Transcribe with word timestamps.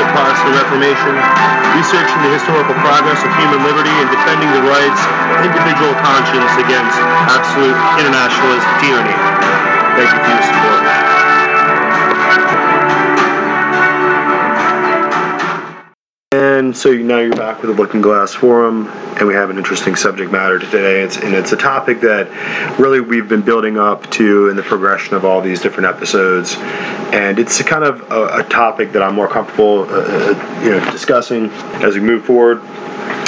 ideals 0.00 0.40
of 0.40 0.46
the 0.48 0.56
Reformation, 0.56 1.14
researching 1.76 2.20
the 2.24 2.32
historical 2.32 2.74
progress 2.80 3.20
of 3.24 3.30
human 3.36 3.60
liberty, 3.64 3.92
and 4.00 4.08
defending 4.08 4.48
the 4.56 4.64
rights 4.64 5.00
of 5.36 5.44
individual 5.44 5.92
conscience 6.00 6.52
against 6.56 6.96
absolute 7.28 7.76
internationalist 8.00 8.66
tyranny. 8.80 9.16
Thank 9.96 10.08
you 10.08 10.20
for 10.24 10.30
your 10.32 10.42
support. 10.42 10.82
And 16.32 16.76
so 16.76 16.92
now 16.92 17.18
you're 17.18 17.36
back 17.36 17.60
with 17.60 17.74
the 17.74 17.82
Looking 17.82 18.00
Glass 18.00 18.32
Forum, 18.32 18.88
and 19.18 19.28
we 19.28 19.34
have 19.34 19.50
an 19.50 19.58
interesting 19.58 19.96
subject 19.96 20.32
matter 20.32 20.58
today. 20.58 21.02
It's, 21.02 21.16
and 21.16 21.34
it's 21.34 21.52
a 21.52 21.56
topic 21.56 22.00
that 22.00 22.28
really 22.78 23.00
we've 23.00 23.28
been 23.28 23.42
building 23.42 23.78
up 23.78 24.10
to 24.12 24.48
in 24.48 24.56
the 24.56 24.62
progression 24.62 25.14
of 25.14 25.24
all 25.24 25.42
these 25.42 25.60
different 25.60 25.88
episodes. 25.88 26.56
And 27.12 27.38
it's 27.38 27.60
kind 27.62 27.84
of 27.84 28.10
a, 28.10 28.40
a 28.40 28.44
topic 28.44 28.92
that 28.92 29.02
I'm 29.02 29.14
more 29.14 29.28
comfortable, 29.28 29.82
uh, 29.82 30.02
uh 30.02 30.62
you 30.64 30.70
know, 30.70 30.90
discussing 30.90 31.50
as 31.82 31.94
we 31.94 32.00
move 32.00 32.24
forward 32.24 32.62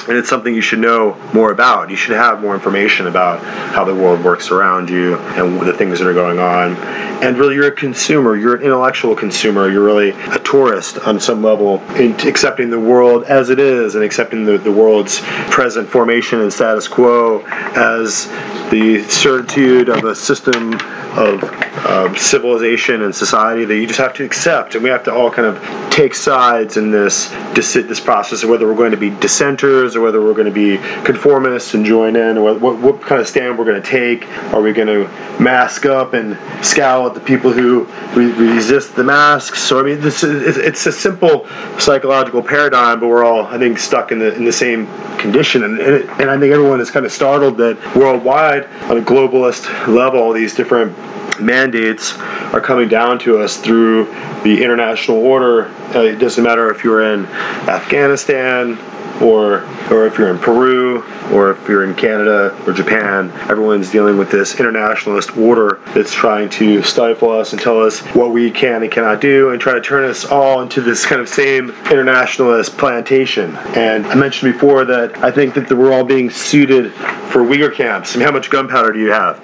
and 0.09 0.19
it's 0.19 0.29
something 0.29 0.55
you 0.55 0.61
should 0.61 0.81
know 0.81 1.17
more 1.33 1.51
about. 1.51 1.89
You 1.89 1.97
should 1.97 2.17
have 2.17 2.41
more 2.43 2.55
information 2.55 3.07
about 3.07 3.41
how 3.73 3.85
the 3.85 3.95
world 3.95 4.23
works 4.23 4.51
around 4.51 4.91
you 4.91 5.17
and 5.17 5.59
the 5.61 5.73
things 5.73 5.99
that 5.99 6.07
are 6.07 6.13
going 6.13 6.39
on. 6.39 6.77
And 7.23 7.39
really, 7.39 7.55
you're 7.55 7.69
a 7.69 7.73
consumer. 7.73 8.37
You're 8.37 8.57
an 8.57 8.63
intellectual 8.63 9.17
consumer. 9.17 9.71
You're 9.71 9.85
really 9.85 10.11
a 10.11 10.39
tourist 10.41 10.99
on 10.99 11.19
some 11.19 11.43
level 11.43 11.81
in 11.95 12.13
accepting 12.29 12.69
the 12.69 12.79
world 12.79 13.25
as 13.25 13.49
it 13.49 13.59
is 13.59 13.95
and 13.95 14.05
accepting 14.05 14.45
the, 14.45 14.59
the 14.59 14.73
world's 14.73 15.21
present 15.51 15.89
formation 15.89 16.41
and 16.41 16.53
status 16.53 16.87
quo 16.87 17.41
as 17.75 18.27
the 18.71 19.05
certitude 19.09 19.89
of 19.89 20.05
a 20.05 20.15
system 20.15 20.73
of 21.17 21.43
um, 21.87 22.17
civilization 22.17 23.03
and 23.03 23.15
society 23.15 23.65
that 23.65 23.77
you 23.77 23.87
just 23.87 24.01
have 24.01 24.15
to 24.15 24.25
accept, 24.25 24.75
and 24.75 24.83
we 24.83 24.91
have 24.91 25.05
to 25.05 25.13
all 25.13 25.31
kind 25.31 25.47
of 25.47 25.91
take 25.91 26.15
sides 26.15 26.77
in 26.77 26.91
this 26.91 27.29
this 27.55 28.01
process 28.01 28.43
of 28.43 28.51
whether 28.51 28.67
we're 28.67 28.75
going 28.75 28.91
to 28.91 28.97
be 28.97 29.11
dissenters 29.11 29.95
or 29.95 30.01
whether 30.01 30.21
we're 30.21 30.35
going 30.35 30.47
to 30.47 30.51
be 30.51 30.79
conformists 31.05 31.75
and 31.75 31.85
join 31.85 32.17
in, 32.17 32.37
or 32.37 32.55
what, 32.55 32.79
what 32.81 33.01
kind 33.03 33.21
of 33.21 33.29
stand 33.29 33.57
we're 33.57 33.65
going 33.65 33.81
to 33.81 33.89
take. 33.89 34.29
Are 34.53 34.61
we 34.61 34.73
going 34.73 34.89
to 34.89 35.09
mask 35.41 35.87
up 35.87 36.15
and 36.15 36.37
scowl 36.65 37.07
at 37.07 37.15
the 37.15 37.21
people 37.21 37.53
who 37.53 37.85
re- 38.15 38.33
resist 38.33 38.97
the 38.97 39.05
masks? 39.05 39.61
So 39.63 39.79
I 39.79 39.83
mean, 39.83 40.01
this 40.01 40.25
is, 40.25 40.57
it's 40.57 40.87
a 40.87 40.93
simple 40.93 41.47
psychological 41.79 42.43
paradigm, 42.43 43.01
but 43.01 43.09
we're 43.09 43.25
all 43.25 43.47
I 43.47 43.59
think 43.59 43.79
stuck 43.79 44.11
in 44.11 44.19
the 44.19 44.35
in 44.35 44.45
the 44.45 44.53
same 44.53 44.87
condition, 45.19 45.65
and 45.65 45.79
and, 45.79 45.95
it, 45.95 46.09
and 46.21 46.31
I 46.31 46.39
think 46.39 46.53
everyone 46.53 46.81
is 46.81 46.91
kind 46.91 47.07
of 47.07 47.13
startled 47.13 47.57
that 47.59 47.79
worldwide 47.95 48.65
on 48.85 48.99
a 48.99 49.03
globalist 49.03 49.87
level, 49.87 50.33
these 50.33 50.55
different 50.55 50.97
mandates 51.41 52.17
are 52.19 52.61
coming 52.61 52.89
down 52.89 53.19
to 53.21 53.39
us 53.39 53.57
through 53.57 54.05
the 54.43 54.63
international 54.63 55.19
order. 55.19 55.67
Uh, 55.95 56.01
it 56.01 56.17
doesn't 56.17 56.45
matter 56.45 56.71
if 56.71 56.85
you're 56.85 57.13
in 57.13 57.27
Afghanistan 57.69 58.79
or 59.23 59.65
or 59.91 60.07
if 60.07 60.19
you're 60.19 60.31
in 60.31 60.39
Peru 60.39 61.05
or 61.33 61.53
if 61.53 61.69
you're 61.69 61.85
in 61.85 61.95
Canada 61.95 62.57
or 62.67 62.73
Japan, 62.73 63.31
everyone's 63.49 63.91
dealing 63.91 64.19
with 64.19 64.31
this 64.31 64.59
internationalist 64.59 65.37
order 65.37 65.81
that's 65.95 66.13
trying 66.13 66.49
to 66.49 66.83
stifle 66.83 67.31
us 67.31 67.53
and 67.53 67.61
tell 67.61 67.81
us 67.81 68.01
what 68.15 68.31
we 68.31 68.51
can 68.51 68.83
and 68.83 68.91
cannot 68.91 69.21
do 69.21 69.51
and 69.51 69.61
try 69.61 69.75
to 69.75 69.81
turn 69.81 70.05
us 70.05 70.25
all 70.25 70.63
into 70.63 70.81
this 70.81 71.07
kind 71.07 71.21
of 71.21 71.29
same 71.29 71.71
internationalist 71.91 72.77
plantation. 72.77 73.57
And 73.77 74.07
I 74.07 74.15
mentioned 74.15 74.53
before 74.53 74.85
that 74.87 75.17
I 75.19 75.31
think 75.31 75.55
that 75.55 75.71
we're 75.71 75.93
all 75.93 76.05
being 76.05 76.31
suited 76.31 76.93
for 76.93 77.43
Uyghur 77.43 77.75
camps. 77.75 78.15
I 78.15 78.19
mean, 78.19 78.27
how 78.27 78.33
much 78.33 78.51
gunpowder 78.51 78.93
do 78.93 78.99
you 78.99 79.13
have? 79.13 79.41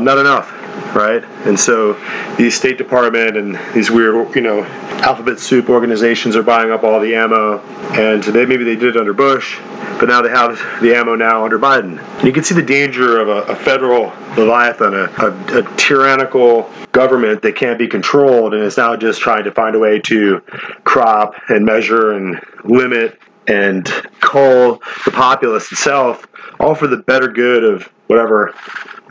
Not 0.00 0.18
enough 0.18 0.64
right? 0.94 1.24
And 1.46 1.58
so 1.58 1.94
these 2.36 2.54
State 2.54 2.78
Department 2.78 3.36
and 3.36 3.58
these 3.74 3.90
weird, 3.90 4.34
you 4.34 4.42
know, 4.42 4.64
alphabet 4.64 5.38
soup 5.38 5.68
organizations 5.68 6.36
are 6.36 6.42
buying 6.42 6.70
up 6.70 6.84
all 6.84 7.00
the 7.00 7.14
ammo, 7.14 7.58
and 7.92 8.22
they, 8.22 8.46
maybe 8.46 8.64
they 8.64 8.76
did 8.76 8.94
it 8.94 8.96
under 8.96 9.12
Bush, 9.12 9.58
but 9.98 10.06
now 10.06 10.22
they 10.22 10.30
have 10.30 10.56
the 10.80 10.94
ammo 10.94 11.14
now 11.14 11.44
under 11.44 11.58
Biden. 11.58 11.98
And 12.18 12.24
you 12.24 12.32
can 12.32 12.44
see 12.44 12.54
the 12.54 12.62
danger 12.62 13.20
of 13.20 13.28
a, 13.28 13.52
a 13.52 13.56
federal 13.56 14.12
leviathan, 14.36 14.94
a, 14.94 15.04
a, 15.18 15.58
a 15.58 15.76
tyrannical 15.76 16.70
government 16.92 17.42
that 17.42 17.56
can't 17.56 17.78
be 17.78 17.88
controlled 17.88 18.54
and 18.54 18.62
is 18.62 18.76
now 18.76 18.96
just 18.96 19.20
trying 19.20 19.44
to 19.44 19.52
find 19.52 19.74
a 19.74 19.78
way 19.78 20.00
to 20.00 20.40
crop 20.84 21.34
and 21.48 21.64
measure 21.64 22.12
and 22.12 22.40
limit 22.64 23.20
and 23.46 23.86
cull 24.20 24.80
the 25.04 25.10
populace 25.10 25.70
itself, 25.70 26.26
all 26.58 26.74
for 26.74 26.86
the 26.86 26.96
better 26.96 27.28
good 27.28 27.62
of 27.62 27.90
whatever 28.06 28.54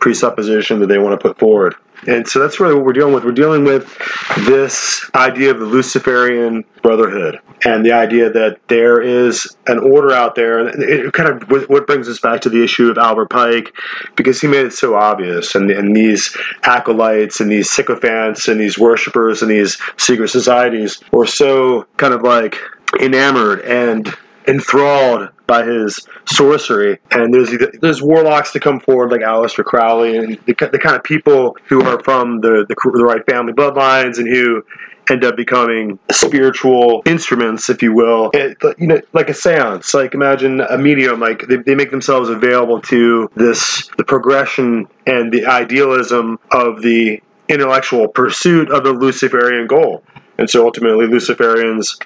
presupposition 0.04 0.82
that 0.82 0.88
they 0.88 0.98
want 0.98 1.18
to 1.18 1.28
put 1.30 1.40
forward. 1.40 1.76
And 2.10 2.28
so 2.28 2.40
that's 2.40 2.60
really 2.60 2.76
what 2.76 2.84
we're 2.84 2.92
dealing 2.92 3.14
with. 3.14 3.24
We're 3.24 3.32
dealing 3.32 3.64
with 3.64 3.98
this 4.40 5.10
idea 5.16 5.52
of 5.52 5.62
the 5.62 5.66
Luciferian 5.66 6.66
Brotherhood 6.82 7.40
and 7.64 7.86
the 7.86 7.94
idea 7.94 8.30
that 8.30 8.60
there 8.68 9.02
is 9.02 9.56
an 9.68 9.80
order 9.80 10.12
out 10.12 10.36
there. 10.36 10.60
And 10.60 10.84
it 10.84 11.14
kind 11.14 11.30
of 11.30 11.50
what 11.70 11.88
brings 11.88 12.10
us 12.10 12.20
back 12.20 12.42
to 12.42 12.50
the 12.50 12.62
issue 12.62 12.92
of 12.92 12.98
Albert 12.98 13.30
Pike 13.30 13.74
because 14.18 14.42
he 14.42 14.48
made 14.48 14.66
it 14.66 14.74
so 14.74 14.96
obvious. 14.96 15.56
And, 15.56 15.72
and 15.72 15.96
these 15.96 16.36
acolytes 16.64 17.40
and 17.40 17.50
these 17.50 17.72
sycophants 17.72 18.50
and 18.50 18.60
these 18.60 18.78
worshippers 18.78 19.42
and 19.42 19.50
these 19.50 19.78
secret 19.96 20.28
societies 20.28 21.00
were 21.14 21.26
so 21.26 21.88
kind 21.96 22.14
of 22.14 22.24
like 22.24 22.58
enamored 23.00 23.62
and 23.62 24.14
enthralled 24.48 25.30
by 25.48 25.64
his 25.66 26.08
sorcery. 26.26 27.00
And 27.12 27.34
there's 27.34 27.52
there's 27.82 28.02
warlocks 28.02 28.52
to 28.54 28.60
come 28.60 28.80
forward 28.80 29.12
like 29.12 29.22
Aleister 29.22 29.64
Crowley 29.64 30.18
and 30.18 30.38
the, 30.46 30.54
the 30.72 30.80
kind 30.80 30.96
of 30.96 31.04
people 31.04 31.58
who 31.68 31.84
are 31.84 32.02
from 32.04 32.42
the, 32.42 32.66
the, 32.68 32.76
the 32.76 33.04
right 33.04 33.26
family 33.26 33.54
bloodlines 33.54 34.18
and 34.18 34.28
who 34.28 34.64
end 35.10 35.26
up 35.26 35.36
becoming 35.36 36.00
spiritual 36.12 37.04
instruments, 37.06 37.70
if 37.70 37.82
you 37.82 37.94
will. 37.94 38.32
It, 38.34 38.58
you 38.78 38.88
know, 38.88 39.02
like 39.12 39.30
a 39.30 39.34
seance. 39.34 39.94
Like 39.94 40.14
imagine 40.14 40.62
a 40.62 40.78
medium. 40.78 41.20
Like 41.20 41.48
they, 41.48 41.58
they 41.58 41.76
make 41.76 41.92
themselves 41.92 42.30
available 42.30 42.82
to 42.84 43.30
this 43.36 43.90
the 43.98 44.04
progression 44.04 44.88
and 45.06 45.32
the 45.32 45.46
idealism 45.46 46.40
of 46.52 46.82
the 46.82 47.22
intellectual 47.50 48.08
pursuit 48.08 48.72
of 48.72 48.84
the 48.84 48.94
Luciferian 48.94 49.68
goal. 49.68 50.04
And 50.38 50.50
so 50.50 50.66
ultimately, 50.66 51.06
Luciferians 51.06 52.00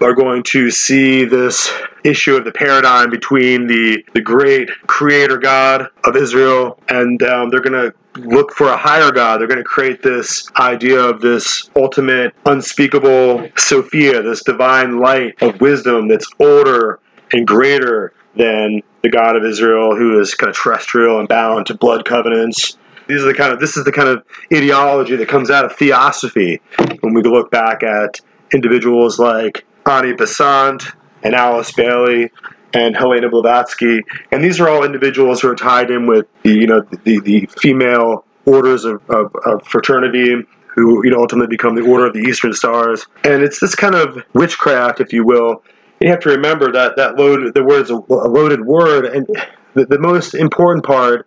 are 0.00 0.14
going 0.14 0.42
to 0.42 0.70
see 0.70 1.24
this 1.24 1.72
issue 2.04 2.36
of 2.36 2.44
the 2.44 2.52
paradigm 2.52 3.10
between 3.10 3.66
the, 3.66 4.04
the 4.12 4.20
great 4.20 4.68
creator 4.86 5.38
God 5.38 5.88
of 6.04 6.16
Israel 6.16 6.78
and 6.88 7.22
um, 7.22 7.50
they're 7.50 7.60
going 7.60 7.72
to 7.72 7.94
look 8.20 8.52
for 8.52 8.68
a 8.68 8.76
higher 8.76 9.10
God. 9.10 9.40
They're 9.40 9.48
going 9.48 9.58
to 9.58 9.64
create 9.64 10.02
this 10.02 10.50
idea 10.56 11.00
of 11.00 11.20
this 11.20 11.70
ultimate, 11.76 12.34
unspeakable 12.44 13.48
Sophia, 13.56 14.22
this 14.22 14.42
divine 14.42 15.00
light 15.00 15.40
of 15.42 15.60
wisdom 15.60 16.08
that's 16.08 16.26
older 16.38 17.00
and 17.32 17.46
greater 17.46 18.12
than 18.36 18.82
the 19.02 19.10
God 19.10 19.36
of 19.36 19.44
Israel, 19.44 19.96
who 19.96 20.20
is 20.20 20.34
kind 20.34 20.50
of 20.50 20.56
terrestrial 20.56 21.18
and 21.18 21.28
bound 21.28 21.66
to 21.66 21.74
blood 21.74 22.04
covenants. 22.04 22.78
These 23.06 23.22
are 23.22 23.26
the 23.26 23.34
kind 23.34 23.52
of 23.52 23.60
this 23.60 23.76
is 23.76 23.84
the 23.84 23.92
kind 23.92 24.08
of 24.08 24.24
ideology 24.52 25.16
that 25.16 25.28
comes 25.28 25.50
out 25.50 25.64
of 25.64 25.76
theosophy 25.76 26.60
when 27.00 27.14
we 27.14 27.22
look 27.22 27.50
back 27.50 27.82
at 27.82 28.20
individuals 28.52 29.18
like 29.18 29.64
Annie 29.88 30.12
Besant 30.12 30.84
and 31.22 31.34
Alice 31.34 31.72
Bailey 31.72 32.30
and 32.74 32.96
Helena 32.96 33.28
Blavatsky. 33.28 34.02
And 34.32 34.44
these 34.44 34.60
are 34.60 34.68
all 34.68 34.84
individuals 34.84 35.40
who 35.40 35.48
are 35.48 35.56
tied 35.56 35.90
in 35.90 36.06
with 36.06 36.26
the, 36.42 36.52
you 36.52 36.66
know, 36.66 36.80
the, 37.04 37.20
the 37.20 37.48
female 37.58 38.24
orders 38.44 38.84
of, 38.84 39.02
of, 39.10 39.34
of 39.44 39.66
fraternity 39.66 40.44
who 40.76 41.02
you 41.04 41.10
know 41.10 41.18
ultimately 41.18 41.48
become 41.48 41.74
the 41.74 41.82
Order 41.82 42.06
of 42.06 42.12
the 42.12 42.20
Eastern 42.20 42.52
Stars. 42.52 43.06
And 43.24 43.42
it's 43.42 43.58
this 43.58 43.74
kind 43.74 43.94
of 43.94 44.22
witchcraft, 44.34 45.00
if 45.00 45.12
you 45.12 45.24
will. 45.24 45.64
You 46.00 46.10
have 46.10 46.20
to 46.20 46.28
remember 46.28 46.70
that 46.72 46.96
that 46.96 47.16
load 47.16 47.54
the 47.54 47.64
word 47.64 47.82
is 47.82 47.90
a, 47.90 47.96
loaded 47.96 48.64
word, 48.64 49.06
and 49.06 49.26
the, 49.74 49.86
the 49.86 49.98
most 49.98 50.34
important 50.34 50.84
part 50.84 51.26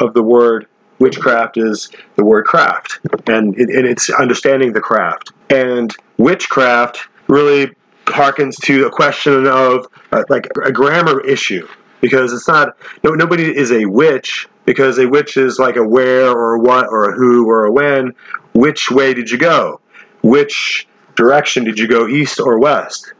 of 0.00 0.14
the 0.14 0.22
word 0.22 0.66
witchcraft 0.98 1.56
is 1.56 1.90
the 2.16 2.24
word 2.24 2.44
craft, 2.44 2.98
and, 3.28 3.56
it, 3.56 3.70
and 3.70 3.86
it's 3.86 4.10
understanding 4.10 4.72
the 4.72 4.80
craft. 4.80 5.30
And 5.48 5.94
witchcraft 6.16 7.08
really 7.28 7.70
harkens 8.08 8.56
to 8.62 8.86
a 8.86 8.90
question 8.90 9.46
of 9.46 9.86
uh, 10.12 10.24
like 10.28 10.48
a 10.64 10.72
grammar 10.72 11.20
issue. 11.20 11.66
Because 12.00 12.32
it's 12.32 12.46
not 12.46 12.76
no, 13.02 13.10
nobody 13.10 13.44
is 13.44 13.72
a 13.72 13.84
witch 13.86 14.48
because 14.64 14.98
a 14.98 15.08
witch 15.08 15.36
is 15.36 15.58
like 15.58 15.76
a 15.76 15.82
where 15.82 16.30
or 16.30 16.54
a 16.54 16.60
what 16.60 16.86
or 16.86 17.10
a 17.10 17.12
who 17.12 17.48
or 17.48 17.64
a 17.64 17.72
when. 17.72 18.12
Which 18.54 18.90
way 18.90 19.14
did 19.14 19.30
you 19.30 19.38
go? 19.38 19.80
Which 20.22 20.86
direction 21.16 21.64
did 21.64 21.78
you 21.78 21.88
go 21.88 22.06
east 22.06 22.38
or 22.38 22.58
west? 22.60 23.12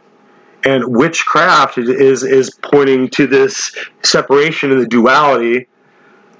And 0.65 0.85
witchcraft 0.87 1.79
is 1.79 2.23
is 2.23 2.51
pointing 2.63 3.09
to 3.11 3.27
this 3.27 3.75
separation 4.03 4.71
in 4.71 4.79
the 4.79 4.87
duality 4.87 5.67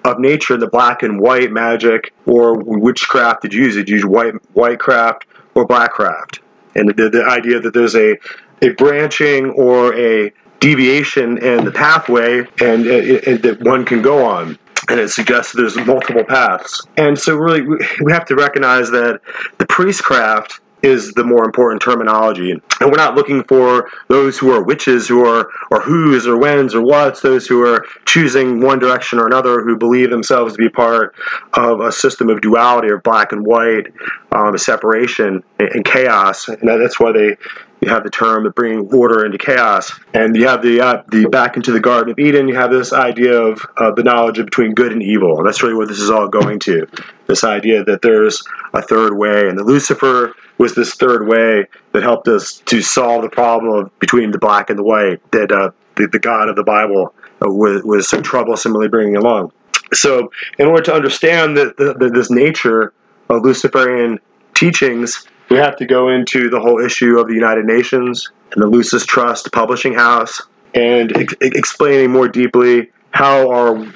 of 0.05 0.19
nature 0.19 0.57
the 0.57 0.69
black 0.69 1.03
and 1.03 1.21
white 1.21 1.51
magic 1.51 2.13
or 2.27 2.55
witchcraft 2.59 3.43
did 3.43 3.53
you 3.53 3.65
use 3.65 3.75
did 3.75 3.89
you 3.89 3.97
use 3.97 4.05
white 4.05 4.35
white 4.55 4.79
craft 4.79 5.27
or 5.55 5.67
black 5.67 5.93
craft 5.93 6.41
and 6.79 6.97
the, 6.97 7.11
the 7.11 7.25
idea 7.25 7.61
that 7.61 7.75
there's 7.75 7.97
a 7.97 8.17
a 8.63 8.71
branching 8.71 9.51
or 9.51 9.95
a 9.95 10.33
deviation 10.61 11.39
in 11.39 11.65
the 11.65 11.71
pathway 11.71 12.41
and, 12.61 12.87
uh, 12.87 12.91
and, 12.91 13.27
and 13.27 13.43
that 13.43 13.61
one 13.63 13.85
can 13.85 14.03
go 14.03 14.25
on. 14.25 14.59
and 14.89 14.99
it 14.99 15.09
suggests 15.09 15.53
there's 15.53 15.77
multiple 15.77 16.25
paths. 16.25 16.87
And 16.97 17.19
so, 17.19 17.37
really, 17.37 17.63
we 18.03 18.13
have 18.13 18.25
to 18.27 18.35
recognize 18.35 18.91
that 18.91 19.21
the 19.59 19.67
priestcraft 19.67 20.61
is 20.83 21.13
the 21.15 21.25
more 21.25 21.45
important 21.45 21.83
terminology. 21.83 22.53
And 22.53 22.91
we're 22.91 22.97
not 22.97 23.15
looking 23.15 23.43
for 23.45 23.91
those 24.09 24.39
who 24.39 24.53
are 24.53 24.63
witches, 24.63 25.09
who 25.09 25.25
are 25.25 25.49
or 25.71 25.81
who's 25.81 26.27
or 26.27 26.39
whens 26.39 26.75
or 26.75 26.83
what's, 26.83 27.21
those 27.21 27.47
who 27.47 27.65
are 27.65 27.85
choosing 28.07 28.61
one 28.61 28.79
direction 28.79 29.19
or 29.19 29.27
another, 29.27 29.63
who 29.63 29.77
believe 29.77 30.11
themselves 30.11 30.55
to 30.55 30.59
be 30.59 30.69
part 30.69 31.15
of 31.55 31.81
a 31.81 31.91
system 31.91 32.29
of 32.29 32.41
duality 32.41 32.89
or 32.89 32.99
black 32.99 33.33
and 33.33 33.45
white, 33.45 33.93
um, 34.33 34.57
separation 34.57 35.43
and 35.59 35.85
chaos. 35.85 36.49
And 36.49 36.69
that's 36.69 37.01
why 37.01 37.13
they 37.13 37.37
you 37.81 37.89
have 37.89 38.03
the 38.03 38.11
term 38.11 38.47
of 38.47 38.55
bringing 38.55 38.93
order 38.93 39.25
into 39.25 39.39
chaos, 39.39 39.93
and 40.13 40.35
you 40.37 40.49
have 40.49 40.63
the 40.63 40.81
uh, 40.81 41.03
the 41.09 41.27
back 41.27 41.57
into 41.57 41.73
the 41.73 41.81
Garden 41.81 42.11
of 42.11 42.19
Eden. 42.19 42.49
You 42.49 42.57
have 42.57 42.71
this 42.71 42.93
idea 42.93 43.41
of 43.41 43.65
uh, 43.77 43.93
the 43.93 44.03
knowledge 44.03 44.39
of 44.39 44.47
between 44.47 44.75
good 44.75 44.93
and 44.93 45.03
evil, 45.03 45.39
and 45.39 45.47
that's 45.47 45.63
really 45.63 45.75
what 45.75 45.89
this 45.89 46.01
is 46.01 46.11
all 46.11 46.29
going 46.29 46.59
to. 46.61 46.87
This 47.27 47.45
idea 47.45 47.85
that 47.85 48.03
there's 48.03 48.43
a 48.75 48.83
third 48.83 49.17
way, 49.17 49.49
and 49.49 49.59
the 49.59 49.65
Lucifer 49.65 50.35
was 50.59 50.75
this 50.75 50.95
third 50.95 51.29
way 51.29 51.67
that 51.93 52.03
helped 52.03 52.29
us 52.29 52.63
to 52.67 52.83
solve 52.83 53.23
the 53.23 53.31
problem 53.31 53.73
of 53.73 53.99
between 54.01 54.33
the 54.33 54.39
black 54.39 54.71
and 54.71 54.79
the 54.79 54.83
white 54.83 55.19
that 55.31 55.53
uh, 55.53 55.71
the, 55.95 56.09
the, 56.09 56.19
God 56.19 56.49
of 56.49 56.57
the 56.57 56.65
Bible 56.65 57.15
uh, 57.45 57.51
was, 57.51 57.83
was 57.85 58.09
so 58.09 58.21
troublesomely 58.21 58.89
bringing 58.89 59.17
along. 59.17 59.53
So, 59.93 60.31
in 60.59 60.67
order 60.67 60.83
to 60.83 60.95
understand 60.95 61.57
the, 61.57 61.75
the, 61.79 62.11
this 62.11 62.31
nature 62.31 62.93
of 63.29 63.43
Luciferian 63.43 64.19
teachings, 64.55 65.27
we 65.51 65.57
have 65.57 65.77
to 65.77 65.87
go 65.87 66.09
into 66.09 66.51
the 66.51 66.61
whole 66.61 66.81
issue 66.85 67.19
of 67.19 67.29
the 67.29 67.35
United 67.35 67.65
Nations 67.65 68.31
and 68.53 68.63
the 68.63 68.67
Lucis 68.67 69.07
Trust 69.07 69.51
publishing 69.53 69.95
house 69.95 70.41
and 70.75 71.17
ex- 71.17 71.35
explaining 71.41 72.11
more 72.11 72.29
deeply 72.29 72.91
how 73.11 73.51
our 73.51 73.87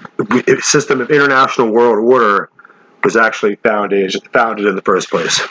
system 0.60 1.00
of 1.00 1.10
international 1.10 1.70
world 1.70 1.98
order 1.98 2.50
was 3.04 3.16
actually 3.16 3.56
founded, 3.56 4.14
founded 4.32 4.66
in 4.66 4.74
the 4.74 4.82
first 4.82 5.10
place. 5.10 5.46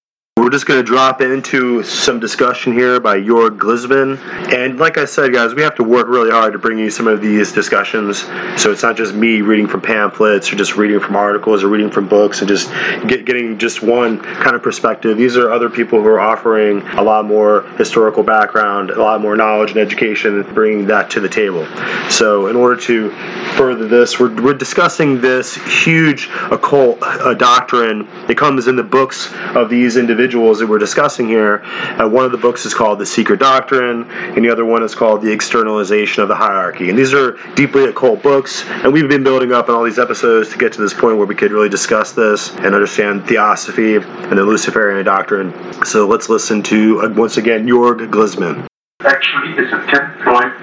We're 0.52 0.58
just 0.58 0.66
going 0.66 0.82
to 0.82 0.86
drop 0.86 1.22
into 1.22 1.82
some 1.82 2.20
discussion 2.20 2.74
here 2.74 3.00
by 3.00 3.22
Jörg 3.22 3.58
Glisman. 3.58 4.20
And 4.54 4.78
like 4.78 4.98
I 4.98 5.06
said, 5.06 5.32
guys, 5.32 5.54
we 5.54 5.62
have 5.62 5.76
to 5.76 5.84
work 5.86 6.10
really 6.10 6.30
hard 6.30 6.52
to 6.52 6.60
bring 6.60 6.78
you 6.78 6.90
some 6.90 7.08
of 7.08 7.22
these 7.22 7.54
discussions. 7.54 8.26
So 8.62 8.70
it's 8.70 8.84
not 8.84 8.98
just 8.98 9.16
me 9.16 9.40
reading 9.40 9.66
from 9.66 9.80
pamphlets 9.80 10.52
or 10.52 10.58
just 10.58 10.76
reading 10.76 11.00
from 11.00 11.16
articles 11.16 11.64
or 11.64 11.70
reading 11.70 11.90
from 11.90 12.10
books 12.10 12.42
and 12.42 12.50
just 12.50 12.70
get, 13.08 13.24
getting 13.24 13.60
just 13.60 13.82
one 13.82 14.20
kind 14.20 14.54
of 14.54 14.62
perspective. 14.62 15.18
These 15.18 15.38
are 15.38 15.50
other 15.50 15.70
people 15.70 16.02
who 16.02 16.08
are 16.10 16.20
offering 16.20 16.82
a 16.98 17.02
lot 17.02 17.24
more 17.24 17.62
historical 17.78 18.22
background, 18.22 18.90
a 18.90 19.02
lot 19.02 19.22
more 19.22 19.38
knowledge 19.38 19.72
and 19.72 19.80
education, 19.80 20.42
bringing 20.54 20.86
that 20.88 21.10
to 21.12 21.22
the 21.22 21.30
table. 21.30 21.66
So 22.10 22.48
in 22.48 22.58
order 22.58 22.76
to 22.82 23.12
further 23.56 23.88
this, 23.88 24.20
we're, 24.20 24.36
we're 24.44 24.54
discussing 24.54 25.22
this 25.22 25.56
huge 25.56 26.28
occult 26.52 26.98
uh, 27.02 27.36
doctrine 27.36 28.06
that 28.28 28.36
comes 28.36 28.68
in 28.68 28.76
the 28.76 28.84
books 28.84 29.34
of 29.56 29.70
these 29.70 29.96
individuals 29.96 30.41
that 30.42 30.68
we're 30.68 30.80
discussing 30.80 31.28
here. 31.28 31.62
Uh, 31.64 32.10
one 32.10 32.26
of 32.26 32.32
the 32.32 32.38
books 32.38 32.66
is 32.66 32.74
called 32.74 33.00
The 33.00 33.06
Secret 33.06 33.40
Doctrine, 33.40 34.10
and 34.10 34.44
the 34.44 34.50
other 34.50 34.66
one 34.66 34.82
is 34.82 34.96
called 34.96 35.22
The 35.22 35.32
Externalization 35.32 36.24
of 36.24 36.30
the 36.30 36.36
Hierarchy. 36.36 36.90
And 36.90 36.98
these 36.98 37.14
are 37.14 37.38
deeply 37.56 37.86
occult 37.86 38.24
books, 38.24 38.66
and 38.68 38.92
we've 38.92 39.08
been 39.08 39.24
building 39.24 39.54
up 39.54 39.70
in 39.70 39.76
all 39.76 39.84
these 39.84 40.00
episodes 40.00 40.50
to 40.50 40.58
get 40.58 40.74
to 40.74 40.82
this 40.82 40.94
point 40.94 41.18
where 41.18 41.28
we 41.28 41.36
could 41.36 41.52
really 41.52 41.70
discuss 41.70 42.12
this 42.14 42.50
and 42.58 42.74
understand 42.74 43.28
theosophy 43.28 43.96
and 43.96 44.38
the 44.38 44.44
Luciferian 44.44 45.06
doctrine. 45.06 45.54
So 45.86 46.08
let's 46.08 46.28
listen 46.28 46.64
to, 46.64 47.02
uh, 47.02 47.10
once 47.10 47.38
again, 47.38 47.68
Jörg 47.68 48.10
Glisman. 48.10 48.66
Actually, 49.02 49.64
it's 49.64 49.72
a 49.74 49.86
10 49.92 50.26
point 50.26 50.54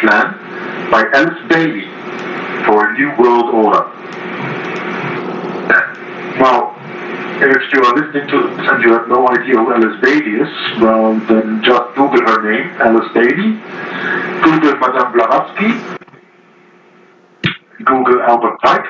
plan 0.00 0.90
by 0.90 1.04
Alice 1.12 1.38
Bailey 1.48 1.86
for 2.64 2.88
a 2.88 2.92
new 2.94 3.10
world 3.18 3.54
order. 3.54 3.86
Now, 6.38 6.75
if 7.42 7.72
you 7.72 7.82
are 7.84 7.94
listening 7.94 8.28
to 8.28 8.48
this 8.48 8.68
and 8.68 8.82
you 8.82 8.92
have 8.92 9.08
no 9.08 9.28
idea 9.28 9.56
who 9.56 9.72
Alice 9.72 10.00
Bailey 10.00 10.40
is, 10.40 10.80
well, 10.80 11.14
then 11.28 11.62
just 11.62 11.94
Google 11.94 12.24
her 12.24 12.40
name, 12.42 12.70
Alice 12.80 13.12
Bailey. 13.12 13.60
Google 14.42 14.76
Madame 14.80 15.12
Blavatsky. 15.12 15.70
Google 17.84 18.22
Albert 18.22 18.58
Pike. 18.62 18.88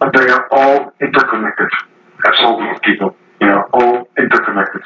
And 0.00 0.12
they 0.14 0.28
are 0.30 0.48
all 0.52 0.92
interconnected. 1.00 1.68
As 2.26 2.34
all 2.40 2.58
these 2.58 2.78
people, 2.84 3.16
you 3.40 3.46
know, 3.48 3.64
all 3.72 4.08
interconnected. 4.18 4.82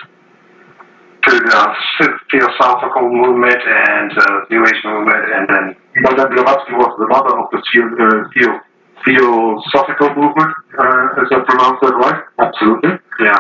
To 1.28 1.32
the 1.32 2.08
Theosophical 2.30 3.10
movement 3.10 3.60
and 3.66 4.12
uh, 4.12 4.40
New 4.48 4.64
Age 4.64 4.80
movement, 4.84 5.24
and 5.34 5.48
then 5.48 5.76
Madame 5.96 6.34
Blavatsky 6.34 6.72
was 6.72 6.94
the 6.98 7.08
mother 7.08 7.36
of 7.36 7.50
the 7.50 7.58
uh, 7.58 8.28
Theo, 8.32 8.60
Theosophical 9.04 10.08
movement, 10.14 10.54
uh, 10.78 11.20
as 11.22 11.28
I 11.30 11.40
pronounce 11.46 11.78
that 11.82 11.94
right? 11.94 12.24
Absolutely. 12.38 12.98
Yeah. 13.20 13.38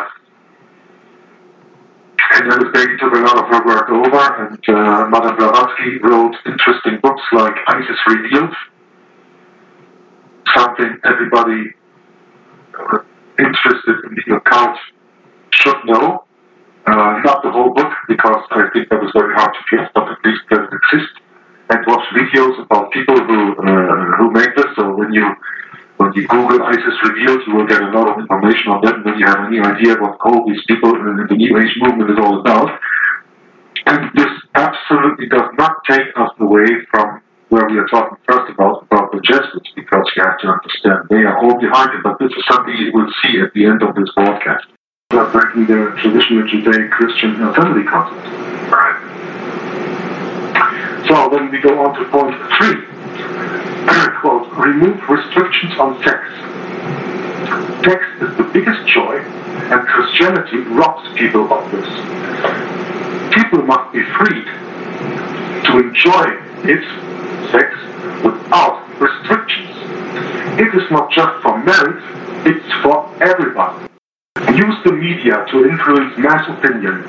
And 2.32 2.50
then 2.50 2.72
Bailey 2.72 2.96
took 2.98 3.14
a 3.14 3.18
lot 3.18 3.38
of 3.38 3.46
her 3.48 3.64
work 3.66 3.88
over, 3.88 4.46
and 4.46 4.58
uh, 4.68 5.08
Madame 5.08 5.36
Blavatsky 5.36 5.98
wrote 6.02 6.34
interesting 6.44 6.98
books 7.02 7.22
like 7.32 7.54
Isis 7.68 7.98
Revealed, 8.06 8.54
something 10.56 10.98
everybody 11.04 11.72
uh, 12.78 12.98
interested 13.38 13.96
in 14.04 14.16
the 14.26 14.36
occult 14.36 14.76
should 15.50 15.76
know. 15.84 16.24
Uh, 16.86 17.20
not 17.24 17.42
the 17.42 17.50
whole 17.50 17.74
book, 17.74 17.92
because 18.06 18.42
I 18.50 18.68
think 18.72 18.88
that 18.90 19.00
was 19.00 19.10
very 19.12 19.34
hard 19.34 19.52
to 19.54 19.76
get, 19.76 19.92
but 19.94 20.08
at 20.08 20.18
least 20.24 20.42
does 20.50 20.60
it 20.60 20.72
exist. 20.72 21.14
And 21.68 21.80
watch 21.86 22.06
videos 22.14 22.62
about 22.62 22.92
people 22.92 23.18
who 23.18 23.40
uh, 23.58 24.16
who 24.18 24.30
make 24.30 24.54
this. 24.54 24.66
So 24.76 24.94
when 24.94 25.12
you 25.12 25.26
when 25.96 26.12
you 26.14 26.28
Google 26.28 26.62
ISIS 26.62 26.94
revealed, 27.02 27.40
you 27.46 27.54
will 27.56 27.66
get 27.66 27.82
a 27.82 27.90
lot 27.90 28.08
of 28.08 28.18
information 28.20 28.70
on 28.70 28.84
them. 28.84 29.02
Then 29.04 29.18
you 29.18 29.26
have 29.26 29.46
any 29.46 29.60
idea 29.60 29.96
what 29.98 30.16
all 30.24 30.46
these 30.46 30.62
people 30.68 30.94
in 30.94 31.26
the 31.28 31.34
New 31.34 31.58
Age 31.58 31.74
movement 31.80 32.10
is 32.10 32.18
all 32.18 32.40
about. 32.40 32.70
And 33.86 34.10
this 34.14 34.30
absolutely 34.54 35.28
does 35.28 35.50
not 35.58 35.76
take 35.88 36.06
us 36.16 36.30
away 36.38 36.66
from 36.90 37.22
where 37.48 37.68
we 37.68 37.78
are 37.78 37.86
talking 37.86 38.18
first 38.28 38.50
about, 38.52 38.82
about 38.90 39.12
the 39.12 39.20
Jesuits, 39.22 39.70
because 39.74 40.04
you 40.16 40.22
have 40.22 40.38
to 40.40 40.48
understand 40.48 41.06
they 41.08 41.22
are 41.22 41.38
all 41.38 41.58
behind 41.58 41.94
it. 41.94 42.02
But 42.02 42.18
this 42.18 42.30
is 42.30 42.44
something 42.50 42.74
you 42.74 42.92
will 42.92 43.10
see 43.22 43.40
at 43.40 43.52
the 43.54 43.66
end 43.66 43.82
of 43.82 43.94
this 43.94 44.10
broadcast. 44.14 44.66
They're 45.10 45.30
breaking 45.30 45.66
traditional 45.66 46.42
Judeo-Christian 46.50 47.36
family 47.54 47.84
concept. 47.84 48.26
Right. 48.70 49.05
So 51.08 51.28
then 51.30 51.50
we 51.50 51.60
go 51.60 51.78
on 51.80 51.94
to 51.94 52.04
point 52.10 52.34
three 52.58 52.82
quote, 54.20 54.50
remove 54.58 54.98
restrictions 55.08 55.72
on 55.78 56.02
sex. 56.02 56.18
Sex 57.84 58.02
is 58.20 58.36
the 58.36 58.50
biggest 58.52 58.88
joy, 58.88 59.18
and 59.70 59.86
Christianity 59.86 60.58
robs 60.74 61.06
people 61.14 61.46
of 61.52 61.70
this. 61.70 61.86
People 63.32 63.62
must 63.62 63.92
be 63.92 64.02
freed 64.18 64.46
to 65.66 65.78
enjoy 65.78 66.24
it, 66.66 66.82
sex, 67.52 67.70
without 68.24 68.82
restrictions. 68.98 69.70
It 70.58 70.74
is 70.74 70.90
not 70.90 71.12
just 71.12 71.42
for 71.42 71.62
married, 71.62 72.02
it's 72.46 72.72
for 72.82 73.06
everyone. 73.22 73.88
Use 74.56 74.76
the 74.84 74.92
media 74.92 75.46
to 75.52 75.68
influence 75.68 76.18
mass 76.18 76.48
opinion. 76.48 77.04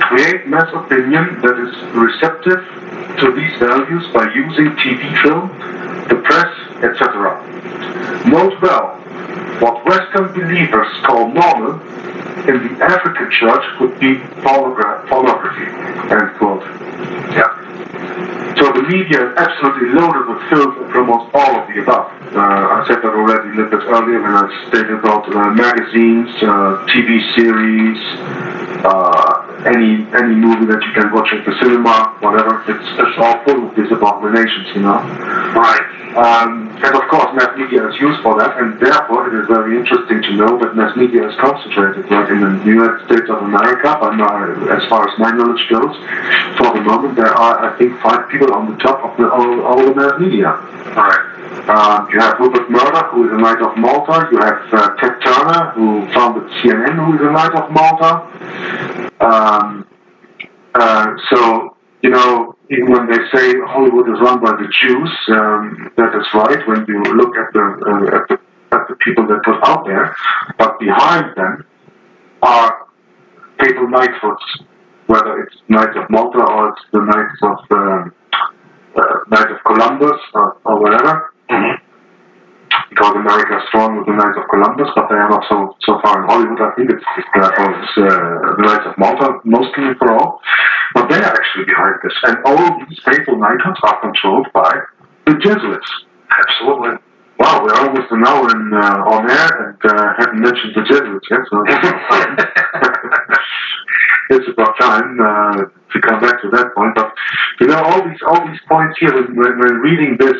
Create 0.00 0.46
mass 0.46 0.70
opinion 0.74 1.40
that 1.42 1.58
is 1.58 1.74
receptive 1.94 2.83
to 3.18 3.32
these 3.32 3.56
values 3.58 4.06
by 4.12 4.24
using 4.34 4.70
TV 4.76 5.22
film, 5.22 5.48
the 6.08 6.16
press, 6.24 6.50
etc. 6.82 7.40
Note 8.26 8.60
well, 8.60 8.96
what 9.60 9.84
Western 9.86 10.32
believers 10.32 10.88
call 11.04 11.28
normal 11.28 11.80
in 12.48 12.68
the 12.68 12.84
African 12.84 13.30
church 13.30 13.64
would 13.80 13.98
be 14.00 14.18
pornography. 14.42 15.66
End 16.12 16.36
quote. 16.38 16.62
Yeah. 17.32 17.63
So 18.58 18.70
the 18.70 18.86
media 18.86 19.18
is 19.18 19.32
absolutely 19.36 19.98
loaded 19.98 20.28
with 20.30 20.40
filth 20.48 20.76
and 20.78 20.90
promotes 20.90 21.30
all 21.34 21.58
of 21.58 21.66
the 21.66 21.82
above. 21.82 22.06
Uh, 22.34 22.38
I 22.38 22.84
said 22.86 23.02
that 23.02 23.14
already 23.14 23.50
a 23.50 23.54
little 23.54 23.70
bit 23.70 23.86
earlier 23.86 24.22
when 24.22 24.34
I 24.34 24.46
stated 24.68 24.94
about 24.94 25.26
uh, 25.26 25.50
magazines, 25.54 26.30
uh, 26.42 26.86
TV 26.90 27.18
series, 27.34 27.98
uh, 28.84 29.64
any 29.66 30.06
any 30.12 30.34
movie 30.34 30.66
that 30.66 30.82
you 30.82 30.92
can 30.92 31.10
watch 31.12 31.32
at 31.32 31.46
the 31.46 31.54
cinema, 31.62 32.14
whatever. 32.20 32.62
It's, 32.68 32.88
it's 32.98 33.16
all 33.18 33.42
full 33.42 33.70
of 33.70 33.74
these 33.74 33.90
abominations, 33.90 34.68
you 34.74 34.82
know. 34.82 34.98
Right. 35.54 36.04
Um, 36.14 36.70
and 36.78 36.94
of 36.94 37.06
course, 37.10 37.30
mass 37.34 37.58
media 37.58 37.88
is 37.90 37.98
used 37.98 38.22
for 38.22 38.38
that, 38.38 38.58
and 38.58 38.78
therefore 38.78 39.30
it 39.30 39.34
is 39.34 39.46
very 39.46 39.78
interesting 39.78 40.22
to 40.22 40.32
know 40.34 40.58
that 40.58 40.76
mass 40.76 40.94
media 40.94 41.26
is 41.26 41.34
concentrated, 41.38 42.06
like 42.10 42.30
in 42.30 42.38
the 42.38 42.50
United 42.66 43.02
States 43.06 43.26
of 43.30 43.42
America. 43.42 43.98
But 43.98 44.14
as 44.70 44.86
far 44.86 45.06
as 45.06 45.18
my 45.18 45.30
knowledge 45.34 45.66
goes, 45.70 45.94
for 46.58 46.73
moment 46.84 47.16
there 47.16 47.32
are, 47.32 47.64
I 47.64 47.78
think, 47.78 48.00
five 48.00 48.28
people 48.30 48.52
on 48.54 48.70
the 48.70 48.76
top 48.78 49.02
of 49.04 49.16
the, 49.16 49.30
all, 49.30 49.62
all 49.62 49.82
the 49.84 49.94
mass 49.94 50.20
media. 50.20 50.52
Right. 50.94 51.34
Um, 51.68 52.08
you 52.12 52.20
have 52.20 52.38
Rupert 52.38 52.70
Murdoch, 52.70 53.10
who 53.12 53.26
is 53.26 53.32
a 53.32 53.40
Knight 53.40 53.62
of 53.62 53.76
Malta. 53.76 54.28
You 54.30 54.38
have 54.38 54.60
uh, 54.72 54.94
Ted 54.96 55.16
Turner, 55.24 55.72
who 55.74 56.06
founded 56.12 56.44
CNN, 56.60 56.96
who 57.00 57.14
is 57.16 57.22
a 57.22 57.32
Knight 57.32 57.54
of 57.54 57.70
Malta. 57.72 58.10
Um, 59.20 59.86
uh, 60.74 61.06
so, 61.30 61.76
you 62.02 62.10
know, 62.10 62.54
when 62.68 63.08
they 63.08 63.18
say 63.32 63.54
Hollywood 63.66 64.08
is 64.08 64.20
run 64.20 64.40
by 64.40 64.52
the 64.52 64.68
Jews, 64.68 65.10
um, 65.28 65.92
that 65.96 66.14
is 66.14 66.26
right. 66.34 66.66
When 66.68 66.84
you 66.86 67.02
look 67.14 67.36
at 67.36 67.52
the, 67.52 67.60
uh, 67.60 68.16
at 68.16 68.28
the 68.28 68.38
at 68.74 68.88
the 68.88 68.96
people 68.96 69.26
that 69.28 69.42
put 69.44 69.62
out 69.62 69.86
there, 69.86 70.16
but 70.58 70.78
behind 70.78 71.36
them 71.36 71.64
are 72.42 72.88
papal 73.58 73.88
knighthoods, 73.88 74.44
whether 75.06 75.42
it's 75.42 75.56
Knights 75.68 75.96
of 75.96 76.08
Malta 76.10 76.42
or 76.44 76.68
it's 76.70 76.82
the 76.92 77.00
Knights 77.00 77.38
of 77.42 77.58
um, 77.70 78.12
uh, 78.96 79.16
Knight 79.28 79.50
of 79.50 79.58
Columbus 79.64 80.20
or, 80.34 80.56
or 80.64 80.80
whatever. 80.80 81.32
Mhm. 81.50 81.78
Because 82.90 83.14
America 83.16 83.56
is 83.58 83.64
strong 83.68 83.98
with 83.98 84.06
the 84.06 84.12
Knights 84.12 84.38
of 84.38 84.46
Columbus, 84.50 84.88
but 84.94 85.08
they 85.08 85.16
are 85.16 85.28
not 85.28 85.44
so 85.48 85.76
so 85.80 86.00
far 86.02 86.22
in 86.22 86.28
Hollywood. 86.28 86.60
I 86.60 86.70
think 86.76 86.90
it's, 86.90 87.04
it's, 87.18 87.28
uh, 87.34 87.42
uh, 87.42 88.56
the 88.56 88.62
Knights 88.62 88.86
of 88.86 88.98
Malta 88.98 89.38
mostly 89.44 89.94
for 89.98 90.12
all. 90.12 90.40
But 90.94 91.08
they 91.10 91.18
are 91.18 91.34
actually 91.34 91.64
behind 91.66 91.94
this, 92.02 92.14
and 92.24 92.36
all 92.46 92.78
these 92.88 93.00
papal 93.00 93.36
knighthoods 93.36 93.80
are 93.82 94.00
controlled 94.00 94.46
by 94.52 94.70
the 95.26 95.34
Jesuits. 95.34 95.90
Absolutely. 96.30 96.98
Wow, 97.44 97.60
we're 97.62 97.76
almost 97.76 98.08
an 98.10 98.24
hour 98.24 98.48
in, 98.56 98.72
uh, 98.72 99.04
on 99.04 99.30
air 99.30 99.68
and 99.68 99.76
uh, 99.84 100.16
haven't 100.16 100.40
mentioned 100.40 100.72
the 100.74 100.80
Jesuits 100.80 101.28
yet, 101.30 101.40
so 101.52 101.60
it's 104.30 104.48
about 104.48 104.72
time 104.80 105.20
uh, 105.20 105.68
to 105.92 106.00
come 106.00 106.22
back 106.22 106.40
to 106.40 106.48
that 106.56 106.72
point. 106.74 106.94
But 106.96 107.12
you 107.60 107.66
know, 107.66 107.82
all 107.84 108.02
these 108.02 108.16
all 108.26 108.48
these 108.48 108.60
points 108.66 108.98
here, 108.98 109.12
when, 109.12 109.36
when, 109.36 109.58
when 109.58 109.74
reading 109.84 110.16
this, 110.18 110.38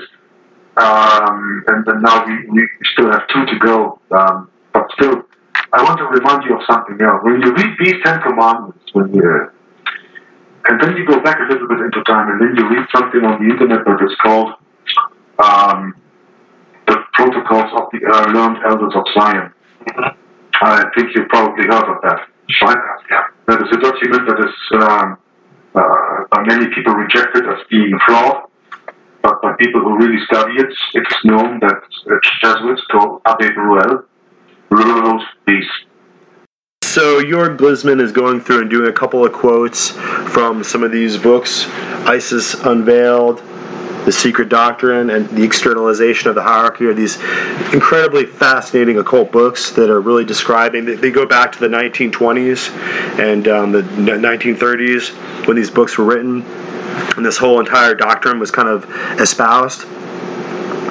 um, 0.78 1.62
and, 1.66 1.86
and 1.86 2.02
now 2.02 2.24
we, 2.24 2.48
we 2.48 2.66
still 2.94 3.10
have 3.12 3.28
two 3.28 3.44
to 3.52 3.58
go, 3.58 4.00
um, 4.16 4.48
but 4.72 4.90
still, 4.94 5.26
I 5.74 5.84
want 5.84 5.98
to 5.98 6.04
remind 6.04 6.44
you 6.48 6.56
of 6.56 6.62
something 6.66 6.98
else. 7.04 7.22
When 7.22 7.42
you 7.42 7.52
read 7.52 7.76
these 7.84 8.02
Ten 8.02 8.22
Commandments, 8.22 8.80
when 8.94 9.12
you 9.12 9.50
and 10.70 10.80
then 10.80 10.96
you 10.96 11.04
go 11.04 11.20
back 11.20 11.38
a 11.38 11.44
little 11.52 11.68
bit 11.68 11.80
into 11.80 12.02
time, 12.04 12.30
and 12.30 12.40
then 12.40 12.56
you 12.56 12.66
read 12.66 12.86
something 12.96 13.26
on 13.26 13.44
the 13.44 13.50
internet 13.52 13.84
that 13.84 14.00
is 14.00 14.16
called 14.24 14.54
um, 15.38 15.94
the 16.86 16.96
Protocols 17.14 17.72
of 17.76 17.88
the 17.92 18.00
uh, 18.06 18.32
Learned 18.32 18.58
Elders 18.66 18.94
of 18.94 19.04
Zion. 19.14 19.52
I 20.62 20.84
think 20.96 21.14
you've 21.14 21.28
probably 21.28 21.64
heard 21.64 21.84
of 21.84 22.00
that, 22.02 22.20
right? 22.62 22.78
Yeah. 23.10 23.22
That 23.46 23.62
is 23.62 23.68
a 23.72 23.80
document 23.80 24.28
that 24.28 24.38
is 24.40 24.82
um, 24.82 25.18
uh, 25.74 26.24
by 26.30 26.42
many 26.46 26.72
people 26.74 26.94
rejected 26.94 27.44
as 27.46 27.58
being 27.70 27.98
flawed, 28.06 28.48
but 29.22 29.42
by 29.42 29.54
people 29.58 29.80
who 29.80 29.98
really 29.98 30.24
study 30.26 30.54
it, 30.54 30.72
it's 30.94 31.24
known 31.24 31.60
that 31.60 31.82
a 32.06 32.18
Jesuit 32.40 32.80
called 32.90 33.20
Abbe 33.26 33.48
Barruel 33.48 34.04
wrote 34.70 35.22
these 35.46 35.66
So 36.82 37.22
Jörg 37.22 37.58
Glisman 37.58 38.00
is 38.00 38.12
going 38.12 38.40
through 38.40 38.62
and 38.62 38.70
doing 38.70 38.88
a 38.88 38.92
couple 38.92 39.24
of 39.24 39.32
quotes 39.32 39.90
from 39.90 40.64
some 40.64 40.82
of 40.82 40.92
these 40.92 41.16
books, 41.16 41.66
ISIS 42.06 42.54
Unveiled, 42.54 43.42
The 44.04 44.12
Secret 44.12 44.48
Doctrine, 44.48 45.10
and 45.10 45.28
The 45.30 45.42
Externalization 45.42 46.28
of 46.28 46.34
the 46.34 46.42
Hierarchy 46.42 46.86
are 46.86 46.94
these 46.94 47.18
incredibly 47.72 48.26
fascinating 48.26 48.98
occult 48.98 49.32
books 49.32 49.70
that 49.72 49.90
are 49.90 50.00
really 50.00 50.24
describing, 50.24 50.84
they, 50.84 51.10
go 51.10 51.26
back 51.26 51.52
to 51.52 51.60
the 51.60 51.68
1920s 51.68 52.70
and 53.18 53.48
um, 53.48 53.72
the 53.72 53.82
1930s 53.82 55.46
when 55.46 55.56
these 55.56 55.70
books 55.70 55.96
were 55.96 56.04
written, 56.04 56.42
and 57.16 57.24
this 57.24 57.38
whole 57.38 57.60
entire 57.60 57.94
doctrine 57.94 58.38
was 58.38 58.50
kind 58.50 58.68
of 58.68 58.84
espoused 59.20 59.86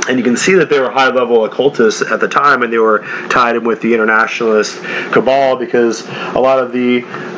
and 0.08 0.18
you 0.18 0.24
can 0.24 0.36
see 0.36 0.54
that 0.54 0.70
they 0.70 0.80
were 0.80 0.92
high 0.92 1.10
level 1.10 1.46
occultists 1.46 2.02
at 2.02 2.20
the 2.20 2.28
time 2.28 2.64
and 2.64 2.72
they 2.72 2.78
were 2.78 3.00
tied 3.30 3.56
in 3.56 3.64
with 3.64 3.82
the 3.82 3.94
internationalist 3.94 4.82
cabal 5.12 5.56
because 5.56 6.08
a 6.36 6.40
lot 6.40 6.60
of 6.60 6.72
the 6.72 6.98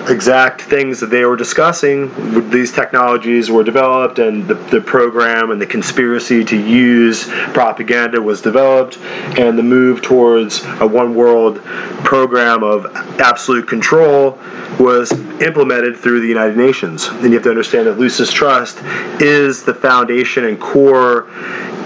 exact 0.09 0.61
things 0.61 0.99
that 0.99 1.07
they 1.07 1.25
were 1.25 1.35
discussing 1.35 2.11
these 2.49 2.71
technologies 2.71 3.49
were 3.49 3.63
developed 3.63 4.19
and 4.19 4.47
the, 4.47 4.55
the 4.71 4.81
program 4.81 5.51
and 5.51 5.61
the 5.61 5.65
conspiracy 5.65 6.43
to 6.43 6.57
use 6.57 7.27
propaganda 7.53 8.21
was 8.21 8.41
developed 8.41 8.97
and 9.37 9.57
the 9.57 9.63
move 9.63 10.01
towards 10.01 10.63
a 10.79 10.87
one 10.87 11.15
world 11.15 11.61
program 12.03 12.63
of 12.63 12.85
absolute 13.19 13.67
control 13.67 14.39
was 14.79 15.11
implemented 15.41 15.97
through 15.97 16.21
the 16.21 16.27
United 16.27 16.57
Nations. 16.57 17.07
And 17.07 17.25
you 17.25 17.33
have 17.33 17.43
to 17.43 17.49
understand 17.49 17.87
that 17.87 17.97
Lucis 17.97 18.31
Trust 18.31 18.79
is 19.21 19.63
the 19.63 19.73
foundation 19.73 20.45
and 20.45 20.59
core 20.59 21.27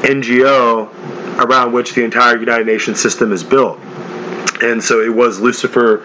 NGO 0.01 0.89
around 1.39 1.71
which 1.71 1.93
the 1.93 2.03
entire 2.03 2.37
United 2.37 2.67
Nations 2.67 2.99
system 2.99 3.31
is 3.31 3.43
built. 3.43 3.79
And 4.61 4.83
so 4.83 4.99
it 4.99 5.13
was 5.13 5.39
Lucifer 5.39 5.99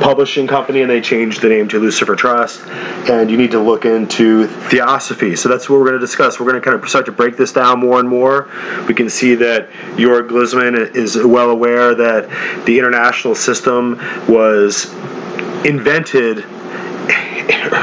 Publishing 0.00 0.48
Company, 0.48 0.82
and 0.82 0.90
they 0.90 1.00
changed 1.00 1.42
the 1.42 1.48
name 1.48 1.68
to 1.68 1.78
Lucifer 1.78 2.16
Trust. 2.16 2.66
And 3.08 3.30
you 3.30 3.36
need 3.36 3.52
to 3.52 3.60
look 3.60 3.84
into 3.84 4.48
theosophy. 4.48 5.36
So 5.36 5.48
that's 5.48 5.70
what 5.70 5.78
we're 5.78 5.86
going 5.86 6.00
to 6.00 6.04
discuss. 6.04 6.40
We're 6.40 6.50
going 6.50 6.60
to 6.60 6.60
kind 6.60 6.82
of 6.82 6.88
start 6.88 7.06
to 7.06 7.12
break 7.12 7.36
this 7.36 7.52
down 7.52 7.78
more 7.78 8.00
and 8.00 8.08
more. 8.08 8.48
We 8.88 8.94
can 8.94 9.08
see 9.08 9.36
that 9.36 9.70
Jörg 9.94 10.28
Glisman 10.28 10.96
is 10.96 11.16
well 11.16 11.50
aware 11.50 11.94
that 11.94 12.66
the 12.66 12.78
international 12.78 13.36
system 13.36 13.96
was 14.26 14.92
invented 15.64 16.44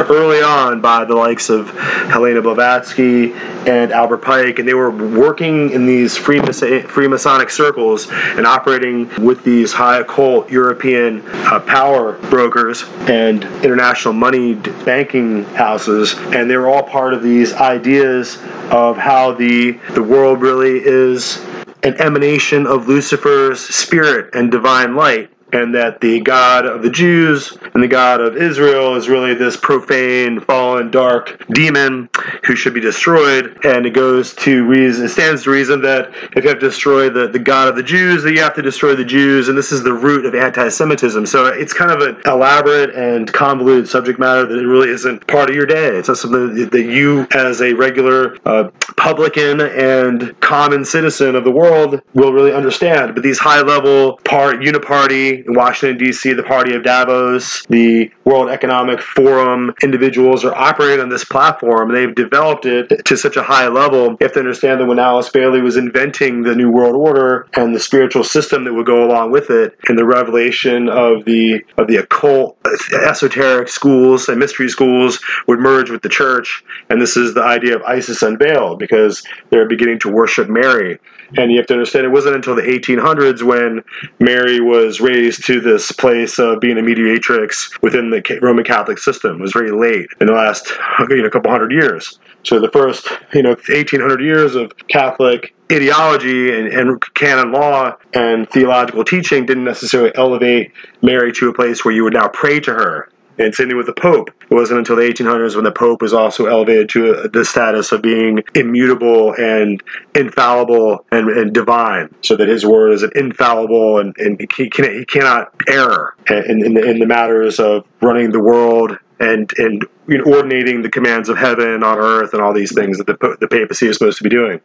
early 0.10 0.42
on 0.42 0.82
by 0.82 1.06
the 1.06 1.16
likes 1.16 1.50
of 1.50 1.70
Helena 2.10 2.42
Blavatsky 2.42 3.34
and 3.34 3.92
Albert 3.92 4.20
Pike, 4.20 4.60
and 4.60 4.68
they 4.68 4.74
were 4.74 4.92
working 4.92 5.72
in 5.72 5.86
these 5.86 6.18
Freemasonic 6.18 7.52
circles 7.52 8.08
and 8.12 8.46
operating 8.46 9.10
with 9.24 9.44
these 9.44 9.74
high 9.74 10.00
occult 10.00 10.50
European 10.50 11.22
uh, 11.28 11.60
power 11.62 12.14
brokers 12.30 12.84
and 13.02 13.44
international 13.64 14.14
money 14.14 14.56
banking 14.86 15.44
houses, 15.46 16.16
and 16.18 16.50
they 16.50 16.58
were 16.58 16.68
all 16.68 16.84
part 16.84 17.14
of 17.14 17.24
these 17.24 17.54
ideas 17.54 18.38
of 18.72 18.98
how 18.98 19.32
the 19.34 19.72
the 19.94 20.04
world 20.04 20.42
really 20.42 20.80
is 20.84 21.44
an 21.84 21.94
emanation 22.02 22.66
of 22.66 22.88
Lucifer's 22.88 23.60
spirit 23.60 24.34
and 24.34 24.52
divine 24.52 24.96
light 24.96 25.32
and 25.54 25.74
that 25.76 26.02
the 26.02 26.20
God 26.22 26.66
of 26.66 26.82
the 26.82 26.90
Jews 26.90 27.58
and 27.74 27.82
the 27.82 27.88
God 27.88 28.20
of 28.20 28.36
Israel 28.36 28.96
is 28.96 29.08
really 29.08 29.34
this 29.34 29.56
profane, 29.56 30.42
fallen, 30.42 30.92
dark 30.92 31.42
demon 31.50 32.10
who 32.46 32.56
should 32.56 32.74
be 32.74 32.82
destroyed. 32.82 33.58
And 33.64 33.86
it 33.86 33.92
goes 33.92 34.34
to 34.36 34.66
reason, 34.66 35.06
it 35.06 35.10
stands 35.10 35.44
to 35.44 35.52
reason 35.52 35.82
that 35.82 36.12
if 36.36 36.44
you 36.44 36.50
have 36.50 36.60
to 36.60 36.68
destroy 36.68 37.10
the, 37.10 37.28
the 37.28 37.40
God 37.40 37.70
of 37.70 37.76
the 37.76 37.84
Jews, 37.84 38.24
that 38.24 38.34
you 38.34 38.42
have 38.42 38.56
to 38.56 38.62
destroy 38.62 38.96
the 38.96 39.06
Jews, 39.06 39.48
and 39.48 39.58
this 39.58 39.72
is 39.72 39.84
the 39.84 39.94
root 39.94 40.26
of 40.26 40.36
anti-Semitism. 40.36 41.26
So 41.26 41.46
it's 41.46 41.74
kind 41.74 41.92
of 41.92 42.02
an 42.02 42.22
elaborate 42.26 42.94
and 42.96 43.32
convoluted 43.32 43.88
subject 43.88 44.20
matter 44.20 44.46
that 44.46 44.58
it 44.58 44.68
really 44.68 44.90
isn't 44.90 45.26
part 45.28 45.50
of 45.50 45.56
your 45.56 45.66
day. 45.66 45.96
It's 45.98 46.08
not 46.08 46.18
something 46.18 46.70
that 46.70 46.84
you, 46.84 47.28
as 47.32 47.62
a 47.62 47.74
regular 47.74 48.38
uh, 48.46 48.70
publican 48.98 49.62
and 49.62 50.40
common 50.42 50.84
citizen 50.84 51.36
of 51.36 51.44
the 51.44 51.52
world, 51.52 52.02
will 52.14 52.34
really 52.34 52.52
understand. 52.52 53.14
But 53.14 53.24
these 53.24 53.40
high-level 53.40 54.18
part 54.26 54.58
uniparty 54.58 55.46
in 55.46 55.54
Washington, 55.54 55.98
D.C., 55.98 56.34
the 56.34 56.44
Party 56.44 56.74
of 56.74 56.84
Davos, 56.84 57.64
the 57.70 58.12
World 58.26 58.50
Economic 58.50 59.00
Forum 59.00 59.74
individuals 59.84 60.44
are 60.44 60.54
operating 60.56 61.00
on 61.00 61.10
this 61.10 61.24
platform. 61.24 61.94
They've 61.94 62.14
developed 62.14 62.66
it 62.66 63.06
to 63.06 63.16
such 63.16 63.38
a 63.38 63.44
high 63.44 63.68
level. 63.68 64.08
You 64.10 64.18
have 64.22 64.34
to 64.34 64.40
understand 64.40 64.82
that 64.82 64.86
when 64.86 65.00
Alice 65.00 65.30
Bailey 65.30 65.62
was 65.62 65.78
inventing 65.78 66.44
the 66.44 66.56
New 66.56 66.72
World 66.72 66.96
Order 66.96 67.48
and 67.56 67.76
the 67.76 67.80
spiritual 67.80 68.24
system 68.24 68.64
that 68.66 68.74
would 68.74 68.86
go 68.86 69.06
along 69.06 69.32
with 69.32 69.50
it, 69.50 69.78
and 69.88 69.98
the 69.98 70.06
revelation 70.06 70.90
of 70.90 71.24
the 71.26 71.64
of 71.78 71.88
the 71.88 71.98
occult, 71.98 72.58
esoteric 73.06 73.70
schools 73.70 74.28
and 74.28 74.40
mystery 74.40 74.70
schools 74.70 75.20
would 75.48 75.60
merge 75.60 75.90
with 75.90 76.02
the 76.02 76.10
church, 76.10 76.64
and 76.90 77.02
this 77.02 77.16
is 77.16 77.34
the 77.34 77.44
idea 77.44 77.76
of 77.76 77.84
ISIS 77.84 78.22
unveiled 78.22 78.80
because 78.88 79.24
they're 79.50 79.68
beginning 79.68 80.00
to 80.00 80.10
worship 80.10 80.50
Mary. 80.50 81.00
And 81.38 81.52
you 81.52 81.58
have 81.58 81.68
to 81.68 81.74
understand 81.74 82.06
it 82.06 82.10
wasn't 82.10 82.36
until 82.36 82.56
the 82.56 82.62
1800s 82.62 83.44
when 83.44 83.84
Mary 84.20 84.62
was 84.62 85.02
raised 85.02 85.46
to 85.48 85.60
this 85.60 85.92
place 85.92 86.40
of 86.40 86.62
being 86.62 86.78
a 86.78 86.82
mediatrix 86.82 87.70
within 87.82 88.10
the 88.10 88.40
Roman 88.42 88.64
Catholic 88.64 88.98
system. 88.98 89.36
It 89.36 89.42
was 89.42 89.52
very 89.52 89.72
late 89.72 90.08
in 90.22 90.28
the 90.28 90.34
last 90.34 90.72
you 91.10 91.22
know, 91.22 91.30
couple 91.30 91.52
hundred 91.52 91.74
years. 91.74 92.18
So 92.44 92.62
the 92.62 92.72
first 92.72 93.10
you 93.34 93.44
know 93.44 93.50
1800 93.50 94.22
years 94.22 94.56
of 94.56 94.72
Catholic 94.88 95.54
ideology 95.70 96.58
and, 96.58 96.68
and 96.68 97.14
canon 97.14 97.52
law 97.52 97.98
and 98.14 98.50
theological 98.50 99.04
teaching 99.04 99.46
didn't 99.46 99.66
necessarily 99.66 100.12
elevate 100.16 100.72
Mary 101.02 101.34
to 101.34 101.50
a 101.50 101.54
place 101.54 101.84
where 101.84 101.94
you 101.94 102.06
would 102.06 102.14
now 102.14 102.30
pray 102.30 102.62
to 102.62 102.74
her. 102.74 103.10
And 103.40 103.54
same 103.54 103.68
thing 103.68 103.78
with 103.78 103.86
the 103.86 103.94
Pope. 103.94 104.30
It 104.50 104.54
wasn't 104.54 104.80
until 104.80 104.96
the 104.96 105.04
1800s 105.04 105.56
when 105.56 105.64
the 105.64 105.72
Pope 105.72 106.02
was 106.02 106.14
also 106.14 106.48
elevated 106.48 106.90
to 106.90 107.14
uh, 107.14 107.28
the 107.28 107.46
status 107.46 107.92
of 107.92 108.02
being 108.02 108.44
immutable 108.56 109.34
and 109.34 109.82
infallible 110.16 111.06
and, 111.12 111.30
and 111.30 111.54
divine, 111.54 112.14
so 112.22 112.36
that 112.36 112.48
his 112.48 112.66
word 112.66 112.94
is 112.94 113.04
an 113.04 113.12
infallible 113.16 114.00
and, 114.00 114.16
and 114.18 114.40
he, 114.56 114.70
can, 114.70 114.92
he 114.92 115.06
cannot 115.06 115.54
err 115.68 116.16
in, 116.30 116.66
in, 116.66 116.78
in 116.78 117.00
the 117.00 117.06
matters 117.06 117.60
of 117.60 117.86
running 118.02 118.32
the 118.32 118.42
world 118.42 118.98
and 119.20 119.52
and 119.58 119.86
you 120.08 120.18
know, 120.18 120.24
ordinating 120.26 120.82
the 120.82 120.90
commands 120.90 121.28
of 121.28 121.38
heaven 121.38 121.84
on 121.84 121.98
earth 121.98 122.34
and 122.34 122.42
all 122.42 122.54
these 122.54 122.74
things 122.74 122.98
that 122.98 123.08
the, 123.08 123.38
the 123.40 123.48
papacy 123.48 123.88
is 123.88 123.98
supposed 123.98 124.18
to 124.18 124.24
be 124.24 124.30
doing. 124.30 124.62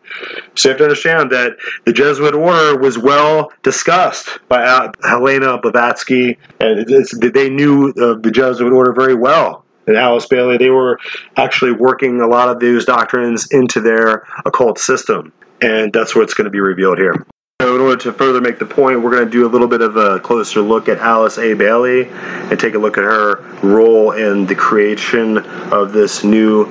So 0.54 0.68
you 0.68 0.70
have 0.72 0.78
to 0.78 0.84
understand 0.84 1.30
that 1.30 1.56
the 1.84 1.92
Jesuit 1.92 2.34
order 2.34 2.78
was 2.78 2.96
well 2.98 3.52
discussed 3.62 4.38
by 4.48 4.90
Helena 5.02 5.58
Blavatsky, 5.58 6.38
and 6.60 6.86
they 7.34 7.50
knew 7.50 7.90
uh, 7.90 8.14
the 8.20 8.30
Jesuit 8.32 8.72
order 8.72 8.92
very 8.92 9.14
well. 9.14 9.64
and 9.86 9.96
Alice 9.96 10.26
Bailey, 10.26 10.58
they 10.58 10.70
were 10.70 10.98
actually 11.36 11.72
working 11.72 12.20
a 12.20 12.26
lot 12.26 12.48
of 12.48 12.60
those 12.60 12.84
doctrines 12.84 13.50
into 13.50 13.80
their 13.80 14.24
occult 14.44 14.78
system. 14.78 15.32
And 15.60 15.92
that's 15.92 16.14
what's 16.16 16.34
going 16.34 16.44
to 16.46 16.50
be 16.50 16.60
revealed 16.60 16.98
here. 16.98 17.24
So 17.62 17.76
in 17.76 17.80
order 17.80 18.02
to 18.02 18.12
further 18.12 18.40
make 18.40 18.58
the 18.58 18.66
point, 18.66 19.02
we're 19.02 19.12
going 19.12 19.24
to 19.24 19.30
do 19.30 19.46
a 19.46 19.48
little 19.48 19.68
bit 19.68 19.82
of 19.82 19.94
a 19.94 20.18
closer 20.18 20.60
look 20.60 20.88
at 20.88 20.98
Alice 20.98 21.38
A. 21.38 21.54
Bailey 21.54 22.08
and 22.08 22.58
take 22.58 22.74
a 22.74 22.78
look 22.78 22.98
at 22.98 23.04
her 23.04 23.36
role 23.62 24.10
in 24.10 24.46
the 24.46 24.56
creation 24.56 25.38
of 25.38 25.92
this 25.92 26.24
new 26.24 26.66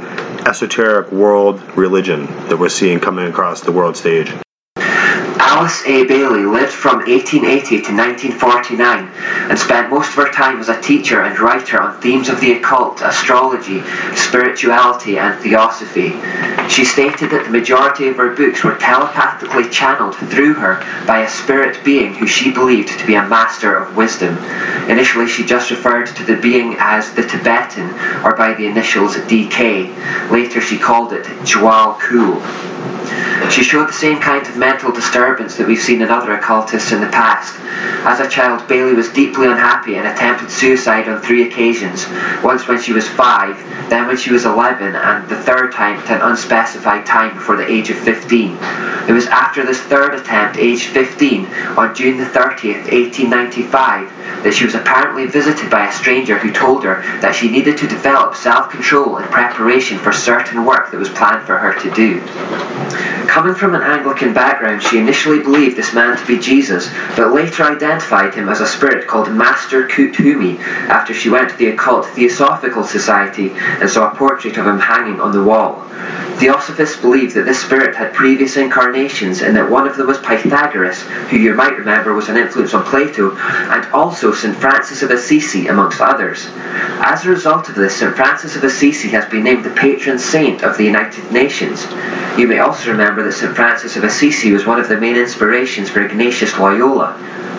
esoteric 0.45 1.09
world 1.13 1.61
religion 1.77 2.25
that 2.49 2.57
we're 2.59 2.67
seeing 2.67 2.99
coming 2.99 3.25
across 3.27 3.61
the 3.61 3.71
world 3.71 3.95
stage. 3.95 4.33
Alice 5.43 5.83
A. 5.87 6.05
Bailey 6.05 6.43
lived 6.43 6.71
from 6.71 6.97
1880 6.97 7.81
to 7.81 7.91
1949 7.95 9.07
and 9.49 9.57
spent 9.57 9.89
most 9.89 10.09
of 10.09 10.13
her 10.13 10.31
time 10.31 10.59
as 10.59 10.69
a 10.69 10.79
teacher 10.79 11.23
and 11.23 11.39
writer 11.39 11.81
on 11.81 11.99
themes 11.99 12.29
of 12.29 12.39
the 12.39 12.51
occult, 12.51 13.01
astrology, 13.01 13.81
spirituality, 14.15 15.17
and 15.17 15.41
theosophy. 15.41 16.11
She 16.69 16.85
stated 16.85 17.31
that 17.31 17.45
the 17.45 17.49
majority 17.49 18.07
of 18.07 18.17
her 18.17 18.35
books 18.35 18.63
were 18.63 18.77
telepathically 18.77 19.67
channeled 19.67 20.15
through 20.15 20.53
her 20.53 20.75
by 21.07 21.21
a 21.21 21.29
spirit 21.29 21.83
being 21.83 22.13
who 22.13 22.27
she 22.27 22.51
believed 22.51 22.99
to 22.99 23.07
be 23.07 23.15
a 23.15 23.27
master 23.27 23.75
of 23.75 23.97
wisdom. 23.97 24.37
Initially, 24.89 25.27
she 25.27 25.43
just 25.43 25.71
referred 25.71 26.05
to 26.05 26.23
the 26.23 26.39
being 26.39 26.75
as 26.77 27.13
the 27.13 27.23
Tibetan 27.23 27.89
or 28.23 28.35
by 28.35 28.53
the 28.53 28.67
initials 28.67 29.15
DK. 29.15 30.29
Later, 30.29 30.61
she 30.61 30.77
called 30.77 31.13
it 31.13 31.25
Djwhal 31.25 31.97
Khul. 31.97 32.41
She 33.49 33.63
showed 33.63 33.89
the 33.89 33.93
same 33.93 34.19
kind 34.19 34.47
of 34.47 34.55
mental 34.55 34.91
disturbance 34.91 35.30
that 35.31 35.65
we've 35.65 35.79
seen 35.79 36.01
in 36.01 36.09
other 36.09 36.33
occultists 36.33 36.91
in 36.91 36.99
the 36.99 37.07
past. 37.07 37.55
As 38.05 38.19
a 38.19 38.27
child, 38.27 38.67
Bailey 38.67 38.93
was 38.93 39.07
deeply 39.13 39.47
unhappy 39.47 39.95
and 39.95 40.05
attempted 40.05 40.51
suicide 40.51 41.07
on 41.07 41.21
three 41.21 41.47
occasions 41.47 42.05
once 42.43 42.67
when 42.67 42.81
she 42.81 42.91
was 42.91 43.07
five, 43.07 43.57
then 43.89 44.07
when 44.07 44.17
she 44.17 44.31
was 44.31 44.43
11, 44.43 44.93
and 44.93 45.29
the 45.29 45.37
third 45.37 45.71
time 45.71 45.97
at 45.99 46.11
an 46.11 46.21
unspecified 46.21 47.05
time 47.05 47.33
before 47.35 47.55
the 47.55 47.71
age 47.71 47.89
of 47.89 47.97
15. 47.99 48.57
It 49.07 49.13
was 49.13 49.27
after 49.27 49.65
this 49.65 49.79
third 49.79 50.15
attempt, 50.15 50.57
aged 50.57 50.87
15, 50.87 51.45
on 51.77 51.95
June 51.95 52.17
the 52.17 52.25
30th, 52.25 52.91
1895, 52.91 54.43
that 54.43 54.53
she 54.53 54.65
was 54.65 54.75
apparently 54.75 55.27
visited 55.27 55.69
by 55.69 55.87
a 55.87 55.93
stranger 55.93 56.37
who 56.37 56.51
told 56.51 56.83
her 56.83 57.01
that 57.21 57.35
she 57.35 57.49
needed 57.49 57.77
to 57.77 57.87
develop 57.87 58.35
self 58.35 58.69
control 58.69 59.17
in 59.17 59.23
preparation 59.29 59.97
for 59.97 60.11
certain 60.11 60.65
work 60.65 60.91
that 60.91 60.97
was 60.97 61.09
planned 61.09 61.45
for 61.45 61.57
her 61.57 61.73
to 61.79 61.89
do. 61.91 62.19
Coming 63.27 63.55
from 63.55 63.75
an 63.75 63.81
Anglican 63.81 64.33
background, 64.33 64.83
she 64.83 64.97
initially 64.97 65.20
believed 65.23 65.77
this 65.77 65.93
man 65.93 66.17
to 66.17 66.25
be 66.25 66.39
Jesus, 66.39 66.89
but 67.15 67.33
later 67.33 67.63
identified 67.63 68.33
him 68.33 68.49
as 68.49 68.59
a 68.59 68.67
spirit 68.67 69.07
called 69.07 69.31
Master 69.31 69.87
Kuthumi 69.87 70.59
after 70.89 71.13
she 71.13 71.29
went 71.29 71.51
to 71.51 71.57
the 71.57 71.67
occult 71.67 72.07
Theosophical 72.07 72.83
Society 72.83 73.51
and 73.55 73.89
saw 73.89 74.11
a 74.11 74.15
portrait 74.15 74.57
of 74.57 74.65
him 74.65 74.79
hanging 74.79 75.21
on 75.21 75.31
the 75.31 75.43
wall. 75.43 75.85
Theosophists 76.37 76.99
believe 76.99 77.35
that 77.35 77.45
this 77.45 77.61
spirit 77.61 77.95
had 77.95 78.13
previous 78.13 78.57
incarnations 78.57 79.43
and 79.43 79.55
that 79.55 79.69
one 79.69 79.87
of 79.87 79.95
them 79.95 80.07
was 80.07 80.17
Pythagoras, 80.17 81.03
who 81.29 81.37
you 81.37 81.53
might 81.53 81.77
remember 81.77 82.15
was 82.15 82.29
an 82.29 82.37
influence 82.37 82.73
on 82.73 82.83
Plato, 82.83 83.35
and 83.35 83.85
also 83.93 84.33
St. 84.33 84.55
Francis 84.55 85.03
of 85.03 85.11
Assisi, 85.11 85.67
amongst 85.67 86.01
others. 86.01 86.47
As 87.03 87.25
a 87.25 87.29
result 87.29 87.69
of 87.69 87.75
this, 87.75 87.95
St. 87.95 88.15
Francis 88.15 88.55
of 88.55 88.63
Assisi 88.63 89.09
has 89.09 89.29
been 89.29 89.43
named 89.43 89.63
the 89.63 89.69
patron 89.71 90.17
saint 90.17 90.63
of 90.63 90.77
the 90.77 90.83
United 90.83 91.31
Nations. 91.31 91.85
You 92.37 92.47
may 92.47 92.59
also 92.59 92.89
remember 92.89 93.23
that 93.23 93.33
St. 93.33 93.55
Francis 93.55 93.95
of 93.95 94.03
Assisi 94.03 94.51
was 94.51 94.65
one 94.65 94.79
of 94.79 94.87
the 94.87 94.99
main 94.99 95.10
inspirations 95.17 95.89
for 95.89 96.01
Ignatius 96.01 96.57
Loyola. 96.57 97.13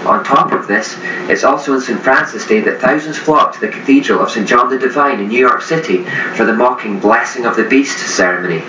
On 0.07 0.25
top 0.25 0.53
of 0.53 0.67
this, 0.67 0.97
it's 1.31 1.45
also 1.45 1.75
in 1.75 1.81
St. 1.81 2.01
Francis 2.01 2.47
Day 2.47 2.61
that 2.61 2.81
thousands 2.81 3.19
flock 3.19 3.55
to 3.55 3.61
the 3.61 3.69
Cathedral 3.69 4.21
of 4.21 4.31
St. 4.31 4.49
John 4.49 4.69
the 4.69 4.79
Divine 4.79 5.21
in 5.21 5.29
New 5.29 5.39
York 5.39 5.63
City 5.63 6.05
for 6.35 6.45
the 6.45 6.53
mocking 6.53 6.99
Blessing 6.99 7.47
of 7.47 7.55
the 7.55 7.65
Beast 7.65 7.99
ceremony. 7.99 8.63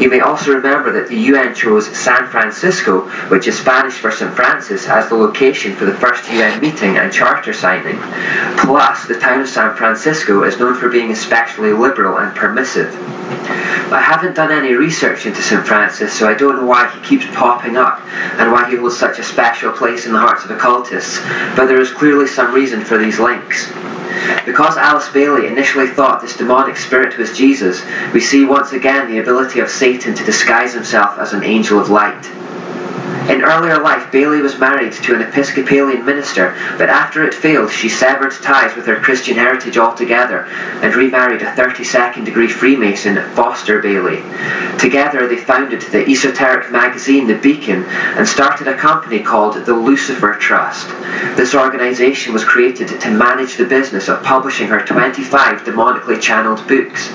You 0.00 0.10
may 0.10 0.20
also 0.20 0.52
remember 0.52 0.92
that 0.92 1.08
the 1.08 1.16
UN 1.16 1.54
chose 1.54 1.86
San 1.96 2.26
Francisco, 2.26 3.08
which 3.28 3.46
is 3.46 3.58
Spanish 3.58 3.94
for 3.94 4.10
St. 4.10 4.34
Francis, 4.34 4.86
as 4.88 5.08
the 5.08 5.14
location 5.14 5.74
for 5.74 5.86
the 5.86 5.94
first 5.94 6.30
UN 6.30 6.60
meeting 6.60 6.98
and 6.98 7.10
charter 7.10 7.54
signing. 7.54 7.98
Plus, 8.58 9.06
the 9.06 9.18
town 9.18 9.40
of 9.40 9.48
San 9.48 9.74
Francisco 9.74 10.42
is 10.42 10.58
known 10.58 10.74
for 10.74 10.90
being 10.90 11.12
especially 11.12 11.72
liberal 11.72 12.18
and 12.18 12.36
permissive. 12.36 12.94
I 13.90 14.02
haven't 14.02 14.34
done 14.34 14.52
any 14.52 14.74
research 14.74 15.24
into 15.24 15.40
St. 15.40 15.66
Francis, 15.66 16.12
so 16.12 16.28
I 16.28 16.34
don't 16.34 16.56
know 16.56 16.66
why 16.66 16.90
he 16.90 17.00
keeps 17.00 17.24
popping 17.34 17.78
up 17.78 18.02
and 18.08 18.52
why 18.52 18.68
he 18.70 18.76
holds 18.76 18.96
such 18.96 19.18
a 19.18 19.24
special 19.24 19.72
place 19.72 20.06
in 20.06 20.12
the 20.12 20.18
hearts 20.18 20.44
of 20.44 20.50
occultists, 20.50 21.20
but 21.56 21.66
there 21.66 21.80
is 21.80 21.92
clearly 21.92 22.26
some 22.26 22.54
reason 22.54 22.84
for 22.84 22.98
these 22.98 23.18
links. 23.18 23.70
Because 24.44 24.76
Alice 24.76 25.08
Bailey 25.10 25.46
initially 25.46 25.88
thought 25.88 26.20
this 26.20 26.36
demonic 26.36 26.76
spirit 26.76 27.18
was 27.18 27.36
Jesus, 27.36 27.84
we 28.12 28.20
see 28.20 28.44
once 28.44 28.72
again 28.72 29.10
the 29.10 29.18
ability 29.18 29.60
of 29.60 29.68
Satan 29.68 30.14
to 30.14 30.24
disguise 30.24 30.72
himself 30.72 31.18
as 31.18 31.32
an 31.32 31.42
angel 31.42 31.78
of 31.78 31.90
light. 31.90 32.24
In 33.28 33.42
earlier 33.42 33.78
life, 33.78 34.12
Bailey 34.12 34.40
was 34.40 34.58
married 34.58 34.92
to 34.92 35.14
an 35.14 35.20
Episcopalian 35.20 36.04
minister, 36.04 36.54
but 36.78 36.88
after 36.88 37.24
it 37.24 37.34
failed, 37.34 37.72
she 37.72 37.88
severed 37.88 38.30
ties 38.30 38.76
with 38.76 38.86
her 38.86 39.00
Christian 39.00 39.36
heritage 39.36 39.76
altogether 39.76 40.46
and 40.80 40.94
remarried 40.94 41.42
a 41.42 41.46
32nd 41.46 42.24
degree 42.24 42.46
Freemason, 42.46 43.16
Foster 43.34 43.82
Bailey. 43.82 44.22
Together, 44.78 45.26
they 45.26 45.36
founded 45.36 45.82
the 45.82 46.08
esoteric 46.08 46.70
magazine 46.70 47.26
The 47.26 47.34
Beacon 47.34 47.84
and 47.84 48.28
started 48.28 48.68
a 48.68 48.76
company 48.76 49.20
called 49.20 49.54
the 49.54 49.74
Lucifer 49.74 50.34
Trust. 50.34 50.88
This 51.36 51.54
organization 51.54 52.32
was 52.32 52.44
created 52.44 52.88
to 53.00 53.10
manage 53.10 53.56
the 53.56 53.64
business 53.64 54.08
of 54.08 54.22
publishing 54.22 54.68
her 54.68 54.84
25 54.84 55.62
demonically 55.62 56.20
channeled 56.20 56.66
books. 56.68 57.08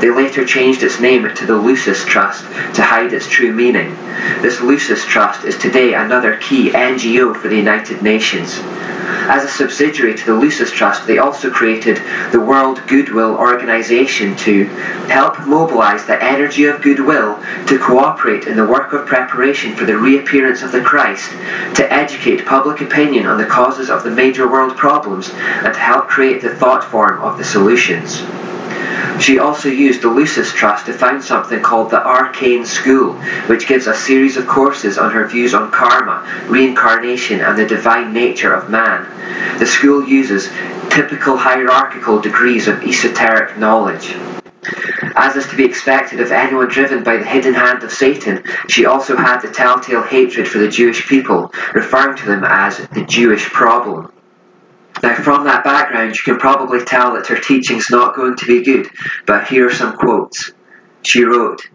They 0.00 0.10
later 0.10 0.44
changed 0.44 0.82
its 0.82 1.00
name 1.00 1.22
to 1.22 1.46
the 1.46 1.56
Lucis 1.56 2.04
Trust 2.04 2.44
to 2.74 2.82
hide 2.82 3.14
its 3.14 3.28
true 3.28 3.52
meaning. 3.52 3.96
This 4.42 4.60
Lucis 4.60 5.04
Trust 5.06 5.25
is 5.44 5.58
today 5.58 5.94
another 5.94 6.36
key 6.36 6.70
NGO 6.70 7.34
for 7.34 7.48
the 7.48 7.56
United 7.56 8.00
Nations. 8.00 8.60
As 9.28 9.42
a 9.42 9.48
subsidiary 9.48 10.14
to 10.14 10.24
the 10.24 10.34
Lucis 10.34 10.70
Trust, 10.70 11.04
they 11.08 11.18
also 11.18 11.50
created 11.50 12.00
the 12.30 12.38
World 12.38 12.80
Goodwill 12.86 13.34
Organization 13.34 14.36
to 14.36 14.66
help 15.08 15.44
mobilize 15.44 16.06
the 16.06 16.22
energy 16.22 16.66
of 16.66 16.80
goodwill 16.80 17.42
to 17.66 17.78
cooperate 17.78 18.46
in 18.46 18.56
the 18.56 18.66
work 18.66 18.92
of 18.92 19.06
preparation 19.06 19.74
for 19.74 19.84
the 19.84 19.98
reappearance 19.98 20.62
of 20.62 20.70
the 20.70 20.80
Christ, 20.80 21.32
to 21.74 21.92
educate 21.92 22.46
public 22.46 22.80
opinion 22.80 23.26
on 23.26 23.38
the 23.38 23.46
causes 23.46 23.90
of 23.90 24.04
the 24.04 24.10
major 24.10 24.48
world 24.48 24.76
problems, 24.76 25.30
and 25.30 25.74
to 25.74 25.80
help 25.80 26.06
create 26.06 26.40
the 26.40 26.54
thought 26.54 26.84
form 26.84 27.20
of 27.20 27.36
the 27.36 27.44
solutions. 27.44 28.22
She 29.20 29.38
also 29.38 29.68
used 29.68 30.02
the 30.02 30.08
Lucis 30.08 30.52
Trust 30.52 30.86
to 30.86 30.92
found 30.92 31.24
something 31.24 31.62
called 31.62 31.90
the 31.90 32.06
Arcane 32.06 32.66
School, 32.66 33.14
which 33.46 33.66
gives 33.66 33.86
a 33.86 33.94
series 33.94 34.36
of 34.36 34.46
courses 34.46 34.98
on 34.98 35.10
her 35.10 35.26
views 35.26 35.54
on 35.54 35.70
karma, 35.70 36.26
reincarnation, 36.48 37.40
and 37.40 37.58
the 37.58 37.66
divine 37.66 38.12
nature 38.12 38.52
of 38.52 38.70
man. 38.70 39.06
The 39.58 39.66
school 39.66 40.06
uses 40.06 40.50
typical 40.90 41.36
hierarchical 41.36 42.20
degrees 42.20 42.68
of 42.68 42.82
esoteric 42.82 43.58
knowledge. 43.58 44.14
As 45.14 45.36
is 45.36 45.46
to 45.48 45.56
be 45.56 45.64
expected 45.64 46.20
of 46.20 46.30
anyone 46.30 46.68
driven 46.68 47.02
by 47.02 47.16
the 47.16 47.24
hidden 47.24 47.54
hand 47.54 47.82
of 47.82 47.92
Satan, 47.92 48.44
she 48.68 48.84
also 48.84 49.16
had 49.16 49.40
the 49.40 49.50
telltale 49.50 50.02
hatred 50.02 50.46
for 50.46 50.58
the 50.58 50.68
Jewish 50.68 51.06
people, 51.08 51.52
referring 51.72 52.16
to 52.16 52.26
them 52.26 52.44
as 52.44 52.78
the 52.88 53.04
Jewish 53.04 53.46
problem. 53.46 54.12
Now, 55.02 55.14
from 55.14 55.44
that 55.44 55.64
background, 55.64 56.16
you 56.16 56.22
can 56.22 56.38
probably 56.38 56.84
tell 56.84 57.14
that 57.14 57.26
her 57.26 57.38
teaching's 57.38 57.90
not 57.90 58.16
going 58.16 58.36
to 58.36 58.46
be 58.46 58.62
good, 58.62 58.88
but 59.26 59.46
here 59.46 59.66
are 59.66 59.74
some 59.74 59.96
quotes. 59.96 60.52
She 61.02 61.24
wrote, 61.24 61.68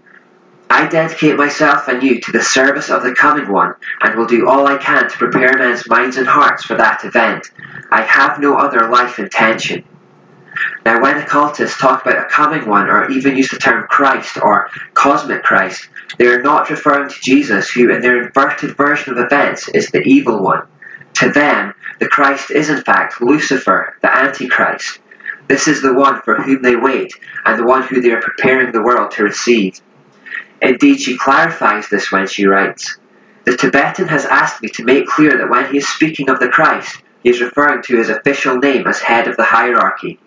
I 0.70 0.88
dedicate 0.88 1.36
myself 1.36 1.88
anew 1.88 2.22
to 2.22 2.32
the 2.32 2.42
service 2.42 2.90
of 2.90 3.04
the 3.04 3.14
coming 3.14 3.52
one, 3.52 3.76
and 4.02 4.16
will 4.16 4.26
do 4.26 4.48
all 4.48 4.68
I 4.68 4.78
can 4.78 5.10
to 5.10 5.18
prepare 5.18 5.58
men's 5.58 5.88
minds 5.88 6.18
and 6.18 6.28
hearts 6.28 6.64
for 6.64 6.78
that 6.78 7.04
event. 7.04 7.52
I 7.92 8.04
have 8.04 8.40
no 8.40 8.56
other 8.56 8.90
life 8.90 9.20
intention. 9.20 9.84
Now, 10.86 11.02
when 11.02 11.18
occultists 11.18 11.78
talk 11.78 12.06
about 12.06 12.26
a 12.26 12.30
coming 12.30 12.68
one, 12.68 12.90
or 12.90 13.10
even 13.12 13.36
use 13.36 13.50
the 13.50 13.58
term 13.58 13.86
Christ 13.88 14.38
or 14.42 14.70
cosmic 14.94 15.44
Christ, 15.44 15.90
they 16.18 16.28
are 16.28 16.42
not 16.42 16.70
referring 16.70 17.10
to 17.10 17.22
Jesus, 17.22 17.70
who, 17.70 17.92
in 17.92 18.02
their 18.02 18.24
inverted 18.24 18.76
version 18.76 19.14
of 19.14 19.20
events, 19.20 19.70
is 19.70 19.92
the 19.92 20.02
evil 20.02 20.42
one. 20.42 20.68
To 21.16 21.30
them, 21.30 21.74
the 22.02 22.08
Christ 22.08 22.50
is 22.50 22.68
in 22.72 22.82
fact 22.82 23.22
Lucifer, 23.22 23.96
the 24.02 24.12
Antichrist. 24.12 24.98
This 25.48 25.68
is 25.68 25.84
the 25.84 25.94
one 25.94 26.20
for 26.24 26.42
whom 26.42 26.64
they 26.64 26.76
wait, 26.76 27.14
and 27.46 27.60
the 27.60 27.64
one 27.64 27.84
who 27.84 28.02
they 28.02 28.10
are 28.10 28.20
preparing 28.20 28.72
the 28.72 28.82
world 28.82 29.12
to 29.12 29.24
receive. 29.24 29.80
Indeed, 30.64 31.00
she 31.00 31.16
clarifies 31.16 31.90
this 31.90 32.12
when 32.12 32.26
she 32.26 32.48
writes, 32.48 32.98
The 33.46 33.56
Tibetan 33.56 34.08
has 34.08 34.26
asked 34.26 34.64
me 34.64 34.70
to 34.70 34.84
make 34.84 35.06
clear 35.06 35.38
that 35.38 35.52
when 35.52 35.72
he 35.72 35.78
is 35.78 35.88
speaking 35.88 36.28
of 36.28 36.40
the 36.40 36.50
Christ, 36.50 37.04
he 37.22 37.30
is 37.30 37.40
referring 37.40 37.84
to 37.84 37.98
his 37.98 38.10
official 38.10 38.58
name 38.58 38.88
as 38.88 39.00
head 39.00 39.28
of 39.28 39.38
the 39.38 39.44
hierarchy. 39.44 40.20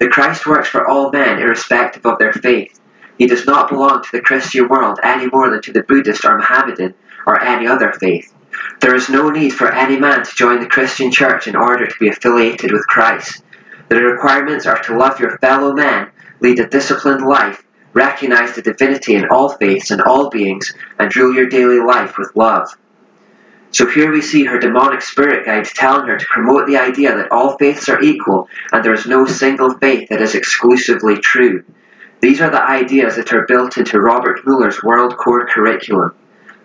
The 0.00 0.08
Christ 0.08 0.46
works 0.46 0.70
for 0.70 0.88
all 0.88 1.12
men 1.12 1.40
irrespective 1.40 2.06
of 2.06 2.18
their 2.18 2.32
faith. 2.32 2.80
He 3.18 3.26
does 3.26 3.44
not 3.44 3.68
belong 3.68 4.02
to 4.02 4.12
the 4.12 4.22
Christian 4.22 4.66
world 4.68 4.98
any 5.02 5.26
more 5.26 5.50
than 5.50 5.60
to 5.60 5.74
the 5.74 5.82
Buddhist 5.82 6.24
or 6.24 6.38
Mohammedan 6.38 6.94
or 7.26 7.38
any 7.38 7.66
other 7.66 7.92
faith. 7.92 8.32
There 8.80 8.94
is 8.94 9.08
no 9.08 9.30
need 9.30 9.50
for 9.50 9.72
any 9.72 9.98
man 9.98 10.24
to 10.24 10.34
join 10.34 10.60
the 10.60 10.66
Christian 10.66 11.10
church 11.10 11.48
in 11.48 11.56
order 11.56 11.86
to 11.86 11.98
be 11.98 12.08
affiliated 12.08 12.70
with 12.70 12.86
Christ. 12.86 13.42
The 13.88 13.96
requirements 13.96 14.66
are 14.66 14.80
to 14.84 14.96
love 14.96 15.18
your 15.18 15.38
fellow 15.38 15.72
men, 15.72 16.08
lead 16.40 16.60
a 16.60 16.68
disciplined 16.68 17.26
life, 17.26 17.64
recognize 17.92 18.54
the 18.54 18.62
divinity 18.62 19.16
in 19.16 19.28
all 19.30 19.48
faiths 19.48 19.90
and 19.90 20.00
all 20.02 20.30
beings, 20.30 20.74
and 20.98 21.14
rule 21.16 21.34
your 21.34 21.48
daily 21.48 21.80
life 21.80 22.18
with 22.18 22.30
love. 22.36 22.68
So 23.70 23.86
here 23.86 24.12
we 24.12 24.22
see 24.22 24.44
her 24.44 24.58
demonic 24.58 25.02
spirit 25.02 25.44
guide 25.44 25.64
telling 25.64 26.06
her 26.06 26.16
to 26.16 26.26
promote 26.26 26.66
the 26.66 26.78
idea 26.78 27.16
that 27.16 27.32
all 27.32 27.58
faiths 27.58 27.88
are 27.88 28.00
equal 28.00 28.48
and 28.72 28.84
there 28.84 28.94
is 28.94 29.06
no 29.06 29.26
single 29.26 29.74
faith 29.74 30.08
that 30.08 30.22
is 30.22 30.34
exclusively 30.34 31.18
true. 31.18 31.64
These 32.20 32.40
are 32.40 32.50
the 32.50 32.62
ideas 32.62 33.16
that 33.16 33.32
are 33.32 33.46
built 33.46 33.76
into 33.76 34.00
Robert 34.00 34.46
Muller's 34.46 34.82
World 34.82 35.16
Core 35.16 35.46
curriculum. 35.46 36.14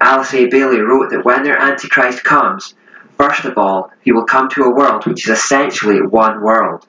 Alice. 0.04 0.32
Bailey 0.32 0.80
wrote 0.80 1.12
that 1.12 1.26
when 1.26 1.44
their 1.44 1.58
Antichrist 1.58 2.24
comes, 2.24 2.76
first 3.18 3.46
of 3.46 3.58
all, 3.58 3.92
he 4.04 4.12
will 4.12 4.26
come 4.26 4.50
to 4.50 4.64
a 4.64 4.76
world 4.76 5.06
which 5.06 5.28
is 5.28 5.38
essentially 5.38 6.02
one 6.02 6.42
world. 6.42 6.86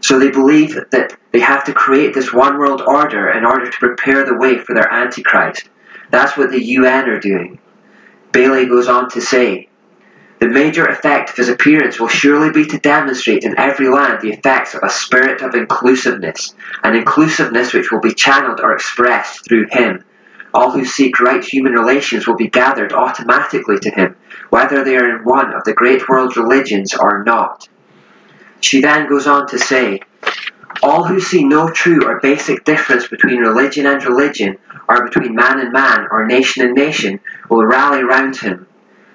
So 0.00 0.18
they 0.18 0.30
believe 0.30 0.74
that 0.90 1.16
they 1.32 1.40
have 1.40 1.64
to 1.64 1.72
create 1.72 2.14
this 2.14 2.32
one 2.32 2.58
world 2.58 2.82
order 2.86 3.30
in 3.30 3.44
order 3.44 3.70
to 3.70 3.78
prepare 3.78 4.24
the 4.24 4.36
way 4.36 4.58
for 4.58 4.74
their 4.74 4.90
Antichrist. 4.92 5.68
That's 6.10 6.36
what 6.36 6.50
the 6.50 6.62
UN 6.62 7.08
are 7.08 7.20
doing. 7.20 7.58
Bailey 8.32 8.66
goes 8.66 8.88
on 8.88 9.10
to 9.10 9.20
say, 9.20 9.68
the 10.40 10.48
major 10.48 10.86
effect 10.86 11.30
of 11.30 11.36
his 11.36 11.50
appearance 11.50 12.00
will 12.00 12.08
surely 12.08 12.50
be 12.50 12.64
to 12.66 12.78
demonstrate 12.78 13.44
in 13.44 13.58
every 13.58 13.90
land 13.90 14.22
the 14.22 14.32
effects 14.32 14.74
of 14.74 14.82
a 14.82 14.88
spirit 14.88 15.42
of 15.42 15.54
inclusiveness, 15.54 16.54
an 16.82 16.96
inclusiveness 16.96 17.74
which 17.74 17.92
will 17.92 18.00
be 18.00 18.14
channeled 18.14 18.60
or 18.60 18.72
expressed 18.72 19.46
through 19.46 19.66
him. 19.70 20.02
All 20.52 20.72
who 20.72 20.84
seek 20.84 21.20
right 21.20 21.44
human 21.44 21.72
relations 21.72 22.26
will 22.26 22.36
be 22.36 22.48
gathered 22.48 22.92
automatically 22.92 23.78
to 23.80 23.90
him, 23.90 24.16
whether 24.50 24.82
they 24.82 24.96
are 24.96 25.16
in 25.16 25.24
one 25.24 25.52
of 25.54 25.64
the 25.64 25.74
great 25.74 26.08
world 26.08 26.36
religions 26.36 26.94
or 26.94 27.22
not. 27.22 27.68
She 28.60 28.80
then 28.80 29.08
goes 29.08 29.26
on 29.26 29.46
to 29.48 29.58
say, 29.58 30.00
All 30.82 31.04
who 31.04 31.20
see 31.20 31.44
no 31.44 31.70
true 31.70 32.04
or 32.04 32.20
basic 32.20 32.64
difference 32.64 33.06
between 33.06 33.38
religion 33.38 33.86
and 33.86 34.04
religion, 34.04 34.58
or 34.88 35.04
between 35.04 35.34
man 35.34 35.60
and 35.60 35.72
man, 35.72 36.08
or 36.10 36.26
nation 36.26 36.64
and 36.64 36.74
nation, 36.74 37.20
will 37.48 37.64
rally 37.64 38.02
round 38.02 38.36
him. 38.36 38.66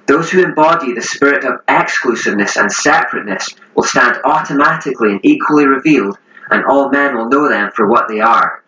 Those 0.07 0.29
who 0.29 0.43
embody 0.43 0.93
the 0.93 1.01
spirit 1.01 1.43
of 1.43 1.61
exclusiveness 1.67 2.57
and 2.57 2.71
separateness 2.71 3.55
will 3.73 3.83
stand 3.83 4.19
automatically 4.23 5.11
and 5.11 5.19
equally 5.23 5.65
revealed, 5.65 6.17
and 6.49 6.63
all 6.65 6.91
men 6.91 7.15
will 7.15 7.27
know 7.27 7.49
them 7.49 7.71
for 7.71 7.87
what 7.87 8.07
they 8.07 8.21
are. 8.21 8.61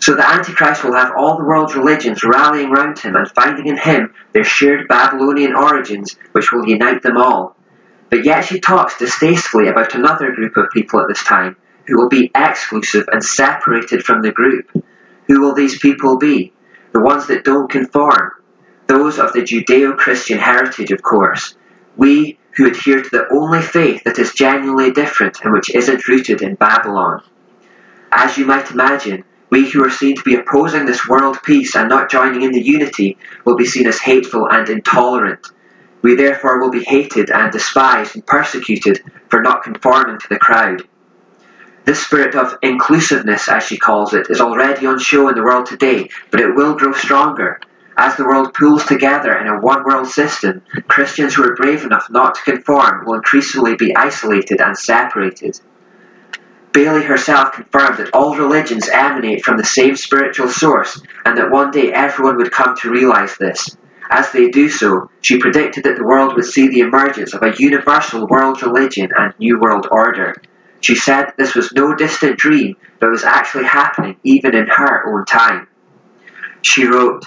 So 0.00 0.14
the 0.14 0.28
Antichrist 0.28 0.84
will 0.84 0.94
have 0.94 1.12
all 1.16 1.36
the 1.36 1.44
world's 1.44 1.74
religions 1.74 2.22
rallying 2.22 2.70
round 2.70 2.98
him 2.98 3.16
and 3.16 3.28
finding 3.28 3.66
in 3.66 3.76
him 3.76 4.14
their 4.32 4.44
shared 4.44 4.86
Babylonian 4.88 5.54
origins, 5.54 6.16
which 6.32 6.52
will 6.52 6.68
unite 6.68 7.02
them 7.02 7.16
all. 7.16 7.56
But 8.10 8.24
yet 8.24 8.44
she 8.44 8.60
talks 8.60 8.98
distastefully 8.98 9.68
about 9.68 9.94
another 9.94 10.32
group 10.32 10.56
of 10.56 10.70
people 10.70 11.00
at 11.00 11.08
this 11.08 11.24
time 11.24 11.56
who 11.86 11.96
will 11.96 12.08
be 12.08 12.30
exclusive 12.34 13.08
and 13.10 13.24
separated 13.24 14.04
from 14.04 14.22
the 14.22 14.32
group. 14.32 14.70
Who 15.26 15.40
will 15.40 15.54
these 15.54 15.78
people 15.78 16.16
be? 16.16 16.52
The 16.92 17.00
ones 17.00 17.26
that 17.26 17.44
don't 17.44 17.70
conform. 17.70 18.32
Those 18.86 19.18
of 19.18 19.32
the 19.32 19.42
Judeo 19.42 19.96
Christian 19.96 20.38
heritage, 20.38 20.92
of 20.92 21.02
course. 21.02 21.54
We 21.96 22.38
who 22.52 22.66
adhere 22.66 23.02
to 23.02 23.10
the 23.10 23.28
only 23.30 23.62
faith 23.62 24.04
that 24.04 24.18
is 24.18 24.32
genuinely 24.32 24.90
different 24.90 25.40
and 25.42 25.52
which 25.52 25.74
isn't 25.74 26.08
rooted 26.08 26.42
in 26.42 26.54
Babylon. 26.54 27.22
As 28.10 28.38
you 28.38 28.46
might 28.46 28.70
imagine, 28.70 29.24
we 29.50 29.70
who 29.70 29.84
are 29.84 29.90
seen 29.90 30.16
to 30.16 30.22
be 30.22 30.36
opposing 30.36 30.84
this 30.84 31.08
world 31.08 31.38
peace 31.42 31.74
and 31.74 31.88
not 31.88 32.10
joining 32.10 32.42
in 32.42 32.52
the 32.52 32.60
unity 32.60 33.16
will 33.44 33.56
be 33.56 33.66
seen 33.66 33.86
as 33.86 33.98
hateful 33.98 34.46
and 34.46 34.68
intolerant. 34.68 35.46
We 36.02 36.14
therefore 36.14 36.60
will 36.60 36.70
be 36.70 36.84
hated 36.84 37.30
and 37.30 37.50
despised 37.50 38.14
and 38.14 38.26
persecuted 38.26 39.02
for 39.28 39.40
not 39.40 39.62
conforming 39.62 40.18
to 40.18 40.28
the 40.28 40.38
crowd. 40.38 40.82
This 41.84 42.04
spirit 42.04 42.34
of 42.34 42.58
inclusiveness, 42.62 43.48
as 43.48 43.62
she 43.64 43.78
calls 43.78 44.12
it, 44.12 44.28
is 44.28 44.40
already 44.40 44.86
on 44.86 44.98
show 44.98 45.28
in 45.28 45.34
the 45.34 45.42
world 45.42 45.66
today, 45.66 46.10
but 46.30 46.40
it 46.40 46.54
will 46.54 46.74
grow 46.74 46.92
stronger. 46.92 47.60
As 47.96 48.16
the 48.16 48.26
world 48.26 48.54
pools 48.54 48.84
together 48.84 49.36
in 49.38 49.48
a 49.48 49.58
one 49.58 49.82
world 49.84 50.06
system, 50.06 50.62
Christians 50.86 51.34
who 51.34 51.44
are 51.44 51.56
brave 51.56 51.84
enough 51.84 52.08
not 52.10 52.34
to 52.34 52.42
conform 52.42 53.06
will 53.06 53.14
increasingly 53.14 53.74
be 53.74 53.96
isolated 53.96 54.60
and 54.60 54.76
separated. 54.76 55.58
Bailey 56.78 57.02
herself 57.02 57.54
confirmed 57.54 57.96
that 57.96 58.14
all 58.14 58.36
religions 58.36 58.88
emanate 58.88 59.44
from 59.44 59.56
the 59.56 59.64
same 59.64 59.96
spiritual 59.96 60.46
source 60.46 61.02
and 61.24 61.36
that 61.36 61.50
one 61.50 61.72
day 61.72 61.92
everyone 61.92 62.36
would 62.36 62.52
come 62.52 62.76
to 62.76 62.88
realize 62.92 63.36
this. 63.36 63.76
As 64.10 64.30
they 64.30 64.48
do 64.48 64.68
so, 64.68 65.10
she 65.20 65.40
predicted 65.40 65.82
that 65.82 65.96
the 65.96 66.04
world 66.04 66.36
would 66.36 66.44
see 66.44 66.68
the 66.68 66.82
emergence 66.82 67.34
of 67.34 67.42
a 67.42 67.52
universal 67.58 68.28
world 68.28 68.62
religion 68.62 69.10
and 69.18 69.34
new 69.40 69.58
world 69.58 69.88
order. 69.90 70.40
She 70.80 70.94
said 70.94 71.32
this 71.36 71.56
was 71.56 71.72
no 71.72 71.96
distant 71.96 72.38
dream, 72.38 72.76
but 73.00 73.10
was 73.10 73.24
actually 73.24 73.64
happening 73.64 74.14
even 74.22 74.54
in 74.54 74.68
her 74.68 75.04
own 75.12 75.24
time. 75.24 75.66
She 76.62 76.86
wrote, 76.86 77.24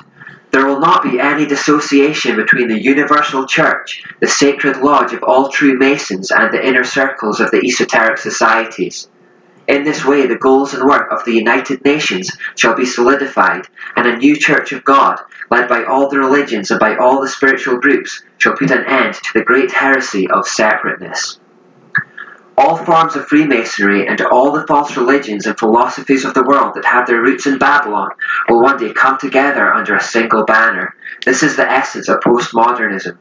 There 0.52 0.66
will 0.66 0.80
not 0.80 1.04
be 1.04 1.20
any 1.20 1.46
dissociation 1.46 2.38
between 2.38 2.70
the 2.70 2.82
universal 2.82 3.46
church, 3.48 4.02
the 4.22 4.30
sacred 4.30 4.78
lodge 4.78 5.12
of 5.12 5.24
all 5.24 5.50
true 5.50 5.78
Masons, 5.78 6.32
and 6.32 6.54
the 6.54 6.66
inner 6.66 6.86
circles 6.86 7.42
of 7.42 7.52
the 7.52 7.60
esoteric 7.60 8.18
societies. 8.18 9.10
In 9.68 9.84
this 9.84 10.04
way, 10.04 10.26
the 10.26 10.38
goals 10.38 10.74
and 10.74 10.84
work 10.84 11.12
of 11.12 11.24
the 11.24 11.34
United 11.34 11.86
Nations 11.86 12.36
shall 12.56 12.74
be 12.74 12.86
solidified, 12.86 13.68
and 13.96 14.08
a 14.08 14.18
new 14.18 14.36
Church 14.36 14.72
of 14.72 14.84
God, 14.84 15.20
led 15.50 15.70
by 15.70 15.84
all 15.84 16.10
the 16.10 16.20
religions 16.20 16.72
and 16.72 16.80
by 16.80 16.96
all 16.96 17.22
the 17.22 17.28
spiritual 17.28 17.78
groups, 17.78 18.24
shall 18.38 18.56
put 18.56 18.72
an 18.72 18.86
end 18.86 19.14
to 19.14 19.34
the 19.34 19.44
great 19.44 19.72
heresy 19.72 20.28
of 20.30 20.48
separateness. 20.48 21.40
All 22.58 22.76
forms 22.76 23.16
of 23.16 23.28
Freemasonry 23.28 24.08
and 24.08 24.20
all 24.22 24.52
the 24.52 24.68
false 24.68 24.98
religions 24.98 25.46
and 25.46 25.58
philosophies 25.58 26.26
of 26.26 26.34
the 26.34 26.44
world 26.44 26.74
that 26.76 26.86
have 26.86 27.08
their 27.08 27.22
roots 27.22 27.48
in 27.48 27.58
Babylon 27.58 28.12
will 28.50 28.62
one 28.62 28.78
day 28.78 28.94
come 28.94 29.18
together 29.18 29.74
under 29.74 29.96
a 29.96 30.02
single 30.02 30.44
banner. 30.44 30.96
This 31.26 31.44
is 31.44 31.56
the 31.56 31.70
essence 31.70 32.10
of 32.10 32.20
postmodernism. 32.20 33.18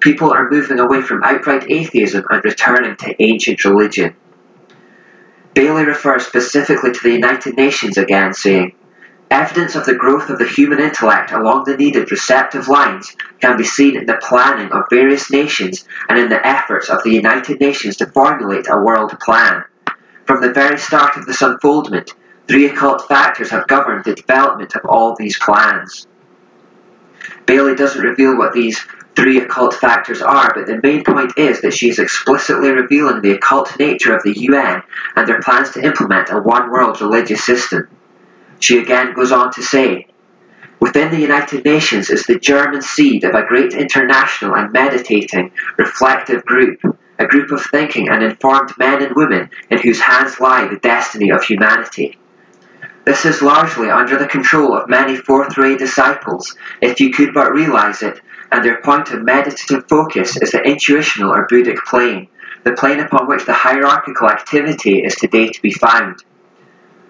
People 0.00 0.32
are 0.32 0.50
moving 0.50 0.80
away 0.80 1.02
from 1.02 1.22
outright 1.22 1.70
atheism 1.70 2.24
and 2.30 2.44
returning 2.44 2.96
to 2.96 3.22
ancient 3.22 3.64
religion. 3.64 4.16
Bailey 5.54 5.84
refers 5.84 6.26
specifically 6.26 6.92
to 6.92 7.02
the 7.02 7.12
United 7.12 7.56
Nations 7.56 7.98
again, 7.98 8.32
saying, 8.32 8.74
Evidence 9.30 9.76
of 9.76 9.86
the 9.86 9.94
growth 9.94 10.28
of 10.28 10.38
the 10.38 10.46
human 10.46 10.80
intellect 10.80 11.30
along 11.30 11.64
the 11.64 11.76
needed 11.76 12.10
receptive 12.10 12.66
lines 12.66 13.16
can 13.40 13.56
be 13.56 13.62
seen 13.62 13.96
in 13.96 14.06
the 14.06 14.18
planning 14.20 14.72
of 14.72 14.84
various 14.90 15.30
nations 15.30 15.86
and 16.08 16.18
in 16.18 16.28
the 16.28 16.44
efforts 16.44 16.90
of 16.90 17.02
the 17.04 17.12
United 17.12 17.60
Nations 17.60 17.96
to 17.98 18.06
formulate 18.06 18.66
a 18.68 18.76
world 18.76 19.16
plan. 19.20 19.62
From 20.24 20.40
the 20.40 20.52
very 20.52 20.78
start 20.78 21.16
of 21.16 21.26
this 21.26 21.42
unfoldment, 21.42 22.12
three 22.48 22.66
occult 22.66 23.06
factors 23.06 23.50
have 23.50 23.68
governed 23.68 24.04
the 24.04 24.14
development 24.14 24.74
of 24.74 24.84
all 24.84 25.14
these 25.14 25.38
plans. 25.38 26.08
Bailey 27.46 27.76
doesn't 27.76 28.02
reveal 28.02 28.36
what 28.36 28.52
these 28.52 28.84
three 29.20 29.38
occult 29.38 29.74
factors 29.74 30.22
are, 30.22 30.50
but 30.54 30.66
the 30.66 30.80
main 30.82 31.04
point 31.04 31.36
is 31.36 31.60
that 31.60 31.74
she 31.74 31.90
is 31.90 31.98
explicitly 31.98 32.70
revealing 32.70 33.20
the 33.20 33.32
occult 33.32 33.78
nature 33.78 34.16
of 34.16 34.22
the 34.22 34.32
UN 34.40 34.82
and 35.14 35.28
their 35.28 35.42
plans 35.42 35.70
to 35.72 35.84
implement 35.84 36.30
a 36.30 36.40
one 36.40 36.70
world 36.70 37.00
religious 37.02 37.44
system. 37.44 37.86
She 38.60 38.78
again 38.78 39.12
goes 39.12 39.30
on 39.30 39.52
to 39.52 39.62
say, 39.62 40.06
Within 40.80 41.10
the 41.10 41.20
United 41.20 41.66
Nations 41.66 42.08
is 42.08 42.24
the 42.24 42.38
German 42.38 42.80
seed 42.80 43.24
of 43.24 43.34
a 43.34 43.44
great 43.46 43.74
international 43.74 44.54
and 44.54 44.72
meditating, 44.72 45.52
reflective 45.76 46.42
group, 46.46 46.80
a 47.18 47.26
group 47.26 47.50
of 47.50 47.62
thinking 47.62 48.08
and 48.08 48.22
informed 48.22 48.72
men 48.78 49.02
and 49.02 49.14
women 49.14 49.50
in 49.68 49.78
whose 49.78 50.00
hands 50.00 50.40
lie 50.40 50.66
the 50.66 50.78
destiny 50.78 51.30
of 51.30 51.44
humanity. 51.44 52.16
This 53.04 53.26
is 53.26 53.42
largely 53.42 53.90
under 53.90 54.16
the 54.16 54.26
control 54.26 54.74
of 54.74 54.88
many 54.88 55.16
fourth 55.16 55.58
ray 55.58 55.76
disciples, 55.76 56.56
if 56.80 57.00
you 57.00 57.12
could 57.12 57.34
but 57.34 57.52
realize 57.52 58.02
it, 58.02 58.20
and 58.52 58.64
their 58.64 58.80
point 58.82 59.10
of 59.10 59.22
meditative 59.22 59.88
focus 59.88 60.36
is 60.36 60.52
the 60.52 60.62
intuitional 60.62 61.32
or 61.32 61.46
Buddhic 61.46 61.78
plane, 61.84 62.28
the 62.64 62.72
plane 62.72 63.00
upon 63.00 63.28
which 63.28 63.46
the 63.46 63.52
hierarchical 63.52 64.28
activity 64.28 65.02
is 65.02 65.14
today 65.14 65.48
to 65.48 65.62
be 65.62 65.72
found. 65.72 66.24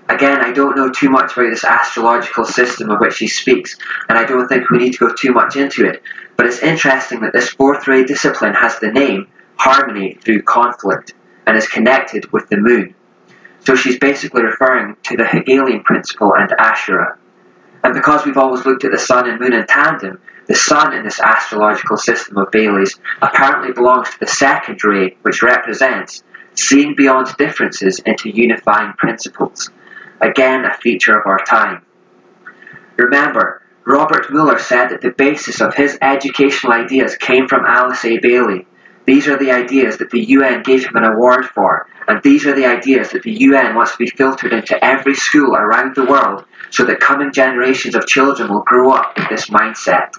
Again, 0.09 0.45
I 0.45 0.53
don't 0.53 0.77
know 0.77 0.91
too 0.91 1.09
much 1.09 1.37
about 1.37 1.51
this 1.51 1.65
astrological 1.65 2.45
system 2.45 2.91
of 2.91 3.01
which 3.01 3.19
he 3.19 3.29
speaks, 3.29 3.77
and 4.09 4.19
I 4.19 4.25
don't 4.25 4.49
think 4.49 4.69
we 4.69 4.79
need 4.79 4.93
to 4.95 5.09
go 5.09 5.15
too 5.15 5.33
much 5.33 5.57
into 5.57 5.87
it, 5.87 6.03
but 6.37 6.47
it's 6.47 6.63
interesting 6.63 7.21
that 7.21 7.33
this 7.33 7.51
fourth 7.51 7.87
ray 7.87 8.05
discipline 8.05 8.55
has 8.55 8.79
the 8.81 8.91
name 8.91 9.29
harmony 9.57 10.15
through 10.15 10.43
conflict 10.43 11.15
and 11.47 11.57
is 11.57 11.69
connected 11.69 12.33
with 12.33 12.49
the 12.49 12.57
moon. 12.57 12.95
So 13.61 13.77
she's 13.77 13.99
basically 13.99 14.43
referring 14.43 14.97
to 15.05 15.17
the 15.17 15.27
Hegelian 15.27 15.83
principle 15.85 16.35
and 16.35 16.51
Ashura. 16.51 17.17
And 17.85 17.95
because 17.95 18.25
we've 18.25 18.37
always 18.37 18.65
looked 18.65 18.85
at 18.85 18.91
the 18.91 18.99
sun 18.99 19.29
and 19.29 19.39
moon 19.39 19.53
in 19.53 19.67
tandem, 19.67 20.21
the 20.51 20.57
sun 20.57 20.93
in 20.93 21.05
this 21.05 21.21
astrological 21.21 21.97
system 21.97 22.37
of 22.37 22.51
Bailey's 22.51 22.99
apparently 23.23 23.73
belongs 23.73 24.11
to 24.11 24.19
the 24.19 24.27
second 24.27 24.83
ray, 24.83 25.17
which 25.23 25.45
represents 25.45 26.25
seeing 26.55 26.97
beyond 26.97 27.29
differences 27.39 28.01
into 28.01 28.31
unifying 28.31 28.93
principles. 28.95 29.71
Again, 30.21 30.65
a 30.65 30.75
feature 30.75 31.17
of 31.17 31.25
our 31.25 31.39
time. 31.39 31.83
Remember, 32.97 33.63
Robert 33.87 34.33
Muller 34.33 34.59
said 34.59 34.89
that 34.89 35.03
the 35.03 35.13
basis 35.13 35.61
of 35.61 35.77
his 35.77 35.97
educational 36.03 36.73
ideas 36.73 37.15
came 37.15 37.47
from 37.47 37.65
Alice 37.65 38.05
A. 38.05 38.19
Bailey. 38.19 38.67
These 39.07 39.29
are 39.29 39.39
the 39.39 39.53
ideas 39.53 39.99
that 39.99 40.11
the 40.11 40.25
UN 40.31 40.65
gave 40.65 40.85
him 40.85 40.97
an 40.97 41.05
award 41.05 41.45
for, 41.45 41.87
and 42.09 42.21
these 42.25 42.45
are 42.45 42.57
the 42.57 42.67
ideas 42.67 43.13
that 43.13 43.23
the 43.23 43.39
UN 43.39 43.77
wants 43.77 43.93
to 43.93 43.99
be 43.99 44.11
filtered 44.11 44.53
into 44.53 44.85
every 44.85 45.15
school 45.15 45.55
around 45.55 45.95
the 45.95 46.07
world 46.07 46.45
so 46.71 46.85
that 46.87 46.99
coming 46.99 47.31
generations 47.33 47.95
of 47.95 48.09
children 48.09 48.53
will 48.53 48.65
grow 48.65 48.91
up 48.91 49.17
with 49.17 49.29
this 49.29 49.49
mindset. 49.49 50.17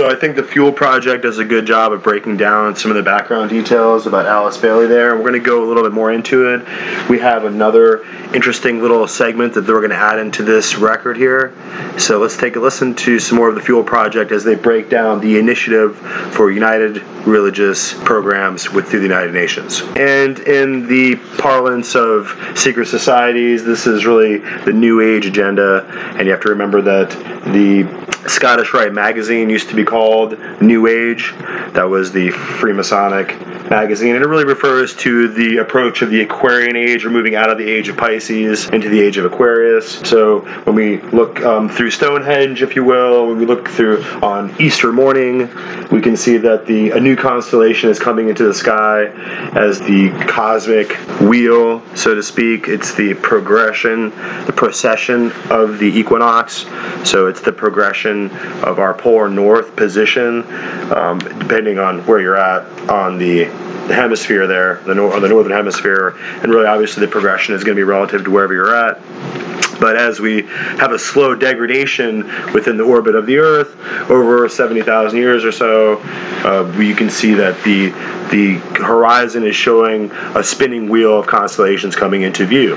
So 0.00 0.08
I 0.08 0.14
think 0.14 0.36
the 0.36 0.44
Fuel 0.44 0.70
Project 0.70 1.24
does 1.24 1.38
a 1.38 1.44
good 1.44 1.66
job 1.66 1.90
of 1.90 2.04
breaking 2.04 2.36
down 2.36 2.76
some 2.76 2.92
of 2.92 2.96
the 2.96 3.02
background 3.02 3.50
details 3.50 4.06
about 4.06 4.26
Alice 4.26 4.56
Bailey 4.56 4.86
there. 4.86 5.16
We're 5.16 5.22
going 5.22 5.32
to 5.32 5.40
go 5.40 5.64
a 5.64 5.66
little 5.66 5.82
bit 5.82 5.90
more 5.90 6.12
into 6.12 6.54
it. 6.54 7.08
We 7.10 7.18
have 7.18 7.42
another 7.42 8.04
interesting 8.32 8.80
little 8.80 9.08
segment 9.08 9.54
that 9.54 9.66
we're 9.66 9.80
going 9.80 9.90
to 9.90 9.96
add 9.96 10.20
into 10.20 10.44
this 10.44 10.76
record 10.76 11.16
here. 11.16 11.52
So 11.98 12.20
let's 12.20 12.36
take 12.36 12.54
a 12.54 12.60
listen 12.60 12.94
to 12.94 13.18
some 13.18 13.38
more 13.38 13.48
of 13.48 13.56
the 13.56 13.60
Fuel 13.60 13.82
Project 13.82 14.30
as 14.30 14.44
they 14.44 14.54
break 14.54 14.88
down 14.88 15.20
the 15.20 15.36
initiative 15.36 15.96
for 16.32 16.52
United 16.52 17.02
Religious 17.26 17.92
Programs 18.04 18.70
with 18.70 18.86
through 18.86 19.00
the 19.00 19.06
United 19.06 19.34
Nations. 19.34 19.82
And 19.96 20.38
in 20.38 20.86
the 20.86 21.16
parlance 21.38 21.96
of 21.96 22.40
secret 22.54 22.86
societies, 22.86 23.64
this 23.64 23.88
is 23.88 24.06
really 24.06 24.38
the 24.64 24.72
New 24.72 25.00
Age 25.00 25.26
agenda. 25.26 25.88
And 26.16 26.24
you 26.24 26.30
have 26.30 26.42
to 26.42 26.50
remember 26.50 26.82
that 26.82 27.10
the 27.52 28.06
Scottish 28.28 28.74
Rite 28.74 28.92
magazine 28.92 29.48
used 29.48 29.70
to 29.70 29.74
be 29.74 29.84
called 29.88 30.38
New 30.60 30.86
Age. 30.86 31.34
That 31.72 31.88
was 31.88 32.12
the 32.12 32.28
Freemasonic 32.28 33.70
magazine, 33.70 34.14
and 34.14 34.24
it 34.24 34.28
really 34.28 34.44
refers 34.44 34.94
to 34.96 35.28
the 35.28 35.58
approach 35.58 36.02
of 36.02 36.10
the 36.10 36.20
Aquarian 36.20 36.76
age. 36.76 37.04
We're 37.04 37.10
moving 37.10 37.34
out 37.34 37.50
of 37.50 37.56
the 37.56 37.68
age 37.68 37.88
of 37.88 37.96
Pisces 37.96 38.68
into 38.68 38.90
the 38.90 39.00
age 39.00 39.16
of 39.16 39.24
Aquarius. 39.24 40.00
So 40.00 40.40
when 40.64 40.76
we 40.76 41.00
look 41.00 41.40
um, 41.42 41.68
through 41.68 41.90
Stonehenge, 41.90 42.62
if 42.62 42.76
you 42.76 42.84
will, 42.84 43.28
when 43.28 43.38
we 43.38 43.46
look 43.46 43.68
through 43.68 44.02
on 44.22 44.54
Easter 44.60 44.92
morning, 44.92 45.48
we 45.90 46.02
can 46.02 46.16
see 46.16 46.36
that 46.36 46.66
the 46.66 46.90
a 46.90 47.00
new 47.00 47.16
constellation 47.16 47.88
is 47.88 47.98
coming 47.98 48.28
into 48.28 48.44
the 48.44 48.54
sky 48.54 49.06
as 49.56 49.80
the 49.80 50.10
cosmic 50.28 50.92
wheel, 51.20 51.82
so 51.94 52.14
to 52.14 52.22
speak. 52.22 52.68
It's 52.68 52.94
the 52.94 53.14
progression, 53.14 54.10
the 54.44 54.52
procession 54.54 55.32
of 55.50 55.78
the 55.78 55.86
equinox. 55.86 56.66
So 57.04 57.26
it's 57.26 57.40
the 57.40 57.52
progression 57.52 58.30
of 58.62 58.78
our 58.78 58.92
polar 58.92 59.28
north 59.28 59.77
position, 59.78 60.42
um, 60.92 61.18
depending 61.18 61.78
on 61.78 62.04
where 62.06 62.20
you're 62.20 62.36
at 62.36 62.90
on 62.90 63.18
the, 63.18 63.44
hemisphere 63.88 64.46
there, 64.46 64.82
the, 64.84 64.94
nor- 64.94 65.14
on 65.14 65.22
the 65.22 65.28
northern 65.28 65.52
hemisphere, 65.52 66.14
and 66.42 66.52
really 66.52 66.66
obviously 66.66 67.00
the 67.04 67.10
progression 67.10 67.54
is 67.54 67.64
going 67.64 67.74
to 67.74 67.80
be 67.80 67.84
relative 67.84 68.22
to 68.22 68.30
wherever 68.30 68.52
you're 68.52 68.74
at. 68.74 69.00
But 69.80 69.96
as 69.96 70.18
we 70.18 70.42
have 70.42 70.92
a 70.92 70.98
slow 70.98 71.34
degradation 71.34 72.24
within 72.52 72.76
the 72.76 72.84
orbit 72.84 73.14
of 73.14 73.26
the 73.26 73.38
Earth 73.38 73.76
over 74.10 74.48
70,000 74.48 75.16
years 75.16 75.44
or 75.44 75.52
so, 75.52 75.98
uh, 76.44 76.70
you 76.78 76.94
can 76.94 77.10
see 77.10 77.34
that 77.34 77.62
the 77.64 77.90
the 78.28 78.58
horizon 78.84 79.42
is 79.42 79.56
showing 79.56 80.10
a 80.34 80.44
spinning 80.44 80.90
wheel 80.90 81.18
of 81.18 81.26
constellations 81.26 81.96
coming 81.96 82.22
into 82.22 82.44
view. 82.44 82.76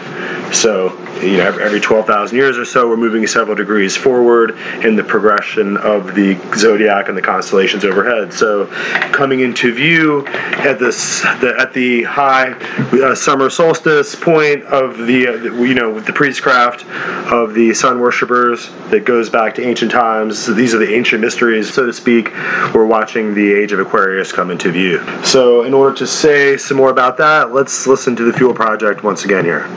So, 0.54 0.98
you 1.22 1.38
know, 1.38 1.58
every 1.60 1.80
12,000 1.80 2.36
years 2.36 2.58
or 2.58 2.66
so, 2.66 2.88
we're 2.88 2.98
moving 2.98 3.26
several 3.28 3.56
degrees 3.56 3.96
forward 3.96 4.58
in 4.84 4.96
the 4.96 5.04
progression 5.04 5.78
of 5.78 6.16
the 6.16 6.40
zodiac 6.58 7.10
and 7.10 7.18
the 7.18 7.22
constellations 7.22 7.86
overhead. 7.86 8.34
So, 8.34 8.68
coming 9.12 9.42
into 9.42 9.74
view 9.74 10.26
at 10.28 10.80
this 10.80 11.22
the, 11.40 11.56
at 11.60 11.74
the 11.74 12.04
high 12.04 12.52
uh, 12.52 13.16
summer 13.16 13.50
solstice 13.50 14.16
point 14.16 14.64
of 14.64 14.98
the, 14.98 15.28
uh, 15.28 15.34
you 15.64 15.76
know, 15.76 16.00
the 16.00 16.14
priestcraft 16.14 16.86
of 17.32 17.54
the 17.54 17.74
sun 17.74 18.00
worshippers 18.00 18.70
that 18.90 19.06
goes 19.06 19.30
back 19.30 19.56
to 19.56 19.64
ancient 19.64 19.92
times. 19.92 20.40
So 20.40 20.54
these 20.54 20.74
are 20.74 20.80
the 20.80 20.94
ancient 20.94 21.22
mysteries, 21.22 21.74
so 21.74 21.86
to 21.86 21.94
speak. 21.94 22.32
We're 22.74 22.86
watching 22.86 23.34
the 23.34 23.54
age 23.54 23.72
of 23.72 23.80
Aquarius 23.80 24.32
come 24.32 24.52
into 24.52 24.72
view. 24.72 25.02
So, 25.24 25.64
in 25.64 25.74
order 25.74 25.96
to 25.98 26.08
say 26.08 26.58
some 26.58 26.78
more 26.78 26.90
about 26.90 27.18
that, 27.18 27.54
let's 27.54 27.88
listen 27.88 28.16
to 28.16 28.24
the 28.24 28.34
Fuel 28.34 28.54
Project 28.54 29.04
once 29.04 29.26
again 29.26 29.46
here. 29.46 29.70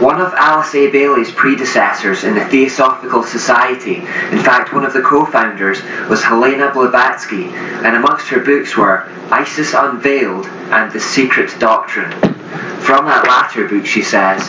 One 0.00 0.18
of 0.18 0.32
Alice 0.32 0.74
A. 0.74 0.90
Bailey's 0.90 1.30
predecessors 1.30 2.24
in 2.24 2.34
the 2.34 2.46
Theosophical 2.46 3.22
Society, 3.22 3.96
in 3.96 4.38
fact, 4.38 4.72
one 4.72 4.86
of 4.86 4.94
the 4.94 5.02
co 5.02 5.26
founders, 5.26 5.82
was 6.08 6.22
Helena 6.22 6.72
Blavatsky, 6.72 7.48
and 7.48 7.94
amongst 7.94 8.28
her 8.28 8.40
books 8.40 8.74
were 8.78 9.06
Isis 9.30 9.74
Unveiled 9.74 10.46
and 10.46 10.90
The 10.90 11.00
Secret 11.00 11.54
Doctrine. 11.58 12.12
From 12.80 13.04
that 13.04 13.26
latter 13.26 13.68
book, 13.68 13.84
she 13.84 14.00
says, 14.00 14.48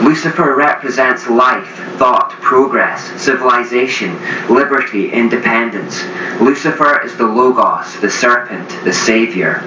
Lucifer 0.00 0.54
represents 0.54 1.26
life, 1.26 1.76
thought, 1.98 2.30
progress, 2.30 3.02
civilization, 3.20 4.16
liberty, 4.48 5.10
independence. 5.10 6.04
Lucifer 6.40 7.02
is 7.04 7.16
the 7.16 7.26
Logos, 7.26 7.98
the 8.00 8.10
serpent, 8.10 8.68
the 8.84 8.92
savior. 8.92 9.60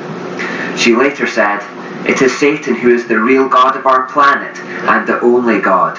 She 0.77 0.95
later 0.95 1.27
said, 1.27 1.59
It 2.07 2.21
is 2.21 2.37
Satan 2.37 2.75
who 2.75 2.89
is 2.93 3.07
the 3.07 3.19
real 3.19 3.49
God 3.49 3.75
of 3.75 3.85
our 3.85 4.07
planet 4.07 4.57
and 4.59 5.07
the 5.07 5.19
only 5.21 5.59
God. 5.59 5.97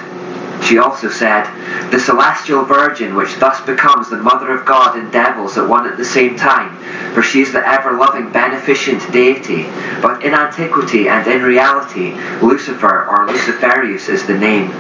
She 0.63 0.79
also 0.79 1.09
said, 1.09 1.45
The 1.91 2.01
celestial 2.01 2.65
virgin, 2.65 3.15
which 3.15 3.37
thus 3.37 3.61
becomes 3.61 4.11
the 4.11 4.19
mother 4.19 4.51
of 4.51 4.67
God 4.67 4.99
and 4.99 5.11
devils 5.13 5.57
at 5.57 5.69
one 5.69 5.87
at 5.87 5.97
the 5.97 6.05
same 6.05 6.37
time, 6.37 6.77
for 7.15 7.23
she 7.23 7.41
is 7.41 7.53
the 7.53 7.67
ever 7.67 7.93
loving, 7.93 8.31
beneficent 8.31 9.11
deity. 9.13 9.65
But 10.03 10.25
in 10.25 10.35
antiquity 10.35 11.09
and 11.09 11.27
in 11.27 11.43
reality, 11.43 12.15
Lucifer 12.43 13.07
or 13.07 13.27
Luciferius 13.29 14.09
is 14.09 14.27
the 14.27 14.37
name. 14.37 14.71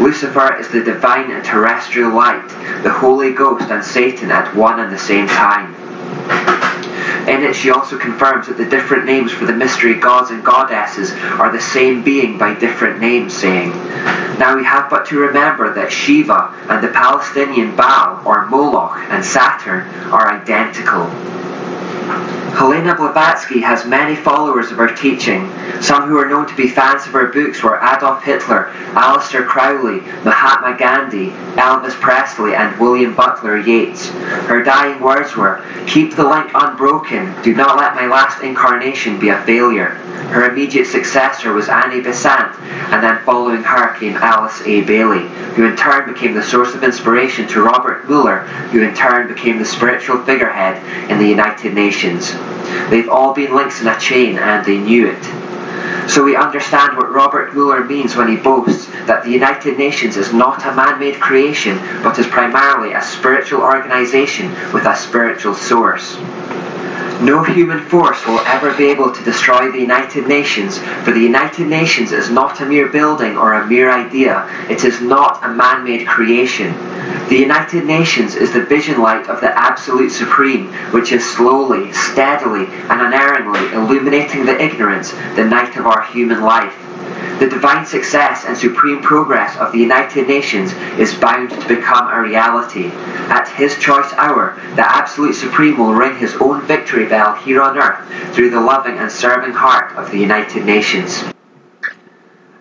Lucifer 0.00 0.56
is 0.58 0.68
the 0.68 0.82
divine 0.82 1.30
and 1.30 1.44
terrestrial 1.44 2.12
light, 2.12 2.48
the 2.82 2.90
Holy 2.90 3.32
Ghost 3.32 3.70
and 3.70 3.84
Satan 3.84 4.30
at 4.30 4.54
one 4.56 4.80
and 4.80 4.92
the 4.92 4.98
same 4.98 5.28
time. 5.28 5.75
In 7.28 7.42
it, 7.42 7.56
she 7.56 7.70
also 7.70 7.98
confirms 7.98 8.46
that 8.46 8.56
the 8.56 8.64
different 8.64 9.04
names 9.04 9.32
for 9.32 9.46
the 9.46 9.52
mystery 9.52 9.94
gods 9.94 10.30
and 10.30 10.44
goddesses 10.44 11.12
are 11.12 11.50
the 11.50 11.60
same 11.60 12.04
being 12.04 12.38
by 12.38 12.54
different 12.54 13.00
names, 13.00 13.36
saying, 13.36 13.70
Now 14.38 14.54
we 14.56 14.62
have 14.64 14.88
but 14.88 15.06
to 15.06 15.18
remember 15.18 15.74
that 15.74 15.90
Shiva 15.90 16.54
and 16.68 16.84
the 16.84 16.92
Palestinian 16.92 17.74
Baal, 17.74 18.22
or 18.24 18.46
Moloch, 18.46 18.96
and 19.10 19.24
Saturn 19.24 19.88
are 20.12 20.28
identical. 20.28 21.06
Helena 22.06 22.94
Blavatsky 22.94 23.60
has 23.60 23.84
many 23.84 24.14
followers 24.14 24.70
of 24.70 24.78
her 24.78 24.94
teaching. 24.94 25.50
Some 25.82 26.08
who 26.08 26.18
are 26.18 26.28
known 26.28 26.46
to 26.46 26.54
be 26.54 26.68
fans 26.68 27.04
of 27.06 27.12
her 27.12 27.26
books 27.26 27.62
were 27.62 27.78
Adolf 27.82 28.22
Hitler, 28.22 28.70
Aleister 28.92 29.46
Crowley, 29.46 30.00
Mahatma 30.24 30.76
Gandhi, 30.78 31.30
Elvis 31.56 32.00
Presley, 32.00 32.54
and 32.54 32.78
William 32.78 33.14
Butler 33.14 33.58
Yeats. 33.58 34.08
Her 34.08 34.62
dying 34.62 35.02
words 35.02 35.36
were, 35.36 35.62
Keep 35.86 36.14
the 36.16 36.28
link 36.28 36.50
unbroken, 36.54 37.34
do 37.42 37.54
not 37.54 37.76
let 37.76 37.94
my 37.94 38.06
last 38.06 38.42
incarnation 38.42 39.18
be 39.18 39.30
a 39.30 39.42
failure. 39.42 40.00
Her 40.30 40.50
immediate 40.50 40.86
successor 40.86 41.52
was 41.52 41.68
Annie 41.68 42.00
Besant, 42.00 42.58
and 42.60 43.02
then 43.02 43.22
following 43.24 43.62
her 43.62 43.94
came 43.98 44.16
Alice 44.16 44.60
A. 44.62 44.82
Bailey, 44.82 45.28
who 45.54 45.66
in 45.66 45.76
turn 45.76 46.12
became 46.12 46.34
the 46.34 46.42
source 46.42 46.74
of 46.74 46.82
inspiration 46.82 47.46
to 47.48 47.62
Robert 47.62 48.08
Muller, 48.08 48.40
who 48.70 48.82
in 48.82 48.94
turn 48.94 49.28
became 49.28 49.58
the 49.58 49.64
spiritual 49.64 50.22
figurehead 50.24 51.10
in 51.10 51.18
the 51.18 51.28
United 51.28 51.74
Nations. 51.74 51.95
They've 52.90 53.08
all 53.08 53.32
been 53.32 53.54
links 53.54 53.80
in 53.80 53.88
a 53.88 53.98
chain 53.98 54.38
and 54.38 54.64
they 54.64 54.78
knew 54.78 55.08
it. 55.08 56.10
So 56.10 56.22
we 56.22 56.36
understand 56.36 56.96
what 56.96 57.10
Robert 57.10 57.54
Muller 57.54 57.84
means 57.84 58.14
when 58.14 58.28
he 58.28 58.36
boasts 58.36 58.86
that 59.06 59.24
the 59.24 59.30
United 59.30 59.76
Nations 59.76 60.16
is 60.16 60.32
not 60.32 60.64
a 60.64 60.74
man-made 60.74 61.20
creation, 61.20 61.78
but 62.02 62.18
is 62.18 62.26
primarily 62.26 62.92
a 62.92 63.02
spiritual 63.02 63.62
organization 63.62 64.50
with 64.72 64.84
a 64.86 64.94
spiritual 64.94 65.54
source. 65.54 66.16
No 67.20 67.42
human 67.42 67.80
force 67.80 68.26
will 68.26 68.40
ever 68.40 68.74
be 68.74 68.86
able 68.86 69.10
to 69.10 69.24
destroy 69.24 69.70
the 69.70 69.80
United 69.80 70.26
Nations, 70.26 70.78
for 70.78 71.12
the 71.12 71.20
United 71.20 71.66
Nations 71.66 72.12
is 72.12 72.30
not 72.30 72.60
a 72.60 72.66
mere 72.66 72.88
building 72.88 73.36
or 73.36 73.54
a 73.54 73.66
mere 73.66 73.90
idea. 73.90 74.46
It 74.68 74.84
is 74.84 75.00
not 75.00 75.42
a 75.42 75.48
man-made 75.48 76.06
creation. 76.06 76.74
The 77.28 77.36
United 77.36 77.86
Nations 77.86 78.36
is 78.36 78.52
the 78.52 78.64
vision 78.64 79.00
light 79.00 79.28
of 79.28 79.40
the 79.40 79.50
Absolute 79.58 80.10
Supreme, 80.10 80.72
which 80.92 81.10
is 81.10 81.28
slowly, 81.28 81.92
steadily, 81.92 82.66
and 82.66 83.00
unerringly 83.00 83.72
illuminating 83.72 84.44
the 84.44 84.62
ignorance, 84.62 85.12
the 85.34 85.44
night 85.44 85.76
of 85.76 85.86
our 85.86 86.02
human 86.02 86.42
life. 86.42 86.74
The 87.38 87.48
divine 87.48 87.84
success 87.84 88.44
and 88.46 88.56
supreme 88.56 89.02
progress 89.02 89.56
of 89.58 89.72
the 89.72 89.78
United 89.78 90.26
Nations 90.26 90.72
is 90.98 91.14
bound 91.14 91.50
to 91.50 91.68
become 91.68 92.08
a 92.10 92.20
reality. 92.20 92.86
At 93.28 93.46
His 93.48 93.78
choice 93.78 94.12
hour, 94.14 94.58
the 94.74 94.90
Absolute 94.90 95.34
Supreme 95.34 95.76
will 95.78 95.92
ring 95.92 96.16
His 96.16 96.34
own 96.36 96.62
victory 96.62 97.06
bell 97.06 97.34
here 97.34 97.60
on 97.60 97.76
earth 97.78 98.34
through 98.34 98.50
the 98.50 98.60
loving 98.60 98.96
and 98.98 99.12
serving 99.12 99.52
heart 99.52 99.92
of 99.96 100.10
the 100.10 100.18
United 100.18 100.64
Nations. 100.64 101.24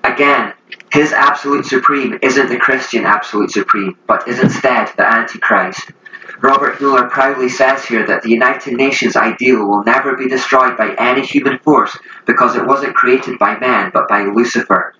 Again, 0.03 0.53
His 0.91 1.13
Absolute 1.13 1.65
Supreme 1.65 2.19
isn't 2.21 2.49
the 2.49 2.57
Christian 2.57 3.05
Absolute 3.05 3.51
Supreme, 3.51 3.97
but 4.07 4.27
is 4.27 4.39
instead 4.39 4.91
the 4.97 5.07
Antichrist. 5.07 5.91
Robert 6.45 6.79
Muller 6.79 7.09
proudly 7.09 7.49
says 7.49 7.85
here 7.85 8.05
that 8.05 8.21
the 8.21 8.29
United 8.29 8.75
Nations 8.75 9.15
ideal 9.15 9.67
will 9.67 9.83
never 9.83 10.15
be 10.15 10.29
destroyed 10.29 10.77
by 10.77 10.93
any 10.99 11.25
human 11.25 11.57
force 11.57 11.97
because 12.27 12.55
it 12.55 12.67
wasn't 12.67 12.93
created 12.93 13.39
by 13.39 13.57
man 13.57 13.89
but 13.91 14.07
by 14.07 14.21
Lucifer. 14.25 14.93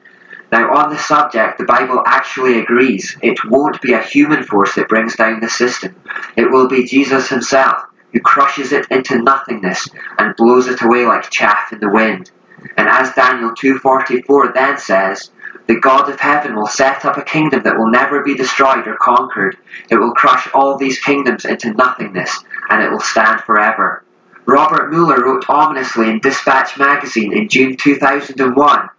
Now, 0.52 0.74
on 0.74 0.90
the 0.90 0.98
subject, 0.98 1.60
the 1.60 1.66
Bible 1.66 2.02
actually 2.08 2.58
agrees 2.60 3.16
it 3.22 3.38
won't 3.46 3.80
be 3.80 3.94
a 3.94 4.02
human 4.02 4.42
force 4.42 4.74
that 4.74 4.90
brings 4.90 5.18
down 5.18 5.40
the 5.40 5.48
system. 5.48 5.96
It 6.36 6.50
will 6.50 6.68
be 6.68 6.84
Jesus 6.84 7.30
himself, 7.30 7.84
who 8.12 8.22
crushes 8.22 8.72
it 8.72 8.88
into 8.90 9.22
nothingness 9.22 9.88
and 10.18 10.36
blows 10.36 10.66
it 10.66 10.82
away 10.82 11.06
like 11.06 11.30
chaff 11.30 11.72
in 11.72 11.80
the 11.80 11.92
wind. 11.92 12.32
And 12.76 12.90
as 12.90 13.14
Daniel 13.14 13.52
2.44 13.52 14.52
then 14.56 14.80
says, 14.80 15.30
the 15.68 15.80
God 15.80 16.10
of 16.10 16.20
heaven 16.20 16.56
will 16.56 16.68
set 16.68 17.06
up 17.06 17.18
a 17.18 17.24
kingdom 17.24 17.64
that 17.64 17.78
will 17.78 17.90
never 17.90 18.22
be 18.22 18.36
destroyed 18.36 18.88
or 18.88 18.96
conquered. 18.98 19.58
It 19.90 19.96
will 19.96 20.14
crush 20.14 20.48
all 20.54 20.78
these 20.78 21.00
kingdoms 21.00 21.46
into 21.46 21.74
nothingness, 21.74 22.44
and 22.70 22.84
it 22.84 22.92
will 22.92 23.00
stand 23.00 23.42
forever. 23.42 24.04
Robert 24.46 24.92
Muller 24.92 25.24
wrote 25.24 25.50
ominously 25.50 26.08
in 26.10 26.20
Dispatch 26.20 26.78
magazine 26.78 27.34
in 27.34 27.50
June 27.50 27.78
2001 27.78 28.90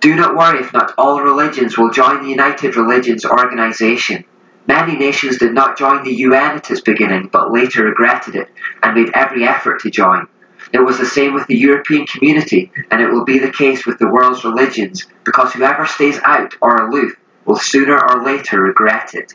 Do 0.00 0.14
not 0.14 0.36
worry 0.36 0.60
if 0.60 0.74
not 0.74 0.92
all 0.98 1.22
religions 1.22 1.78
will 1.78 1.90
join 1.90 2.22
the 2.22 2.28
United 2.28 2.76
Religions 2.76 3.24
Organization. 3.24 4.26
Many 4.66 4.96
nations 4.96 5.38
did 5.38 5.54
not 5.54 5.78
join 5.78 6.04
the 6.04 6.14
UN 6.14 6.56
at 6.56 6.70
its 6.70 6.82
beginning, 6.82 7.28
but 7.32 7.50
later 7.50 7.84
regretted 7.84 8.34
it 8.34 8.48
and 8.82 8.94
made 8.94 9.10
every 9.14 9.44
effort 9.44 9.80
to 9.80 9.90
join. 9.90 10.26
It 10.72 10.80
was 10.80 10.98
the 10.98 11.06
same 11.06 11.34
with 11.34 11.46
the 11.46 11.56
European 11.56 12.06
community, 12.06 12.72
and 12.90 13.00
it 13.00 13.10
will 13.10 13.24
be 13.24 13.38
the 13.38 13.52
case 13.52 13.86
with 13.86 13.98
the 13.98 14.10
world's 14.10 14.44
religions, 14.44 15.06
because 15.24 15.52
whoever 15.52 15.86
stays 15.86 16.18
out 16.24 16.54
or 16.60 16.76
aloof 16.76 17.16
will 17.44 17.56
sooner 17.56 17.98
or 17.98 18.24
later 18.24 18.60
regret 18.60 19.14
it. 19.14 19.34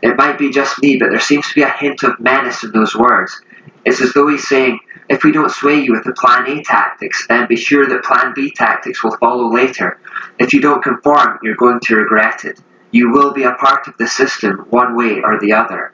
It 0.00 0.16
might 0.16 0.38
be 0.38 0.50
just 0.50 0.80
me, 0.80 0.96
but 0.96 1.10
there 1.10 1.20
seems 1.20 1.48
to 1.48 1.54
be 1.54 1.62
a 1.62 1.70
hint 1.70 2.02
of 2.04 2.20
menace 2.20 2.62
in 2.62 2.70
those 2.70 2.94
words. 2.94 3.40
It's 3.84 4.00
as 4.00 4.12
though 4.12 4.28
he's 4.28 4.46
saying, 4.46 4.78
if 5.08 5.24
we 5.24 5.32
don't 5.32 5.50
sway 5.50 5.80
you 5.80 5.92
with 5.92 6.04
the 6.04 6.12
Plan 6.12 6.46
A 6.46 6.62
tactics, 6.62 7.26
then 7.26 7.48
be 7.48 7.56
sure 7.56 7.86
that 7.88 8.04
Plan 8.04 8.32
B 8.34 8.50
tactics 8.50 9.02
will 9.02 9.16
follow 9.16 9.52
later. 9.52 9.98
If 10.38 10.52
you 10.52 10.60
don't 10.60 10.82
conform, 10.82 11.38
you're 11.42 11.56
going 11.56 11.80
to 11.80 11.96
regret 11.96 12.44
it. 12.44 12.60
You 12.90 13.10
will 13.10 13.32
be 13.32 13.44
a 13.44 13.54
part 13.54 13.88
of 13.88 13.96
the 13.96 14.06
system, 14.06 14.66
one 14.70 14.96
way 14.96 15.20
or 15.22 15.40
the 15.40 15.52
other. 15.52 15.92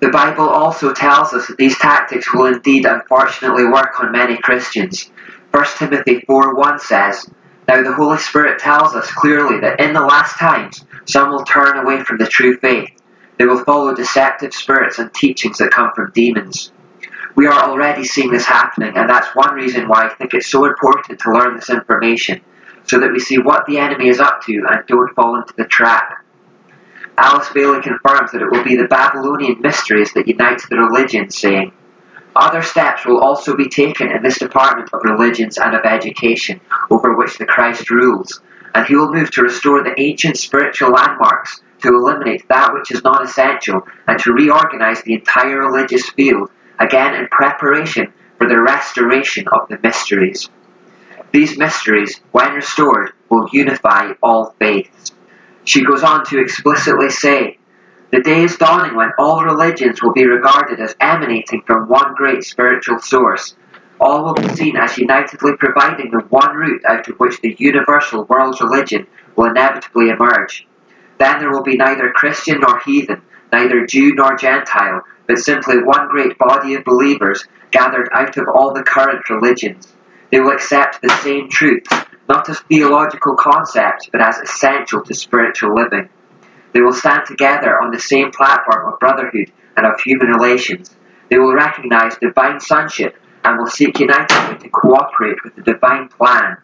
The 0.00 0.08
Bible 0.08 0.48
also 0.48 0.94
tells 0.94 1.34
us 1.34 1.48
that 1.48 1.58
these 1.58 1.78
tactics 1.78 2.32
will 2.32 2.46
indeed 2.46 2.86
unfortunately 2.86 3.66
work 3.66 4.00
on 4.00 4.12
many 4.12 4.38
Christians. 4.38 5.10
1 5.50 5.64
Timothy 5.76 6.20
4 6.26 6.54
1 6.54 6.78
says, 6.78 7.28
Now 7.68 7.82
the 7.82 7.92
Holy 7.92 8.16
Spirit 8.16 8.58
tells 8.58 8.94
us 8.94 9.10
clearly 9.12 9.60
that 9.60 9.78
in 9.78 9.92
the 9.92 10.00
last 10.00 10.38
times 10.38 10.86
some 11.04 11.30
will 11.30 11.44
turn 11.44 11.76
away 11.76 12.02
from 12.02 12.16
the 12.16 12.26
true 12.26 12.56
faith. 12.56 12.88
They 13.36 13.44
will 13.44 13.62
follow 13.64 13.94
deceptive 13.94 14.54
spirits 14.54 14.98
and 14.98 15.12
teachings 15.12 15.58
that 15.58 15.70
come 15.70 15.90
from 15.94 16.12
demons. 16.14 16.72
We 17.34 17.46
are 17.46 17.62
already 17.62 18.04
seeing 18.04 18.30
this 18.30 18.46
happening, 18.46 18.96
and 18.96 19.08
that's 19.08 19.34
one 19.34 19.54
reason 19.54 19.86
why 19.86 20.06
I 20.06 20.08
think 20.08 20.32
it's 20.32 20.50
so 20.50 20.64
important 20.64 21.20
to 21.20 21.32
learn 21.32 21.56
this 21.56 21.70
information, 21.70 22.40
so 22.84 22.98
that 23.00 23.12
we 23.12 23.18
see 23.18 23.38
what 23.38 23.66
the 23.66 23.78
enemy 23.78 24.08
is 24.08 24.18
up 24.18 24.42
to 24.46 24.66
and 24.66 24.86
don't 24.86 25.14
fall 25.14 25.36
into 25.36 25.54
the 25.56 25.64
trap. 25.64 26.19
Alice 27.22 27.50
Bailey 27.52 27.82
confirms 27.82 28.32
that 28.32 28.40
it 28.40 28.50
will 28.50 28.64
be 28.64 28.76
the 28.76 28.88
Babylonian 28.88 29.60
mysteries 29.60 30.10
that 30.14 30.26
unite 30.26 30.62
the 30.70 30.78
religions, 30.78 31.36
saying, 31.36 31.70
Other 32.34 32.62
steps 32.62 33.04
will 33.04 33.20
also 33.20 33.54
be 33.54 33.68
taken 33.68 34.10
in 34.10 34.22
this 34.22 34.38
department 34.38 34.88
of 34.94 35.04
religions 35.04 35.58
and 35.58 35.74
of 35.74 35.84
education, 35.84 36.62
over 36.90 37.14
which 37.14 37.36
the 37.36 37.44
Christ 37.44 37.90
rules, 37.90 38.40
and 38.74 38.86
he 38.86 38.96
will 38.96 39.12
move 39.12 39.30
to 39.32 39.42
restore 39.42 39.82
the 39.82 40.00
ancient 40.00 40.38
spiritual 40.38 40.92
landmarks, 40.92 41.60
to 41.82 41.88
eliminate 41.88 42.48
that 42.48 42.72
which 42.72 42.90
is 42.90 43.04
non 43.04 43.22
essential, 43.22 43.86
and 44.06 44.18
to 44.20 44.32
reorganize 44.32 45.02
the 45.02 45.12
entire 45.12 45.58
religious 45.58 46.08
field, 46.08 46.50
again 46.78 47.14
in 47.14 47.28
preparation 47.28 48.10
for 48.38 48.48
the 48.48 48.58
restoration 48.58 49.46
of 49.48 49.68
the 49.68 49.78
mysteries. 49.82 50.48
These 51.32 51.58
mysteries, 51.58 52.22
when 52.32 52.54
restored, 52.54 53.12
will 53.28 53.46
unify 53.52 54.14
all 54.22 54.54
faiths. 54.58 55.12
She 55.70 55.84
goes 55.84 56.02
on 56.02 56.24
to 56.24 56.40
explicitly 56.40 57.10
say, 57.10 57.56
The 58.10 58.22
day 58.22 58.42
is 58.42 58.56
dawning 58.56 58.96
when 58.96 59.12
all 59.16 59.44
religions 59.44 60.02
will 60.02 60.12
be 60.12 60.26
regarded 60.26 60.80
as 60.80 60.96
emanating 61.00 61.62
from 61.64 61.88
one 61.88 62.12
great 62.16 62.42
spiritual 62.42 62.98
source. 62.98 63.54
All 64.00 64.24
will 64.24 64.34
be 64.34 64.48
seen 64.48 64.76
as 64.76 64.98
unitedly 64.98 65.52
providing 65.60 66.10
the 66.10 66.26
one 66.28 66.56
root 66.56 66.82
out 66.88 67.06
of 67.06 67.20
which 67.20 67.40
the 67.40 67.54
universal 67.56 68.24
world's 68.24 68.60
religion 68.60 69.06
will 69.36 69.50
inevitably 69.50 70.08
emerge. 70.08 70.66
Then 71.20 71.38
there 71.38 71.52
will 71.52 71.62
be 71.62 71.76
neither 71.76 72.10
Christian 72.10 72.58
nor 72.58 72.80
heathen, 72.80 73.22
neither 73.52 73.86
Jew 73.86 74.12
nor 74.16 74.34
Gentile, 74.34 75.02
but 75.28 75.38
simply 75.38 75.84
one 75.84 76.08
great 76.08 76.36
body 76.36 76.74
of 76.74 76.82
believers 76.82 77.46
gathered 77.70 78.08
out 78.12 78.36
of 78.36 78.48
all 78.48 78.74
the 78.74 78.82
current 78.82 79.30
religions. 79.30 79.86
They 80.32 80.40
will 80.40 80.50
accept 80.50 81.00
the 81.00 81.16
same 81.22 81.48
truths, 81.48 81.92
not 82.30 82.48
as 82.48 82.60
theological 82.60 83.34
concepts, 83.34 84.08
but 84.12 84.20
as 84.22 84.38
essential 84.38 85.02
to 85.02 85.12
spiritual 85.12 85.74
living. 85.74 86.08
They 86.72 86.80
will 86.80 86.92
stand 86.92 87.22
together 87.26 87.82
on 87.82 87.90
the 87.90 87.98
same 87.98 88.30
platform 88.30 88.86
of 88.86 89.00
brotherhood 89.00 89.50
and 89.76 89.84
of 89.84 90.00
human 90.00 90.28
relations. 90.28 90.94
They 91.28 91.40
will 91.40 91.52
recognize 91.52 92.16
divine 92.18 92.60
sonship 92.60 93.16
and 93.42 93.58
will 93.58 93.66
seek 93.66 93.98
unitedly 93.98 94.58
to 94.58 94.68
cooperate 94.70 95.42
with 95.42 95.56
the 95.56 95.62
divine 95.62 96.08
plan. 96.08 96.58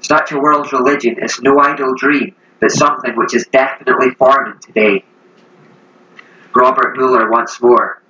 Such 0.00 0.32
a 0.32 0.38
world's 0.38 0.72
religion 0.72 1.16
is 1.22 1.42
no 1.42 1.58
idle 1.58 1.94
dream, 1.94 2.34
but 2.58 2.70
something 2.70 3.14
which 3.14 3.34
is 3.34 3.46
definitely 3.52 4.12
forming 4.12 4.58
today. 4.58 5.04
Robert 6.54 6.96
Muller 6.96 7.30
once 7.30 7.60
more. 7.60 8.00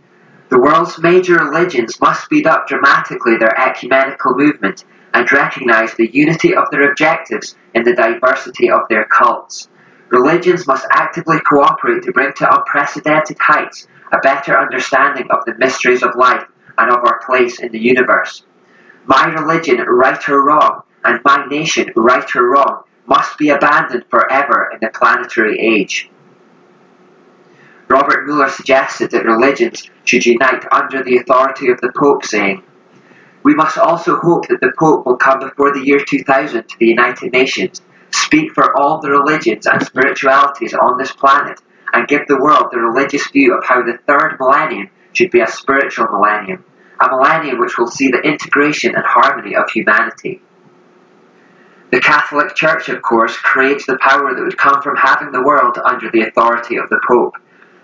The 0.49 0.61
world's 0.61 0.97
major 1.01 1.39
religions 1.39 2.01
must 2.01 2.25
speed 2.25 2.47
up 2.47 2.69
dramatically 2.69 3.37
their 3.37 3.59
ecumenical 3.59 4.37
movement 4.37 4.85
and 5.13 5.31
recognize 5.33 5.95
the 5.95 6.11
unity 6.13 6.55
of 6.55 6.71
their 6.71 6.91
objectives 6.91 7.57
in 7.75 7.85
the 7.85 7.95
diversity 7.95 8.71
of 8.71 8.83
their 8.89 9.05
cults. 9.05 9.69
Religions 10.09 10.67
must 10.67 10.87
actively 10.91 11.39
cooperate 11.41 12.03
to 12.03 12.13
bring 12.13 12.33
to 12.35 12.55
unprecedented 12.55 13.37
heights 13.41 13.87
a 14.13 14.19
better 14.19 14.59
understanding 14.59 15.27
of 15.31 15.45
the 15.45 15.55
mysteries 15.59 16.03
of 16.03 16.17
life 16.17 16.45
and 16.79 16.91
of 16.91 16.99
our 17.05 17.21
place 17.25 17.61
in 17.61 17.71
the 17.71 17.79
universe. 17.79 18.45
My 19.07 19.27
religion, 19.27 19.79
right 19.81 20.29
or 20.29 20.45
wrong, 20.45 20.83
and 21.05 21.21
my 21.25 21.47
nation, 21.47 21.91
right 21.97 22.37
or 22.37 22.51
wrong, 22.51 22.83
must 23.07 23.39
be 23.39 23.51
abandoned 23.51 24.05
forever 24.11 24.71
in 24.73 24.79
the 24.81 24.91
planetary 24.93 25.59
age. 25.59 26.11
Robert 27.89 28.27
Muller 28.29 28.49
suggested 28.49 29.11
that 29.11 29.25
religions 29.25 29.91
should 30.05 30.25
unite 30.25 30.65
under 30.71 31.03
the 31.03 31.17
authority 31.19 31.71
of 31.71 31.81
the 31.81 31.93
Pope, 31.93 32.25
saying, 32.25 32.63
we 33.43 33.55
must 33.55 33.79
also 33.79 34.17
hope 34.17 34.49
that 34.49 34.61
the 34.61 34.73
Pope 34.79 35.07
will 35.07 35.17
come 35.17 35.41
before 35.41 35.73
the 35.73 35.85
year 35.85 36.01
2000 36.01 36.69
to 36.69 36.79
the 36.79 36.87
United 36.87 37.33
Nations, 37.33 37.81
speak 38.11 38.53
for 38.53 38.77
all 38.79 39.01
the 39.01 39.11
religions 39.11 39.67
and 39.67 39.83
spiritualities 39.83 40.75
on 40.75 40.99
this 40.99 41.13
planet, 41.13 41.61
and 41.93 42.09
give 42.09 42.27
the 42.29 42.41
world 42.41 42.67
the 42.71 42.79
religious 42.79 43.27
view 43.31 43.57
of 43.57 43.65
how 43.65 43.83
the 43.83 43.99
third 44.07 44.37
millennium 44.39 44.91
should 45.13 45.31
be 45.31 45.41
a 45.41 45.47
spiritual 45.47 46.07
millennium, 46.11 46.65
a 47.01 47.09
millennium 47.09 47.59
which 47.59 47.79
will 47.79 47.91
see 47.91 48.09
the 48.09 48.21
integration 48.21 48.95
and 48.95 49.05
harmony 49.05 49.57
of 49.57 49.71
humanity. 49.71 50.41
The 51.91 52.01
Catholic 52.01 52.55
Church, 52.55 52.89
of 52.89 53.03
course, 53.03 53.37
craves 53.37 53.87
the 53.87 53.99
power 53.99 54.33
that 54.33 54.43
would 54.43 54.57
come 54.57 54.81
from 54.81 54.97
having 54.97 55.33
the 55.33 55.43
world 55.43 55.77
under 55.85 56.09
the 56.11 56.23
authority 56.23 56.77
of 56.77 56.89
the 56.89 57.01
Pope. 57.09 57.35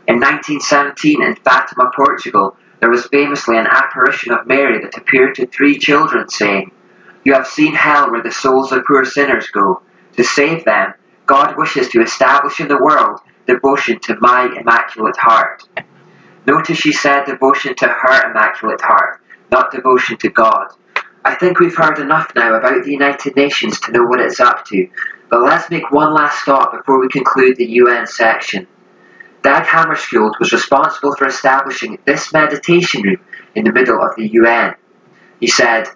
In 0.07 0.21
1917, 0.21 1.23
in 1.23 1.35
Fatima, 1.35 1.90
Portugal, 1.97 2.57
there 2.80 2.90
was 2.90 3.06
famously 3.06 3.56
an 3.56 3.66
apparition 3.66 4.32
of 4.32 4.46
Mary 4.46 4.80
that 4.82 4.96
appeared 4.96 5.34
to 5.36 5.46
three 5.46 5.78
children, 5.78 6.28
saying, 6.28 6.72
You 7.24 7.32
have 7.34 7.46
seen 7.46 7.74
hell 7.74 8.10
where 8.10 8.22
the 8.22 8.30
souls 8.30 8.72
of 8.72 8.84
poor 8.84 9.04
sinners 9.04 9.48
go. 9.48 9.82
To 10.16 10.24
save 10.24 10.64
them, 10.64 10.94
God 11.26 11.56
wishes 11.56 11.88
to 11.90 12.02
establish 12.02 12.60
in 12.60 12.68
the 12.68 12.82
world 12.82 13.20
devotion 13.46 13.98
to 14.00 14.16
my 14.20 14.48
Immaculate 14.58 15.16
Heart. 15.16 15.62
Notice 16.46 16.78
she 16.78 16.92
said 16.92 17.24
devotion 17.24 17.74
to 17.76 17.88
her 17.88 18.30
Immaculate 18.30 18.80
Heart, 18.80 19.20
not 19.50 19.72
devotion 19.72 20.16
to 20.18 20.28
God. 20.28 20.68
I 21.24 21.34
think 21.34 21.58
we've 21.58 21.76
heard 21.76 21.98
enough 21.98 22.32
now 22.36 22.54
about 22.54 22.84
the 22.84 22.90
United 22.90 23.34
Nations 23.36 23.80
to 23.80 23.92
know 23.92 24.04
what 24.04 24.20
it's 24.20 24.38
up 24.38 24.64
to, 24.66 24.88
but 25.28 25.42
let's 25.42 25.70
make 25.70 25.90
one 25.90 26.14
last 26.14 26.42
stop 26.42 26.72
before 26.72 27.00
we 27.00 27.08
conclude 27.08 27.56
the 27.56 27.66
UN 27.66 28.06
section. 28.06 28.66
Dag 29.46 29.62
Hammarskjöld 29.62 30.40
was 30.40 30.52
responsible 30.52 31.14
for 31.14 31.29
establishing 31.29 32.00
this 32.04 32.33
meditation 32.33 33.02
room 33.02 33.21
in 33.54 33.62
the 33.62 33.73
middle 33.73 34.02
of 34.02 34.16
the 34.16 34.27
UN. 34.27 34.75
He 35.38 35.46
said, 35.46 35.87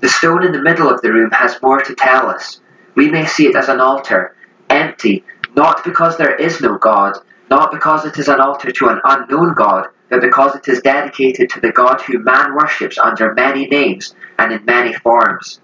The 0.00 0.08
stone 0.10 0.44
in 0.44 0.52
the 0.52 0.60
middle 0.60 0.90
of 0.90 1.00
the 1.00 1.10
room 1.10 1.30
has 1.30 1.62
more 1.62 1.80
to 1.80 1.94
tell 1.94 2.28
us. 2.28 2.60
We 2.94 3.10
may 3.10 3.24
see 3.24 3.46
it 3.46 3.56
as 3.56 3.70
an 3.70 3.80
altar, 3.80 4.36
empty, 4.68 5.24
not 5.56 5.82
because 5.82 6.18
there 6.18 6.34
is 6.34 6.60
no 6.60 6.76
God, 6.76 7.16
not 7.48 7.72
because 7.72 8.04
it 8.04 8.18
is 8.18 8.28
an 8.28 8.38
altar 8.38 8.70
to 8.70 8.88
an 8.88 9.00
unknown 9.02 9.54
God, 9.54 9.86
but 10.10 10.20
because 10.20 10.54
it 10.54 10.68
is 10.68 10.82
dedicated 10.82 11.48
to 11.48 11.60
the 11.60 11.72
God 11.72 12.02
who 12.02 12.18
man 12.18 12.54
worships 12.54 12.98
under 12.98 13.32
many 13.32 13.66
names 13.66 14.14
and 14.38 14.52
in 14.52 14.62
many 14.66 14.92
forms. 14.92 15.62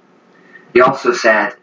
He 0.72 0.80
also 0.80 1.12
said, 1.12 1.54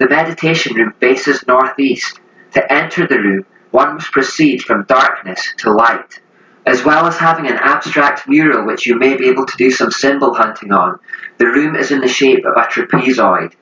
The 0.00 0.08
meditation 0.08 0.74
room 0.74 0.94
faces 0.98 1.46
northeast. 1.46 2.18
To 2.54 2.70
enter 2.70 3.06
the 3.06 3.18
room, 3.18 3.46
one 3.72 3.94
must 3.94 4.12
proceed 4.12 4.62
from 4.62 4.84
darkness 4.84 5.54
to 5.58 5.72
light. 5.72 6.20
As 6.64 6.84
well 6.84 7.06
as 7.06 7.18
having 7.18 7.48
an 7.48 7.56
abstract 7.56 8.28
mural 8.28 8.64
which 8.64 8.86
you 8.86 8.96
may 8.96 9.16
be 9.16 9.28
able 9.28 9.46
to 9.46 9.56
do 9.56 9.70
some 9.70 9.90
symbol 9.90 10.32
hunting 10.34 10.72
on, 10.72 11.00
the 11.38 11.46
room 11.46 11.74
is 11.74 11.90
in 11.90 12.00
the 12.00 12.08
shape 12.08 12.44
of 12.44 12.52
a 12.56 12.68
trapezoid. 12.68 13.54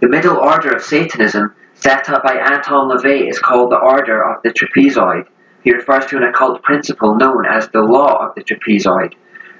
The 0.00 0.08
middle 0.08 0.36
order 0.36 0.70
of 0.72 0.82
Satanism, 0.82 1.54
set 1.72 2.10
up 2.10 2.22
by 2.24 2.34
Anton 2.34 2.90
LaVey, 2.90 3.30
is 3.30 3.38
called 3.38 3.70
the 3.70 3.78
Order 3.78 4.22
of 4.22 4.42
the 4.42 4.50
Trapezoid. 4.50 5.26
He 5.62 5.72
refers 5.72 6.04
to 6.06 6.18
an 6.18 6.24
occult 6.24 6.62
principle 6.62 7.14
known 7.14 7.46
as 7.46 7.68
the 7.68 7.80
Law 7.80 8.26
of 8.26 8.34
the 8.34 8.42
Trapezoid. 8.42 9.14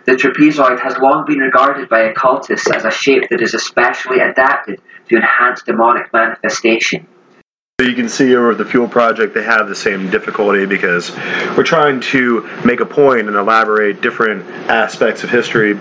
The 0.04 0.12
trapezoid 0.12 0.80
has 0.80 0.98
long 0.98 1.24
been 1.24 1.38
regarded 1.38 1.88
by 1.88 2.00
occultists 2.00 2.70
as 2.70 2.84
a 2.84 2.90
shape 2.90 3.30
that 3.30 3.40
is 3.40 3.54
especially 3.54 4.18
adapted 4.20 4.82
to 5.08 5.16
enhance 5.16 5.62
demonic 5.62 6.12
manifestation. 6.12 7.06
You 7.80 7.94
can 7.94 8.08
see 8.08 8.36
over 8.36 8.54
the 8.54 8.64
Fuel 8.64 8.86
Project, 8.86 9.34
they 9.34 9.42
have 9.42 9.68
the 9.68 9.74
same 9.74 10.08
difficulty 10.08 10.64
because 10.64 11.10
we're 11.56 11.64
trying 11.64 12.00
to 12.02 12.48
make 12.64 12.78
a 12.78 12.86
point 12.86 13.26
and 13.26 13.36
elaborate 13.36 14.00
different 14.00 14.48
aspects 14.70 15.24
of 15.24 15.30
history 15.30 15.76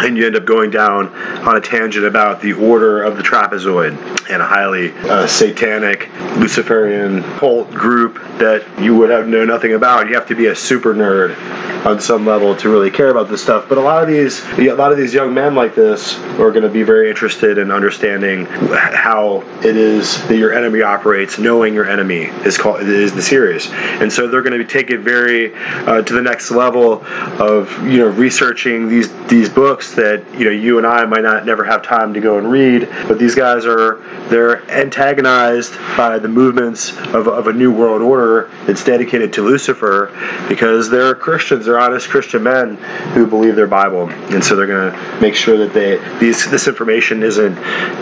and 0.00 0.16
you 0.16 0.26
end 0.26 0.34
up 0.34 0.44
going 0.44 0.70
down 0.70 1.08
on 1.46 1.56
a 1.56 1.60
tangent 1.60 2.04
about 2.04 2.40
the 2.40 2.52
order 2.54 3.04
of 3.04 3.16
the 3.16 3.22
trapezoid 3.22 3.92
and 4.30 4.42
a 4.42 4.44
highly 4.44 4.90
uh, 5.08 5.24
satanic 5.28 6.08
Luciferian 6.38 7.22
cult 7.38 7.70
group 7.70 8.18
that 8.38 8.64
you 8.80 8.96
would 8.96 9.10
have 9.10 9.28
know 9.28 9.44
nothing 9.44 9.74
about. 9.74 10.08
You 10.08 10.14
have 10.14 10.26
to 10.28 10.34
be 10.34 10.46
a 10.46 10.54
super 10.54 10.94
nerd 10.94 11.36
on 11.84 12.00
some 12.00 12.24
level 12.24 12.54
to 12.56 12.68
really 12.68 12.90
care 12.90 13.10
about 13.10 13.28
this 13.28 13.42
stuff. 13.42 13.68
But 13.68 13.78
a 13.78 13.80
lot 13.80 14.02
of 14.02 14.08
these, 14.08 14.44
a 14.58 14.72
lot 14.74 14.92
of 14.92 14.98
these 14.98 15.12
young 15.12 15.34
men 15.34 15.54
like 15.54 15.74
this 15.74 16.18
are 16.38 16.50
going 16.50 16.62
to 16.62 16.68
be 16.68 16.82
very 16.82 17.08
interested 17.08 17.58
in 17.58 17.70
understanding 17.70 18.46
how 18.46 19.42
it 19.64 19.76
is 19.76 20.26
that 20.28 20.36
your 20.36 20.52
enemy 20.52 20.82
operates. 20.82 21.38
Knowing 21.38 21.74
your 21.74 21.88
enemy 21.88 22.24
is 22.44 22.56
called 22.56 22.82
is 22.82 23.12
the 23.14 23.22
series, 23.22 23.68
and 23.70 24.12
so 24.12 24.28
they're 24.28 24.42
going 24.42 24.58
to 24.58 24.64
take 24.64 24.90
it 24.90 25.00
very 25.00 25.54
uh, 25.54 26.02
to 26.02 26.12
the 26.12 26.22
next 26.22 26.50
level 26.50 27.04
of 27.40 27.70
you 27.86 27.98
know 27.98 28.08
researching 28.08 28.88
these 28.88 29.12
these 29.26 29.48
books 29.48 29.94
that 29.94 30.22
you 30.38 30.44
know 30.44 30.50
you 30.50 30.78
and 30.78 30.86
I 30.86 31.04
might 31.04 31.22
not 31.22 31.46
never 31.46 31.64
have 31.64 31.82
time 31.82 32.14
to 32.14 32.20
go 32.20 32.38
and 32.38 32.50
read. 32.50 32.88
But 33.08 33.18
these 33.18 33.34
guys 33.34 33.66
are 33.66 33.96
they're 34.28 34.68
antagonized 34.70 35.74
by 35.96 36.18
the 36.18 36.28
movements 36.28 36.96
of, 37.14 37.28
of 37.28 37.48
a 37.48 37.52
new 37.52 37.72
world 37.72 38.02
order 38.02 38.21
that's 38.66 38.84
dedicated 38.84 39.32
to 39.34 39.42
Lucifer 39.42 40.10
because 40.48 40.90
they're 40.90 41.14
Christians 41.14 41.66
they're 41.66 41.78
honest 41.78 42.08
Christian 42.08 42.42
men 42.42 42.76
who 43.14 43.26
believe 43.26 43.56
their 43.56 43.66
Bible, 43.66 44.08
and 44.08 44.42
so 44.42 44.56
they're 44.56 44.66
going 44.66 44.92
to 44.92 45.20
make 45.20 45.34
sure 45.34 45.56
that 45.58 45.72
they 45.72 45.96
these 46.18 46.50
this 46.50 46.68
information 46.68 47.22
isn't 47.22 47.54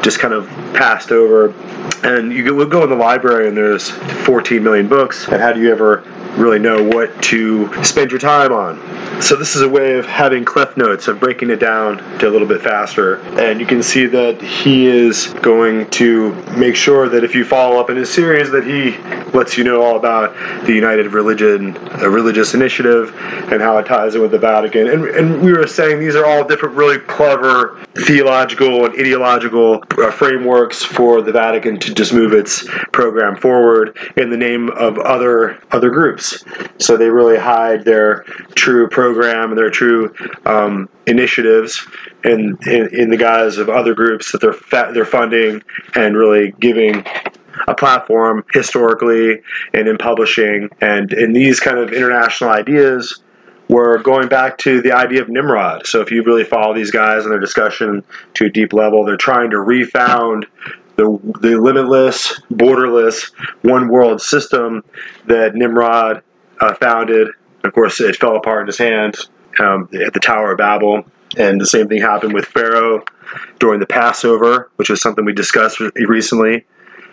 just 0.02 0.18
kind 0.18 0.34
of 0.34 0.46
passed 0.74 1.10
over. 1.10 1.54
And 2.02 2.32
you 2.32 2.54
will 2.54 2.66
go 2.66 2.82
in 2.84 2.90
the 2.90 2.96
library, 2.96 3.48
and 3.48 3.56
there's 3.56 3.90
14 4.24 4.62
million 4.62 4.88
books. 4.88 5.28
And 5.28 5.40
how 5.40 5.52
do 5.52 5.60
you 5.60 5.70
ever 5.70 6.02
really 6.40 6.58
know 6.58 6.82
what 6.82 7.22
to 7.22 7.84
spend 7.84 8.10
your 8.10 8.20
time 8.20 8.52
on. 8.52 9.22
So 9.22 9.36
this 9.36 9.54
is 9.54 9.62
a 9.62 9.68
way 9.68 9.98
of 9.98 10.06
having 10.06 10.44
cliff 10.44 10.76
notes 10.76 11.06
of 11.08 11.20
breaking 11.20 11.50
it 11.50 11.60
down 11.60 11.98
to 12.18 12.28
a 12.28 12.30
little 12.30 12.48
bit 12.48 12.62
faster. 12.62 13.16
And 13.38 13.60
you 13.60 13.66
can 13.66 13.82
see 13.82 14.06
that 14.06 14.40
he 14.40 14.86
is 14.86 15.28
going 15.42 15.88
to 15.90 16.32
make 16.56 16.74
sure 16.74 17.08
that 17.08 17.22
if 17.22 17.34
you 17.34 17.44
follow 17.44 17.78
up 17.78 17.90
in 17.90 17.96
his 17.96 18.12
series 18.12 18.50
that 18.50 18.64
he 18.64 18.96
lets 19.36 19.58
you 19.58 19.64
know 19.64 19.82
all 19.82 19.96
about 19.96 20.34
the 20.64 20.72
United 20.72 21.12
Religion 21.12 21.76
a 22.00 22.08
religious 22.08 22.54
initiative 22.54 23.14
and 23.52 23.60
how 23.60 23.76
it 23.78 23.86
ties 23.86 24.14
in 24.14 24.22
with 24.22 24.30
the 24.30 24.38
Vatican. 24.38 24.88
And, 24.88 25.04
and 25.04 25.42
we 25.42 25.52
were 25.52 25.66
saying 25.66 26.00
these 26.00 26.16
are 26.16 26.24
all 26.24 26.44
different 26.44 26.74
really 26.74 26.98
clever 26.98 27.84
theological 27.94 28.86
and 28.86 28.94
ideological 28.94 29.82
uh, 29.98 30.10
frameworks 30.10 30.82
for 30.82 31.20
the 31.20 31.32
Vatican 31.32 31.78
to 31.80 31.94
just 31.94 32.12
move 32.12 32.32
its 32.32 32.66
program 32.92 33.36
forward 33.36 33.96
in 34.16 34.30
the 34.30 34.36
name 34.36 34.70
of 34.70 34.98
other 34.98 35.60
other 35.70 35.90
groups. 35.90 36.29
So 36.78 36.96
they 36.96 37.08
really 37.08 37.38
hide 37.38 37.84
their 37.84 38.24
true 38.54 38.88
program 38.88 39.50
and 39.50 39.58
their 39.58 39.70
true 39.70 40.14
um, 40.46 40.88
initiatives 41.06 41.86
in, 42.24 42.58
in, 42.66 42.88
in 42.94 43.10
the 43.10 43.16
guise 43.16 43.58
of 43.58 43.68
other 43.68 43.94
groups 43.94 44.32
that 44.32 44.40
they're 44.40 44.52
fa- 44.52 44.90
they're 44.92 45.04
funding 45.04 45.62
and 45.94 46.16
really 46.16 46.52
giving 46.60 47.04
a 47.68 47.74
platform 47.74 48.44
historically 48.52 49.42
and 49.74 49.88
in 49.88 49.98
publishing 49.98 50.68
and 50.80 51.12
in 51.12 51.32
these 51.32 51.60
kind 51.60 51.78
of 51.78 51.92
international 51.92 52.50
ideas 52.50 53.22
we're 53.70 53.98
going 53.98 54.28
back 54.28 54.58
to 54.58 54.82
the 54.82 54.90
idea 54.90 55.22
of 55.22 55.28
Nimrod. 55.28 55.86
So 55.86 56.00
if 56.00 56.10
you 56.10 56.24
really 56.24 56.42
follow 56.42 56.74
these 56.74 56.90
guys 56.90 57.22
and 57.22 57.30
their 57.30 57.38
discussion 57.38 58.02
to 58.34 58.46
a 58.46 58.50
deep 58.50 58.72
level, 58.72 59.04
they're 59.04 59.16
trying 59.16 59.50
to 59.50 59.60
refound 59.60 60.46
the, 61.00 61.38
the 61.40 61.58
limitless, 61.58 62.40
borderless, 62.52 63.32
one 63.62 63.88
world 63.88 64.20
system 64.20 64.84
that 65.26 65.54
Nimrod 65.54 66.22
uh, 66.60 66.74
founded. 66.74 67.28
Of 67.64 67.72
course, 67.72 68.00
it 68.00 68.16
fell 68.16 68.36
apart 68.36 68.62
in 68.62 68.66
his 68.66 68.78
hands 68.78 69.30
um, 69.58 69.88
at 69.94 70.12
the 70.12 70.20
Tower 70.20 70.52
of 70.52 70.58
Babel. 70.58 71.04
And 71.38 71.60
the 71.60 71.66
same 71.66 71.88
thing 71.88 72.02
happened 72.02 72.34
with 72.34 72.44
Pharaoh 72.44 73.02
during 73.58 73.80
the 73.80 73.86
Passover, 73.86 74.70
which 74.76 74.90
was 74.90 75.00
something 75.00 75.24
we 75.24 75.32
discussed 75.32 75.80
recently. 75.80 76.66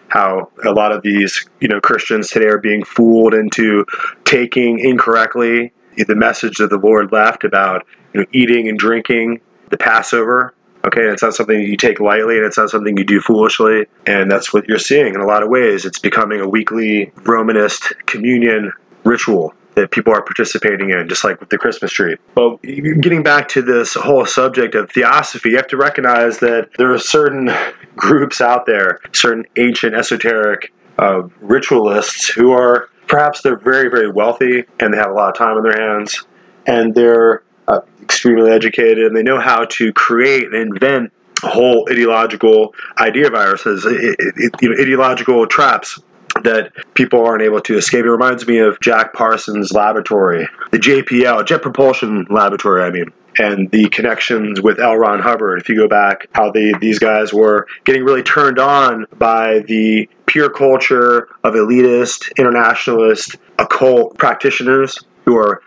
How 0.09 0.51
a 0.65 0.71
lot 0.71 0.91
of 0.91 1.01
these, 1.01 1.47
you 1.61 1.67
know, 1.67 1.79
Christians 1.79 2.29
today 2.29 2.47
are 2.47 2.57
being 2.57 2.83
fooled 2.83 3.33
into 3.33 3.85
taking 4.25 4.79
incorrectly 4.79 5.71
the 5.97 6.15
message 6.15 6.57
that 6.57 6.69
the 6.69 6.77
Lord 6.77 7.11
left 7.11 7.43
about 7.43 7.85
you 8.13 8.21
know, 8.21 8.25
eating 8.31 8.67
and 8.67 8.77
drinking 8.77 9.41
the 9.69 9.77
Passover. 9.77 10.53
Okay, 10.87 11.01
it's 11.01 11.21
not 11.21 11.33
something 11.33 11.59
you 11.59 11.75
take 11.75 11.99
lightly, 11.99 12.37
and 12.37 12.45
it's 12.45 12.57
not 12.57 12.69
something 12.69 12.95
you 12.97 13.03
do 13.03 13.19
foolishly, 13.19 13.87
and 14.05 14.31
that's 14.31 14.53
what 14.53 14.69
you're 14.69 14.79
seeing 14.79 15.15
in 15.15 15.19
a 15.19 15.25
lot 15.25 15.43
of 15.43 15.49
ways. 15.49 15.85
It's 15.85 15.99
becoming 15.99 16.39
a 16.39 16.47
weekly 16.47 17.11
Romanist 17.23 17.93
communion 18.05 18.71
ritual 19.03 19.53
that 19.75 19.91
people 19.91 20.13
are 20.13 20.23
participating 20.23 20.91
in, 20.91 21.09
just 21.09 21.25
like 21.25 21.41
with 21.41 21.49
the 21.49 21.57
Christmas 21.57 21.91
tree. 21.91 22.15
But 22.35 22.61
getting 22.61 23.21
back 23.21 23.49
to 23.49 23.61
this 23.61 23.95
whole 23.95 24.25
subject 24.25 24.75
of 24.75 24.89
theosophy, 24.89 25.49
you 25.49 25.57
have 25.57 25.67
to 25.67 25.77
recognize 25.77 26.39
that 26.39 26.69
there 26.77 26.93
are 26.93 26.99
certain 26.99 27.51
groups 27.97 28.39
out 28.39 28.65
there, 28.65 28.99
certain 29.11 29.45
ancient 29.57 29.93
esoteric 29.93 30.73
uh, 30.99 31.23
ritualists 31.41 32.29
who 32.29 32.51
are 32.51 32.89
perhaps 33.07 33.41
they're 33.41 33.59
very, 33.59 33.89
very 33.89 34.09
wealthy 34.09 34.63
and 34.79 34.93
they 34.93 34.97
have 34.97 35.11
a 35.11 35.13
lot 35.13 35.29
of 35.29 35.35
time 35.35 35.57
on 35.57 35.63
their 35.63 35.79
hands 35.79 36.23
and 36.65 36.95
they're 36.95 37.43
uh, 37.67 37.81
extremely 38.01 38.51
educated 38.51 39.05
and 39.05 39.15
they 39.15 39.23
know 39.23 39.39
how 39.39 39.65
to 39.65 39.91
create 39.93 40.45
and 40.45 40.55
invent 40.55 41.11
whole 41.41 41.87
ideological 41.91 42.73
idea 42.97 43.29
viruses, 43.29 43.83
you 43.85 44.69
know, 44.69 44.81
ideological 44.81 45.45
traps 45.45 45.99
that 46.43 46.71
people 46.93 47.25
aren't 47.25 47.43
able 47.43 47.61
to 47.61 47.77
escape. 47.77 48.05
It 48.05 48.11
reminds 48.11 48.47
me 48.47 48.59
of 48.59 48.79
Jack 48.79 49.13
Parsons' 49.13 49.71
laboratory, 49.71 50.47
the 50.71 50.79
JPL, 50.79 51.45
Jet 51.45 51.61
Propulsion 51.61 52.25
Laboratory, 52.29 52.83
I 52.83 52.91
mean 52.91 53.11
and 53.39 53.69
the 53.71 53.89
connections 53.89 54.61
with 54.61 54.79
L. 54.79 54.95
Ron 54.97 55.19
Hubbard. 55.19 55.59
If 55.59 55.69
you 55.69 55.75
go 55.75 55.87
back, 55.87 56.27
how 56.33 56.51
they 56.51 56.73
these 56.79 56.99
guys 56.99 57.33
were 57.33 57.67
getting 57.83 58.03
really 58.03 58.23
turned 58.23 58.59
on 58.59 59.05
by 59.17 59.59
the 59.59 60.09
pure 60.25 60.49
culture 60.49 61.29
of 61.43 61.53
elitist, 61.53 62.35
internationalist, 62.37 63.35
occult 63.59 64.17
practitioners 64.17 64.99
who 65.25 65.37
are 65.37 65.61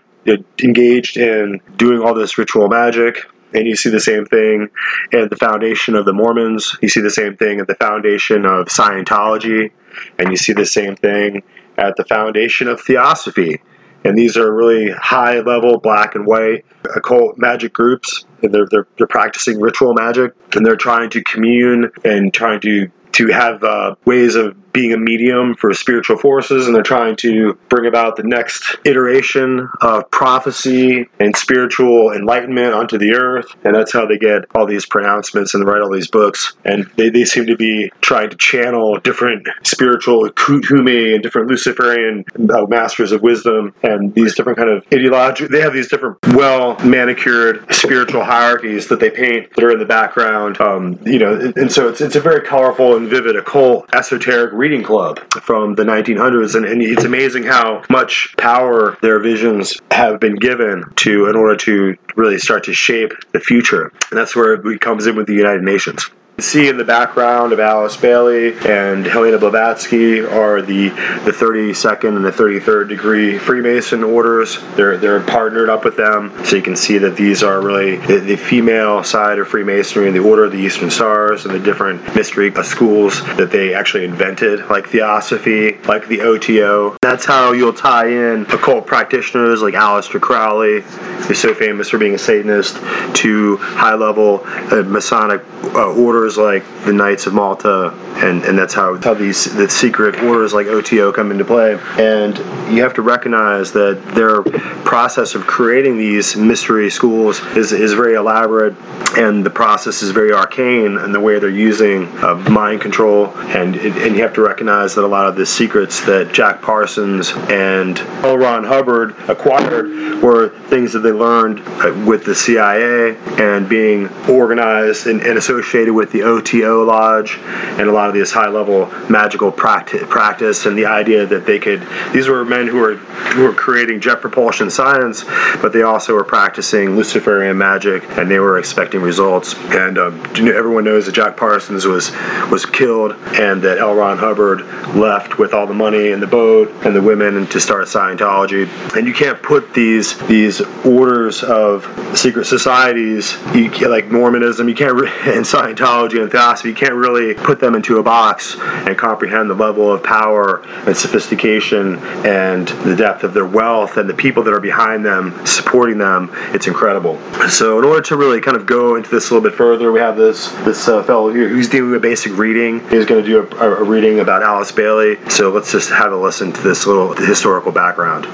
engaged 0.62 1.16
in 1.16 1.60
doing 1.76 2.02
all 2.02 2.14
this 2.14 2.38
ritual 2.38 2.68
magic. 2.68 3.26
And 3.52 3.66
you 3.66 3.74
see 3.74 3.90
the 3.90 4.00
same 4.00 4.26
thing 4.26 4.68
at 5.12 5.28
the 5.28 5.36
foundation 5.36 5.96
of 5.96 6.04
the 6.04 6.12
Mormons. 6.12 6.76
You 6.80 6.88
see 6.88 7.00
the 7.00 7.10
same 7.10 7.36
thing 7.36 7.58
at 7.58 7.66
the 7.66 7.74
foundation 7.74 8.46
of 8.46 8.66
Scientology. 8.66 9.72
And 10.18 10.30
you 10.30 10.36
see 10.36 10.52
the 10.52 10.66
same 10.66 10.94
thing 10.94 11.42
at 11.76 11.96
the 11.96 12.04
foundation 12.04 12.68
of 12.68 12.80
Theosophy 12.80 13.60
and 14.04 14.16
these 14.16 14.36
are 14.36 14.52
really 14.52 14.90
high 14.90 15.40
level 15.40 15.78
black 15.78 16.14
and 16.14 16.26
white 16.26 16.64
occult 16.96 17.36
magic 17.38 17.72
groups 17.72 18.24
and 18.42 18.52
they're, 18.52 18.66
they're, 18.70 18.86
they're 18.96 19.06
practicing 19.06 19.60
ritual 19.60 19.94
magic 19.94 20.34
and 20.54 20.64
they're 20.64 20.76
trying 20.76 21.10
to 21.10 21.22
commune 21.24 21.90
and 22.04 22.32
trying 22.32 22.60
to 22.60 22.90
to 23.12 23.26
have 23.26 23.64
uh, 23.64 23.96
ways 24.04 24.36
of 24.36 24.69
being 24.72 24.92
a 24.92 24.96
medium 24.98 25.54
for 25.54 25.72
spiritual 25.74 26.16
forces, 26.16 26.66
and 26.66 26.74
they're 26.74 26.82
trying 26.82 27.16
to 27.16 27.54
bring 27.68 27.86
about 27.86 28.16
the 28.16 28.22
next 28.22 28.76
iteration 28.84 29.68
of 29.80 30.10
prophecy 30.10 31.08
and 31.18 31.36
spiritual 31.36 32.12
enlightenment 32.12 32.74
onto 32.74 32.98
the 32.98 33.14
earth. 33.14 33.46
And 33.64 33.74
that's 33.74 33.92
how 33.92 34.06
they 34.06 34.18
get 34.18 34.44
all 34.54 34.66
these 34.66 34.86
pronouncements 34.86 35.54
and 35.54 35.64
write 35.66 35.82
all 35.82 35.92
these 35.92 36.10
books. 36.10 36.54
And 36.64 36.90
they, 36.96 37.10
they 37.10 37.24
seem 37.24 37.46
to 37.46 37.56
be 37.56 37.90
trying 38.00 38.30
to 38.30 38.36
channel 38.36 38.98
different 39.00 39.48
spiritual 39.64 40.28
Kuthumi 40.30 41.14
and 41.14 41.22
different 41.22 41.48
Luciferian 41.48 42.24
uh, 42.50 42.66
masters 42.66 43.12
of 43.12 43.22
wisdom 43.22 43.74
and 43.82 44.14
these 44.14 44.34
different 44.34 44.58
kind 44.58 44.70
of 44.70 44.84
ideological. 44.92 45.50
They 45.50 45.62
have 45.62 45.72
these 45.72 45.88
different 45.88 46.18
well 46.28 46.78
manicured 46.84 47.72
spiritual 47.74 48.24
hierarchies 48.24 48.88
that 48.88 49.00
they 49.00 49.10
paint 49.10 49.54
that 49.54 49.64
are 49.64 49.72
in 49.72 49.78
the 49.78 49.84
background. 49.84 50.60
Um, 50.60 50.98
you 51.04 51.18
know, 51.18 51.52
and 51.56 51.70
so 51.70 51.88
it's, 51.88 52.00
it's 52.00 52.16
a 52.16 52.20
very 52.20 52.46
colorful 52.46 52.96
and 52.96 53.08
vivid 53.08 53.36
occult 53.36 53.88
esoteric 53.94 54.52
reading 54.60 54.82
club 54.82 55.18
from 55.40 55.74
the 55.74 55.84
1900s, 55.84 56.54
and, 56.54 56.66
and 56.66 56.82
it's 56.82 57.04
amazing 57.04 57.44
how 57.44 57.82
much 57.88 58.34
power 58.36 58.98
their 59.00 59.18
visions 59.18 59.80
have 59.90 60.20
been 60.20 60.34
given 60.34 60.84
to 60.96 61.30
in 61.30 61.34
order 61.34 61.56
to 61.56 61.96
really 62.14 62.38
start 62.38 62.64
to 62.64 62.74
shape 62.74 63.12
the 63.32 63.40
future. 63.40 63.90
And 64.10 64.20
that's 64.20 64.36
where 64.36 64.52
it 64.52 64.80
comes 64.82 65.06
in 65.06 65.16
with 65.16 65.26
the 65.26 65.34
United 65.34 65.62
Nations 65.62 66.10
see 66.40 66.68
in 66.68 66.76
the 66.76 66.84
background 66.84 67.52
of 67.52 67.60
Alice 67.60 67.96
Bailey 67.96 68.56
and 68.66 69.06
Helena 69.06 69.38
Blavatsky 69.38 70.20
are 70.20 70.62
the, 70.62 70.88
the 71.24 71.32
32nd 71.32 72.16
and 72.16 72.24
the 72.24 72.30
33rd 72.30 72.88
degree 72.88 73.38
Freemason 73.38 74.02
orders. 74.02 74.58
They're, 74.76 74.96
they're 74.96 75.20
partnered 75.20 75.68
up 75.68 75.84
with 75.84 75.96
them. 75.96 76.32
So 76.44 76.56
you 76.56 76.62
can 76.62 76.76
see 76.76 76.98
that 76.98 77.16
these 77.16 77.42
are 77.42 77.60
really 77.60 77.96
the, 77.96 78.18
the 78.18 78.36
female 78.36 79.02
side 79.04 79.38
of 79.38 79.48
Freemasonry, 79.48 80.06
and 80.06 80.16
the 80.16 80.20
Order 80.20 80.44
of 80.44 80.52
the 80.52 80.58
Eastern 80.58 80.90
Stars, 80.90 81.44
and 81.44 81.54
the 81.54 81.58
different 81.58 82.02
mystery 82.14 82.52
schools 82.62 83.22
that 83.36 83.50
they 83.50 83.74
actually 83.74 84.04
invented, 84.04 84.66
like 84.68 84.88
Theosophy 84.88 85.78
like 85.86 86.06
the 86.08 86.20
OTO. 86.20 86.96
That's 87.02 87.24
how 87.24 87.52
you'll 87.52 87.72
tie 87.72 88.08
in 88.08 88.42
occult 88.42 88.86
practitioners 88.86 89.62
like 89.62 89.74
Aleister 89.74 90.20
Crowley, 90.20 90.82
who's 91.26 91.38
so 91.38 91.54
famous 91.54 91.88
for 91.90 91.98
being 91.98 92.14
a 92.14 92.18
Satanist, 92.18 92.76
to 93.16 93.56
high 93.58 93.94
level 93.94 94.42
uh, 94.44 94.82
Masonic 94.86 95.42
uh, 95.74 95.92
orders 95.94 96.29
like 96.36 96.64
the 96.84 96.92
Knights 96.92 97.26
of 97.26 97.34
Malta, 97.34 97.90
and, 98.24 98.44
and 98.44 98.58
that's 98.58 98.74
how, 98.74 98.96
how 98.96 99.14
these 99.14 99.54
the 99.54 99.68
secret 99.68 100.22
orders 100.22 100.52
like 100.52 100.66
OTO 100.66 101.12
come 101.12 101.30
into 101.30 101.44
play. 101.44 101.78
And 101.98 102.36
you 102.74 102.82
have 102.82 102.94
to 102.94 103.02
recognize 103.02 103.72
that 103.72 104.02
their 104.14 104.42
process 104.84 105.34
of 105.34 105.46
creating 105.46 105.98
these 105.98 106.36
mystery 106.36 106.90
schools 106.90 107.40
is, 107.56 107.72
is 107.72 107.92
very 107.92 108.14
elaborate, 108.14 108.76
and 109.16 109.44
the 109.44 109.50
process 109.50 110.02
is 110.02 110.10
very 110.10 110.32
arcane 110.32 110.98
and 110.98 111.14
the 111.14 111.20
way 111.20 111.38
they're 111.38 111.50
using 111.50 112.06
uh, 112.22 112.34
mind 112.50 112.80
control. 112.80 113.28
And, 113.28 113.76
and 113.76 114.16
you 114.16 114.22
have 114.22 114.34
to 114.34 114.42
recognize 114.42 114.94
that 114.94 115.04
a 115.04 115.06
lot 115.06 115.26
of 115.26 115.36
the 115.36 115.46
secrets 115.46 116.04
that 116.06 116.32
Jack 116.32 116.62
Parsons 116.62 117.32
and 117.50 117.98
L. 118.24 118.38
Ron 118.38 118.64
Hubbard 118.64 119.14
acquired 119.28 120.22
were 120.22 120.50
things 120.68 120.92
that 120.92 121.00
they 121.00 121.12
learned 121.12 121.60
uh, 121.60 122.04
with 122.06 122.24
the 122.24 122.34
CIA 122.34 123.16
and 123.38 123.68
being 123.68 124.08
organized 124.28 125.06
and, 125.06 125.20
and 125.20 125.38
associated 125.38 125.92
with 125.92 126.12
the 126.12 126.19
OTO 126.22 126.84
Lodge 126.84 127.38
and 127.38 127.88
a 127.88 127.92
lot 127.92 128.08
of 128.08 128.14
this 128.14 128.32
high 128.32 128.48
level 128.48 128.86
magical 129.08 129.50
practice, 129.50 130.02
practice 130.08 130.66
and 130.66 130.76
the 130.76 130.86
idea 130.86 131.26
that 131.26 131.46
they 131.46 131.58
could, 131.58 131.86
these 132.12 132.28
were 132.28 132.44
men 132.44 132.66
who 132.66 132.78
were, 132.78 132.96
who 132.96 133.44
were 133.44 133.52
creating 133.52 134.00
jet 134.00 134.20
propulsion 134.20 134.70
science, 134.70 135.24
but 135.60 135.72
they 135.72 135.82
also 135.82 136.14
were 136.14 136.24
practicing 136.24 136.96
Luciferian 136.96 137.56
magic 137.56 138.02
and 138.18 138.30
they 138.30 138.38
were 138.38 138.58
expecting 138.58 139.00
results. 139.00 139.54
And 139.70 139.98
um, 139.98 140.20
everyone 140.36 140.84
knows 140.84 141.06
that 141.06 141.12
Jack 141.12 141.36
Parsons 141.36 141.86
was, 141.86 142.12
was 142.50 142.66
killed 142.66 143.12
and 143.34 143.62
that 143.62 143.78
L. 143.78 143.94
Ron 143.94 144.18
Hubbard 144.18 144.62
left 144.94 145.38
with 145.38 145.54
all 145.54 145.66
the 145.66 145.74
money 145.74 146.12
and 146.12 146.22
the 146.22 146.26
boat 146.26 146.70
and 146.84 146.94
the 146.94 147.02
women 147.02 147.46
to 147.46 147.60
start 147.60 147.86
Scientology. 147.86 148.68
And 148.96 149.06
you 149.06 149.14
can't 149.14 149.42
put 149.42 149.72
these 149.74 150.18
these 150.26 150.60
orders 150.84 151.42
of 151.42 151.84
secret 152.14 152.46
societies, 152.46 153.36
you 153.54 153.70
like 153.88 154.10
Mormonism, 154.10 154.68
you 154.68 154.74
can't 154.74 154.90
and 155.00 155.44
Scientology 155.44 155.99
and 156.08 156.30
Theosophy, 156.30 156.70
you 156.70 156.74
can't 156.74 156.94
really 156.94 157.34
put 157.34 157.60
them 157.60 157.74
into 157.74 157.98
a 157.98 158.02
box 158.02 158.56
and 158.58 158.96
comprehend 158.96 159.50
the 159.50 159.54
level 159.54 159.92
of 159.92 160.02
power 160.02 160.62
and 160.86 160.96
sophistication 160.96 161.98
and 162.24 162.68
the 162.68 162.96
depth 162.96 163.22
of 163.22 163.34
their 163.34 163.46
wealth 163.46 163.96
and 163.96 164.08
the 164.08 164.14
people 164.14 164.42
that 164.42 164.54
are 164.54 164.60
behind 164.60 165.04
them 165.04 165.34
supporting 165.46 165.98
them. 165.98 166.30
It's 166.54 166.66
incredible. 166.66 167.18
So 167.48 167.78
in 167.78 167.84
order 167.84 168.00
to 168.02 168.16
really 168.16 168.40
kind 168.40 168.56
of 168.56 168.66
go 168.66 168.96
into 168.96 169.10
this 169.10 169.30
a 169.30 169.34
little 169.34 169.48
bit 169.48 169.56
further, 169.56 169.92
we 169.92 170.00
have 170.00 170.16
this 170.16 170.50
this 170.64 170.88
uh, 170.88 171.02
fellow 171.02 171.32
here 171.32 171.48
who's 171.48 171.68
doing 171.68 171.94
a 171.94 172.00
basic 172.00 172.36
reading. 172.36 172.80
He's 172.88 173.06
going 173.06 173.22
to 173.22 173.28
do 173.28 173.46
a, 173.58 173.82
a 173.82 173.84
reading 173.84 174.20
about 174.20 174.42
Alice 174.42 174.72
Bailey. 174.72 175.18
So 175.28 175.50
let's 175.50 175.70
just 175.70 175.90
have 175.90 176.12
a 176.12 176.16
listen 176.16 176.52
to 176.52 176.62
this 176.62 176.86
little 176.86 177.14
historical 177.14 177.72
background. 177.72 178.26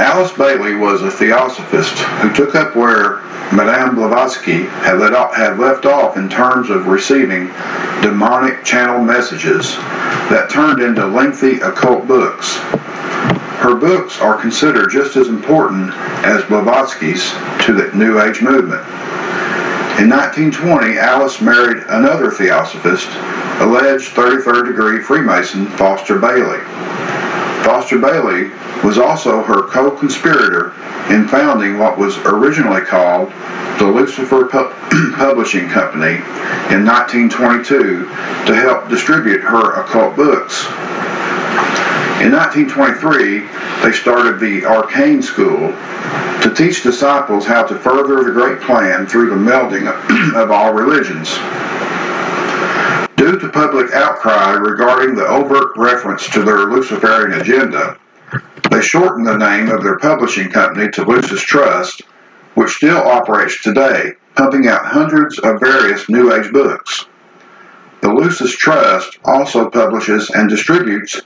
Alice 0.00 0.32
Bailey 0.32 0.76
was 0.76 1.02
a 1.02 1.10
theosophist 1.10 1.92
who 2.22 2.32
took 2.32 2.54
up 2.54 2.74
where 2.74 3.16
Madame 3.52 3.96
Blavatsky 3.96 4.62
had, 4.62 4.98
off, 5.12 5.34
had 5.34 5.58
left 5.58 5.84
off 5.84 6.16
in 6.16 6.26
terms 6.26 6.70
of 6.70 6.86
receiving 6.86 7.48
demonic 8.00 8.64
channel 8.64 9.04
messages 9.04 9.76
that 10.32 10.48
turned 10.48 10.80
into 10.80 11.06
lengthy 11.06 11.60
occult 11.60 12.08
books. 12.08 12.56
Her 13.60 13.74
books 13.74 14.18
are 14.22 14.40
considered 14.40 14.88
just 14.90 15.16
as 15.16 15.28
important 15.28 15.92
as 16.24 16.42
Blavatsky's 16.44 17.30
to 17.66 17.74
the 17.74 17.94
New 17.94 18.22
Age 18.22 18.40
movement. 18.40 18.80
In 20.00 20.08
1920, 20.08 20.96
Alice 20.96 21.42
married 21.42 21.84
another 21.90 22.30
theosophist, 22.30 23.08
alleged 23.60 24.14
33rd 24.14 24.68
degree 24.68 25.02
Freemason 25.02 25.66
Foster 25.76 26.18
Bailey. 26.18 26.60
Foster 27.64 27.98
Bailey 27.98 28.50
was 28.84 28.98
also 28.98 29.42
her 29.42 29.62
co-conspirator 29.68 30.72
in 31.12 31.28
founding 31.28 31.78
what 31.78 31.98
was 31.98 32.16
originally 32.18 32.82
called 32.82 33.30
the 33.78 33.86
Lucifer 33.86 34.46
Pu- 34.46 35.12
Publishing 35.16 35.68
Company 35.68 36.16
in 36.72 36.84
1922 36.84 38.04
to 38.46 38.54
help 38.54 38.88
distribute 38.88 39.40
her 39.40 39.80
occult 39.80 40.16
books. 40.16 40.66
In 42.20 42.32
1923, 42.32 43.40
they 43.82 43.92
started 43.92 44.40
the 44.40 44.64
Arcane 44.66 45.22
School 45.22 45.72
to 46.42 46.52
teach 46.54 46.82
disciples 46.82 47.46
how 47.46 47.62
to 47.66 47.76
further 47.76 48.22
the 48.24 48.32
great 48.32 48.60
plan 48.60 49.06
through 49.06 49.30
the 49.30 49.36
melding 49.36 49.86
of 50.34 50.50
all 50.50 50.72
religions. 50.72 51.30
Due 53.30 53.38
to 53.38 53.48
public 53.48 53.92
outcry 53.92 54.54
regarding 54.54 55.14
the 55.14 55.24
overt 55.24 55.70
reference 55.76 56.28
to 56.30 56.42
their 56.42 56.64
Luciferian 56.64 57.40
agenda, 57.40 57.96
they 58.72 58.82
shortened 58.82 59.24
the 59.24 59.38
name 59.38 59.70
of 59.70 59.84
their 59.84 59.98
publishing 59.98 60.50
company 60.50 60.90
to 60.90 61.04
Lucis 61.04 61.40
Trust, 61.40 62.02
which 62.54 62.72
still 62.72 62.98
operates 62.98 63.62
today, 63.62 64.14
pumping 64.34 64.66
out 64.66 64.84
hundreds 64.84 65.38
of 65.38 65.60
various 65.60 66.08
New 66.08 66.34
Age 66.34 66.52
books. 66.52 67.06
The 68.00 68.12
Lucis 68.12 68.50
Trust 68.56 69.20
also 69.24 69.70
publishes 69.70 70.30
and 70.30 70.50
distributes 70.50 71.22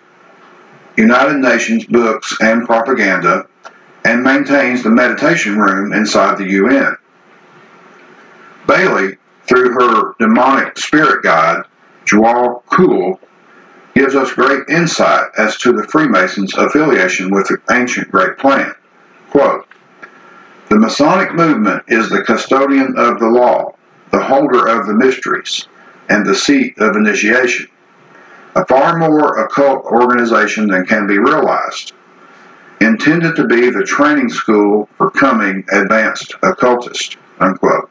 United 0.98 1.38
Nations 1.38 1.86
books 1.86 2.36
and 2.42 2.66
propaganda 2.66 3.46
and 4.04 4.22
maintains 4.22 4.82
the 4.82 4.90
meditation 4.90 5.58
room 5.58 5.94
inside 5.94 6.36
the 6.36 6.50
UN. 6.50 6.98
Bailey, 8.66 9.16
through 9.46 9.72
her 9.72 10.12
demonic 10.18 10.76
spirit 10.76 11.22
guide, 11.22 11.64
Djwhal 12.04 12.62
Khul, 12.64 13.18
gives 13.94 14.14
us 14.14 14.32
great 14.32 14.68
insight 14.68 15.26
as 15.38 15.56
to 15.58 15.72
the 15.72 15.84
Freemasons' 15.84 16.54
affiliation 16.54 17.30
with 17.30 17.46
the 17.48 17.58
ancient 17.74 18.10
Great 18.10 18.36
Plan. 18.38 18.74
Quote, 19.30 19.66
the 20.68 20.78
Masonic 20.78 21.34
movement 21.34 21.84
is 21.88 22.10
the 22.10 22.22
custodian 22.22 22.94
of 22.96 23.20
the 23.20 23.28
law, 23.28 23.74
the 24.10 24.22
holder 24.22 24.66
of 24.66 24.86
the 24.86 24.94
mysteries, 24.94 25.68
and 26.08 26.26
the 26.26 26.34
seat 26.34 26.74
of 26.78 26.96
initiation. 26.96 27.68
A 28.56 28.66
far 28.66 28.98
more 28.98 29.44
occult 29.44 29.84
organization 29.84 30.68
than 30.68 30.86
can 30.86 31.06
be 31.06 31.18
realized, 31.18 31.92
intended 32.80 33.36
to 33.36 33.46
be 33.46 33.70
the 33.70 33.84
training 33.84 34.28
school 34.28 34.88
for 34.96 35.10
coming 35.10 35.64
advanced 35.72 36.34
occultists. 36.42 37.16
Unquote 37.40 37.90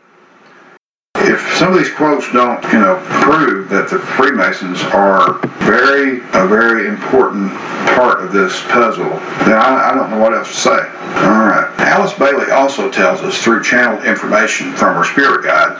if 1.34 1.58
some 1.58 1.74
of 1.74 1.80
these 1.80 1.92
quotes 1.92 2.32
don't, 2.32 2.64
you 2.72 2.80
know, 2.80 3.02
prove 3.10 3.70
that 3.70 3.90
the 3.90 4.00
Freemasons 4.00 4.82
are 4.94 5.40
very, 5.66 6.20
a 6.34 6.48
very 6.48 6.88
important 6.88 7.52
part 7.98 8.22
of 8.24 8.32
this 8.32 8.62
puzzle, 8.70 9.10
then 9.46 9.58
I, 9.58 9.92
I 9.92 9.96
don't 9.96 10.12
know 10.12 10.20
what 10.20 10.34
else 10.34 10.50
to 10.50 10.54
say. 10.54 10.70
All 10.70 11.46
right. 11.50 11.70
Alice 11.80 12.14
Bailey 12.14 12.52
also 12.52 12.92
tells 12.92 13.22
us 13.22 13.42
through 13.42 13.64
channeled 13.64 14.06
information 14.06 14.74
from 14.74 14.96
her 14.96 15.04
spirit 15.04 15.44
guide 15.44 15.78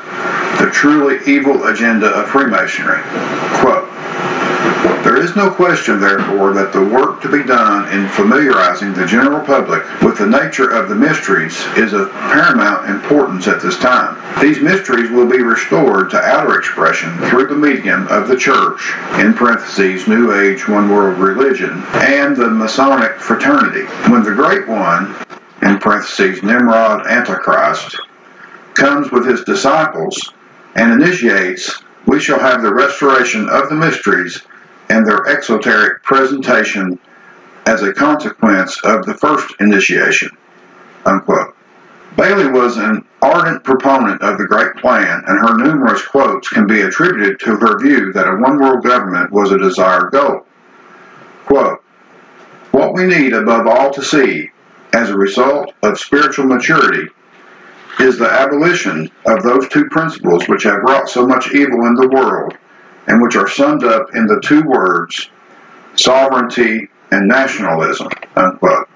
the 0.60 0.70
truly 0.72 1.20
evil 1.26 1.66
agenda 1.68 2.08
of 2.08 2.30
Freemasonry. 2.30 3.02
Quote, 3.60 3.90
there 5.14 5.24
is 5.24 5.36
no 5.36 5.52
question, 5.52 6.00
therefore, 6.00 6.54
that 6.54 6.74
the 6.74 6.84
work 6.84 7.22
to 7.22 7.30
be 7.30 7.44
done 7.44 7.88
in 7.94 8.10
familiarizing 8.10 8.94
the 8.94 9.06
general 9.06 9.46
public 9.46 9.84
with 10.02 10.18
the 10.18 10.26
nature 10.26 10.72
of 10.72 10.90
the 10.90 10.96
mysteries 10.96 11.56
is 11.78 11.94
of 11.94 12.12
paramount 12.12 12.90
importance 12.90 13.48
at 13.48 13.62
this 13.62 13.78
time. 13.78 14.18
These 14.42 14.60
mysteries 14.62 15.12
will 15.12 15.28
be 15.30 15.44
restored 15.44 16.10
to 16.10 16.18
outer 16.20 16.58
expression 16.58 17.16
through 17.30 17.46
the 17.46 17.56
medium 17.56 18.08
of 18.08 18.28
the 18.28 18.36
Church, 18.36 18.92
in 19.20 19.36
parentheses, 19.36 20.08
New 20.08 20.34
Age 20.34 20.68
One 20.68 20.90
World 20.90 21.20
Religion, 21.20 21.84
and 21.94 22.36
the 22.36 22.50
Masonic 22.50 23.20
Fraternity. 23.20 23.84
When 24.10 24.24
the 24.24 24.34
Great 24.34 24.68
One, 24.68 25.16
in 25.62 25.78
parentheses, 25.78 26.42
Nimrod 26.42 27.06
Antichrist, 27.06 28.00
comes 28.74 29.12
with 29.12 29.28
his 29.28 29.44
disciples 29.44 30.34
and 30.74 30.92
initiates, 30.92 31.84
we 32.08 32.20
shall 32.20 32.40
have 32.40 32.64
the 32.64 32.74
restoration 32.74 33.48
of 33.50 33.70
the 33.70 33.76
mysteries 33.76 34.42
and 34.90 35.06
their 35.06 35.28
exoteric 35.28 36.04
presentation 36.04 37.00
as 37.66 37.82
a 37.82 37.94
consequence 37.94 38.80
of 38.84 39.06
the 39.06 39.14
first 39.14 39.54
initiation. 39.60 40.30
Unquote. 41.06 41.56
Bailey 42.16 42.48
was 42.48 42.78
an 42.78 43.04
ardent 43.22 43.64
proponent 43.64 44.22
of 44.22 44.38
the 44.38 44.46
Great 44.46 44.76
Plan, 44.76 45.24
and 45.26 45.40
her 45.40 45.58
numerous 45.58 46.06
quotes 46.06 46.48
can 46.48 46.68
be 46.68 46.82
attributed 46.82 47.40
to 47.40 47.56
her 47.56 47.80
view 47.80 48.14
that 48.14 48.28
a 48.28 48.36
one 48.36 48.60
world 48.60 48.84
government 48.84 49.32
was 49.32 49.52
a 49.52 49.58
desired 49.58 50.12
goal. 50.12 50.46
Quote, 51.46 51.84
What 52.72 52.94
we 52.94 53.08
need 53.08 53.34
above 53.34 53.66
all 53.66 53.92
to 53.92 54.04
see, 54.04 54.52
as 54.94 55.10
a 55.10 55.18
result 55.18 55.74
of 55.82 55.98
spiritual 55.98 56.46
maturity, 56.46 57.10
is 58.00 58.18
the 58.18 58.30
abolition 58.30 59.10
of 59.26 59.42
those 59.42 59.68
two 59.70 59.86
principles 59.86 60.48
which 60.48 60.64
have 60.64 60.84
wrought 60.84 61.10
so 61.10 61.26
much 61.26 61.54
evil 61.54 61.86
in 61.86 61.96
the 61.96 62.10
world 62.10 62.58
and 63.08 63.22
which 63.22 63.36
are 63.36 63.48
summed 63.48 63.84
up 63.84 64.16
in 64.16 64.26
the 64.28 64.40
two 64.42 64.64
words 64.64 65.30
sovereignty 65.96 66.90
and 67.12 67.28
nationalism. 67.28 68.10
Unquote. 68.36 68.90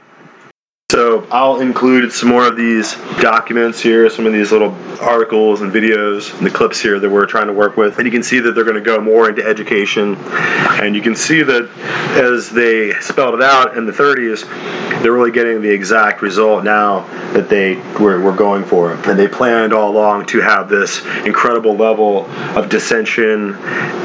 So 0.98 1.28
I'll 1.30 1.60
include 1.60 2.12
some 2.12 2.30
more 2.30 2.48
of 2.48 2.56
these 2.56 2.95
documents 3.22 3.80
here, 3.80 4.10
some 4.10 4.26
of 4.26 4.34
these 4.34 4.52
little 4.52 4.72
articles 5.00 5.62
and 5.62 5.72
videos 5.72 6.36
and 6.36 6.43
the 6.43 6.50
clips 6.50 6.82
here 6.82 7.00
that 7.00 7.08
we're 7.08 7.28
trying 7.28 7.45
to 7.45 7.54
work 7.54 7.78
with. 7.78 7.98
And 7.98 8.08
you 8.08 8.12
can 8.12 8.24
see 8.24 8.39
that 8.39 8.54
they're 8.54 8.64
going 8.64 8.78
to 8.78 8.82
go 8.82 9.00
more 9.00 9.30
into 9.30 9.45
education. 9.45 10.16
And 10.82 10.95
you 10.95 11.04
can 11.04 11.16
see 11.16 11.43
that 11.43 11.70
as 12.20 12.50
they 12.50 12.93
spelled 13.00 13.36
it 13.36 13.43
out 13.43 13.78
in 13.78 13.86
the 13.86 13.91
30s, 13.91 14.41
they're 15.04 15.12
really 15.12 15.32
getting 15.32 15.62
the 15.62 15.70
exact 15.70 16.24
result 16.24 16.64
now 16.64 17.02
that 17.34 17.48
they 17.48 17.76
were, 18.02 18.20
were 18.20 18.36
going 18.36 18.64
for. 18.64 18.93
And 18.93 19.20
they 19.20 19.28
planned 19.28 19.74
all 19.74 19.91
along 19.91 20.26
to 20.28 20.41
have 20.41 20.68
this 20.68 21.06
incredible 21.26 21.76
level 21.76 22.26
of 22.58 22.70
dissension 22.70 23.54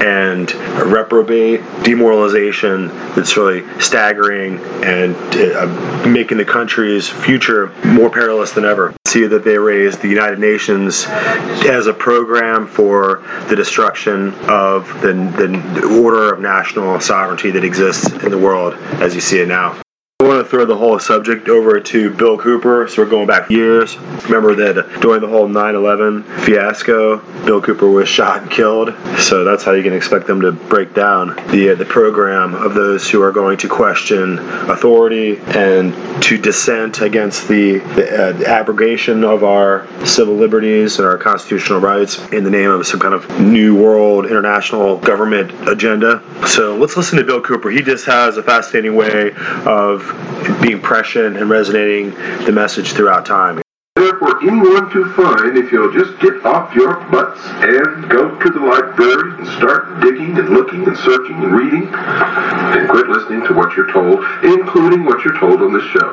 and 0.02 0.52
reprobate 0.92 1.60
demoralization 1.84 2.88
that's 3.14 3.36
really 3.36 3.62
staggering 3.80 4.58
and 4.84 5.16
uh, 5.16 6.06
making 6.06 6.36
the 6.36 6.44
country's 6.82 7.08
future 7.08 7.68
more 7.84 8.10
perilous 8.10 8.50
than 8.52 8.64
ever. 8.64 8.92
See 9.06 9.26
that 9.26 9.44
they 9.44 9.56
raised 9.56 10.02
the 10.02 10.08
United 10.08 10.40
Nations 10.40 11.04
as 11.06 11.86
a 11.86 11.92
program 11.92 12.66
for 12.66 13.22
the 13.48 13.54
destruction 13.54 14.34
of 14.48 14.88
the, 15.00 15.12
the 15.12 16.00
order 16.02 16.32
of 16.32 16.40
national 16.40 16.98
sovereignty 16.98 17.52
that 17.52 17.62
exists 17.62 18.10
in 18.10 18.30
the 18.30 18.38
world 18.38 18.74
as 19.00 19.14
you 19.14 19.20
see 19.20 19.38
it 19.38 19.46
now. 19.46 19.81
I 20.22 20.24
want 20.24 20.44
to 20.44 20.48
throw 20.48 20.64
the 20.64 20.76
whole 20.76 21.00
subject 21.00 21.48
over 21.48 21.80
to 21.80 22.14
Bill 22.14 22.38
Cooper. 22.38 22.86
So 22.86 23.02
we're 23.02 23.10
going 23.10 23.26
back 23.26 23.50
years. 23.50 23.98
Remember 23.98 24.54
that 24.54 25.00
during 25.00 25.20
the 25.20 25.26
whole 25.26 25.48
9 25.48 25.74
11 25.74 26.22
fiasco, 26.44 27.16
Bill 27.44 27.60
Cooper 27.60 27.88
was 27.88 28.08
shot 28.08 28.42
and 28.42 28.50
killed. 28.50 28.94
So 29.18 29.42
that's 29.42 29.64
how 29.64 29.72
you 29.72 29.82
can 29.82 29.92
expect 29.92 30.28
them 30.28 30.40
to 30.42 30.52
break 30.52 30.94
down 30.94 31.34
the, 31.50 31.70
uh, 31.70 31.74
the 31.74 31.84
program 31.84 32.54
of 32.54 32.74
those 32.74 33.10
who 33.10 33.20
are 33.20 33.32
going 33.32 33.58
to 33.58 33.68
question 33.68 34.38
authority 34.70 35.38
and 35.38 35.92
to 36.22 36.38
dissent 36.38 37.00
against 37.00 37.48
the, 37.48 37.78
the, 37.78 38.28
uh, 38.28 38.32
the 38.32 38.46
abrogation 38.46 39.24
of 39.24 39.42
our 39.42 39.88
civil 40.06 40.36
liberties 40.36 40.98
and 40.98 41.06
our 41.08 41.18
constitutional 41.18 41.80
rights 41.80 42.24
in 42.28 42.44
the 42.44 42.50
name 42.50 42.70
of 42.70 42.86
some 42.86 43.00
kind 43.00 43.14
of 43.14 43.28
new 43.40 43.74
world 43.74 44.26
international 44.26 44.98
government 44.98 45.50
agenda. 45.68 46.22
So 46.46 46.76
let's 46.76 46.96
listen 46.96 47.18
to 47.18 47.24
Bill 47.24 47.40
Cooper. 47.40 47.70
He 47.70 47.82
just 47.82 48.06
has 48.06 48.36
a 48.36 48.42
fascinating 48.42 48.94
way 48.94 49.32
of 49.66 50.11
being 50.60 50.80
prescient 50.80 51.36
and 51.36 51.48
resonating 51.50 52.10
the 52.44 52.52
message 52.52 52.92
throughout 52.92 53.26
time. 53.26 53.62
Therefore, 53.96 54.42
anyone 54.42 54.90
to 54.90 55.12
find 55.12 55.56
if 55.58 55.70
you'll 55.70 55.92
just 55.92 56.18
get 56.20 56.44
off 56.46 56.74
your 56.74 56.96
butts 57.10 57.40
and 57.44 58.08
go 58.08 58.38
to 58.38 58.50
the 58.50 58.60
library 58.60 59.34
and 59.36 59.46
start 59.58 60.00
digging 60.00 60.38
and 60.38 60.48
looking 60.48 60.86
and 60.88 60.96
searching 60.96 61.36
and 61.36 61.52
reading 61.52 61.88
and 61.92 62.88
quit 62.88 63.08
listening 63.08 63.46
to 63.46 63.54
what 63.54 63.76
you're 63.76 63.92
told, 63.92 64.24
including 64.42 65.04
what 65.04 65.24
you're 65.24 65.38
told 65.38 65.60
on 65.60 65.72
this 65.72 65.84
show. 65.92 66.08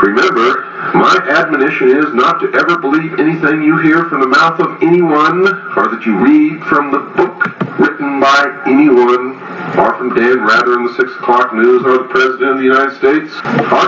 Remember, 0.00 0.64
my 0.94 1.20
admonition 1.28 1.88
is 1.88 2.14
not 2.14 2.40
to 2.40 2.52
ever 2.54 2.78
believe 2.78 3.18
anything 3.20 3.62
you 3.62 3.78
hear 3.78 4.08
from 4.08 4.20
the 4.20 4.28
mouth 4.28 4.58
of 4.60 4.82
anyone 4.82 5.46
or 5.76 5.88
that 5.88 6.02
you 6.06 6.16
read 6.18 6.62
from 6.64 6.90
the 6.90 6.98
book 7.14 7.44
written 7.78 8.20
by 8.20 8.62
anyone 8.66 9.36
or 9.76 9.94
from 9.98 10.14
Dan 10.14 10.40
Rather 10.40 10.78
in 10.78 10.86
the 10.86 10.94
6 10.94 11.12
o'clock 11.20 11.52
news 11.52 11.84
are 11.84 11.98
the 11.98 12.08
President 12.08 12.50
of 12.50 12.58
the 12.58 12.64
United 12.64 12.96
States, 12.96 13.34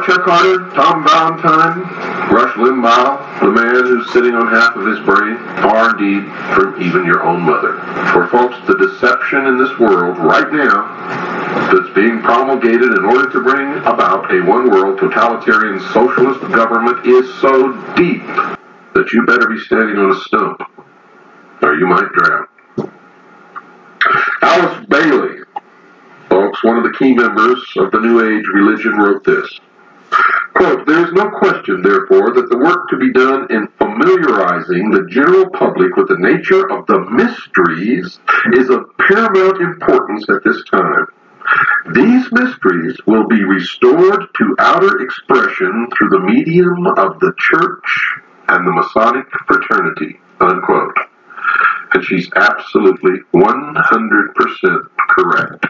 Chuck 0.04 0.26
Harder, 0.26 0.68
Tom 0.74 1.04
Valentine, 1.06 1.86
Rush 2.34 2.54
Limbaugh, 2.56 3.40
the 3.40 3.50
man 3.50 3.84
who's 3.86 4.12
sitting 4.12 4.34
on 4.34 4.48
half 4.48 4.76
of 4.76 4.86
his 4.86 5.00
brain, 5.06 5.38
far 5.62 5.96
indeed 5.96 6.26
from 6.54 6.80
even 6.82 7.04
your 7.06 7.22
own 7.22 7.42
mother. 7.42 7.78
For 8.12 8.28
folks, 8.28 8.56
the 8.66 8.76
deception 8.76 9.46
in 9.46 9.56
this 9.56 9.78
world 9.78 10.18
right 10.18 10.52
now 10.52 10.90
that's 11.72 11.94
being 11.94 12.20
promulgated 12.20 12.92
in 12.92 13.04
order 13.04 13.30
to 13.30 13.40
bring 13.40 13.78
about 13.86 14.30
a 14.32 14.40
one 14.42 14.70
world 14.70 14.98
totalitarian 14.98 15.80
socialist 15.92 16.40
government 16.52 17.06
is 17.06 17.32
so 17.40 17.72
deep 17.94 18.26
that 18.94 19.12
you 19.12 19.24
better 19.24 19.48
be 19.48 19.58
standing 19.60 19.96
on 19.96 20.10
a 20.10 20.20
stump 20.20 20.60
or 21.62 21.74
you 21.74 21.86
might 21.86 22.10
drown. 22.12 22.46
Alice 24.42 24.86
Bailey, 24.88 25.39
one 26.62 26.76
of 26.76 26.84
the 26.84 26.96
key 26.98 27.14
members 27.14 27.62
of 27.76 27.90
the 27.90 28.00
New 28.00 28.20
Age 28.20 28.46
religion, 28.54 28.96
wrote 28.96 29.24
this. 29.24 29.60
Quote, 30.54 30.86
there 30.86 31.06
is 31.06 31.12
no 31.12 31.30
question, 31.30 31.82
therefore, 31.82 32.34
that 32.34 32.50
the 32.50 32.58
work 32.58 32.88
to 32.90 32.98
be 32.98 33.12
done 33.12 33.46
in 33.50 33.68
familiarizing 33.78 34.90
the 34.90 35.06
general 35.08 35.48
public 35.50 35.96
with 35.96 36.08
the 36.08 36.18
nature 36.18 36.70
of 36.70 36.86
the 36.86 37.00
mysteries 37.10 38.18
is 38.52 38.68
of 38.68 38.90
paramount 38.98 39.62
importance 39.62 40.28
at 40.28 40.42
this 40.44 40.62
time. 40.70 41.06
These 41.94 42.30
mysteries 42.32 42.98
will 43.06 43.26
be 43.26 43.42
restored 43.42 44.26
to 44.36 44.56
outer 44.58 45.00
expression 45.00 45.88
through 45.96 46.10
the 46.10 46.20
medium 46.20 46.86
of 46.86 47.18
the 47.20 47.32
church 47.38 48.20
and 48.48 48.66
the 48.66 48.72
Masonic 48.72 49.26
fraternity. 49.46 50.20
Unquote. 50.40 50.96
And 51.94 52.04
she's 52.04 52.30
absolutely 52.34 53.18
100% 53.34 54.88
correct. 55.08 55.66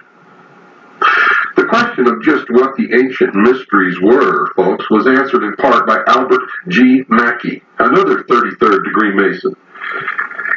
The 1.57 1.67
question 1.69 2.07
of 2.07 2.23
just 2.23 2.51
what 2.51 2.77
the 2.77 2.93
ancient 2.93 3.35
mysteries 3.35 4.01
were, 4.01 4.53
folks, 4.55 4.89
was 4.91 5.07
answered 5.07 5.45
in 5.45 5.57
part 5.57 5.87
by 5.87 6.01
Albert 6.07 6.43
G. 6.69 7.05
Mackey, 7.09 7.63
another 7.79 8.25
33rd 8.25 8.85
degree 8.85 9.15
Mason. 9.15 9.55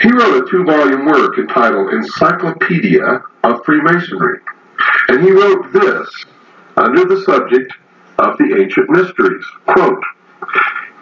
He 0.02 0.12
wrote 0.12 0.44
a 0.44 0.50
two 0.50 0.64
volume 0.66 1.06
work 1.06 1.38
entitled 1.38 1.94
Encyclopedia 1.94 3.22
of 3.44 3.66
Freemasonry. 3.66 4.40
And 5.10 5.24
he 5.24 5.32
wrote 5.32 5.72
this 5.72 6.26
under 6.78 7.06
the 7.06 7.22
subject 7.22 7.74
of 8.20 8.38
the 8.38 8.62
ancient 8.62 8.90
mysteries. 8.90 9.46
Quote, 9.66 10.04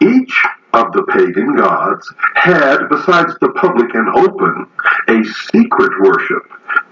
each 0.02 0.34
of 0.74 0.92
the 0.94 1.04
pagan 1.04 1.56
gods 1.56 2.14
had, 2.36 2.88
besides 2.90 3.34
the 3.42 3.50
public 3.50 3.94
and 3.94 4.10
open, 4.16 4.68
a 5.08 5.24
secret 5.52 5.92
worship 6.02 6.44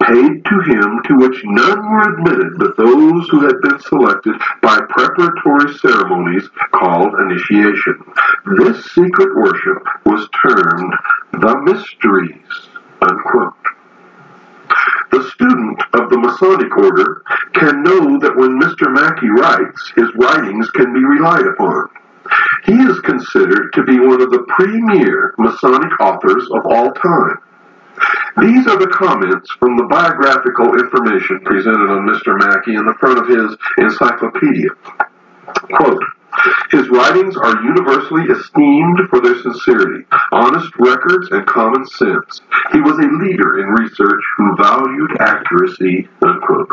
paid 0.01 0.43
to 0.45 0.59
him 0.67 1.01
to 1.05 1.15
which 1.17 1.41
none 1.45 1.91
were 1.91 2.13
admitted 2.13 2.57
but 2.57 2.75
those 2.77 3.29
who 3.29 3.45
had 3.45 3.61
been 3.61 3.79
selected 3.79 4.35
by 4.61 4.79
preparatory 4.89 5.73
ceremonies 5.77 6.49
called 6.71 7.13
initiation. 7.19 7.95
This 8.57 8.83
secret 8.91 9.35
worship 9.35 9.83
was 10.05 10.27
termed 10.43 10.93
the 11.33 11.55
mysteries. 11.63 12.69
Unquote. 13.01 13.53
The 15.11 15.29
student 15.31 15.81
of 15.93 16.09
the 16.09 16.19
Masonic 16.19 16.75
order 16.77 17.23
can 17.53 17.81
know 17.83 18.19
that 18.19 18.35
when 18.35 18.59
Mr. 18.59 18.91
Mackey 18.91 19.29
writes, 19.29 19.91
his 19.95 20.13
writings 20.15 20.69
can 20.71 20.93
be 20.93 21.03
relied 21.03 21.47
upon. 21.47 21.89
He 22.65 22.73
is 22.73 22.99
considered 23.01 23.71
to 23.73 23.83
be 23.83 23.99
one 23.99 24.21
of 24.21 24.31
the 24.31 24.45
premier 24.47 25.33
Masonic 25.37 25.99
authors 25.99 26.47
of 26.51 26.65
all 26.65 26.91
time. 26.93 27.37
These 28.37 28.67
are 28.67 28.77
the 28.77 28.87
comments 28.87 29.51
from 29.59 29.75
the 29.75 29.87
biographical 29.89 30.79
information 30.79 31.41
presented 31.41 31.89
on 31.89 32.07
Mr. 32.07 32.37
Mackey 32.37 32.75
in 32.75 32.85
the 32.85 32.93
front 32.99 33.19
of 33.19 33.27
his 33.27 33.57
encyclopedia. 33.77 34.69
Quote, 35.73 36.03
his 36.71 36.87
writings 36.89 37.35
are 37.35 37.61
universally 37.63 38.23
esteemed 38.31 38.99
for 39.09 39.19
their 39.19 39.41
sincerity, 39.41 40.05
honest 40.31 40.71
records, 40.79 41.27
and 41.31 41.45
common 41.47 41.85
sense. 41.85 42.41
He 42.71 42.79
was 42.79 42.97
a 42.97 43.25
leader 43.25 43.59
in 43.59 43.67
research 43.69 44.23
who 44.37 44.55
valued 44.55 45.17
accuracy. 45.19 46.07
Unquote. 46.21 46.69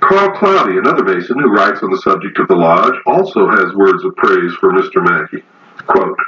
Carl 0.00 0.36
Claudy, 0.36 0.78
another 0.78 1.04
Mason 1.04 1.38
who 1.38 1.52
writes 1.52 1.82
on 1.82 1.90
the 1.90 2.02
subject 2.02 2.38
of 2.38 2.48
the 2.48 2.56
Lodge, 2.56 2.94
also 3.06 3.48
has 3.48 3.74
words 3.74 4.04
of 4.04 4.16
praise 4.16 4.52
for 4.60 4.72
Mr. 4.72 5.02
Mackey. 5.02 5.44
Quote, 5.86 6.18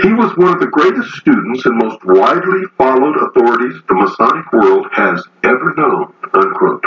he 0.00 0.12
was 0.12 0.36
one 0.36 0.52
of 0.52 0.60
the 0.60 0.66
greatest 0.66 1.10
students 1.14 1.64
and 1.64 1.78
most 1.78 1.98
widely 2.04 2.64
followed 2.76 3.16
authorities 3.16 3.80
the 3.88 3.94
Masonic 3.94 4.52
world 4.52 4.86
has 4.92 5.24
ever 5.44 5.74
known. 5.74 6.12
Unquote. 6.34 6.84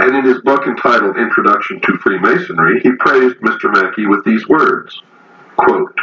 And 0.00 0.14
in 0.16 0.24
his 0.24 0.40
book 0.42 0.66
entitled 0.66 1.16
Introduction 1.16 1.80
to 1.80 1.98
Freemasonry, 1.98 2.80
he 2.80 2.92
praised 2.98 3.36
Mr. 3.38 3.72
Mackey 3.72 4.06
with 4.06 4.24
these 4.24 4.46
words. 4.48 5.02
Quote, 5.56 5.96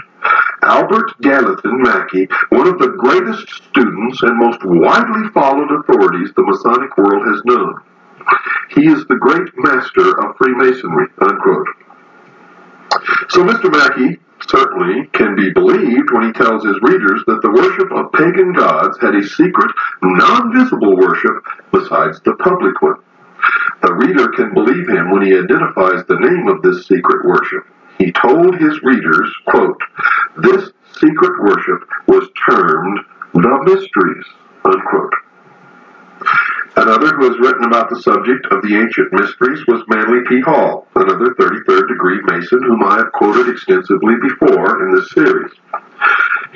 Albert 0.63 1.13
Gallatin 1.21 1.81
Mackey, 1.81 2.27
one 2.49 2.67
of 2.67 2.79
the 2.79 2.95
greatest 2.97 3.47
students 3.69 4.21
and 4.23 4.37
most 4.37 4.59
widely 4.65 5.29
followed 5.29 5.71
authorities 5.71 6.31
the 6.35 6.43
Masonic 6.43 6.97
world 6.97 7.25
has 7.27 7.41
known. 7.45 7.75
He 8.69 8.87
is 8.87 9.05
the 9.07 9.15
great 9.15 9.49
master 9.55 10.19
of 10.19 10.35
Freemasonry, 10.37 11.07
unquote. 11.21 11.67
So 13.29 13.43
Mr. 13.43 13.71
Mackey 13.71 14.19
certainly 14.47 15.07
can 15.13 15.35
be 15.35 15.51
believed 15.51 16.11
when 16.11 16.27
he 16.27 16.33
tells 16.33 16.65
his 16.65 16.77
readers 16.81 17.23
that 17.27 17.41
the 17.41 17.51
worship 17.51 17.91
of 17.91 18.11
pagan 18.13 18.53
gods 18.53 18.97
had 18.99 19.15
a 19.15 19.27
secret, 19.27 19.71
non-visible 20.01 20.97
worship 20.97 21.43
besides 21.71 22.21
the 22.21 22.35
public 22.35 22.81
one. 22.81 22.99
The 23.81 23.93
reader 23.93 24.29
can 24.29 24.53
believe 24.53 24.87
him 24.89 25.11
when 25.11 25.23
he 25.23 25.37
identifies 25.37 26.05
the 26.07 26.19
name 26.19 26.47
of 26.47 26.61
this 26.61 26.87
secret 26.87 27.25
worship. 27.25 27.65
He 27.97 28.11
told 28.11 28.55
his 28.55 28.81
readers, 28.83 29.33
quote, 29.47 29.79
this 30.37 30.71
secret 30.99 31.41
worship 31.41 31.87
was 32.07 32.29
termed 32.49 32.99
the 33.33 33.63
mysteries, 33.65 34.25
unquote. 34.63 35.13
Another 36.77 37.15
who 37.15 37.29
has 37.29 37.39
written 37.39 37.63
about 37.63 37.89
the 37.89 38.01
subject 38.01 38.45
of 38.51 38.61
the 38.61 38.75
ancient 38.75 39.13
mysteries 39.13 39.65
was 39.67 39.83
Manly 39.87 40.19
P. 40.27 40.41
Hall, 40.41 40.87
another 40.95 41.33
33rd 41.35 41.87
degree 41.87 42.21
Mason 42.25 42.61
whom 42.63 42.83
I 42.83 42.97
have 42.97 43.11
quoted 43.13 43.47
extensively 43.49 44.15
before 44.21 44.85
in 44.85 44.95
this 44.95 45.09
series. 45.11 45.51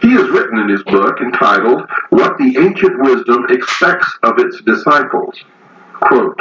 He 0.01 0.11
has 0.11 0.29
written 0.29 0.59
in 0.59 0.69
his 0.69 0.83
book 0.83 1.21
entitled 1.21 1.87
What 2.09 2.37
the 2.37 2.57
Ancient 2.57 2.99
Wisdom 2.99 3.45
Expects 3.49 4.11
of 4.23 4.39
Its 4.39 4.61
Disciples. 4.61 5.35
Quote, 5.93 6.39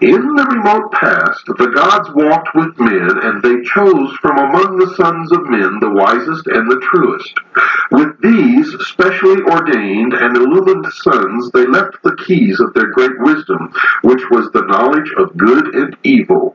in 0.00 0.14
the 0.36 0.46
remote 0.46 0.92
past, 0.92 1.44
the 1.46 1.72
gods 1.74 2.08
walked 2.14 2.54
with 2.54 2.78
men, 2.78 3.18
and 3.18 3.42
they 3.42 3.66
chose 3.66 4.14
from 4.22 4.38
among 4.38 4.78
the 4.78 4.94
sons 4.94 5.32
of 5.32 5.50
men 5.50 5.80
the 5.80 5.90
wisest 5.90 6.46
and 6.46 6.70
the 6.70 6.78
truest. 6.86 7.34
With 7.90 8.14
these 8.22 8.70
specially 8.86 9.42
ordained 9.42 10.14
and 10.14 10.36
illumined 10.36 10.86
sons, 11.02 11.50
they 11.50 11.66
left 11.66 11.98
the 12.04 12.14
keys 12.14 12.60
of 12.60 12.74
their 12.74 12.92
great 12.92 13.18
wisdom, 13.18 13.74
which 14.02 14.22
was 14.30 14.52
the 14.52 14.66
knowledge 14.70 15.10
of 15.18 15.36
good 15.36 15.74
and 15.74 15.96
evil. 16.04 16.54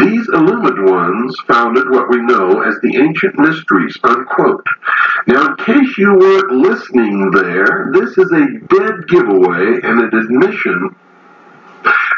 These 0.00 0.28
illumined 0.28 0.90
ones 0.90 1.38
founded 1.46 1.88
what 1.90 2.10
we 2.10 2.20
know 2.22 2.60
as 2.60 2.74
the 2.82 2.98
ancient 2.98 3.38
mysteries, 3.38 3.96
unquote. 4.02 4.66
Now, 5.28 5.54
in 5.54 5.56
case 5.64 5.96
you 5.96 6.12
weren't 6.12 6.50
listening 6.50 7.30
there, 7.30 7.92
this 7.94 8.18
is 8.18 8.32
a 8.32 8.58
dead 8.66 9.06
giveaway 9.06 9.78
and 9.86 10.00
an 10.02 10.10
admission 10.12 10.90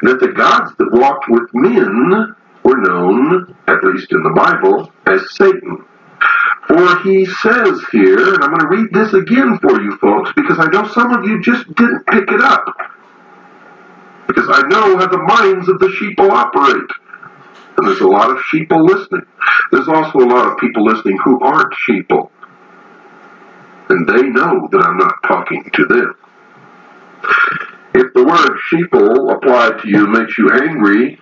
that 0.03 0.21
the 0.21 0.29
gods 0.29 0.73
that 0.79 0.93
walked 0.93 1.29
with 1.29 1.49
men 1.55 2.35
were 2.63 2.77
known, 2.77 3.57
at 3.67 3.83
least 3.85 4.13
in 4.13 4.23
the 4.23 4.31
Bible, 4.31 4.93
as 5.07 5.23
Satan. 5.35 5.85
For 6.67 6.99
he 7.01 7.25
says 7.25 7.81
here, 7.93 8.35
and 8.35 8.45
I'm 8.45 8.51
going 8.51 8.61
to 8.61 8.69
read 8.69 8.93
this 8.93 9.15
again 9.15 9.59
for 9.59 9.81
you 9.81 9.97
folks, 9.99 10.33
because 10.37 10.59
I 10.59 10.67
know 10.67 10.87
some 10.89 11.13
of 11.13 11.25
you 11.25 11.41
just 11.43 11.67
didn't 11.75 12.07
pick 12.07 12.31
it 12.31 12.41
up. 12.41 12.67
Because 14.27 14.49
I 14.51 14.67
know 14.69 14.99
how 14.99 15.07
the 15.07 15.19
minds 15.19 15.69
of 15.69 15.79
the 15.79 15.89
sheeple 15.89 16.31
operate. 16.31 16.91
And 17.79 17.87
there's 17.87 18.01
a 18.01 18.07
lot 18.07 18.31
of 18.31 18.37
sheeple 18.53 18.87
listening. 18.87 19.25
There's 19.73 19.89
also 19.89 20.19
a 20.19 20.29
lot 20.29 20.47
of 20.53 20.59
people 20.59 20.85
listening 20.85 21.17
who 21.25 21.41
aren't 21.41 21.73
sheeple. 21.89 22.31
And 23.89 24.07
they 24.07 24.23
know 24.25 24.69
that 24.71 24.83
I'm 24.83 24.99
not 24.99 25.15
talking 25.27 25.71
to 25.73 25.85
them. 25.87 26.15
If 27.99 28.15
the 28.15 28.25
word 28.25 28.61
sheeple 28.71 29.35
applied 29.35 29.83
to 29.83 29.89
you 29.89 30.07
makes 30.07 30.39
you 30.39 30.49
angry, 30.51 31.19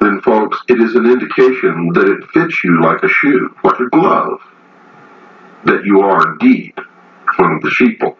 then 0.00 0.22
folks, 0.22 0.58
it 0.68 0.80
is 0.80 0.94
an 0.94 1.04
indication 1.04 1.90
that 1.92 2.08
it 2.08 2.24
fits 2.32 2.64
you 2.64 2.80
like 2.80 3.02
a 3.02 3.08
shoe, 3.08 3.54
like 3.62 3.78
a 3.78 3.90
glove, 3.90 4.40
that 5.66 5.84
you 5.84 6.00
are 6.00 6.32
indeed 6.32 6.72
one 7.36 7.52
of 7.52 7.60
the 7.60 7.68
sheeple. 7.68 8.16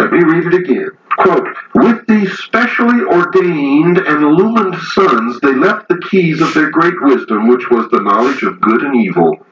Let 0.00 0.10
me 0.10 0.18
read 0.18 0.52
it 0.52 0.54
again. 0.54 0.90
Quote, 1.16 1.46
with 1.76 2.06
these 2.08 2.36
specially 2.38 3.04
ordained 3.04 3.98
and 3.98 4.24
illumined 4.24 4.74
sons, 4.82 5.38
they 5.42 5.54
left 5.54 5.88
the 5.88 6.00
keys 6.10 6.40
of 6.40 6.52
their 6.54 6.70
great 6.70 7.00
wisdom, 7.02 7.46
which 7.46 7.70
was 7.70 7.88
the 7.92 8.00
knowledge 8.00 8.42
of 8.42 8.60
good 8.60 8.82
and 8.82 8.96
evil. 8.96 9.46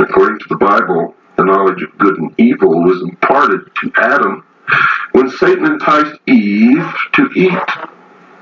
According 0.00 0.40
to 0.40 0.48
the 0.48 0.56
Bible, 0.56 1.14
the 1.40 1.46
knowledge 1.46 1.82
of 1.82 1.96
good 1.96 2.18
and 2.18 2.34
evil 2.38 2.82
was 2.82 3.00
imparted 3.00 3.60
to 3.76 3.90
Adam 3.96 4.44
when 5.12 5.30
Satan 5.30 5.64
enticed 5.64 6.20
Eve 6.26 6.86
to 7.14 7.30
eat 7.34 7.68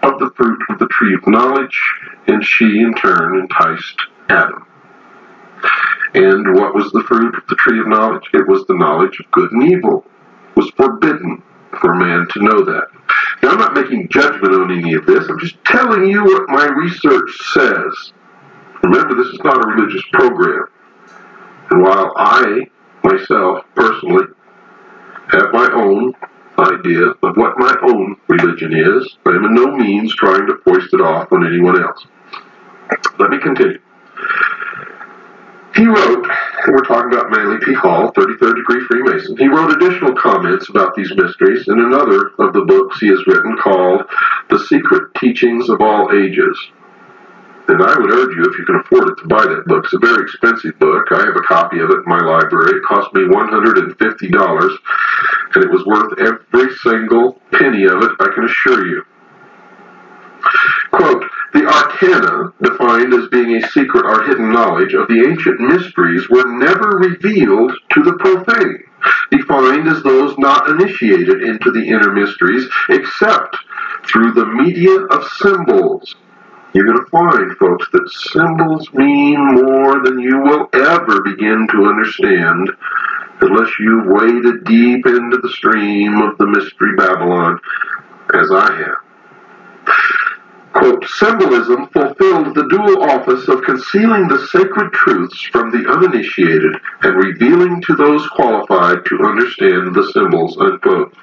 of 0.02 0.18
the 0.18 0.32
fruit 0.36 0.60
of 0.68 0.80
the 0.80 0.88
tree 0.88 1.14
of 1.14 1.24
knowledge, 1.28 1.80
and 2.26 2.44
she 2.44 2.80
in 2.80 2.92
turn 2.94 3.38
enticed 3.38 4.00
Adam. 4.28 4.66
And 6.14 6.54
what 6.54 6.74
was 6.74 6.90
the 6.90 7.04
fruit 7.04 7.36
of 7.36 7.46
the 7.48 7.54
tree 7.54 7.78
of 7.78 7.86
knowledge? 7.86 8.24
It 8.34 8.48
was 8.48 8.66
the 8.66 8.74
knowledge 8.74 9.20
of 9.20 9.30
good 9.30 9.52
and 9.52 9.70
evil. 9.70 10.04
It 10.50 10.56
was 10.56 10.70
forbidden 10.70 11.40
for 11.80 11.94
man 11.94 12.26
to 12.32 12.42
know 12.42 12.64
that. 12.64 12.88
Now, 13.42 13.50
I'm 13.50 13.58
not 13.58 13.74
making 13.74 14.08
judgment 14.08 14.54
on 14.54 14.76
any 14.76 14.94
of 14.94 15.06
this. 15.06 15.28
I'm 15.28 15.38
just 15.38 15.62
telling 15.64 16.08
you 16.08 16.24
what 16.24 16.48
my 16.48 16.66
research 16.66 17.30
says. 17.52 18.12
Remember, 18.82 19.14
this 19.14 19.32
is 19.32 19.40
not 19.44 19.64
a 19.64 19.68
religious 19.68 20.02
program. 20.12 20.66
And 21.70 21.82
while 21.82 22.12
I 22.16 22.68
myself 23.04 23.64
personally 23.74 24.26
have 25.30 25.52
my 25.52 25.68
own 25.72 26.14
idea 26.58 27.06
of 27.22 27.36
what 27.36 27.58
my 27.58 27.74
own 27.82 28.16
religion 28.28 28.72
is. 28.74 29.16
I 29.26 29.30
am 29.30 29.44
in 29.44 29.54
no 29.54 29.76
means 29.76 30.14
trying 30.14 30.46
to 30.46 30.58
foist 30.64 30.92
it 30.92 31.00
off 31.00 31.32
on 31.32 31.46
anyone 31.46 31.80
else. 31.80 32.06
Let 33.18 33.30
me 33.30 33.38
continue. 33.38 33.78
He 35.74 35.86
wrote, 35.86 36.26
and 36.64 36.74
we're 36.74 36.84
talking 36.84 37.12
about 37.12 37.30
Manly 37.30 37.58
P. 37.64 37.72
Hall, 37.74 38.10
33rd 38.12 38.56
degree 38.56 38.80
Freemason. 38.88 39.36
He 39.36 39.46
wrote 39.46 39.70
additional 39.70 40.12
comments 40.14 40.68
about 40.68 40.96
these 40.96 41.12
mysteries 41.14 41.68
in 41.68 41.78
another 41.78 42.32
of 42.38 42.52
the 42.52 42.64
books 42.66 42.98
he 42.98 43.06
has 43.08 43.24
written 43.28 43.56
called 43.56 44.02
The 44.50 44.58
Secret 44.58 45.14
Teachings 45.14 45.68
of 45.68 45.80
All 45.80 46.10
Ages. 46.12 46.58
And 47.68 47.82
I 47.82 47.98
would 47.98 48.10
urge 48.10 48.34
you, 48.34 48.44
if 48.44 48.58
you 48.58 48.64
can 48.64 48.76
afford 48.76 49.10
it, 49.10 49.18
to 49.20 49.28
buy 49.28 49.44
that 49.44 49.66
book. 49.66 49.84
It's 49.84 49.92
a 49.92 49.98
very 49.98 50.22
expensive 50.22 50.78
book. 50.78 51.04
I 51.12 51.26
have 51.26 51.36
a 51.36 51.44
copy 51.44 51.80
of 51.80 51.90
it 51.90 52.00
in 52.00 52.08
my 52.08 52.18
library. 52.18 52.80
It 52.80 52.82
cost 52.88 53.12
me 53.12 53.28
$150, 53.28 54.78
and 55.54 55.64
it 55.64 55.70
was 55.70 55.84
worth 55.84 56.18
every 56.18 56.74
single 56.78 57.38
penny 57.52 57.84
of 57.84 58.02
it, 58.02 58.12
I 58.20 58.32
can 58.34 58.44
assure 58.44 58.86
you. 58.88 59.04
Quote, 60.92 61.24
the 61.52 61.66
arcana, 61.66 62.54
defined 62.62 63.12
as 63.12 63.28
being 63.28 63.56
a 63.56 63.68
secret 63.68 64.06
or 64.06 64.24
hidden 64.24 64.50
knowledge 64.50 64.94
of 64.94 65.06
the 65.08 65.28
ancient 65.28 65.60
mysteries, 65.60 66.26
were 66.30 66.46
never 66.46 66.96
revealed 66.96 67.72
to 67.92 68.02
the 68.02 68.14
profane, 68.14 68.82
defined 69.30 69.88
as 69.88 70.02
those 70.02 70.38
not 70.38 70.70
initiated 70.70 71.42
into 71.42 71.70
the 71.70 71.86
inner 71.86 72.12
mysteries, 72.14 72.66
except 72.88 73.58
through 74.06 74.32
the 74.32 74.46
media 74.46 75.00
of 75.10 75.28
symbols 75.36 76.14
you're 76.74 76.86
going 76.86 77.04
to 77.04 77.10
find, 77.10 77.56
folks, 77.56 77.88
that 77.92 78.10
symbols 78.10 78.92
mean 78.92 79.38
more 79.38 80.02
than 80.04 80.18
you 80.18 80.40
will 80.40 80.68
ever 80.74 81.22
begin 81.22 81.66
to 81.70 81.86
understand 81.86 82.70
unless 83.40 83.70
you've 83.78 84.06
waded 84.06 84.64
deep 84.64 85.06
into 85.06 85.38
the 85.38 85.50
stream 85.50 86.20
of 86.20 86.36
the 86.38 86.46
mystery 86.46 86.94
Babylon, 86.96 87.58
as 88.34 88.50
I 88.50 88.74
have. 88.74 89.08
Quote, 90.72 91.04
symbolism 91.08 91.88
fulfilled 91.88 92.54
the 92.54 92.68
dual 92.68 93.02
office 93.02 93.48
of 93.48 93.62
concealing 93.62 94.28
the 94.28 94.46
sacred 94.48 94.92
truths 94.92 95.40
from 95.50 95.70
the 95.70 95.88
uninitiated 95.90 96.76
and 97.02 97.16
revealing 97.16 97.82
to 97.82 97.96
those 97.96 98.28
qualified 98.28 99.04
to 99.06 99.24
understand 99.24 99.94
the 99.94 100.08
symbols, 100.12 100.56
unquote. 100.58 101.14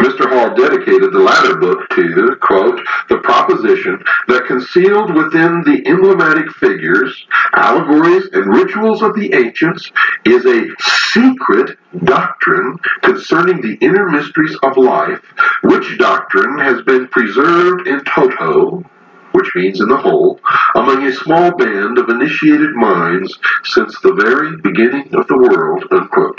Mr. 0.00 0.28
Hall 0.28 0.54
dedicated 0.54 1.12
the 1.12 1.18
latter 1.18 1.56
book 1.56 1.88
to, 1.90 2.36
quote, 2.40 2.80
the 3.08 3.18
proposition 3.18 4.02
that 4.28 4.46
concealed 4.46 5.14
within 5.14 5.62
the 5.64 5.82
emblematic 5.86 6.50
figures, 6.52 7.26
allegories, 7.54 8.28
and 8.32 8.46
rituals 8.46 9.02
of 9.02 9.14
the 9.14 9.32
ancients 9.34 9.90
is 10.24 10.44
a 10.44 10.68
secret 10.80 11.78
doctrine 12.04 12.76
concerning 13.02 13.60
the 13.60 13.74
inner 13.80 14.08
mysteries 14.08 14.56
of 14.62 14.76
life, 14.76 15.20
which 15.62 15.98
doctrine 15.98 16.58
has 16.58 16.82
been 16.82 17.08
preserved 17.08 17.86
in 17.86 18.02
toto, 18.04 18.84
which 19.32 19.54
means 19.54 19.80
in 19.80 19.88
the 19.88 19.96
whole, 19.96 20.40
among 20.74 21.04
a 21.04 21.12
small 21.12 21.54
band 21.56 21.98
of 21.98 22.08
initiated 22.08 22.74
minds 22.74 23.38
since 23.64 23.98
the 24.00 24.14
very 24.14 24.56
beginning 24.62 25.14
of 25.14 25.26
the 25.28 25.36
world, 25.36 25.84
unquote. 25.90 26.38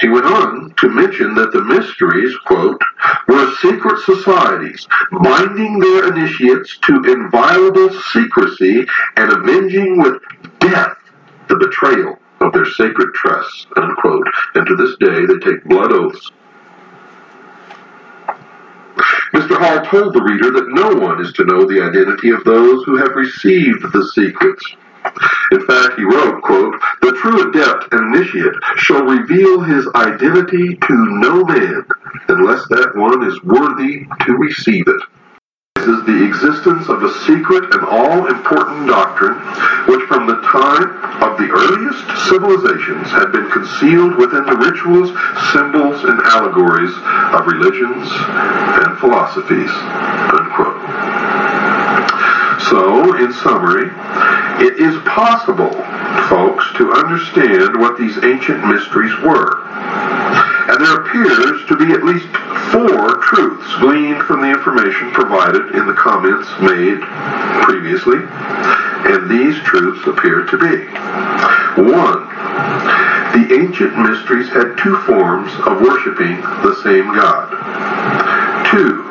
He 0.00 0.08
went 0.08 0.26
on 0.26 0.72
to 0.78 0.88
mention 0.88 1.34
that 1.34 1.52
the 1.52 1.62
mysteries, 1.62 2.36
quote, 2.46 2.80
were 3.26 3.52
secret 3.56 4.00
societies, 4.04 4.86
binding 5.22 5.80
their 5.80 6.12
initiates 6.12 6.78
to 6.78 7.02
inviolable 7.04 7.90
secrecy 8.12 8.86
and 9.16 9.32
avenging 9.32 10.00
with 10.00 10.22
death 10.60 10.96
the 11.48 11.56
betrayal 11.56 12.18
of 12.40 12.52
their 12.52 12.66
sacred 12.66 13.12
trusts, 13.14 13.66
unquote. 13.76 14.26
And 14.54 14.66
to 14.66 14.76
this 14.76 14.96
day, 14.98 15.26
they 15.26 15.38
take 15.38 15.64
blood 15.64 15.92
oaths. 15.92 16.30
Mr. 19.34 19.58
Hall 19.58 19.84
told 19.84 20.14
the 20.14 20.22
reader 20.22 20.50
that 20.52 20.68
no 20.68 20.94
one 20.94 21.20
is 21.20 21.32
to 21.34 21.44
know 21.44 21.64
the 21.64 21.82
identity 21.82 22.30
of 22.30 22.44
those 22.44 22.84
who 22.84 22.96
have 22.96 23.14
received 23.14 23.82
the 23.92 24.10
secrets. 24.14 24.64
In 25.52 25.66
fact, 25.66 25.98
he 25.98 26.04
wrote, 26.04 26.42
quote, 26.42 26.74
The 27.02 27.12
true 27.12 27.48
adept 27.48 27.92
and 27.92 28.14
initiate 28.14 28.54
shall 28.76 29.04
reveal 29.04 29.60
his 29.60 29.88
identity 29.94 30.76
to 30.76 30.94
no 31.20 31.44
man 31.44 31.86
unless 32.28 32.66
that 32.68 32.92
one 32.94 33.26
is 33.26 33.42
worthy 33.42 34.06
to 34.26 34.32
receive 34.34 34.86
it. 34.88 35.02
This 35.76 35.86
is 35.86 36.04
the 36.06 36.24
existence 36.26 36.88
of 36.88 37.02
a 37.02 37.14
secret 37.24 37.72
and 37.72 37.86
all-important 37.86 38.88
doctrine 38.88 39.38
which 39.86 40.04
from 40.08 40.26
the 40.26 40.42
time 40.42 40.90
of 41.22 41.38
the 41.38 41.48
earliest 41.48 42.02
civilizations 42.28 43.08
had 43.14 43.30
been 43.30 43.48
concealed 43.50 44.16
within 44.16 44.44
the 44.44 44.56
rituals, 44.58 45.14
symbols, 45.54 46.04
and 46.04 46.20
allegories 46.34 46.92
of 47.32 47.46
religions 47.46 48.10
and 48.10 48.98
philosophies. 48.98 49.70
Unquote. 50.34 50.82
So, 52.68 53.14
in 53.16 53.32
summary, 53.32 53.88
it 54.60 54.78
is 54.78 54.96
possible, 55.04 55.70
folks, 56.28 56.64
to 56.76 56.92
understand 56.92 57.78
what 57.78 57.98
these 57.98 58.18
ancient 58.24 58.66
mysteries 58.66 59.14
were. 59.20 59.62
and 60.68 60.84
there 60.84 61.00
appears 61.00 61.64
to 61.66 61.76
be 61.76 61.92
at 61.94 62.04
least 62.04 62.28
four 62.72 63.16
truths 63.22 63.74
gleaned 63.80 64.22
from 64.24 64.42
the 64.42 64.50
information 64.50 65.10
provided 65.12 65.74
in 65.74 65.86
the 65.86 65.94
comments 65.94 66.46
made 66.60 67.00
previously, 67.64 68.18
and 68.20 69.30
these 69.30 69.56
truths 69.64 70.06
appear 70.06 70.44
to 70.44 70.58
be. 70.58 70.84
One, 71.80 72.28
the 73.32 73.56
ancient 73.60 73.96
mysteries 73.98 74.48
had 74.48 74.76
two 74.76 74.96
forms 75.06 75.52
of 75.66 75.80
worshiping 75.80 76.40
the 76.62 76.74
same 76.82 77.06
God. 77.14 78.37
Two, 78.78 79.02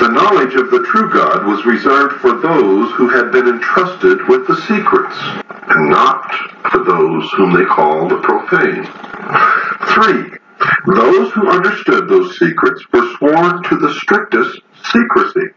the 0.00 0.08
knowledge 0.08 0.54
of 0.54 0.70
the 0.70 0.82
true 0.84 1.10
God 1.12 1.44
was 1.44 1.66
reserved 1.66 2.22
for 2.22 2.32
those 2.32 2.90
who 2.92 3.10
had 3.10 3.30
been 3.30 3.46
entrusted 3.46 4.26
with 4.26 4.46
the 4.46 4.56
secrets, 4.62 5.14
and 5.68 5.90
not 5.90 6.32
for 6.70 6.82
those 6.82 7.30
whom 7.32 7.52
they 7.52 7.66
call 7.66 8.08
the 8.08 8.16
profane. 8.22 8.88
Three, 9.92 10.38
those 10.94 11.30
who 11.32 11.46
understood 11.50 12.08
those 12.08 12.38
secrets 12.38 12.90
were 12.90 13.06
sworn 13.18 13.62
to 13.64 13.76
the 13.76 13.92
strictest 13.92 14.60
secrecy. 14.90 15.48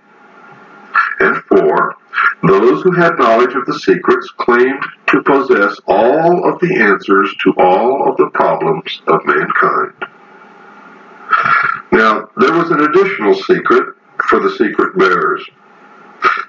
And 1.22 1.38
four, 1.44 1.96
those 2.44 2.84
who 2.84 2.92
had 2.92 3.18
knowledge 3.18 3.56
of 3.56 3.66
the 3.68 3.80
secrets 3.80 4.30
claimed 4.32 4.84
to 5.08 5.24
possess 5.24 5.80
all 5.88 6.44
of 6.44 6.60
the 6.60 6.76
answers 6.76 7.34
to 7.44 7.54
all 7.58 8.10
of 8.10 8.18
the 8.18 8.30
problems 8.34 9.02
of 9.08 9.26
mankind. 9.26 9.94
Now, 11.92 12.30
there 12.38 12.54
was 12.54 12.72
an 12.72 12.82
additional 12.82 13.34
secret 13.34 13.96
for 14.28 14.40
the 14.40 14.52
secret 14.52 14.98
bearers. 14.98 15.48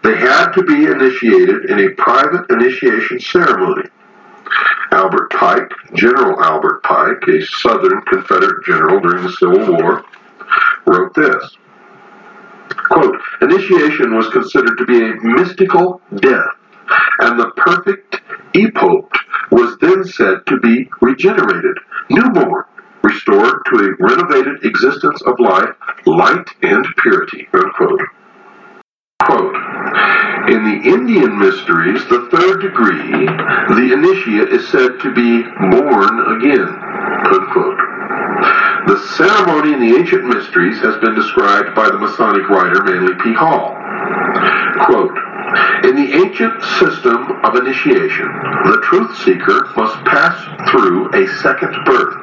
They 0.02 0.16
had 0.16 0.52
to 0.52 0.62
be 0.62 0.86
initiated 0.86 1.70
in 1.70 1.80
a 1.80 1.90
private 1.90 2.50
initiation 2.50 3.20
ceremony. 3.20 3.88
Albert 4.92 5.30
Pike, 5.30 5.72
General 5.94 6.42
Albert 6.42 6.82
Pike, 6.82 7.22
a 7.28 7.44
Southern 7.44 8.00
Confederate 8.02 8.64
general 8.64 9.00
during 9.00 9.24
the 9.24 9.32
Civil 9.32 9.72
War, 9.72 10.04
wrote 10.86 11.14
this. 11.14 11.56
Quote, 12.68 13.20
initiation 13.42 14.14
was 14.14 14.28
considered 14.28 14.78
to 14.78 14.86
be 14.86 15.02
a 15.02 15.14
mystical 15.22 16.00
death, 16.16 16.54
and 17.18 17.38
the 17.38 17.50
perfect 17.56 18.20
epopt 18.54 19.18
was 19.50 19.76
then 19.78 20.04
said 20.04 20.46
to 20.46 20.58
be 20.60 20.88
regenerated, 21.00 21.78
newborn, 22.10 22.64
restored 23.06 23.62
to 23.66 23.76
a 23.78 23.94
renovated 24.00 24.64
existence 24.64 25.22
of 25.22 25.38
life, 25.38 25.70
light, 26.06 26.48
and 26.62 26.84
purity. 26.98 27.48
Unquote. 27.52 28.00
Quote, 29.22 29.56
in 30.48 30.62
the 30.62 30.90
Indian 30.94 31.38
mysteries, 31.38 32.04
the 32.06 32.28
third 32.30 32.60
degree, 32.60 33.26
the 33.74 33.90
initiate 33.92 34.52
is 34.52 34.68
said 34.68 35.00
to 35.00 35.14
be 35.14 35.42
born 35.42 36.38
again. 36.38 36.68
Unquote. 37.34 37.78
The 38.86 38.98
ceremony 39.16 39.72
in 39.72 39.80
the 39.80 39.96
ancient 39.98 40.26
mysteries 40.26 40.78
has 40.78 40.96
been 40.98 41.14
described 41.14 41.74
by 41.74 41.86
the 41.86 41.98
Masonic 41.98 42.48
writer 42.48 42.84
Manly 42.84 43.14
P. 43.22 43.34
Hall. 43.34 43.74
Quote, 44.86 45.18
in 45.84 45.94
the 45.96 46.12
ancient 46.16 46.62
system 46.80 47.30
of 47.44 47.56
initiation, 47.56 48.26
the 48.66 48.80
truth 48.84 49.16
seeker 49.22 49.70
must 49.76 49.96
pass 50.04 50.34
through 50.70 51.12
a 51.14 51.26
second 51.42 51.74
birth, 51.84 52.16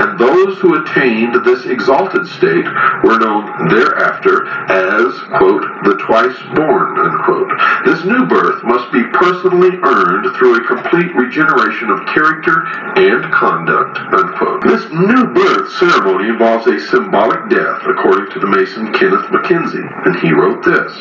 and 0.00 0.18
those 0.18 0.58
who 0.58 0.80
attained 0.80 1.34
this 1.44 1.66
exalted 1.66 2.26
state 2.26 2.64
were 3.04 3.18
known 3.18 3.68
thereafter 3.68 4.46
as, 4.70 5.12
quote, 5.36 5.64
the 5.84 5.98
twice 6.06 6.38
born, 6.54 6.98
unquote. 6.98 7.50
This 7.84 8.04
new 8.04 8.26
birth 8.26 8.62
must 8.64 8.92
be 8.92 9.04
personally 9.12 9.76
earned 9.82 10.36
through 10.36 10.56
a 10.56 10.66
complete 10.66 11.14
regeneration 11.14 11.90
of 11.90 12.06
character 12.06 12.64
and 12.96 13.32
conduct, 13.32 13.98
unquote. 13.98 14.62
This 14.64 14.84
new 14.92 15.32
birth 15.34 15.72
ceremony 15.78 16.28
involves 16.28 16.66
a 16.66 16.80
symbolic 16.88 17.48
death, 17.50 17.82
according 17.86 18.30
to 18.32 18.40
the 18.40 18.48
Mason 18.48 18.92
Kenneth 18.94 19.30
Mackenzie, 19.30 19.88
and 20.04 20.16
he 20.20 20.32
wrote 20.32 20.64
this, 20.64 20.92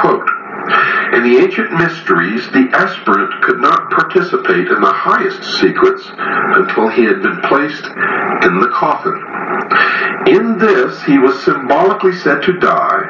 quote, 0.00 0.28
in 1.14 1.22
the 1.22 1.38
ancient 1.38 1.72
mysteries, 1.72 2.46
the 2.50 2.68
aspirant 2.72 3.42
could 3.42 3.60
not 3.60 3.90
participate 3.90 4.66
in 4.66 4.80
the 4.80 4.92
highest 4.92 5.60
secrets 5.60 6.02
until 6.08 6.88
he 6.88 7.04
had 7.04 7.22
been 7.22 7.40
placed 7.46 7.84
in 7.84 8.60
the 8.60 8.70
coffin. 8.72 9.14
In 10.26 10.58
this, 10.58 11.02
he 11.04 11.18
was 11.18 11.44
symbolically 11.44 12.16
said 12.16 12.42
to 12.42 12.58
die, 12.58 13.04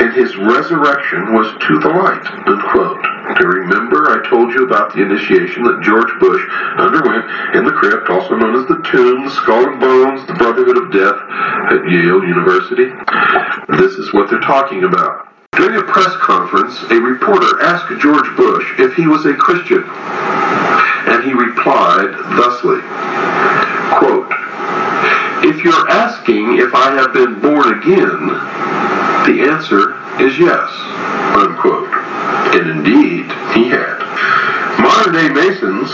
and 0.00 0.14
his 0.14 0.36
resurrection 0.36 1.34
was 1.34 1.50
to 1.66 1.78
the 1.80 1.90
light. 1.90 2.26
Unquote. 2.46 3.02
To 3.40 3.46
remember, 3.46 4.10
I 4.10 4.28
told 4.28 4.52
you 4.52 4.64
about 4.64 4.94
the 4.94 5.02
initiation 5.02 5.64
that 5.64 5.82
George 5.82 6.12
Bush 6.20 6.42
underwent 6.78 7.56
in 7.56 7.64
the 7.64 7.72
crypt, 7.72 8.10
also 8.10 8.36
known 8.36 8.56
as 8.56 8.66
the 8.68 8.82
tomb, 8.90 9.28
skull 9.30 9.66
and 9.66 9.80
bones, 9.80 10.26
the 10.26 10.34
Brotherhood 10.34 10.78
of 10.78 10.92
Death 10.92 11.18
at 11.72 11.88
Yale 11.90 12.22
University. 12.24 12.92
This 13.78 13.98
is 13.98 14.12
what 14.12 14.30
they're 14.30 14.40
talking 14.40 14.84
about. 14.84 15.31
During 15.54 15.76
a 15.76 15.82
press 15.82 16.16
conference, 16.16 16.82
a 16.90 16.98
reporter 16.98 17.60
asked 17.60 18.00
George 18.00 18.36
Bush 18.36 18.66
if 18.78 18.94
he 18.94 19.06
was 19.06 19.26
a 19.26 19.34
Christian, 19.34 19.84
and 19.84 21.22
he 21.24 21.34
replied 21.34 22.08
thusly, 22.40 22.80
quote, 23.98 24.32
If 25.44 25.62
you're 25.62 25.90
asking 25.90 26.56
if 26.56 26.74
I 26.74 26.94
have 26.94 27.12
been 27.12 27.38
born 27.38 27.78
again, 27.78 28.28
the 29.28 29.46
answer 29.52 30.00
is 30.24 30.38
yes, 30.38 30.70
unquote. 31.36 31.92
And 32.54 32.70
indeed, 32.70 33.30
he 33.52 33.68
had. 33.68 34.00
Modern 34.92 35.14
day 35.14 35.28
Masons 35.32 35.88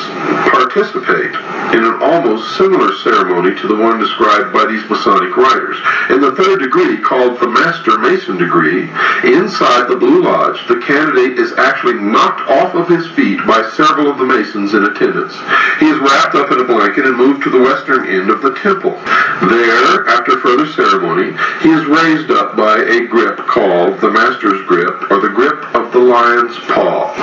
participate 0.51 1.31
in 1.71 1.87
an 1.87 2.03
almost 2.03 2.59
similar 2.59 2.93
ceremony 2.99 3.55
to 3.55 3.69
the 3.69 3.77
one 3.77 4.01
described 4.01 4.53
by 4.53 4.67
these 4.67 4.83
Masonic 4.91 5.37
writers. 5.37 5.79
In 6.11 6.21
the 6.21 6.35
third 6.35 6.59
degree, 6.59 6.99
called 6.99 7.39
the 7.39 7.47
Master 7.47 7.97
Mason 7.99 8.39
degree, 8.39 8.91
inside 9.23 9.87
the 9.87 9.95
Blue 9.97 10.21
Lodge, 10.23 10.59
the 10.67 10.83
candidate 10.83 11.39
is 11.39 11.53
actually 11.53 11.95
knocked 11.95 12.51
off 12.51 12.75
of 12.75 12.89
his 12.89 13.07
feet 13.15 13.39
by 13.47 13.63
several 13.79 14.11
of 14.11 14.19
the 14.19 14.27
Masons 14.27 14.75
in 14.75 14.83
attendance. 14.83 15.33
He 15.79 15.87
is 15.87 16.03
wrapped 16.03 16.35
up 16.35 16.51
in 16.51 16.59
a 16.59 16.65
blanket 16.67 17.07
and 17.07 17.17
moved 17.17 17.45
to 17.45 17.51
the 17.51 17.63
western 17.63 18.11
end 18.11 18.31
of 18.31 18.43
the 18.43 18.59
temple. 18.59 18.99
There, 19.47 20.09
after 20.11 20.41
further 20.43 20.67
ceremony, 20.75 21.39
he 21.63 21.71
is 21.71 21.87
raised 21.87 22.33
up 22.33 22.57
by 22.57 22.83
a 22.83 23.07
grip 23.07 23.39
called 23.47 24.01
the 24.01 24.11
Master's 24.11 24.67
Grip, 24.67 25.09
or 25.09 25.23
the 25.23 25.31
grip 25.31 25.63
of 25.77 25.93
the 25.93 26.03
lion's 26.03 26.59
paw. 26.67 27.15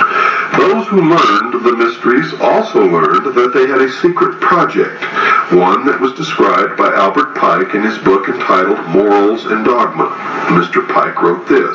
Those 0.56 0.86
who 0.88 1.02
learned 1.02 1.65
the 1.66 1.76
mysteries 1.76 2.32
also 2.38 2.78
learned 2.86 3.34
that 3.34 3.50
they 3.50 3.66
had 3.66 3.82
a 3.82 3.90
secret 3.98 4.38
project, 4.38 5.02
one 5.50 5.84
that 5.84 5.98
was 5.98 6.14
described 6.14 6.78
by 6.78 6.94
Albert 6.94 7.34
Pike 7.34 7.74
in 7.74 7.82
his 7.82 7.98
book 8.06 8.28
entitled 8.28 8.78
Morals 8.94 9.46
and 9.46 9.66
Dogma. 9.66 10.06
Mr. 10.54 10.86
Pike 10.86 11.18
wrote 11.20 11.42
this, 11.50 11.74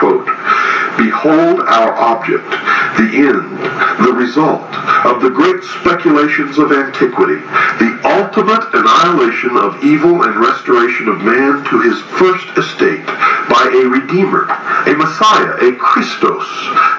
quote, 0.00 0.24
Behold 0.96 1.60
our 1.68 1.92
object, 2.00 2.48
the 2.96 3.28
end, 3.28 3.60
result 4.16 4.64
of 5.04 5.20
the 5.22 5.30
great 5.30 5.62
speculations 5.80 6.58
of 6.58 6.72
antiquity, 6.72 7.40
the 7.78 8.00
ultimate 8.04 8.64
annihilation 8.72 9.56
of 9.56 9.84
evil 9.84 10.24
and 10.24 10.40
restoration 10.40 11.08
of 11.08 11.20
man 11.20 11.62
to 11.68 11.80
his 11.80 12.00
first 12.18 12.48
estate 12.56 13.04
by 13.52 13.68
a 13.72 13.86
Redeemer, 13.86 14.48
a 14.88 14.94
Messiah, 14.96 15.54
a 15.60 15.76
Christos, 15.76 16.48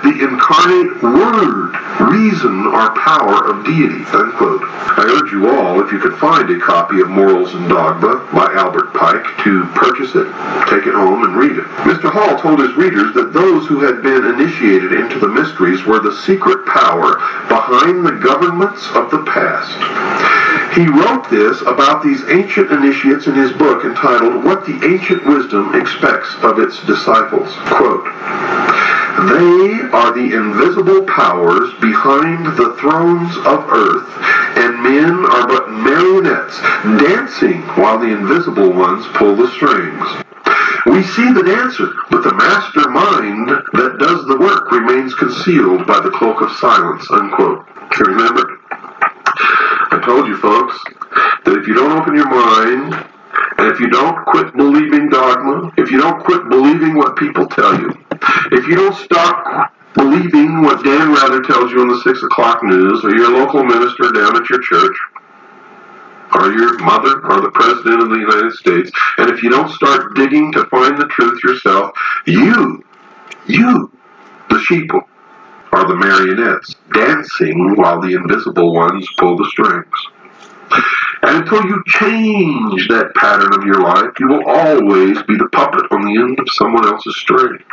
the 0.03 0.21
incarnate 0.21 1.01
Word, 1.01 1.75
reason 1.99 2.67
or 2.67 2.93
power 2.95 3.45
of 3.49 3.65
deity. 3.65 4.05
Unquote. 4.13 4.61
I 4.97 5.05
urge 5.05 5.31
you 5.31 5.49
all, 5.49 5.81
if 5.81 5.91
you 5.91 5.99
can 5.99 6.15
find 6.17 6.49
a 6.49 6.59
copy 6.59 7.01
of 7.01 7.09
Morals 7.09 7.53
and 7.53 7.69
Dogma 7.69 8.27
by 8.33 8.51
Albert 8.53 8.93
Pike, 8.93 9.25
to 9.43 9.65
purchase 9.75 10.15
it, 10.15 10.25
take 10.69 10.87
it 10.87 10.95
home, 10.95 11.23
and 11.23 11.35
read 11.35 11.57
it. 11.57 11.65
Mr. 11.85 12.11
Hall 12.11 12.39
told 12.39 12.59
his 12.59 12.75
readers 12.75 13.13
that 13.13 13.33
those 13.33 13.67
who 13.67 13.79
had 13.79 14.01
been 14.01 14.25
initiated 14.25 14.93
into 14.93 15.19
the 15.19 15.27
mysteries 15.27 15.85
were 15.85 15.99
the 15.99 16.15
secret 16.25 16.65
power 16.65 17.06
behind 17.47 18.05
the 18.05 18.19
governments 18.23 18.87
of 18.95 19.11
the 19.11 19.23
past. 19.23 19.71
He 20.75 20.87
wrote 20.87 21.29
this 21.29 21.61
about 21.61 22.03
these 22.03 22.21
ancient 22.29 22.71
initiates 22.71 23.27
in 23.27 23.35
his 23.35 23.51
book 23.53 23.85
entitled 23.85 24.43
What 24.43 24.65
the 24.65 24.79
Ancient 24.85 25.25
Wisdom 25.25 25.73
Expects 25.75 26.35
of 26.43 26.59
Its 26.59 26.83
Disciples. 26.85 27.53
Quote, 27.71 28.05
they 29.17 29.81
are 29.93 30.13
the 30.13 30.35
invisible 30.35 31.03
powers 31.05 31.73
behind 31.81 32.45
the 32.55 32.75
thrones 32.79 33.35
of 33.37 33.65
earth, 33.71 34.07
and 34.57 34.83
men 34.83 35.25
are 35.25 35.47
but 35.47 35.71
marionettes 35.71 36.61
dancing 37.01 37.63
while 37.81 37.97
the 37.97 38.11
invisible 38.11 38.71
ones 38.71 39.07
pull 39.15 39.35
the 39.35 39.49
strings. 39.49 40.26
We 40.85 41.03
see 41.03 41.31
the 41.33 41.43
dancer, 41.43 41.91
but 42.09 42.23
the 42.23 42.33
mastermind 42.33 43.49
that 43.73 43.97
does 43.99 44.25
the 44.25 44.37
work 44.37 44.71
remains 44.71 45.13
concealed 45.15 45.85
by 45.85 45.99
the 45.99 46.11
cloak 46.11 46.41
of 46.41 46.51
silence. 46.57 47.05
Unquote. 47.11 47.67
Remember, 47.99 48.59
I 48.71 50.01
told 50.05 50.27
you 50.27 50.37
folks 50.37 50.77
that 51.45 51.57
if 51.57 51.67
you 51.67 51.73
don't 51.73 51.97
open 51.97 52.15
your 52.15 52.29
mind, 52.29 52.93
and 53.57 53.67
if 53.71 53.79
you 53.79 53.89
don't 53.89 54.25
quit 54.25 54.55
believing 54.55 55.09
dogma, 55.09 55.71
if 55.77 55.91
you 55.91 55.99
don't 55.99 56.23
quit 56.23 56.47
believing 56.49 56.95
what 56.95 57.17
people 57.17 57.47
tell 57.47 57.79
you, 57.79 57.91
if 58.51 58.67
you 58.67 58.75
don't 58.75 58.95
stop 58.95 59.73
believing 59.93 60.61
what 60.61 60.83
Dan 60.83 61.11
Rather 61.11 61.41
tells 61.41 61.71
you 61.71 61.81
on 61.81 61.87
the 61.87 61.99
6 62.01 62.23
o'clock 62.23 62.63
news 62.63 63.03
or 63.03 63.15
your 63.15 63.31
local 63.31 63.63
minister 63.63 64.11
down 64.11 64.37
at 64.37 64.49
your 64.49 64.61
church, 64.61 64.95
or 66.33 66.51
your 66.51 66.77
mother 66.79 67.25
or 67.25 67.41
the 67.41 67.51
president 67.51 68.01
of 68.01 68.09
the 68.09 68.19
United 68.19 68.53
States. 68.53 68.91
And 69.17 69.29
if 69.29 69.43
you 69.43 69.49
don't 69.49 69.69
start 69.71 70.15
digging 70.15 70.51
to 70.53 70.65
find 70.65 70.99
the 70.99 71.07
truth 71.07 71.43
yourself, 71.43 71.91
you, 72.25 72.83
you, 73.47 73.91
the 74.49 74.57
sheeple, 74.57 75.01
are 75.73 75.87
the 75.87 75.95
marionettes 75.95 76.75
dancing 76.93 77.75
while 77.75 78.01
the 78.01 78.13
invisible 78.13 78.73
ones 78.73 79.07
pull 79.17 79.37
the 79.37 79.45
strings. 79.45 79.93
And 81.23 81.43
until 81.43 81.63
you 81.65 81.83
change 81.87 82.87
that 82.89 83.13
pattern 83.15 83.53
of 83.53 83.63
your 83.63 83.81
life, 83.81 84.11
you 84.19 84.27
will 84.27 84.47
always 84.47 85.21
be 85.23 85.37
the 85.37 85.49
puppet 85.51 85.85
on 85.91 86.01
the 86.01 86.19
end 86.19 86.39
of 86.39 86.47
someone 86.51 86.85
else's 86.87 87.17
string. 87.17 87.63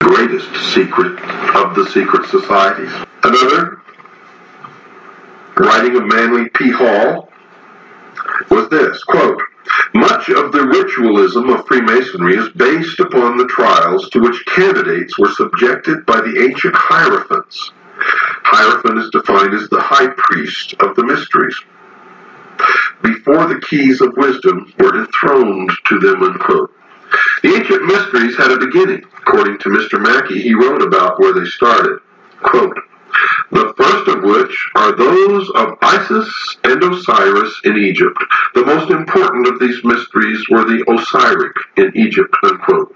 Greatest 0.00 0.54
secret 0.72 1.20
of 1.54 1.74
the 1.74 1.88
secret 1.92 2.28
societies. 2.28 2.92
Another 3.22 3.82
writing 5.56 5.96
of 5.96 6.06
Manly 6.06 6.48
P. 6.50 6.70
Hall 6.70 7.31
was 8.50 8.68
this 8.68 9.02
quote, 9.04 9.40
much 9.94 10.28
of 10.28 10.52
the 10.52 10.66
ritualism 10.66 11.50
of 11.50 11.66
Freemasonry 11.66 12.36
is 12.36 12.48
based 12.50 13.00
upon 13.00 13.36
the 13.36 13.46
trials 13.46 14.08
to 14.10 14.20
which 14.20 14.44
candidates 14.46 15.18
were 15.18 15.30
subjected 15.30 16.04
by 16.06 16.20
the 16.20 16.44
ancient 16.44 16.74
Hierophants. 16.74 17.70
Hierophant 17.96 18.98
is 18.98 19.10
defined 19.10 19.54
as 19.54 19.68
the 19.68 19.80
high 19.80 20.08
priest 20.16 20.74
of 20.80 20.96
the 20.96 21.04
mysteries. 21.04 21.58
Before 23.02 23.46
the 23.46 23.60
keys 23.60 24.00
of 24.00 24.16
wisdom 24.16 24.72
were 24.78 24.98
enthroned 24.98 25.70
to 25.86 25.98
them, 25.98 26.22
unquote. 26.22 26.74
The 27.42 27.54
ancient 27.54 27.84
mysteries 27.84 28.36
had 28.36 28.50
a 28.50 28.58
beginning. 28.58 29.04
According 29.18 29.58
to 29.58 29.68
Mr. 29.68 30.00
Mackey, 30.00 30.40
he 30.40 30.54
wrote 30.54 30.82
about 30.82 31.20
where 31.20 31.32
they 31.32 31.44
started. 31.44 31.98
Quote, 32.42 32.78
the 33.50 33.74
first 33.76 34.08
of 34.08 34.22
which 34.22 34.70
are 34.74 34.96
those 34.96 35.50
of 35.50 35.78
Isis 35.82 36.56
and 36.64 36.82
Osiris 36.82 37.60
in 37.64 37.76
Egypt. 37.76 38.18
The 38.54 38.64
most 38.64 38.90
important 38.90 39.48
of 39.48 39.58
these 39.60 39.82
mysteries 39.84 40.48
were 40.48 40.64
the 40.64 40.84
Osiric 40.88 41.52
in 41.76 41.96
Egypt, 41.96 42.34
unquote. 42.42 42.94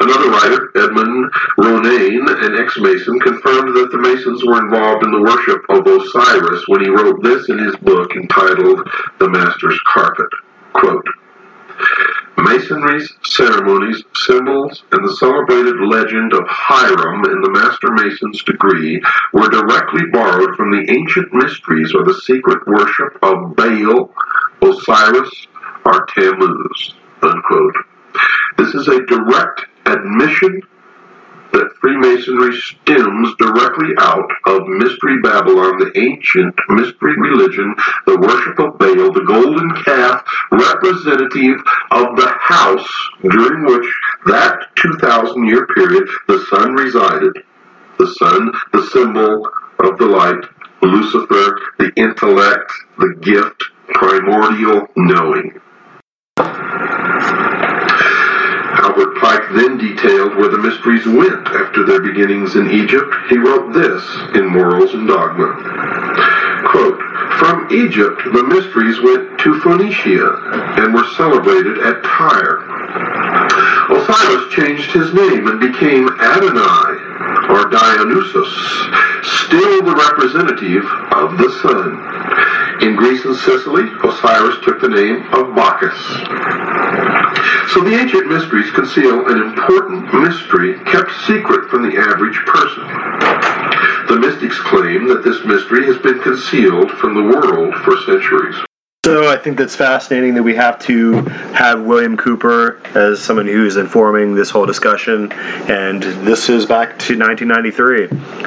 Another 0.00 0.30
writer, 0.30 0.70
Edmund 0.76 1.32
Ronayne, 1.58 2.44
an 2.44 2.60
ex-Mason, 2.60 3.20
confirmed 3.20 3.74
that 3.76 3.90
the 3.90 3.98
Masons 3.98 4.44
were 4.44 4.60
involved 4.60 5.04
in 5.04 5.12
the 5.12 5.22
worship 5.22 5.64
of 5.70 5.86
Osiris 5.86 6.64
when 6.68 6.82
he 6.82 6.90
wrote 6.90 7.22
this 7.22 7.48
in 7.48 7.58
his 7.58 7.76
book 7.76 8.14
entitled 8.16 8.86
The 9.18 9.30
Master's 9.30 9.80
Carpet. 9.86 10.28
Quote, 10.72 11.06
Masonry's 12.42 13.12
ceremonies, 13.24 14.02
symbols, 14.14 14.84
and 14.92 15.06
the 15.06 15.16
celebrated 15.16 15.76
legend 15.80 16.32
of 16.32 16.44
Hiram 16.46 17.24
in 17.24 17.40
the 17.40 17.50
Master 17.50 17.90
Mason's 17.92 18.42
degree 18.42 19.00
were 19.32 19.48
directly 19.48 20.02
borrowed 20.12 20.56
from 20.56 20.70
the 20.70 20.84
ancient 20.90 21.32
mysteries 21.32 21.94
or 21.94 22.04
the 22.04 22.14
secret 22.14 22.66
worship 22.66 23.16
of 23.22 23.56
Baal, 23.56 24.12
Osiris, 24.60 25.46
or 25.84 26.06
Tammuz. 26.14 26.94
Unquote. 27.22 27.76
This 28.58 28.74
is 28.74 28.88
a 28.88 29.06
direct 29.06 29.66
admission 29.86 30.60
that 31.52 31.72
Freemasonry 31.80 32.52
stems 32.56 33.34
directly 33.38 33.90
out 33.98 34.30
of 34.46 34.66
Mystery 34.66 35.20
Babylon, 35.22 35.78
the 35.78 35.92
ancient 35.96 36.54
mystery 36.68 37.14
religion, 37.18 37.74
the 38.06 38.18
worship 38.18 38.58
of 38.58 38.78
Baal, 38.78 39.12
the 39.12 39.24
golden 39.26 39.70
calf, 39.84 40.24
representative 40.50 41.60
of 41.90 42.16
the 42.16 42.32
house 42.40 42.88
during 43.22 43.64
which 43.66 43.86
that 44.26 44.66
2,000 44.76 45.46
year 45.46 45.66
period 45.68 46.08
the 46.28 46.44
sun 46.50 46.74
resided. 46.74 47.36
The 47.98 48.06
sun, 48.14 48.52
the 48.72 48.86
symbol 48.86 49.46
of 49.80 49.98
the 49.98 50.06
light, 50.06 50.44
Lucifer, 50.82 51.60
the 51.78 51.92
intellect, 51.96 52.72
the 52.98 53.14
gift, 53.20 53.62
primordial 53.88 54.86
knowing. 54.96 55.60
Albert 58.92 59.16
Pike 59.22 59.48
then 59.54 59.78
detailed 59.78 60.36
where 60.36 60.50
the 60.50 60.58
mysteries 60.58 61.06
went 61.06 61.46
after 61.48 61.86
their 61.86 62.02
beginnings 62.02 62.56
in 62.56 62.70
Egypt. 62.70 63.08
He 63.30 63.38
wrote 63.38 63.72
this 63.72 64.04
in 64.36 64.46
Morals 64.46 64.92
and 64.92 65.08
Dogma. 65.08 65.48
Quote, 66.68 67.00
From 67.38 67.72
Egypt 67.72 68.20
the 68.34 68.44
mysteries 68.44 69.00
went 69.00 69.40
to 69.40 69.58
Phoenicia 69.60 70.76
and 70.76 70.92
were 70.92 71.08
celebrated 71.16 71.78
at 71.78 72.04
Tyre. 72.04 72.60
Osiris 73.96 74.52
changed 74.52 74.92
his 74.92 75.14
name 75.14 75.46
and 75.46 75.58
became 75.58 76.08
Adonai, 76.20 77.11
or 77.50 77.68
Dionysus, 77.70 78.50
still 79.22 79.82
the 79.84 79.94
representative 79.94 80.84
of 81.12 81.38
the 81.38 81.50
sun. 81.62 82.82
In 82.82 82.96
Greece 82.96 83.24
and 83.24 83.36
Sicily, 83.36 83.88
Osiris 84.02 84.58
took 84.64 84.80
the 84.80 84.88
name 84.88 85.22
of 85.32 85.54
Bacchus. 85.54 85.96
So 87.72 87.80
the 87.84 87.94
ancient 87.94 88.28
mysteries 88.28 88.70
conceal 88.72 89.28
an 89.28 89.40
important 89.40 90.12
mystery 90.12 90.78
kept 90.84 91.10
secret 91.26 91.70
from 91.70 91.82
the 91.88 91.96
average 91.96 92.36
person. 92.46 92.84
The 94.08 94.18
mystics 94.18 94.58
claim 94.60 95.08
that 95.08 95.22
this 95.24 95.44
mystery 95.44 95.86
has 95.86 95.98
been 95.98 96.20
concealed 96.20 96.90
from 96.92 97.14
the 97.14 97.22
world 97.22 97.74
for 97.84 97.96
centuries. 98.04 98.56
So 99.04 99.28
I 99.28 99.36
think 99.36 99.58
that's 99.58 99.74
fascinating 99.74 100.34
that 100.34 100.44
we 100.44 100.54
have 100.54 100.78
to 100.82 101.14
have 101.54 101.82
William 101.82 102.16
Cooper 102.16 102.80
as 102.96 103.20
someone 103.20 103.48
who's 103.48 103.76
informing 103.76 104.36
this 104.36 104.48
whole 104.48 104.64
discussion. 104.64 105.32
And 105.32 106.04
this 106.24 106.48
is 106.48 106.66
back 106.66 107.00
to 107.00 107.18
1993, 107.18 108.06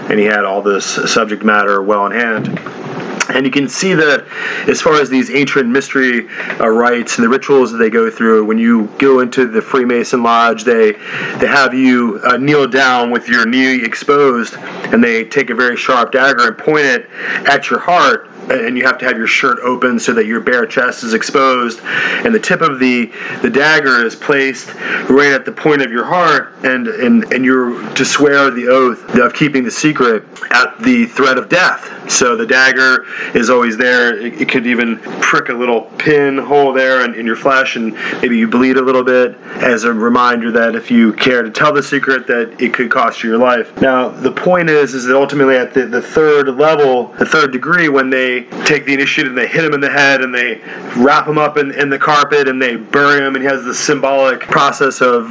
and 0.09 0.17
he 0.17 0.23
had 0.23 0.45
all 0.45 0.61
this 0.61 0.85
subject 1.11 1.43
matter 1.43 1.81
well 1.81 2.05
in 2.05 2.13
hand. 2.13 2.57
And 3.35 3.45
you 3.45 3.51
can 3.51 3.67
see 3.67 3.95
that 3.95 4.25
as 4.69 4.81
far 4.81 4.93
as 4.93 5.09
these 5.09 5.29
ancient 5.29 5.67
mystery 5.67 6.29
uh, 6.61 6.69
rites 6.69 7.17
and 7.17 7.25
the 7.25 7.29
rituals 7.29 7.73
that 7.73 7.79
they 7.79 7.89
go 7.89 8.09
through, 8.09 8.45
when 8.45 8.57
you 8.57 8.85
go 8.97 9.19
into 9.19 9.47
the 9.47 9.61
Freemason 9.61 10.23
lodge, 10.23 10.63
they 10.63 10.93
they 11.37 11.47
have 11.47 11.73
you 11.73 12.21
uh, 12.23 12.37
kneel 12.37 12.65
down 12.65 13.11
with 13.11 13.27
your 13.27 13.45
knee 13.45 13.83
exposed, 13.83 14.55
and 14.55 15.03
they 15.03 15.25
take 15.25 15.49
a 15.49 15.55
very 15.55 15.75
sharp 15.75 16.13
dagger 16.13 16.47
and 16.47 16.57
point 16.57 16.85
it 16.85 17.09
at 17.45 17.69
your 17.69 17.79
heart, 17.79 18.29
and 18.49 18.77
you 18.77 18.85
have 18.85 18.97
to 18.99 19.05
have 19.05 19.17
your 19.17 19.27
shirt 19.27 19.59
open 19.59 19.99
so 19.99 20.13
that 20.13 20.25
your 20.25 20.39
bare 20.39 20.65
chest 20.65 21.03
is 21.03 21.13
exposed, 21.13 21.79
and 21.83 22.33
the 22.33 22.39
tip 22.39 22.61
of 22.61 22.79
the 22.79 23.11
the 23.41 23.49
dagger 23.49 24.05
is 24.05 24.15
placed 24.15 24.73
right 25.09 25.31
at 25.31 25.45
the 25.45 25.51
point 25.51 25.81
of 25.81 25.91
your 25.91 26.05
heart, 26.05 26.53
and 26.63 26.87
and 26.87 27.31
and 27.33 27.45
you're 27.45 27.81
to 27.93 28.05
swear 28.05 28.51
the 28.51 28.67
oath 28.67 29.15
of 29.15 29.33
keeping 29.33 29.63
the 29.63 29.71
secret 29.71 30.23
at 30.51 30.79
the 30.81 31.05
threat 31.05 31.37
of 31.37 31.49
death. 31.49 31.91
So 32.09 32.35
the 32.35 32.45
dagger 32.45 33.05
is 33.33 33.49
always 33.49 33.77
there. 33.77 34.17
It, 34.17 34.41
it 34.41 34.49
could 34.49 34.67
even 34.67 34.99
prick 35.21 35.49
a 35.49 35.53
little 35.53 35.81
pin 35.97 36.37
hole 36.37 36.71
there 36.71 37.03
in, 37.03 37.15
in 37.15 37.25
your 37.25 37.35
flesh, 37.35 37.75
and 37.75 37.93
maybe 38.21 38.37
you 38.37 38.47
bleed 38.47 38.77
a 38.77 38.81
little 38.81 39.03
bit 39.03 39.35
as 39.55 39.85
a 39.85 39.93
reminder 39.93 40.51
that 40.51 40.75
if 40.75 40.91
you 40.91 41.13
care 41.13 41.41
to 41.41 41.49
tell 41.49 41.73
the 41.73 41.81
secret, 41.81 42.27
that 42.27 42.61
it 42.61 42.73
could 42.73 42.91
cost 42.91 43.23
you 43.23 43.29
your 43.31 43.39
life. 43.39 43.75
Now 43.81 44.09
the 44.09 44.31
point 44.31 44.69
is, 44.69 44.93
is 44.93 45.05
that 45.05 45.15
ultimately 45.15 45.55
at 45.57 45.73
the, 45.73 45.87
the 45.87 46.01
third 46.01 46.47
level, 46.49 47.07
the 47.17 47.25
third 47.25 47.51
degree, 47.51 47.89
when 47.89 48.09
they 48.09 48.34
take 48.65 48.85
the 48.85 48.93
initiative 48.93 49.31
and 49.31 49.37
they 49.37 49.47
hit 49.47 49.63
him 49.63 49.73
in 49.73 49.79
the 49.79 49.89
head 49.89 50.21
and 50.21 50.33
they 50.33 50.61
wrap 50.97 51.27
him 51.27 51.37
up 51.37 51.57
in, 51.57 51.71
in 51.71 51.89
the 51.89 51.99
carpet 51.99 52.47
and 52.47 52.61
they 52.61 52.75
bury 52.75 53.25
him, 53.25 53.35
and 53.35 53.43
he 53.43 53.49
has 53.49 53.63
the 53.63 53.73
symbolic 53.73 54.41
process 54.41 55.01
of 55.01 55.29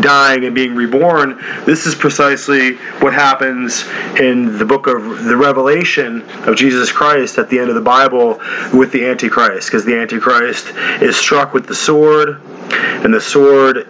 dying 0.00 0.44
and 0.44 0.54
being 0.54 0.74
reborn. 0.74 1.38
This 1.64 1.86
is 1.86 1.94
precisely 1.94 2.76
what 3.00 3.12
happens 3.12 3.84
in 4.18 4.58
the 4.58 4.64
book 4.64 4.86
of 4.86 5.24
the 5.24 5.36
Revelation 5.36 6.22
of 6.46 6.56
Jesus 6.56 6.92
Christ 6.92 7.38
at 7.38 7.48
the 7.48 7.58
end 7.58 7.68
of 7.68 7.74
the 7.74 7.80
Bible 7.80 8.40
with 8.72 8.92
the 8.92 9.06
Antichrist, 9.06 9.68
because 9.68 9.84
the 9.84 9.96
Antichrist 9.96 10.68
is 11.02 11.16
struck 11.16 11.54
with 11.54 11.66
the 11.66 11.74
sword, 11.74 12.40
and 12.72 13.12
the 13.12 13.20
sword 13.20 13.86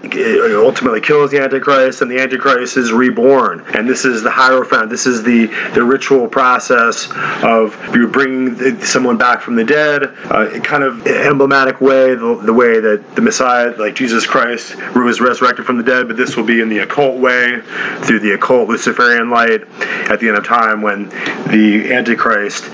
ultimately 0.54 1.00
kills 1.00 1.30
the 1.30 1.38
Antichrist, 1.38 2.02
and 2.02 2.10
the 2.10 2.18
Antichrist 2.18 2.76
is 2.76 2.92
reborn. 2.92 3.64
And 3.74 3.88
this 3.88 4.04
is 4.04 4.22
the 4.22 4.30
Hierophant. 4.30 4.90
This 4.90 5.06
is 5.06 5.22
the, 5.22 5.46
the 5.74 5.82
ritual 5.82 6.28
process 6.28 7.08
of 7.42 7.76
you 7.94 8.08
bringing 8.08 8.80
someone 8.82 9.16
back 9.16 9.40
from 9.40 9.56
the 9.56 9.64
dead, 9.64 10.04
uh, 10.30 10.60
kind 10.60 10.82
of 10.82 11.06
emblematic 11.06 11.80
way, 11.80 12.14
the, 12.14 12.40
the 12.44 12.52
way 12.52 12.80
that 12.80 13.14
the 13.14 13.22
Messiah, 13.22 13.74
like 13.78 13.94
Jesus 13.94 14.26
Christ, 14.26 14.76
was 14.94 15.20
resurrected 15.20 15.64
from 15.64 15.78
the 15.78 15.84
dead, 15.84 16.08
but 16.08 16.16
this 16.16 16.36
will 16.36 16.44
be 16.44 16.60
in 16.60 16.68
the 16.68 16.78
occult 16.78 17.18
way, 17.18 17.60
through 18.02 18.20
the 18.20 18.32
occult 18.32 18.68
Luciferian 18.68 19.30
light 19.30 19.62
at 20.10 20.20
the 20.20 20.28
end 20.28 20.36
of 20.36 20.44
time 20.44 20.82
when 20.82 21.08
the 21.50 21.92
Antichrist 21.92 22.64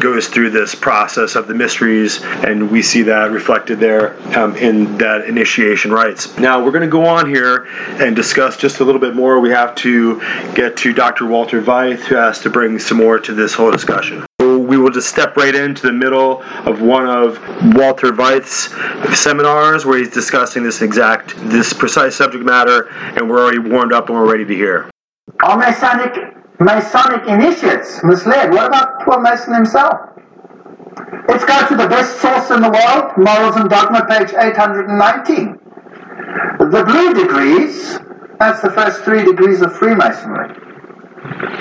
goes 0.00 0.28
through 0.28 0.50
this 0.50 0.74
process 0.74 1.34
of 1.34 1.46
the 1.46 1.54
mysteries, 1.54 2.22
and 2.22 2.70
we 2.70 2.82
see 2.82 3.02
that 3.02 3.30
reflected 3.30 3.78
there 3.78 4.16
um, 4.38 4.56
in 4.56 4.96
that 4.98 5.09
Uh, 5.10 5.24
initiation 5.24 5.90
rites. 5.90 6.38
Now, 6.38 6.62
we're 6.62 6.70
going 6.70 6.82
to 6.82 6.88
go 6.88 7.04
on 7.04 7.28
here 7.28 7.66
and 8.00 8.14
discuss 8.14 8.56
just 8.56 8.78
a 8.78 8.84
little 8.84 9.00
bit 9.00 9.16
more. 9.16 9.40
We 9.40 9.50
have 9.50 9.74
to 9.76 10.20
get 10.54 10.76
to 10.78 10.92
Dr. 10.92 11.26
Walter 11.26 11.60
Veith, 11.60 11.98
who 12.00 12.14
has 12.14 12.38
to 12.42 12.50
bring 12.50 12.78
some 12.78 12.98
more 12.98 13.18
to 13.18 13.34
this 13.34 13.52
whole 13.52 13.72
discussion 13.72 14.24
we 14.70 14.78
will 14.78 14.90
just 14.90 15.08
step 15.08 15.36
right 15.36 15.54
into 15.54 15.82
the 15.82 15.92
middle 15.92 16.42
of 16.64 16.80
one 16.80 17.04
of 17.04 17.40
Walter 17.74 18.12
Veith's 18.12 18.72
seminars 19.20 19.84
where 19.84 19.98
he's 19.98 20.10
discussing 20.10 20.62
this 20.62 20.80
exact, 20.80 21.34
this 21.50 21.72
precise 21.72 22.14
subject 22.14 22.44
matter, 22.44 22.88
and 22.88 23.28
we're 23.28 23.40
already 23.40 23.58
warmed 23.58 23.92
up 23.92 24.08
and 24.08 24.16
we're 24.16 24.30
ready 24.30 24.44
to 24.44 24.54
hear. 24.54 24.88
All 25.42 25.56
Masonic, 25.56 26.14
Masonic 26.60 27.26
initiates 27.28 28.04
misled. 28.04 28.52
What 28.52 28.66
about 28.66 29.00
poor 29.02 29.20
Mason 29.20 29.54
himself? 29.54 30.19
Let's 31.28 31.44
go 31.44 31.68
to 31.68 31.76
the 31.76 31.88
best 31.88 32.20
source 32.20 32.50
in 32.50 32.62
the 32.62 32.70
world, 32.70 33.12
Morals 33.16 33.56
and 33.56 33.70
Dogma, 33.70 34.06
page 34.06 34.34
819. 34.34 35.58
The 36.58 36.84
blue 36.84 37.14
degrees, 37.14 37.98
that's 38.38 38.60
the 38.60 38.70
first 38.70 39.02
three 39.04 39.24
degrees 39.24 39.62
of 39.62 39.76
Freemasonry, 39.76 40.50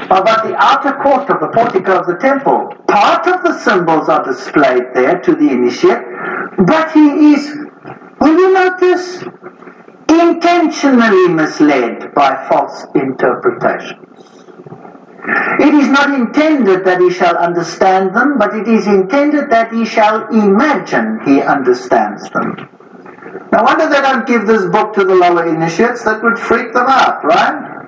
are 0.10 0.22
about 0.22 0.48
the 0.48 0.56
outer 0.58 0.94
court 1.04 1.30
of 1.30 1.40
the 1.42 1.50
portico 1.50 2.00
of 2.00 2.08
the 2.08 2.18
temple. 2.18 2.74
Part 2.88 3.28
of 3.28 3.44
the 3.44 3.60
symbols 3.60 4.10
are 4.10 4.24
displayed 4.26 4.84
there 4.96 5.20
to 5.20 5.36
the 5.36 5.50
initiate, 5.50 6.04
but 6.66 6.92
he 6.92 7.34
is, 7.34 7.56
will 8.20 8.38
you 8.38 8.54
notice, 8.54 9.24
intentionally 10.10 11.28
misled 11.30 12.14
by 12.16 12.48
false 12.50 12.86
interpretations. 12.96 14.09
It 15.60 15.74
is 15.74 15.88
not 15.90 16.14
intended 16.14 16.86
that 16.86 17.02
he 17.02 17.12
shall 17.12 17.38
understand 17.38 18.16
them, 18.16 18.38
but 18.38 18.56
it 18.56 18.68
is 18.68 18.88
intended 18.88 19.50
that 19.52 19.72
he 19.72 19.86
shall 19.86 20.28
imagine 20.28 21.20
he 21.26 21.42
understands 21.42 22.30
them. 22.30 22.70
No 23.52 23.64
wonder 23.64 23.90
they 23.90 24.02
don't 24.02 24.28
give 24.28 24.46
this 24.48 24.66
book 24.66 24.94
to 24.94 25.04
the 25.04 25.16
lower 25.16 25.48
initiates, 25.48 26.04
that 26.04 26.24
would 26.24 26.38
freak 26.38 26.74
them 26.74 26.88
out, 26.88 27.24
right? 27.24 27.80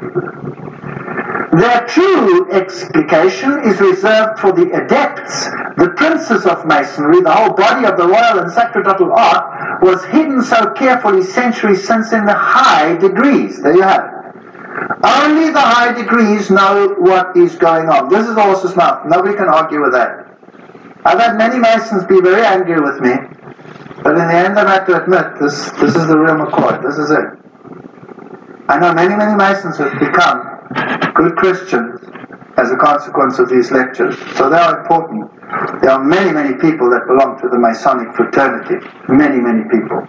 Their 1.54 1.86
true 1.86 2.50
explication 2.52 3.60
is 3.64 3.80
reserved 3.80 4.40
for 4.40 4.52
the 4.54 4.72
adepts, 4.72 5.46
the 5.78 5.94
princes 5.98 6.46
of 6.46 6.66
Masonry, 6.66 7.22
the 7.22 7.32
whole 7.32 7.54
body 7.54 7.86
of 7.86 7.98
the 7.98 8.08
royal 8.08 8.40
and 8.40 8.52
sacerdotal 8.52 9.12
art 9.14 9.82
was 9.82 10.04
hidden 10.06 10.42
so 10.44 10.72
carefully 10.74 11.24
centuries 11.24 11.86
since 11.86 12.14
in 12.14 12.26
the 12.26 12.34
high 12.34 12.96
degrees. 12.96 13.62
There 13.62 13.76
you 13.76 13.82
have 13.82 14.06
it. 14.06 14.11
Only 15.04 15.50
the 15.52 15.60
high 15.60 15.94
degrees 15.94 16.50
know 16.50 16.96
what 17.00 17.36
is 17.36 17.56
going 17.56 17.90
on. 17.90 18.10
This 18.10 18.28
is 18.28 18.36
horse's 18.36 18.76
mouth. 18.76 19.06
Nobody 19.08 19.36
can 19.36 19.48
argue 19.48 19.82
with 19.82 19.94
that. 19.94 20.28
I've 21.04 21.20
had 21.20 21.38
many 21.38 21.58
Masons 21.60 22.06
be 22.06 22.22
very 22.22 22.46
angry 22.46 22.80
with 22.80 23.02
me, 23.02 23.14
but 24.04 24.18
in 24.18 24.28
the 24.28 24.36
end 24.36 24.60
I've 24.60 24.68
had 24.68 24.86
to 24.86 25.02
admit 25.02 25.40
this, 25.42 25.72
this 25.82 25.96
is 25.96 26.08
the 26.08 26.18
real 26.18 26.36
McCoy. 26.36 26.82
This 26.84 26.98
is 26.98 27.10
it. 27.10 27.42
I 28.70 28.80
know 28.80 28.94
many, 28.94 29.16
many 29.16 29.36
Masons 29.36 29.78
have 29.78 30.00
become 30.00 30.46
good 31.16 31.36
Christians 31.36 32.00
as 32.58 32.72
a 32.72 32.78
consequence 32.78 33.40
of 33.40 33.50
these 33.50 33.72
lectures. 33.72 34.16
So 34.38 34.50
they 34.50 34.58
are 34.58 34.80
important. 34.80 35.32
There 35.82 35.90
are 35.90 36.04
many, 36.04 36.32
many 36.32 36.54
people 36.56 36.90
that 36.92 37.08
belong 37.08 37.40
to 37.42 37.50
the 37.50 37.58
Masonic 37.58 38.16
fraternity. 38.16 38.86
Many, 39.10 39.42
many 39.42 39.64
people. 39.70 40.06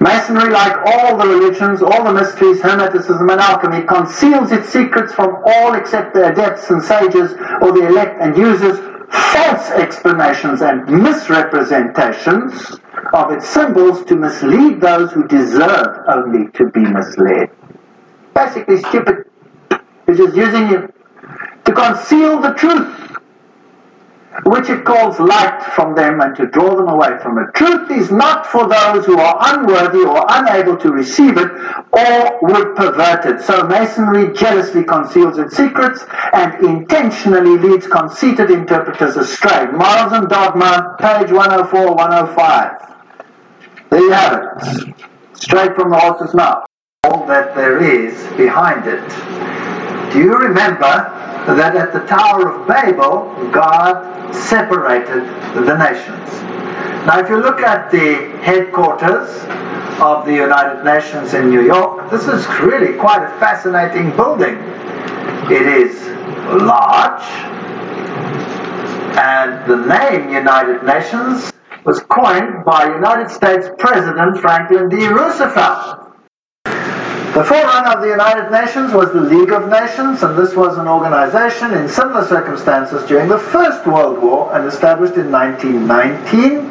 Masonry, 0.00 0.50
like 0.50 0.76
all 0.84 1.16
the 1.16 1.26
religions, 1.26 1.82
all 1.82 2.04
the 2.04 2.12
mysteries, 2.12 2.60
Hermeticism, 2.60 3.30
and 3.30 3.40
alchemy, 3.40 3.82
conceals 3.86 4.50
its 4.50 4.68
secrets 4.68 5.14
from 5.14 5.36
all 5.46 5.74
except 5.74 6.14
the 6.14 6.30
adepts 6.32 6.70
and 6.70 6.82
sages 6.82 7.32
or 7.60 7.72
the 7.72 7.86
elect 7.86 8.20
and 8.20 8.36
uses 8.36 8.78
false 9.32 9.70
explanations 9.70 10.62
and 10.62 10.86
misrepresentations 10.86 12.80
of 13.12 13.30
its 13.30 13.48
symbols 13.48 14.04
to 14.06 14.16
mislead 14.16 14.80
those 14.80 15.12
who 15.12 15.26
deserve 15.28 15.98
only 16.08 16.50
to 16.52 16.68
be 16.70 16.80
misled. 16.80 17.50
Basically, 18.34 18.78
stupid. 18.78 19.24
It's 20.08 20.18
just 20.18 20.36
using 20.36 20.68
you 20.68 20.92
to 21.64 21.72
conceal 21.72 22.40
the 22.40 22.52
truth 22.54 23.11
which 24.44 24.70
it 24.70 24.84
calls 24.84 25.20
light 25.20 25.62
from 25.74 25.94
them 25.94 26.20
and 26.20 26.34
to 26.36 26.46
draw 26.46 26.74
them 26.74 26.88
away 26.88 27.18
from 27.22 27.38
it. 27.38 27.52
Truth 27.54 27.90
is 27.90 28.10
not 28.10 28.46
for 28.46 28.66
those 28.66 29.04
who 29.04 29.18
are 29.18 29.36
unworthy 29.40 30.04
or 30.04 30.24
unable 30.28 30.76
to 30.78 30.90
receive 30.90 31.36
it 31.36 31.50
or 31.92 32.38
would 32.42 32.74
pervert 32.74 33.26
it. 33.26 33.42
So 33.42 33.66
Masonry 33.66 34.32
jealously 34.32 34.84
conceals 34.84 35.38
its 35.38 35.56
secrets 35.56 36.04
and 36.32 36.54
intentionally 36.64 37.58
leads 37.58 37.86
conceited 37.86 38.50
interpreters 38.50 39.16
astray. 39.16 39.66
Morals 39.66 40.12
and 40.12 40.28
Dogma, 40.28 40.96
page 40.98 41.30
104, 41.30 41.94
105. 41.94 42.94
There 43.90 44.00
you 44.00 44.10
have 44.12 44.42
it. 44.42 44.94
Straight 45.34 45.74
from 45.74 45.90
the 45.90 45.98
horse's 45.98 46.34
mouth. 46.34 46.64
All 47.04 47.26
that 47.26 47.54
there 47.54 47.82
is 47.82 48.14
behind 48.36 48.86
it. 48.86 49.06
Do 50.12 50.20
you 50.20 50.36
remember 50.36 51.20
that 51.46 51.74
at 51.74 51.92
the 51.92 52.00
Tower 52.06 52.50
of 52.50 52.68
Babel, 52.68 53.50
God 53.50 54.11
separated 54.34 55.24
the 55.54 55.76
nations. 55.76 56.42
Now, 57.06 57.18
if 57.18 57.28
you 57.28 57.36
look 57.36 57.60
at 57.60 57.90
the 57.90 58.36
headquarters 58.42 59.28
of 60.00 60.24
the 60.24 60.34
United 60.34 60.84
Nations 60.84 61.34
in 61.34 61.50
New 61.50 61.62
York, 61.62 62.10
this 62.10 62.28
is 62.28 62.46
really 62.60 62.96
quite 62.98 63.24
a 63.24 63.30
fascinating 63.38 64.14
building. 64.16 64.56
It 65.50 65.66
is 65.66 66.00
large, 66.62 67.22
and 69.18 69.70
the 69.70 69.76
name 69.86 70.30
United 70.30 70.84
Nations 70.84 71.52
was 71.84 72.00
coined 72.08 72.64
by 72.64 72.84
United 72.84 73.30
States 73.30 73.68
President 73.78 74.38
Franklin 74.38 74.88
D. 74.88 75.08
Roosevelt. 75.08 76.01
The 77.34 77.44
forerunner 77.44 77.96
of 77.96 78.02
the 78.02 78.08
United 78.08 78.50
Nations 78.50 78.92
was 78.92 79.10
the 79.14 79.22
League 79.22 79.52
of 79.52 79.70
Nations, 79.70 80.22
and 80.22 80.36
this 80.36 80.54
was 80.54 80.76
an 80.76 80.86
organization 80.86 81.72
in 81.72 81.88
similar 81.88 82.26
circumstances 82.26 83.08
during 83.08 83.26
the 83.26 83.38
First 83.38 83.86
World 83.86 84.22
War 84.22 84.54
and 84.54 84.66
established 84.66 85.14
in 85.14 85.32
1919 85.32 86.70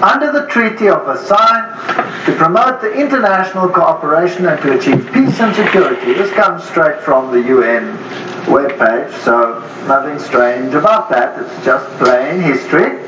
under 0.00 0.30
the 0.30 0.46
Treaty 0.46 0.88
of 0.88 1.04
Versailles 1.06 2.22
to 2.24 2.32
promote 2.36 2.80
the 2.80 2.92
international 2.92 3.68
cooperation 3.68 4.46
and 4.46 4.62
to 4.62 4.78
achieve 4.78 5.10
peace 5.12 5.40
and 5.40 5.56
security. 5.56 6.14
This 6.14 6.32
comes 6.34 6.62
straight 6.62 7.00
from 7.00 7.32
the 7.32 7.42
UN 7.48 7.98
webpage, 8.46 9.12
so 9.24 9.58
nothing 9.88 10.20
strange 10.20 10.74
about 10.74 11.10
that. 11.10 11.36
It's 11.36 11.64
just 11.64 11.84
plain 11.98 12.40
history. 12.40 13.02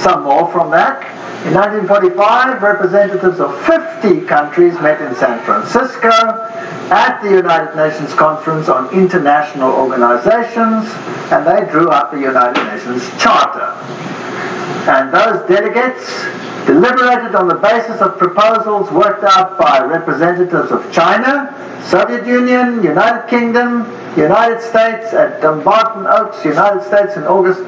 Some 0.00 0.24
more 0.24 0.50
from 0.50 0.72
that. 0.72 1.23
In 1.44 1.52
1945, 1.52 2.62
representatives 2.62 3.38
of 3.38 3.52
50 3.66 4.22
countries 4.24 4.80
met 4.80 4.98
in 5.02 5.14
San 5.14 5.38
Francisco 5.44 6.08
at 6.88 7.20
the 7.20 7.28
United 7.28 7.76
Nations 7.76 8.14
Conference 8.14 8.70
on 8.70 8.88
International 8.94 9.70
Organizations, 9.70 10.88
and 11.30 11.46
they 11.46 11.70
drew 11.70 11.90
up 11.90 12.12
the 12.12 12.18
United 12.18 12.64
Nations 12.64 13.04
Charter. 13.22 13.76
And 14.88 15.12
those 15.12 15.46
delegates 15.46 16.08
deliberated 16.64 17.34
on 17.34 17.48
the 17.48 17.56
basis 17.56 18.00
of 18.00 18.16
proposals 18.16 18.90
worked 18.90 19.24
out 19.24 19.58
by 19.58 19.84
representatives 19.84 20.72
of 20.72 20.90
China, 20.92 21.52
Soviet 21.84 22.26
Union, 22.26 22.82
United 22.82 23.28
Kingdom, 23.28 23.84
United 24.16 24.62
States 24.62 25.12
at 25.12 25.42
Dumbarton 25.42 26.06
Oaks, 26.06 26.42
United 26.42 26.82
States 26.84 27.18
in 27.18 27.24
August 27.24 27.60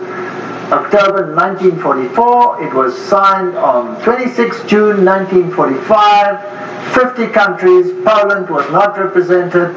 October 0.73 1.33
1944. 1.35 2.64
It 2.64 2.75
was 2.75 2.99
signed 3.07 3.57
on 3.57 4.03
26 4.03 4.64
June 4.64 5.05
1945. 5.05 6.95
50 6.95 7.29
countries. 7.29 7.93
Poland 8.05 8.51
was 8.51 8.69
not 8.73 8.99
represented 8.99 9.77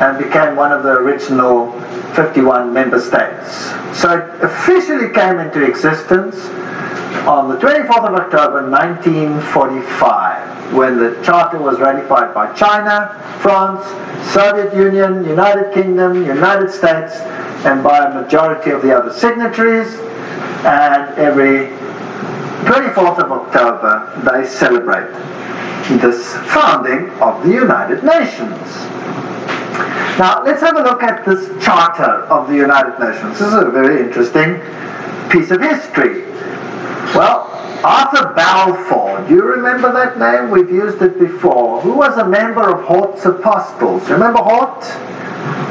and 0.00 0.16
became 0.16 0.56
one 0.56 0.72
of 0.72 0.82
the 0.82 0.92
original 0.92 1.72
51 2.14 2.72
member 2.72 2.98
states. 2.98 3.52
So 4.00 4.16
it 4.16 4.42
officially 4.42 5.12
came 5.12 5.38
into 5.40 5.62
existence 5.62 6.36
on 7.26 7.50
the 7.50 7.56
24th 7.56 8.08
of 8.08 8.14
October 8.14 8.70
1945 8.70 10.74
when 10.74 10.98
the 10.98 11.20
charter 11.22 11.58
was 11.58 11.78
ratified 11.80 12.32
by 12.32 12.50
China, 12.54 13.12
France, 13.40 13.84
Soviet 14.32 14.72
Union, 14.74 15.22
United 15.24 15.74
Kingdom, 15.74 16.24
United 16.24 16.70
States, 16.70 17.16
and 17.66 17.82
by 17.82 18.06
a 18.06 18.14
majority 18.22 18.70
of 18.70 18.80
the 18.80 18.96
other 18.96 19.12
signatories 19.12 20.00
and 20.64 21.18
every 21.18 21.68
24th 22.66 23.18
of 23.18 23.32
October 23.32 24.20
they 24.30 24.46
celebrate 24.46 25.10
this 26.00 26.34
founding 26.52 27.10
of 27.20 27.42
the 27.42 27.50
United 27.52 28.04
Nations. 28.04 28.68
Now 30.18 30.42
let's 30.44 30.60
have 30.60 30.76
a 30.76 30.82
look 30.82 31.02
at 31.02 31.24
this 31.24 31.48
Charter 31.64 32.24
of 32.28 32.48
the 32.48 32.54
United 32.54 32.98
Nations. 33.00 33.38
This 33.38 33.48
is 33.48 33.54
a 33.54 33.70
very 33.70 34.00
interesting 34.04 34.60
piece 35.30 35.50
of 35.50 35.60
history. 35.60 36.22
Well, 37.14 37.50
Arthur 37.82 38.34
Balfour, 38.34 39.26
do 39.26 39.34
you 39.34 39.42
remember 39.42 39.90
that 39.92 40.18
name? 40.18 40.50
We've 40.50 40.70
used 40.70 41.00
it 41.00 41.18
before. 41.18 41.80
Who 41.80 41.94
was 41.94 42.18
a 42.18 42.28
member 42.28 42.68
of 42.68 42.84
Hort's 42.84 43.24
Apostles? 43.24 44.08
Remember 44.10 44.40
Hort? 44.40 44.82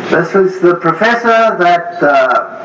This 0.10 0.34
was 0.34 0.60
the 0.60 0.76
professor 0.76 1.56
that 1.60 2.02
uh, 2.02 2.59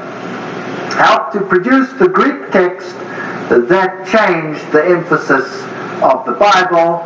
helped 0.97 1.33
to 1.35 1.41
produce 1.41 1.93
the 1.95 2.09
Greek 2.09 2.51
text 2.51 2.95
that 3.49 4.07
changed 4.07 4.73
the 4.73 4.85
emphasis 4.85 5.63
of 6.03 6.25
the 6.27 6.33
Bible 6.33 7.03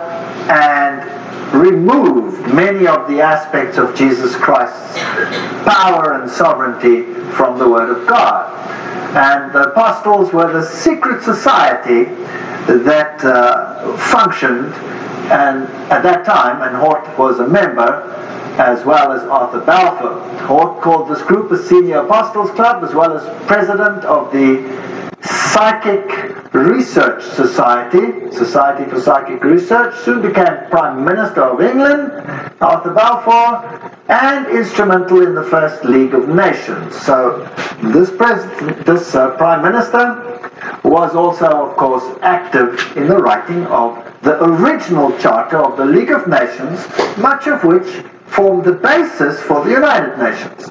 and 0.51 1.05
removed 1.55 2.41
many 2.55 2.87
of 2.87 3.09
the 3.09 3.21
aspects 3.21 3.79
of 3.79 3.95
Jesus 3.95 4.37
Christ's 4.37 4.99
power 5.65 6.21
and 6.21 6.31
sovereignty 6.31 7.03
from 7.33 7.59
the 7.59 7.69
Word 7.69 7.91
of 7.91 8.07
God. 8.07 8.55
And 9.17 9.53
the 9.53 9.71
apostles 9.71 10.33
were 10.33 10.53
the 10.53 10.65
secret 10.65 11.23
society 11.23 12.05
that 12.67 13.25
uh, 13.25 13.97
functioned 13.97 14.75
and 15.31 15.65
at 15.93 16.03
that 16.03 16.25
time, 16.25 16.63
and 16.63 16.75
Hort 16.77 17.07
was 17.19 17.39
a 17.39 17.47
member, 17.47 18.15
as 18.59 18.85
well 18.85 19.13
as 19.13 19.23
Arthur 19.23 19.61
Balfour. 19.61 20.47
Called 20.81 21.09
this 21.09 21.23
group 21.23 21.51
the 21.51 21.59
Senior 21.59 21.99
Apostles 21.99 22.51
Club, 22.53 22.83
as 22.83 22.95
well 22.95 23.13
as 23.13 23.47
president 23.47 24.05
of 24.05 24.33
the 24.33 24.89
Psychic 25.23 26.55
Research 26.55 27.23
Society, 27.23 28.31
Society 28.33 28.89
for 28.89 29.01
Psychic 29.01 29.43
Research, 29.43 29.95
soon 29.99 30.23
became 30.23 30.69
Prime 30.71 31.05
Minister 31.05 31.43
of 31.43 31.61
England, 31.61 32.13
Arthur 32.61 32.95
Balfour, 32.95 33.93
and 34.09 34.47
instrumental 34.47 35.23
in 35.23 35.35
the 35.35 35.43
First 35.43 35.85
League 35.85 36.15
of 36.15 36.29
Nations. 36.29 36.97
So 37.01 37.47
this, 37.83 38.11
president, 38.11 38.87
this 38.87 39.15
uh, 39.15 39.37
Prime 39.37 39.63
Minister 39.63 40.51
was 40.85 41.15
also, 41.15 41.47
of 41.47 41.77
course, 41.77 42.05
active 42.23 42.97
in 42.97 43.09
the 43.09 43.17
writing 43.17 43.67
of 43.67 44.03
the 44.23 44.43
original 44.43 45.17
Charter 45.19 45.59
of 45.59 45.77
the 45.77 45.85
League 45.85 46.11
of 46.11 46.27
Nations, 46.27 46.87
much 47.19 47.47
of 47.47 47.65
which 47.65 48.05
formed 48.29 48.65
the 48.65 48.73
basis 48.73 49.41
for 49.43 49.65
the 49.65 49.71
United 49.71 50.19
Nations. 50.19 50.71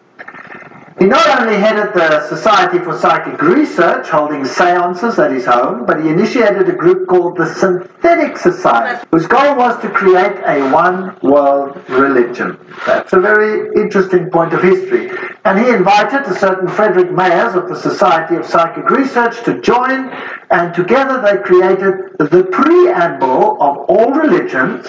He 0.99 1.05
not 1.05 1.39
only 1.39 1.57
headed 1.57 1.93
the 1.93 2.27
Society 2.27 2.79
for 2.79 2.97
Psychic 2.97 3.39
Research, 3.39 4.09
holding 4.09 4.43
seances 4.45 5.19
at 5.19 5.29
his 5.29 5.45
home, 5.45 5.85
but 5.85 6.01
he 6.01 6.09
initiated 6.09 6.67
a 6.67 6.73
group 6.73 7.07
called 7.07 7.37
the 7.37 7.45
Synthetic 7.45 8.35
Society, 8.35 9.05
whose 9.11 9.27
goal 9.27 9.55
was 9.55 9.79
to 9.83 9.89
create 9.91 10.37
a 10.43 10.71
one 10.71 11.15
world 11.21 11.87
religion. 11.87 12.57
That's 12.87 13.13
a 13.13 13.19
very 13.19 13.79
interesting 13.79 14.31
point 14.31 14.53
of 14.53 14.63
history. 14.63 15.11
And 15.45 15.59
he 15.59 15.69
invited 15.69 16.21
a 16.21 16.33
certain 16.33 16.67
Frederick 16.67 17.11
Myers 17.11 17.53
of 17.53 17.69
the 17.69 17.79
Society 17.79 18.35
of 18.35 18.47
Psychic 18.47 18.89
Research 18.89 19.43
to 19.43 19.61
join, 19.61 20.09
and 20.49 20.73
together 20.73 21.21
they 21.21 21.37
created 21.43 22.17
the 22.17 22.43
preamble 22.51 23.61
of 23.61 23.77
all 23.87 24.13
religions, 24.13 24.87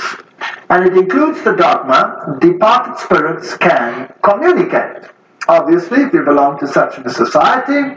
and 0.70 0.86
it 0.86 0.96
includes 0.96 1.42
the 1.42 1.52
dogma 1.52 2.38
departed 2.40 2.98
spirits 2.98 3.56
can 3.56 4.12
communicate. 4.22 5.10
Obviously, 5.48 6.02
if 6.02 6.12
you 6.12 6.22
belong 6.24 6.58
to 6.58 6.66
such 6.66 6.98
a 6.98 7.10
society, 7.10 7.96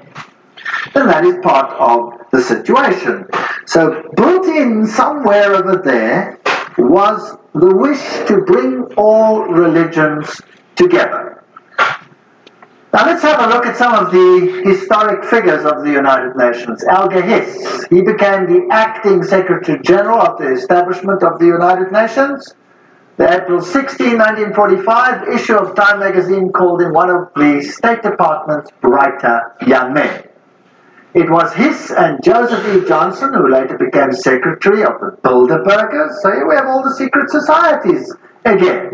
then 0.93 1.07
that 1.07 1.25
is 1.25 1.35
part 1.43 1.71
of 1.79 2.13
the 2.31 2.41
situation. 2.41 3.25
So, 3.65 4.09
built 4.15 4.45
in 4.47 4.87
somewhere 4.87 5.55
over 5.55 5.81
there 5.83 6.39
was 6.77 7.37
the 7.53 7.75
wish 7.75 8.01
to 8.27 8.41
bring 8.41 8.83
all 8.95 9.43
religions 9.43 10.41
together. 10.75 11.40
Now 12.93 13.05
let's 13.05 13.21
have 13.23 13.39
a 13.39 13.47
look 13.47 13.65
at 13.65 13.77
some 13.77 13.93
of 13.93 14.11
the 14.11 14.63
historic 14.65 15.23
figures 15.23 15.63
of 15.63 15.83
the 15.85 15.91
United 15.91 16.35
Nations. 16.35 16.83
Alger 16.83 17.21
Hiss, 17.21 17.87
he 17.89 18.01
became 18.01 18.47
the 18.47 18.67
acting 18.69 19.23
Secretary 19.23 19.79
General 19.81 20.19
of 20.19 20.37
the 20.37 20.51
establishment 20.51 21.23
of 21.23 21.39
the 21.39 21.45
United 21.45 21.93
Nations. 21.93 22.53
The 23.15 23.43
April 23.43 23.61
16, 23.61 24.17
1945 24.17 25.29
issue 25.29 25.55
of 25.55 25.73
Time 25.73 25.99
magazine 25.99 26.51
called 26.51 26.81
him 26.81 26.91
one 26.91 27.09
of 27.09 27.29
the 27.35 27.61
State 27.61 28.03
Department's 28.03 28.71
brighter 28.81 29.55
young 29.65 29.93
men. 29.93 30.23
It 31.13 31.29
was 31.29 31.53
Hiss 31.53 31.91
and 31.91 32.21
Joseph 32.21 32.65
E. 32.75 32.87
Johnson 32.87 33.33
who 33.33 33.49
later 33.49 33.77
became 33.77 34.11
secretary 34.11 34.83
of 34.83 34.99
the 34.99 35.17
Bilderbergers. 35.23 36.15
So 36.21 36.31
here 36.31 36.47
we 36.47 36.55
have 36.55 36.67
all 36.67 36.83
the 36.83 36.95
secret 36.95 37.29
societies 37.29 38.13
again, 38.43 38.91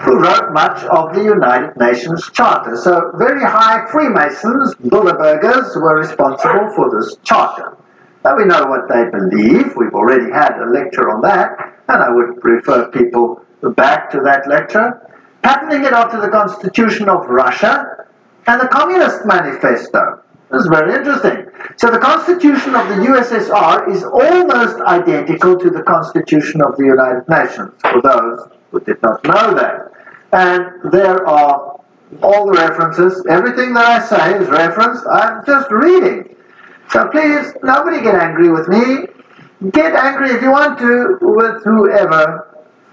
who 0.00 0.18
wrote 0.18 0.52
much 0.52 0.82
of 0.84 1.14
the 1.14 1.22
United 1.22 1.76
Nations 1.76 2.30
Charter. 2.32 2.76
So 2.76 3.12
very 3.16 3.40
high 3.40 3.86
Freemasons, 3.90 4.74
Bilderbergers, 4.76 5.76
were 5.76 5.98
responsible 5.98 6.70
for 6.74 6.90
this 6.90 7.16
charter. 7.22 7.76
Now 8.24 8.36
we 8.36 8.44
know 8.44 8.66
what 8.66 8.88
they 8.88 9.04
believe. 9.10 9.74
We've 9.76 9.94
already 9.94 10.30
had 10.32 10.58
a 10.60 10.66
lecture 10.66 11.10
on 11.10 11.22
that, 11.22 11.74
and 11.88 12.02
I 12.02 12.10
would 12.10 12.44
refer 12.44 12.88
people 12.88 13.44
back 13.76 14.10
to 14.10 14.20
that 14.20 14.48
lecture, 14.48 15.00
patterning 15.42 15.84
it 15.84 15.92
after 15.92 16.20
the 16.20 16.28
Constitution 16.28 17.08
of 17.08 17.26
Russia 17.26 18.06
and 18.46 18.60
the 18.60 18.68
Communist 18.68 19.24
Manifesto. 19.24 20.22
This 20.50 20.62
is 20.62 20.68
very 20.68 20.94
interesting. 20.94 21.46
So 21.76 21.90
the 21.90 21.98
Constitution 21.98 22.74
of 22.74 22.88
the 22.88 22.94
USSR 22.94 23.88
is 23.90 24.04
almost 24.04 24.80
identical 24.82 25.58
to 25.58 25.70
the 25.70 25.82
Constitution 25.82 26.62
of 26.62 26.76
the 26.76 26.84
United 26.84 27.28
Nations, 27.28 27.72
for 27.80 28.00
those 28.00 28.48
who 28.70 28.80
did 28.80 29.02
not 29.02 29.24
know 29.24 29.54
that. 29.54 29.92
And 30.32 30.92
there 30.92 31.26
are 31.26 31.80
all 32.22 32.46
the 32.46 32.52
references. 32.52 33.24
Everything 33.28 33.74
that 33.74 33.84
I 33.84 34.06
say 34.06 34.38
is 34.38 34.48
referenced. 34.48 35.04
I'm 35.10 35.44
just 35.44 35.70
reading. 35.70 36.36
So 36.90 37.08
please, 37.08 37.52
nobody 37.62 38.02
get 38.02 38.14
angry 38.14 38.50
with 38.50 38.68
me. 38.68 39.06
Get 39.70 39.94
angry 39.94 40.30
if 40.30 40.42
you 40.42 40.50
want 40.50 40.78
to 40.78 41.18
with 41.20 41.64
whoever 41.64 42.46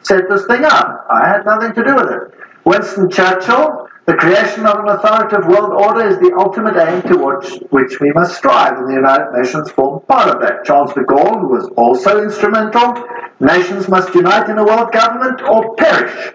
set 0.04 0.30
this 0.30 0.46
thing 0.46 0.64
up. 0.64 1.06
I 1.10 1.28
had 1.28 1.46
nothing 1.46 1.74
to 1.74 1.84
do 1.84 1.96
with 1.96 2.10
it. 2.10 2.34
Winston 2.66 3.10
Churchill, 3.10 3.90
the 4.06 4.16
creation 4.16 4.66
of 4.66 4.80
an 4.80 4.90
authoritative 4.90 5.48
world 5.48 5.72
order 5.72 6.06
is 6.08 6.18
the 6.20 6.36
ultimate 6.38 6.76
aim 6.76 7.02
towards 7.04 7.56
which 7.70 8.02
we 8.02 8.12
must 8.12 8.36
strive, 8.36 8.78
and 8.78 8.90
the 8.90 8.94
United 8.94 9.32
Nations 9.32 9.72
formed 9.72 10.06
part 10.08 10.28
of 10.28 10.42
that. 10.42 10.66
Charles 10.66 10.94
de 10.94 11.02
Gaulle, 11.02 11.48
was 11.50 11.70
also 11.78 12.22
instrumental, 12.22 13.08
nations 13.40 13.88
must 13.88 14.14
unite 14.14 14.50
in 14.50 14.58
a 14.58 14.66
world 14.66 14.92
government 14.92 15.42
or 15.42 15.76
perish. 15.76 16.34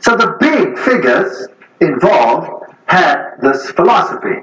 So 0.00 0.16
the 0.16 0.36
big 0.40 0.76
figures 0.78 1.46
involved 1.80 2.50
had 2.86 3.36
this 3.40 3.70
philosophy. 3.70 4.42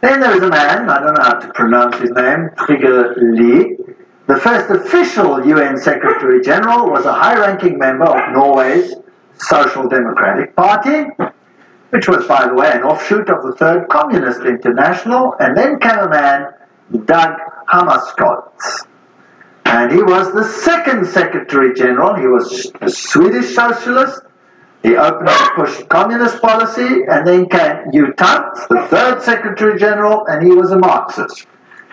Then 0.00 0.20
there 0.20 0.36
is 0.36 0.42
a 0.42 0.48
man, 0.48 0.88
I 0.88 1.00
don't 1.00 1.14
know 1.14 1.22
how 1.22 1.40
to 1.40 1.52
pronounce 1.52 1.96
his 1.98 2.10
name, 2.10 2.50
Trygve 2.56 3.16
Lie, 3.16 3.82
the 4.28 4.38
first 4.38 4.70
official 4.70 5.44
UN 5.44 5.76
Secretary 5.76 6.40
General 6.40 6.88
was 6.88 7.04
a 7.04 7.12
high 7.12 7.38
ranking 7.38 7.76
member 7.76 8.04
of 8.04 8.32
Norway's 8.32 8.94
Social 9.42 9.88
Democratic 9.88 10.54
Party, 10.56 11.04
which 11.90 12.08
was, 12.08 12.26
by 12.26 12.46
the 12.46 12.54
way, 12.54 12.70
an 12.72 12.82
offshoot 12.82 13.28
of 13.28 13.42
the 13.42 13.52
Third 13.52 13.88
Communist 13.88 14.40
International, 14.42 15.34
and 15.40 15.56
then 15.56 15.78
came 15.78 15.98
a 15.98 16.08
man, 16.08 16.46
Dag 17.04 17.36
Hammarskjöld. 17.68 18.50
And 19.64 19.92
he 19.92 20.02
was 20.02 20.32
the 20.32 20.44
second 20.44 21.06
Secretary 21.06 21.74
General. 21.74 22.14
He 22.14 22.26
was 22.26 22.72
a 22.80 22.90
Swedish 22.90 23.54
socialist. 23.54 24.20
He 24.82 24.96
openly 24.96 25.32
pushed 25.54 25.88
communist 25.88 26.42
policy, 26.42 27.04
and 27.08 27.26
then 27.26 27.48
came 27.48 27.90
U 27.92 28.12
Thant, 28.16 28.68
the 28.68 28.86
third 28.88 29.22
Secretary 29.22 29.78
General, 29.78 30.26
and 30.26 30.44
he 30.44 30.52
was 30.52 30.72
a 30.72 30.78
Marxist. 30.78 31.46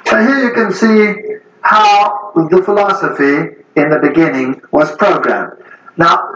So 0.05 0.19
here 0.19 0.43
you 0.43 0.53
can 0.53 0.71
see 0.71 1.13
how 1.61 2.31
the 2.35 2.61
philosophy 2.63 3.55
in 3.75 3.89
the 3.89 3.99
beginning 4.01 4.61
was 4.71 4.95
programmed. 4.95 5.53
Now, 5.97 6.28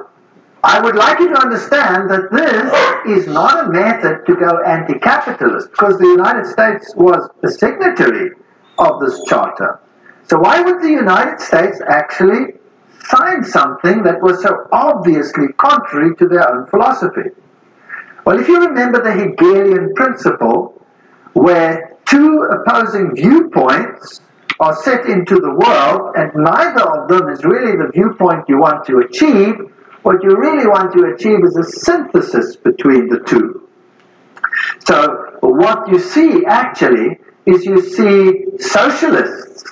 I 0.65 0.79
would 0.79 0.95
like 0.95 1.19
you 1.19 1.27
to 1.27 1.39
understand 1.41 2.09
that 2.09 2.31
this 2.31 3.19
is 3.19 3.27
not 3.27 3.67
a 3.67 3.69
method 3.69 4.25
to 4.25 4.35
go 4.35 4.61
anti 4.63 4.97
capitalist 4.97 5.71
because 5.71 5.97
the 5.97 6.07
United 6.07 6.45
States 6.45 6.93
was 6.95 7.29
a 7.43 7.49
signatory 7.49 8.31
of 8.77 9.01
this 9.01 9.21
charter. 9.25 9.81
So, 10.29 10.39
why 10.39 10.61
would 10.61 10.81
the 10.81 10.89
United 10.89 11.41
States 11.41 11.81
actually 11.85 12.53
sign 13.03 13.43
something 13.43 14.03
that 14.03 14.21
was 14.21 14.41
so 14.41 14.67
obviously 14.71 15.47
contrary 15.57 16.15
to 16.15 16.27
their 16.29 16.49
own 16.49 16.67
philosophy? 16.67 17.31
Well, 18.25 18.39
if 18.39 18.47
you 18.47 18.65
remember 18.65 19.03
the 19.03 19.11
Hegelian 19.11 19.93
principle, 19.95 20.81
where 21.33 21.97
two 22.05 22.47
opposing 22.49 23.13
viewpoints 23.15 24.21
are 24.61 24.75
set 24.83 25.07
into 25.07 25.35
the 25.35 25.51
world, 25.51 26.15
and 26.15 26.31
neither 26.35 26.83
of 26.83 27.09
them 27.09 27.29
is 27.29 27.43
really 27.43 27.75
the 27.75 27.91
viewpoint 27.93 28.45
you 28.47 28.59
want 28.59 28.85
to 28.85 28.99
achieve. 28.99 29.72
What 30.03 30.21
you 30.21 30.35
really 30.37 30.67
want 30.67 30.91
to 30.93 31.13
achieve 31.13 31.43
is 31.45 31.55
a 31.55 31.63
synthesis 31.63 32.57
between 32.57 33.07
the 33.07 33.19
two. 33.19 33.67
So, 34.85 35.37
what 35.39 35.89
you 35.89 35.97
see 35.97 36.45
actually 36.45 37.19
is 37.45 37.65
you 37.65 37.81
see 37.81 38.57
socialists 38.59 39.63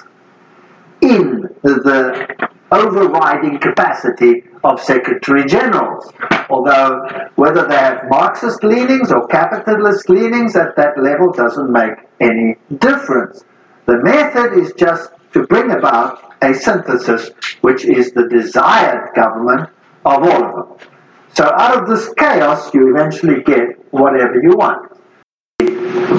in 1.02 1.50
the 1.64 2.50
overriding 2.72 3.60
capacity 3.60 4.44
of 4.64 4.82
secretary 4.82 5.46
generals. 5.46 6.12
Although 6.50 7.08
whether 7.36 7.68
they 7.68 7.76
have 7.76 8.04
Marxist 8.10 8.64
leanings 8.64 9.12
or 9.12 9.28
capitalist 9.28 10.10
leanings 10.10 10.56
at 10.56 10.76
that 10.78 10.98
level 10.98 11.32
doesn't 11.34 11.72
make 11.72 11.94
any 12.22 12.56
difference. 12.78 13.44
The 13.86 13.98
method 13.98 14.58
is 14.58 14.72
just 14.78 15.12
to 15.34 15.46
bring 15.48 15.72
about 15.72 16.36
a 16.42 16.54
synthesis 16.54 17.32
which 17.62 17.84
is 17.84 18.12
the 18.14 18.28
desired 18.30 19.14
government 19.16 19.70
of 20.06 20.24
all 20.24 20.44
of 20.44 20.80
them. 20.80 20.88
So 21.34 21.46
out 21.46 21.82
of 21.82 21.88
this 21.88 22.14
chaos, 22.16 22.74
you 22.74 22.96
eventually 22.96 23.42
get 23.44 23.92
whatever 23.92 24.42
you 24.42 24.52
want 24.56 24.91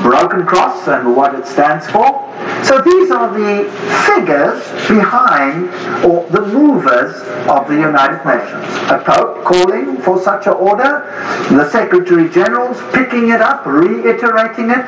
broken 0.00 0.46
cross 0.46 0.88
and 0.88 1.14
what 1.16 1.34
it 1.34 1.46
stands 1.46 1.86
for. 1.90 2.28
So 2.64 2.80
these 2.80 3.10
are 3.10 3.32
the 3.32 3.68
figures 4.06 4.62
behind 4.88 5.68
or 6.04 6.26
the 6.30 6.46
movers 6.46 7.14
of 7.48 7.68
the 7.68 7.74
United 7.74 8.24
Nations. 8.24 8.64
A 8.90 9.02
Pope 9.04 9.44
calling 9.44 10.00
for 10.02 10.20
such 10.22 10.46
an 10.46 10.54
order, 10.54 11.04
the 11.50 11.68
Secretary 11.70 12.28
Generals 12.30 12.78
picking 12.92 13.30
it 13.30 13.40
up, 13.40 13.66
reiterating 13.66 14.70
it 14.70 14.86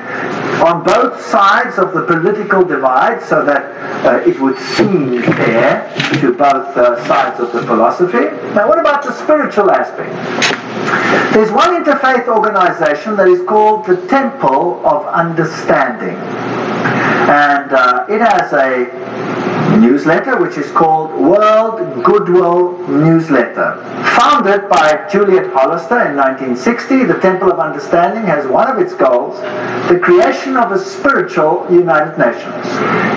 on 0.62 0.82
both 0.84 1.20
sides 1.26 1.78
of 1.78 1.92
the 1.92 2.06
political 2.06 2.64
divide 2.64 3.22
so 3.22 3.44
that 3.44 3.64
uh, 4.06 4.28
it 4.28 4.40
would 4.40 4.58
seem 4.58 5.20
fair 5.22 5.92
to 6.20 6.32
both 6.32 6.76
uh, 6.76 7.04
sides 7.06 7.40
of 7.40 7.52
the 7.52 7.62
philosophy. 7.62 8.24
Now 8.54 8.68
what 8.68 8.78
about 8.78 9.02
the 9.02 9.12
spiritual 9.12 9.70
aspect? 9.70 10.63
There's 11.32 11.50
one 11.50 11.82
interfaith 11.82 12.28
organization 12.28 13.16
that 13.16 13.28
is 13.28 13.42
called 13.46 13.86
the 13.86 13.96
Temple 14.08 14.84
of 14.86 15.06
Understanding. 15.06 16.16
And 17.26 17.72
uh, 17.72 18.06
it 18.08 18.20
has 18.20 18.52
a 18.52 19.13
newsletter 19.78 20.38
which 20.38 20.56
is 20.56 20.70
called 20.72 21.10
World 21.12 22.04
Goodwill 22.04 22.78
Newsletter. 22.88 23.76
Founded 24.16 24.68
by 24.68 25.06
Juliet 25.10 25.52
Hollister 25.52 26.06
in 26.06 26.16
1960, 26.16 27.04
the 27.04 27.20
Temple 27.20 27.50
of 27.52 27.58
Understanding 27.58 28.24
has 28.24 28.46
one 28.46 28.68
of 28.68 28.78
its 28.78 28.94
goals 28.94 29.38
the 29.88 29.98
creation 30.02 30.56
of 30.56 30.72
a 30.72 30.78
spiritual 30.78 31.66
United 31.70 32.18
Nations. 32.18 32.66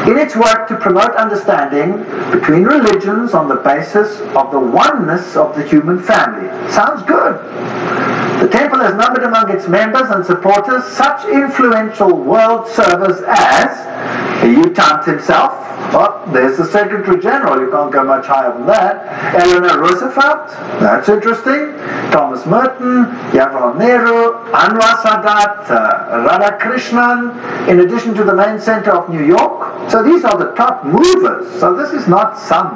In 0.07 0.17
its 0.17 0.35
work 0.35 0.67
to 0.67 0.75
promote 0.77 1.11
understanding 1.15 2.03
between 2.31 2.63
religions 2.63 3.33
on 3.33 3.47
the 3.47 3.55
basis 3.55 4.19
of 4.35 4.51
the 4.51 4.59
oneness 4.59 5.35
of 5.35 5.55
the 5.55 5.67
human 5.67 6.01
family. 6.01 6.47
Sounds 6.71 7.03
good. 7.03 8.26
The 8.39 8.47
temple 8.49 8.79
has 8.79 8.93
numbered 8.93 9.23
among 9.23 9.49
its 9.49 9.67
members 9.67 10.09
and 10.09 10.25
supporters 10.25 10.83
such 10.85 11.25
influential 11.25 12.15
world 12.15 12.67
servers 12.67 13.21
as 13.25 14.41
the 14.41 14.49
U 14.49 14.69
Thant 14.73 15.05
himself. 15.05 15.53
Well, 15.91 16.23
there's 16.33 16.57
the 16.57 16.65
Secretary 16.65 17.19
General. 17.19 17.59
You 17.59 17.71
can't 17.71 17.91
go 17.91 18.03
much 18.03 18.25
higher 18.25 18.53
than 18.53 18.67
that. 18.67 19.33
Eleanor 19.35 19.81
Roosevelt. 19.81 20.49
That's 20.79 21.09
interesting. 21.09 21.73
Thomas 22.11 22.45
Merton, 22.45 23.05
Jawaharlal 23.31 23.77
Nehru, 23.77 24.33
Anwar 24.51 24.95
Sadat, 25.01 25.69
uh, 25.69 26.27
Radhakrishnan, 26.27 27.67
in 27.67 27.79
addition 27.79 28.13
to 28.15 28.23
the 28.23 28.35
main 28.35 28.59
center 28.59 28.91
of 28.91 29.09
New 29.09 29.25
York. 29.25 29.89
So 29.89 30.03
these 30.03 30.23
are 30.23 30.37
the 30.37 30.51
top 30.53 30.85
movers. 30.85 31.59
So 31.59 31.75
this 31.75 31.91
is 31.91 32.07
not 32.07 32.37
some 32.37 32.69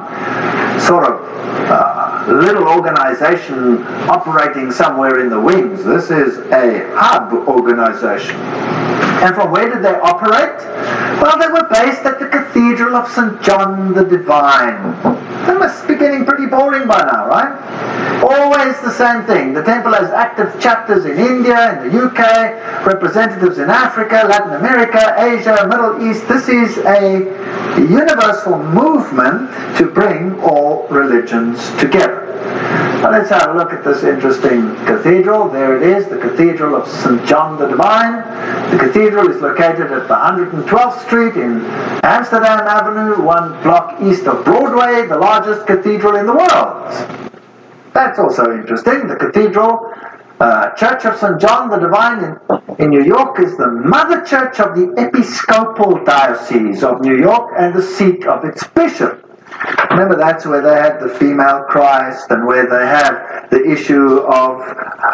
sort 0.80 1.06
of 1.06 1.22
uh, 1.70 2.11
little 2.28 2.68
organization 2.68 3.84
operating 4.10 4.72
somewhere 4.72 5.20
in 5.20 5.30
the 5.30 5.40
wings. 5.40 5.84
This 5.84 6.12
is 6.12 6.38
a 6.52 6.90
hub 6.96 7.34
organization. 7.48 8.36
And 9.22 9.36
from 9.36 9.52
where 9.52 9.70
did 9.70 9.84
they 9.84 9.94
operate? 10.00 10.58
Well, 11.22 11.38
they 11.38 11.48
were 11.48 11.68
based 11.70 12.06
at 12.06 12.20
the 12.20 12.28
Cathedral 12.28 12.96
of 12.96 13.12
St. 13.12 13.42
John 13.42 13.94
the 13.94 14.04
Divine. 14.04 15.02
That 15.46 15.60
must 15.60 15.88
be 15.88 15.96
getting 15.96 16.26
pretty 16.26 16.48
boring 16.48 16.88
by 16.88 17.00
now, 17.00 17.28
right? 17.28 17.91
Always 18.24 18.80
the 18.82 18.92
same 18.92 19.24
thing. 19.26 19.54
The 19.54 19.64
temple 19.64 19.94
has 19.94 20.12
active 20.12 20.62
chapters 20.62 21.06
in 21.06 21.18
India, 21.18 21.82
in 21.82 21.92
the 21.92 22.06
UK, 22.06 22.86
representatives 22.86 23.58
in 23.58 23.70
Africa, 23.70 24.26
Latin 24.28 24.54
America, 24.54 25.16
Asia, 25.18 25.68
Middle 25.68 26.08
East. 26.08 26.28
This 26.28 26.48
is 26.48 26.78
a 26.86 27.20
universal 27.80 28.60
movement 28.60 29.50
to 29.78 29.88
bring 29.88 30.40
all 30.42 30.88
religions 30.90 31.60
together. 31.80 32.28
Let's 33.02 33.32
have 33.32 33.56
a 33.56 33.58
look 33.58 33.74
at 33.74 33.84
this 33.84 34.04
interesting 34.04 34.76
cathedral. 34.86 35.50
There 35.50 35.76
it 35.76 35.82
is, 35.82 36.08
the 36.08 36.20
Cathedral 36.20 36.76
of 36.76 36.88
St. 36.88 37.26
John 37.26 37.58
the 37.58 37.68
Divine. 37.68 38.22
The 38.70 38.78
cathedral 38.78 39.28
is 39.32 39.42
located 39.42 39.92
at 39.92 40.08
the 40.08 40.14
112th 40.14 41.06
Street 41.08 41.36
in 41.36 41.66
Amsterdam 42.04 42.60
Avenue, 42.68 43.24
one 43.24 43.60
block 43.64 44.00
east 44.04 44.28
of 44.28 44.46
Broadway, 44.46 45.08
the 45.08 45.18
largest 45.18 45.66
cathedral 45.66 46.16
in 46.18 46.28
the 46.28 46.34
world. 46.34 47.31
That's 47.94 48.20
also 48.20 48.54
interesting. 48.56 49.08
The 49.08 49.16
cathedral 49.16 49.94
uh, 50.40 50.72
Church 50.72 51.06
of 51.06 51.18
St. 51.18 51.40
John 51.40 51.70
the 51.70 51.78
Divine 51.78 52.24
in, 52.24 52.86
in 52.86 52.90
New 52.90 53.04
York 53.04 53.40
is 53.40 53.58
the 53.58 53.68
mother 53.68 54.26
church 54.26 54.60
of 54.60 54.76
the 54.76 54.94
Episcopal 54.98 56.04
Diocese 56.04 56.84
of 56.84 57.02
New 57.02 57.18
York 57.18 57.54
and 57.60 57.76
the 57.76 57.82
seat 57.82 58.26
of 58.26 58.44
its 58.44 58.66
bishop. 58.68 59.28
Remember, 59.92 60.16
that's 60.16 60.46
where 60.46 60.62
they 60.62 60.74
had 60.74 61.00
the 61.00 61.10
female 61.10 61.66
Christ 61.70 62.32
and 62.32 62.48
where 62.48 62.68
they 62.68 62.88
have 62.88 63.50
the 63.52 63.70
issue 63.70 64.20
of 64.20 64.62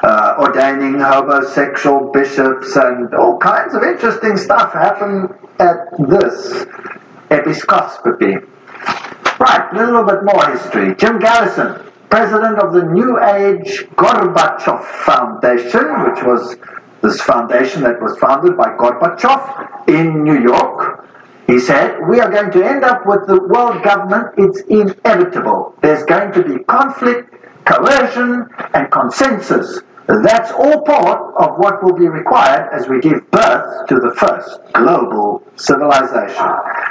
uh, 0.03 0.35
ordaining 0.39 0.99
homosexual 0.99 2.11
bishops 2.11 2.75
and 2.75 3.13
all 3.15 3.37
kinds 3.37 3.73
of 3.73 3.83
interesting 3.83 4.37
stuff 4.37 4.71
happen 4.71 5.27
at 5.59 5.91
this 6.07 6.65
episcopacy. 7.31 8.37
Right, 9.39 9.67
a 9.73 9.75
little 9.75 10.03
bit 10.03 10.23
more 10.23 10.51
history. 10.51 10.95
Jim 10.95 11.19
Garrison, 11.19 11.86
president 12.09 12.59
of 12.59 12.73
the 12.73 12.83
New 12.83 13.19
Age 13.19 13.87
Gorbachev 13.95 14.83
Foundation, 14.83 16.03
which 16.05 16.23
was 16.23 16.57
this 17.01 17.21
foundation 17.21 17.83
that 17.83 18.01
was 18.01 18.17
founded 18.17 18.57
by 18.57 18.75
Gorbachev 18.77 19.87
in 19.89 20.23
New 20.23 20.39
York. 20.39 21.07
He 21.47 21.59
said, 21.59 21.99
We 22.09 22.19
are 22.19 22.29
going 22.29 22.51
to 22.51 22.63
end 22.65 22.83
up 22.83 23.05
with 23.05 23.27
the 23.27 23.41
world 23.41 23.83
government. 23.83 24.33
It's 24.37 24.61
inevitable. 24.61 25.75
There's 25.81 26.03
going 26.03 26.33
to 26.33 26.43
be 26.43 26.63
conflict, 26.65 27.33
coercion, 27.65 28.49
and 28.73 28.91
consensus. 28.91 29.81
That's 30.07 30.51
all 30.51 30.83
part 30.83 31.35
of 31.35 31.57
what 31.57 31.83
will 31.83 31.93
be 31.93 32.07
required 32.07 32.69
as 32.73 32.87
we 32.87 33.01
give 33.01 33.29
birth 33.29 33.87
to 33.87 33.95
the 33.99 34.13
first 34.15 34.59
global 34.73 35.43
civilization. 35.57 36.47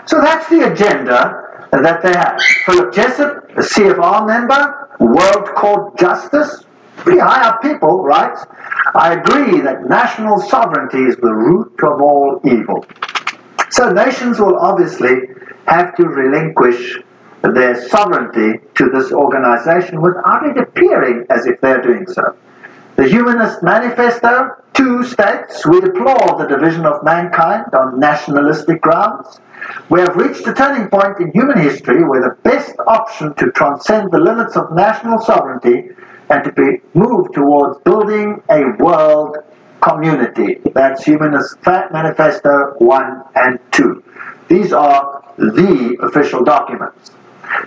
So 0.06 0.20
that's 0.20 0.48
the 0.50 0.70
agenda 0.70 1.45
that 1.72 2.02
they 2.02 2.12
have. 2.12 2.40
Philip 2.64 2.94
Jessup, 2.94 3.50
a 3.50 3.62
CFR 3.62 4.26
member, 4.26 4.88
World 5.00 5.46
Court 5.54 5.98
Justice, 5.98 6.64
pretty 6.96 7.18
high 7.18 7.48
up 7.48 7.62
people, 7.62 8.02
right? 8.02 8.36
I 8.94 9.14
agree 9.14 9.60
that 9.60 9.88
national 9.88 10.40
sovereignty 10.40 11.02
is 11.02 11.16
the 11.16 11.32
root 11.32 11.72
of 11.82 12.00
all 12.00 12.40
evil. 12.44 12.86
So 13.70 13.90
nations 13.90 14.38
will 14.38 14.56
obviously 14.58 15.28
have 15.66 15.94
to 15.96 16.04
relinquish 16.06 16.98
their 17.42 17.88
sovereignty 17.88 18.60
to 18.74 18.88
this 18.90 19.12
organization 19.12 20.00
without 20.00 20.46
it 20.46 20.58
appearing 20.58 21.26
as 21.30 21.46
if 21.46 21.60
they're 21.60 21.82
doing 21.82 22.06
so. 22.06 22.36
The 22.96 23.08
Humanist 23.08 23.62
Manifesto, 23.62 24.56
two 24.72 25.04
states, 25.04 25.66
we 25.66 25.80
deplore 25.80 26.38
the 26.38 26.46
division 26.48 26.86
of 26.86 27.04
mankind 27.04 27.74
on 27.74 28.00
nationalistic 28.00 28.80
grounds. 28.80 29.38
We 29.88 30.00
have 30.00 30.16
reached 30.16 30.46
a 30.46 30.54
turning 30.54 30.88
point 30.88 31.20
in 31.20 31.30
human 31.32 31.58
history 31.58 32.04
where 32.04 32.20
the 32.20 32.36
best 32.42 32.74
option 32.86 33.34
to 33.34 33.50
transcend 33.52 34.10
the 34.10 34.18
limits 34.18 34.56
of 34.56 34.72
national 34.72 35.20
sovereignty 35.20 35.90
and 36.28 36.44
to 36.44 36.52
be 36.52 36.80
moved 36.94 37.34
towards 37.34 37.78
building 37.80 38.42
a 38.50 38.64
world 38.82 39.36
community. 39.80 40.60
That's 40.74 41.04
Humanist 41.04 41.56
Manifesto 41.64 42.74
1 42.78 43.22
and 43.36 43.58
2. 43.72 44.02
These 44.48 44.72
are 44.72 45.22
the 45.38 45.96
official 46.02 46.42
documents. 46.42 47.12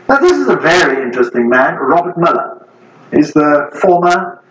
Now, 0.08 0.18
this 0.18 0.38
is 0.38 0.50
a 0.50 0.58
very 0.58 1.02
interesting 1.04 1.48
man, 1.50 1.76
Robert 1.76 2.18
Muller. 2.18 2.68
He's 3.14 3.34
the 3.34 3.70
former 3.82 4.44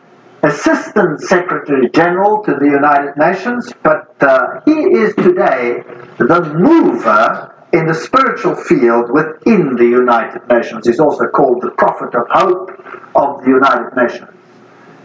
Assistant 0.42 1.20
Secretary 1.20 1.90
General 1.90 2.44
to 2.44 2.54
the 2.54 2.66
United 2.66 3.16
Nations, 3.16 3.72
but 3.82 4.14
uh, 4.20 4.60
he 4.64 4.72
is 4.72 5.14
today 5.16 5.82
the 6.18 6.54
mover 6.54 7.54
in 7.72 7.86
the 7.86 7.94
spiritual 7.94 8.54
field 8.54 9.10
within 9.10 9.74
the 9.74 9.84
United 9.84 10.46
Nations. 10.48 10.86
He's 10.86 11.00
also 11.00 11.26
called 11.26 11.60
the 11.62 11.70
Prophet 11.72 12.14
of 12.14 12.26
Hope 12.30 12.70
of 13.16 13.42
the 13.44 13.50
United 13.50 13.96
Nations. 13.96 14.30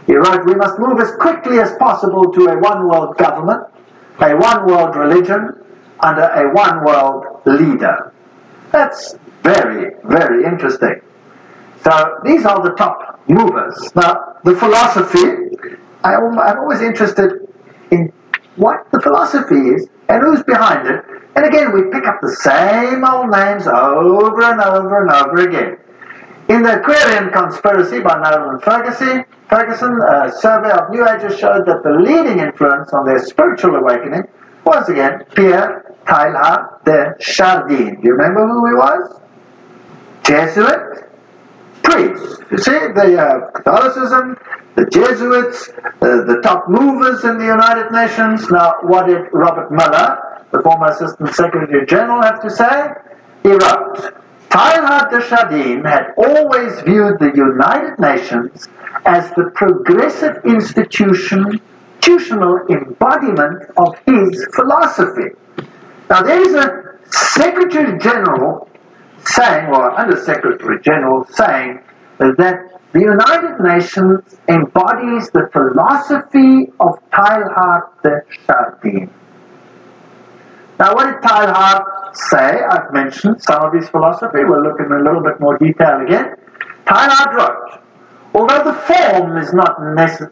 He 0.06 0.14
wrote, 0.14 0.44
We 0.46 0.54
must 0.54 0.78
move 0.78 1.00
as 1.00 1.10
quickly 1.16 1.58
as 1.58 1.74
possible 1.78 2.32
to 2.32 2.46
a 2.46 2.58
one 2.60 2.88
world 2.88 3.16
government, 3.16 3.64
a 4.20 4.36
one 4.36 4.66
world 4.66 4.94
religion, 4.94 5.50
under 5.98 6.22
a 6.22 6.54
one 6.54 6.84
world 6.84 7.24
leader. 7.44 8.12
That's 8.70 9.16
very, 9.42 9.94
very 10.04 10.44
interesting. 10.44 11.00
So 11.82 12.18
these 12.24 12.44
are 12.44 12.62
the 12.62 12.74
top 12.76 13.13
movers. 13.28 13.90
Now, 13.94 14.36
the 14.44 14.54
philosophy, 14.54 15.78
I, 16.02 16.14
I'm 16.14 16.58
always 16.58 16.80
interested 16.80 17.48
in 17.90 18.12
what 18.56 18.90
the 18.92 19.00
philosophy 19.00 19.56
is 19.56 19.88
and 20.08 20.22
who's 20.22 20.42
behind 20.44 20.86
it. 20.88 21.04
And 21.36 21.44
again, 21.44 21.72
we 21.72 21.90
pick 21.90 22.06
up 22.06 22.20
the 22.20 22.30
same 22.30 23.04
old 23.04 23.30
names 23.30 23.66
over 23.66 24.42
and 24.42 24.60
over 24.60 25.02
and 25.02 25.10
over 25.10 25.48
again. 25.48 25.78
In 26.48 26.62
the 26.62 26.78
Aquarian 26.78 27.30
Conspiracy 27.32 28.00
by 28.00 28.18
Marilyn 28.20 28.60
Ferguson, 28.60 29.24
Ferguson, 29.48 29.98
a 30.00 30.30
survey 30.30 30.70
of 30.70 30.90
New 30.90 31.06
Agers 31.08 31.38
showed 31.38 31.66
that 31.66 31.82
the 31.82 31.90
leading 31.90 32.38
influence 32.38 32.92
on 32.92 33.06
their 33.06 33.18
spiritual 33.18 33.76
awakening 33.76 34.28
was 34.64 34.88
again 34.88 35.24
Pierre 35.34 35.94
Teilhard 36.06 36.84
de 36.84 37.14
Chardin. 37.18 38.00
Do 38.00 38.00
you 38.02 38.12
remember 38.12 38.46
who 38.46 38.66
he 38.66 38.74
was? 38.74 39.20
Jesuit 40.22 41.03
priest. 41.84 42.42
You 42.50 42.58
see, 42.58 42.78
the 42.98 43.20
uh, 43.20 43.50
Catholicism, 43.52 44.36
the 44.74 44.86
Jesuits, 44.86 45.68
uh, 45.68 46.24
the 46.24 46.40
top 46.42 46.68
movers 46.68 47.24
in 47.24 47.38
the 47.38 47.44
United 47.44 47.92
Nations. 47.92 48.50
Now, 48.50 48.74
what 48.82 49.06
did 49.06 49.22
Robert 49.32 49.70
Muller, 49.70 50.44
the 50.50 50.60
former 50.62 50.88
Assistant 50.88 51.34
Secretary 51.34 51.86
General, 51.86 52.22
have 52.22 52.42
to 52.42 52.50
say? 52.50 52.90
He 53.42 53.50
wrote, 53.50 54.14
Teilhard 54.50 55.10
de 55.10 55.20
Chardin 55.28 55.84
had 55.84 56.14
always 56.16 56.80
viewed 56.82 57.18
the 57.18 57.32
United 57.34 57.98
Nations 57.98 58.68
as 59.04 59.30
the 59.32 59.50
progressive 59.54 60.44
institution, 60.44 61.60
institutional 62.04 62.60
embodiment 62.68 63.62
of 63.76 63.96
his 64.06 64.46
philosophy. 64.54 65.30
Now, 66.10 66.22
there 66.22 66.40
is 66.40 66.54
a 66.54 66.98
Secretary 67.10 67.98
General 67.98 68.68
saying, 69.26 69.66
or 69.66 69.90
Under 69.98 70.16
Secretary 70.16 70.80
General 70.82 71.26
saying, 71.30 71.80
that 72.18 72.80
the 72.92 73.00
United 73.00 73.60
Nations 73.60 74.36
embodies 74.48 75.30
the 75.30 75.48
philosophy 75.52 76.72
of 76.78 76.98
Teilhard 77.10 77.88
de 78.02 78.22
Chardin. 78.46 79.10
Now, 80.78 80.94
what 80.94 81.06
did 81.06 81.28
Teilhard 81.28 82.16
say? 82.16 82.62
I've 82.62 82.92
mentioned 82.92 83.42
some 83.42 83.64
of 83.64 83.72
his 83.72 83.88
philosophy. 83.88 84.44
We'll 84.44 84.62
look 84.62 84.78
in 84.80 84.92
a 84.92 85.02
little 85.02 85.22
bit 85.22 85.40
more 85.40 85.58
detail 85.58 86.00
again. 86.06 86.36
Teilhard 86.86 87.34
wrote, 87.34 87.80
Although 88.34 88.64
the 88.64 88.74
form 88.74 89.36
is 89.38 89.52
not, 89.52 89.76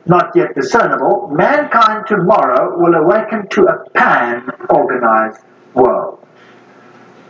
not 0.06 0.34
yet 0.34 0.56
discernible, 0.56 1.28
mankind 1.32 2.06
tomorrow 2.08 2.76
will 2.76 2.94
awaken 2.94 3.46
to 3.50 3.62
a 3.66 3.90
pan-organized 3.90 5.44
world. 5.74 6.21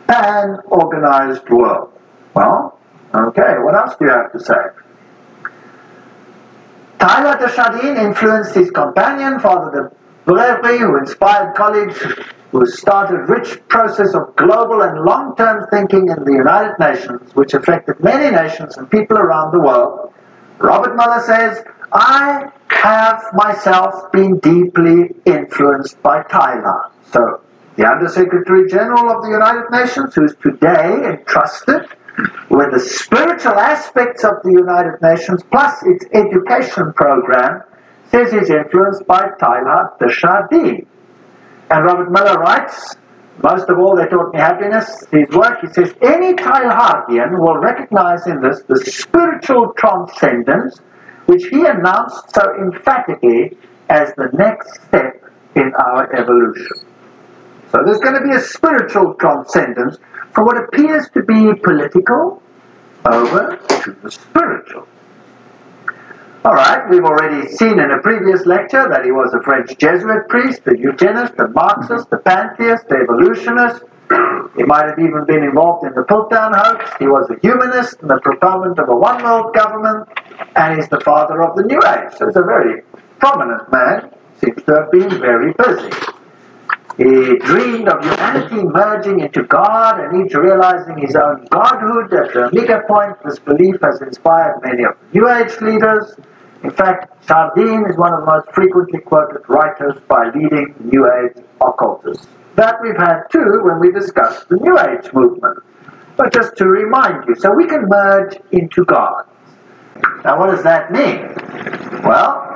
Pan-organized 0.06 1.48
world. 1.50 1.92
Well, 2.34 2.78
okay, 3.14 3.54
what 3.58 3.74
else 3.74 3.96
do 3.96 4.06
you 4.06 4.10
have 4.10 4.32
to 4.32 4.40
say? 4.40 4.54
Teilhard 6.98 7.40
de 7.40 7.48
Chardin 7.52 7.96
influenced 7.96 8.54
his 8.54 8.70
companion, 8.70 9.40
Father 9.40 9.70
de 9.72 10.30
Breuvery, 10.30 10.78
who 10.78 10.98
inspired 10.98 11.54
colleagues 11.56 11.98
who 12.52 12.66
started 12.66 13.28
rich 13.28 13.58
process 13.68 14.14
of 14.14 14.36
global 14.36 14.82
and 14.82 15.00
long-term 15.00 15.66
thinking 15.70 16.08
in 16.08 16.22
the 16.24 16.32
United 16.32 16.78
Nations, 16.78 17.34
which 17.34 17.54
affected 17.54 17.98
many 18.00 18.30
nations 18.30 18.76
and 18.76 18.90
people 18.90 19.16
around 19.18 19.52
the 19.52 19.58
world. 19.58 20.12
Robert 20.58 20.94
Muller 20.94 21.20
says, 21.22 21.64
I 21.92 22.50
have 22.68 23.24
myself 23.32 24.12
been 24.12 24.38
deeply 24.38 25.10
influenced 25.24 26.00
by 26.02 26.22
Teilhard. 26.22 26.90
So, 27.10 27.40
the 27.76 27.86
Undersecretary 27.86 28.68
General 28.68 29.10
of 29.10 29.22
the 29.22 29.30
United 29.30 29.70
Nations, 29.70 30.14
who 30.14 30.24
is 30.24 30.34
today 30.42 31.16
entrusted 31.16 31.88
with 32.50 32.70
the 32.72 32.80
spiritual 32.80 33.58
aspects 33.58 34.24
of 34.24 34.42
the 34.44 34.52
United 34.52 35.00
Nations 35.00 35.42
plus 35.50 35.82
its 35.84 36.04
education 36.12 36.92
program, 36.92 37.62
says 38.10 38.32
he's 38.32 38.50
influenced 38.50 39.06
by 39.06 39.30
Teilhard 39.40 39.98
de 39.98 40.10
Chardin. 40.10 40.86
And 41.70 41.84
Robert 41.86 42.12
Muller 42.12 42.38
writes, 42.38 42.96
most 43.42 43.68
of 43.70 43.78
all, 43.78 43.96
they 43.96 44.06
taught 44.06 44.34
me 44.34 44.38
happiness. 44.38 45.06
His 45.10 45.28
work, 45.30 45.60
he 45.62 45.68
says, 45.72 45.94
any 46.02 46.34
Teilhardian 46.34 47.38
will 47.40 47.56
recognize 47.56 48.26
in 48.26 48.42
this 48.42 48.62
the 48.68 48.78
spiritual 48.84 49.72
transcendence 49.78 50.78
which 51.26 51.44
he 51.46 51.64
announced 51.64 52.34
so 52.34 52.54
emphatically 52.60 53.56
as 53.88 54.12
the 54.16 54.28
next 54.34 54.74
step 54.84 55.24
in 55.56 55.72
our 55.74 56.14
evolution. 56.14 56.91
So 57.72 57.82
there's 57.84 58.00
going 58.00 58.14
to 58.14 58.20
be 58.20 58.36
a 58.36 58.40
spiritual 58.40 59.14
transcendence 59.14 59.96
from 60.32 60.44
what 60.44 60.58
appears 60.62 61.08
to 61.14 61.22
be 61.22 61.54
political 61.54 62.42
over 63.10 63.56
to 63.56 63.96
the 64.02 64.10
spiritual. 64.10 64.86
All 66.44 66.52
right, 66.52 66.82
we've 66.90 67.04
already 67.04 67.48
seen 67.48 67.80
in 67.80 67.90
a 67.90 67.98
previous 68.02 68.44
lecture 68.44 68.88
that 68.90 69.06
he 69.06 69.10
was 69.10 69.32
a 69.32 69.42
French 69.42 69.78
Jesuit 69.78 70.28
priest, 70.28 70.60
a 70.66 70.76
eugenist, 70.76 71.34
a 71.38 71.48
Marxist, 71.48 72.08
a 72.12 72.18
pantheist, 72.18 72.84
a 72.90 72.96
evolutionist. 72.96 73.82
He 74.54 74.64
might 74.64 74.84
have 74.84 74.98
even 74.98 75.24
been 75.24 75.42
involved 75.42 75.86
in 75.86 75.94
the 75.94 76.02
Piltdown 76.02 76.52
hoax. 76.54 76.90
He 76.98 77.06
was 77.06 77.30
a 77.30 77.40
humanist 77.40 78.02
and 78.02 78.10
a 78.10 78.20
proponent 78.20 78.78
of 78.78 78.90
a 78.90 78.94
one 78.94 79.22
world 79.22 79.54
government, 79.54 80.08
and 80.56 80.76
he's 80.76 80.90
the 80.90 81.00
father 81.00 81.42
of 81.42 81.56
the 81.56 81.62
New 81.62 81.78
Age. 81.78 82.12
So 82.18 82.26
he's 82.26 82.36
a 82.36 82.42
very 82.42 82.82
prominent 83.18 83.72
man, 83.72 84.10
seems 84.44 84.62
to 84.64 84.74
have 84.74 84.90
been 84.90 85.08
very 85.08 85.54
busy. 85.54 86.11
He 87.02 87.36
dreamed 87.38 87.88
of 87.88 88.04
humanity 88.04 88.62
merging 88.62 89.20
into 89.20 89.42
God 89.42 89.98
and 89.98 90.24
each 90.24 90.34
realizing 90.34 90.98
his 90.98 91.16
own 91.16 91.46
godhood 91.50 92.12
at 92.14 92.32
the 92.32 92.44
Omega 92.46 92.82
point. 92.86 93.16
This 93.24 93.40
belief 93.40 93.80
has 93.82 94.00
inspired 94.02 94.60
many 94.62 94.84
of 94.84 94.94
the 95.10 95.18
New 95.18 95.28
Age 95.28 95.60
leaders. 95.60 96.14
In 96.62 96.70
fact, 96.70 97.26
Chardin 97.26 97.90
is 97.90 97.96
one 97.96 98.12
of 98.12 98.20
the 98.20 98.26
most 98.26 98.52
frequently 98.54 99.00
quoted 99.00 99.42
writers 99.48 100.00
by 100.06 100.30
leading 100.32 100.76
New 100.78 101.10
Age 101.10 101.42
occultists. 101.60 102.28
That 102.54 102.76
we've 102.82 102.96
had 102.96 103.24
too 103.32 103.62
when 103.64 103.80
we 103.80 103.90
discussed 103.90 104.48
the 104.48 104.58
New 104.58 104.78
Age 104.78 105.12
movement. 105.12 105.58
But 106.16 106.32
just 106.32 106.56
to 106.58 106.68
remind 106.68 107.26
you, 107.26 107.34
so 107.34 107.52
we 107.52 107.66
can 107.66 107.88
merge 107.88 108.38
into 108.52 108.84
God. 108.84 109.24
Now, 110.24 110.38
what 110.38 110.54
does 110.54 110.62
that 110.62 110.92
mean? 110.92 111.34
Well, 112.04 112.46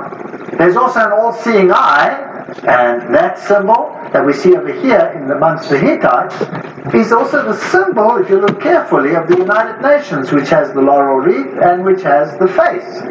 there's 0.57 0.77
also 0.77 1.01
an 1.01 1.13
all 1.13 1.33
seeing 1.33 1.73
eye, 1.73 2.36
and 2.47 3.15
that 3.15 3.39
symbol 3.41 3.91
that 4.13 4.25
we 4.25 4.33
see 4.33 4.57
over 4.57 4.73
here 4.73 5.13
in 5.17 5.27
the 5.27 5.35
Munster 5.35 5.79
Hittite 5.79 6.95
is 6.95 7.11
also 7.11 7.45
the 7.45 7.57
symbol, 7.71 8.17
if 8.19 8.31
you 8.31 8.41
look 8.41 8.61
carefully, 8.61 9.15
of 9.15 9.27
the 9.27 9.37
United 9.37 9.83
Nations, 9.83 10.31
which 10.33 10.49
has 10.51 10.73
the 10.73 10.81
laurel 10.81 11.19
wreath 11.19 11.59
and 11.61 11.85
which 11.85 12.03
has 12.03 12.39
the 12.39 12.47
face 12.47 13.03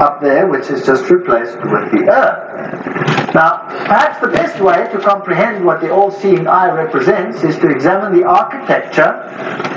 up 0.00 0.20
there, 0.20 0.46
which 0.46 0.70
is 0.70 0.86
just 0.86 1.10
replaced 1.10 1.56
with 1.56 1.90
the 1.90 2.06
earth. 2.08 3.34
Now, 3.34 3.66
perhaps 3.68 4.20
the 4.20 4.28
best 4.28 4.60
way 4.60 4.88
to 4.90 4.98
comprehend 5.00 5.64
what 5.64 5.80
the 5.80 5.92
all-seeing 5.92 6.46
eye 6.46 6.70
represents 6.70 7.42
is 7.42 7.58
to 7.58 7.68
examine 7.68 8.18
the 8.18 8.24
architecture 8.24 9.12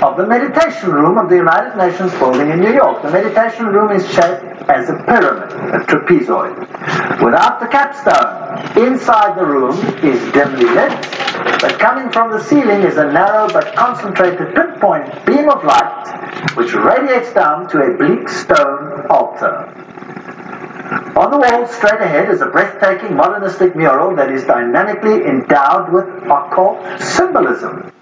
of 0.02 0.16
the 0.16 0.26
meditation 0.26 0.90
room 0.90 1.18
of 1.18 1.28
the 1.28 1.36
United 1.36 1.76
Nations 1.76 2.12
building 2.12 2.48
in 2.48 2.60
New 2.60 2.72
York. 2.72 3.02
The 3.02 3.10
meditation 3.10 3.66
room 3.66 3.90
is 3.92 4.06
shaped 4.06 4.44
as 4.70 4.88
a 4.88 4.94
pyramid, 5.04 5.52
a 5.52 5.84
trapezoid. 5.84 6.58
Without 7.22 7.60
the 7.60 7.66
capstone, 7.66 8.51
inside 8.76 9.38
the 9.38 9.44
room 9.44 9.76
is 10.04 10.20
dimly 10.32 10.64
lit, 10.64 10.92
but 11.60 11.78
coming 11.78 12.10
from 12.10 12.30
the 12.30 12.42
ceiling 12.42 12.82
is 12.82 12.96
a 12.96 13.12
narrow 13.12 13.48
but 13.52 13.74
concentrated 13.74 14.54
pinpoint 14.54 15.26
beam 15.26 15.48
of 15.48 15.64
light 15.64 16.54
which 16.54 16.74
radiates 16.74 17.32
down 17.32 17.68
to 17.70 17.78
a 17.82 17.96
bleak 17.96 18.28
stone 18.28 19.06
altar. 19.08 19.68
On 21.16 21.30
the 21.30 21.38
wall 21.38 21.66
straight 21.66 22.00
ahead 22.00 22.30
is 22.30 22.42
a 22.42 22.46
breathtaking 22.46 23.16
modernistic 23.16 23.74
mural 23.76 24.14
that 24.16 24.30
is 24.30 24.44
dynamically 24.44 25.24
endowed 25.24 25.92
with 25.92 26.06
occult 26.24 27.00
symbolism. 27.00 27.92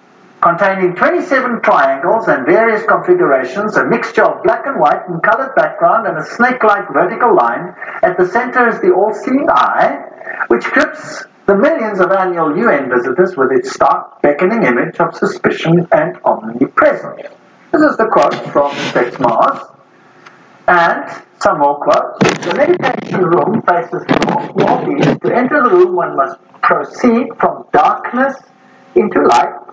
Containing 0.43 0.97
27 0.97 1.61
triangles 1.61 2.29
and 2.29 2.47
various 2.47 2.83
configurations, 2.87 3.77
a 3.77 3.85
mixture 3.85 4.25
of 4.25 4.43
black 4.43 4.65
and 4.65 4.81
white 4.81 5.07
and 5.07 5.23
colored 5.23 5.55
background 5.55 6.07
and 6.07 6.17
a 6.17 6.25
snake-like 6.25 6.91
vertical 6.95 7.37
line, 7.37 7.75
at 8.03 8.17
the 8.17 8.27
center 8.27 8.67
is 8.67 8.81
the 8.81 8.91
all-seeing 8.91 9.47
eye, 9.51 10.01
which 10.49 10.65
grips 10.65 11.25
the 11.45 11.55
millions 11.55 12.01
of 12.01 12.11
annual 12.11 12.57
UN 12.57 12.89
visitors 12.89 13.37
with 13.37 13.53
its 13.53 13.73
stark, 13.73 14.23
beckoning 14.23 14.63
image 14.63 14.99
of 14.99 15.15
suspicion 15.15 15.87
and 15.93 16.17
omnipresence. 16.25 17.21
This 17.73 17.83
is 17.83 17.97
the 17.99 18.07
quote 18.07 18.35
from 18.51 18.71
Texe 18.93 19.17
Marrs. 19.17 19.77
And 20.69 21.23
some 21.41 21.59
more 21.59 21.79
quotes. 21.81 22.19
The 22.47 22.55
meditation 22.55 23.25
room 23.25 23.61
faces 23.63 24.05
north 24.25 24.57
northeast. 24.57 25.21
To 25.21 25.35
enter 25.35 25.63
the 25.63 25.71
room, 25.71 25.97
one 25.97 26.17
must 26.17 26.39
proceed 26.63 27.29
from 27.39 27.67
darkness 27.73 28.37
into 28.95 29.21
light. 29.21 29.70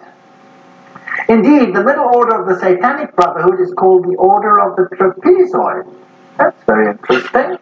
Indeed, 1.29 1.75
the 1.75 1.83
middle 1.83 2.09
order 2.13 2.41
of 2.41 2.47
the 2.47 2.57
Satanic 2.59 3.15
Brotherhood 3.15 3.59
is 3.59 3.73
called 3.73 4.03
the 4.05 4.15
Order 4.15 4.61
of 4.61 4.77
the 4.77 4.83
Trapezoid. 4.95 5.93
That's 6.37 6.63
very 6.65 6.91
interesting. 6.91 7.57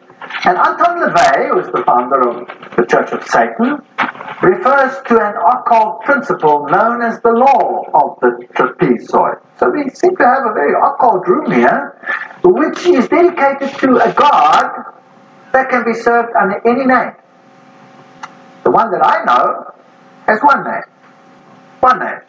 And 0.46 0.58
Anton 0.58 1.02
LaVey, 1.02 1.50
who 1.50 1.60
is 1.60 1.68
the 1.68 1.84
founder 1.84 2.30
of 2.30 2.48
the 2.76 2.86
Church 2.86 3.12
of 3.12 3.24
Satan, 3.28 3.82
refers 4.44 5.02
to 5.08 5.20
an 5.20 5.36
occult 5.38 6.02
principle 6.02 6.68
known 6.70 7.02
as 7.02 7.20
the 7.22 7.32
law 7.32 7.86
of 7.94 8.20
the 8.22 8.46
trapezoid. 8.54 9.40
So 9.60 9.70
we 9.70 9.90
seem 9.90 10.16
to 10.18 10.26
have 10.26 10.46
a 10.46 10.54
very 10.54 10.74
occult 10.74 11.28
room 11.28 11.52
here, 11.52 12.00
which 12.44 12.86
is 12.86 13.08
dedicated 13.08 13.78
to 13.80 13.98
a 13.98 14.14
god 14.14 14.94
that 15.54 15.70
can 15.70 15.86
be 15.86 15.94
served 15.94 16.36
under 16.36 16.62
any 16.68 16.86
name. 16.86 17.14
The 18.64 18.72
one 18.72 18.92
that 18.92 19.06
I 19.06 19.24
know 19.24 19.74
has 20.28 20.40
one 20.42 20.64
name. 20.64 20.84
One 21.80 22.00
name. 22.00 22.22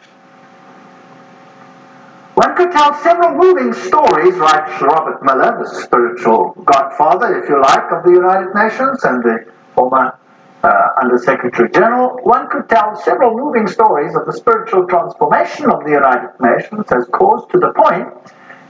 One 2.37 2.55
could 2.55 2.71
tell 2.71 2.93
several 3.01 3.33
moving 3.33 3.73
stories, 3.73 4.35
writes 4.35 4.79
Robert 4.79 5.23
Muller, 5.23 5.57
the 5.57 5.81
spiritual 5.81 6.53
godfather, 6.65 7.41
if 7.41 7.49
you 7.49 7.59
like, 7.59 7.91
of 7.91 8.03
the 8.03 8.11
United 8.11 8.53
Nations 8.53 9.03
and 9.05 9.23
the 9.23 9.51
former 9.73 10.15
uh, 10.61 11.01
Under 11.01 11.17
Secretary 11.17 11.67
General. 11.71 12.19
One 12.21 12.47
could 12.47 12.69
tell 12.69 12.95
several 12.95 13.35
moving 13.35 13.65
stories 13.65 14.15
of 14.15 14.27
the 14.27 14.33
spiritual 14.33 14.85
transformation 14.85 15.71
of 15.71 15.83
the 15.83 15.89
United 15.89 16.29
Nations 16.39 16.85
as 16.91 17.07
caused 17.11 17.49
to 17.53 17.57
the 17.57 17.73
point 17.73 18.05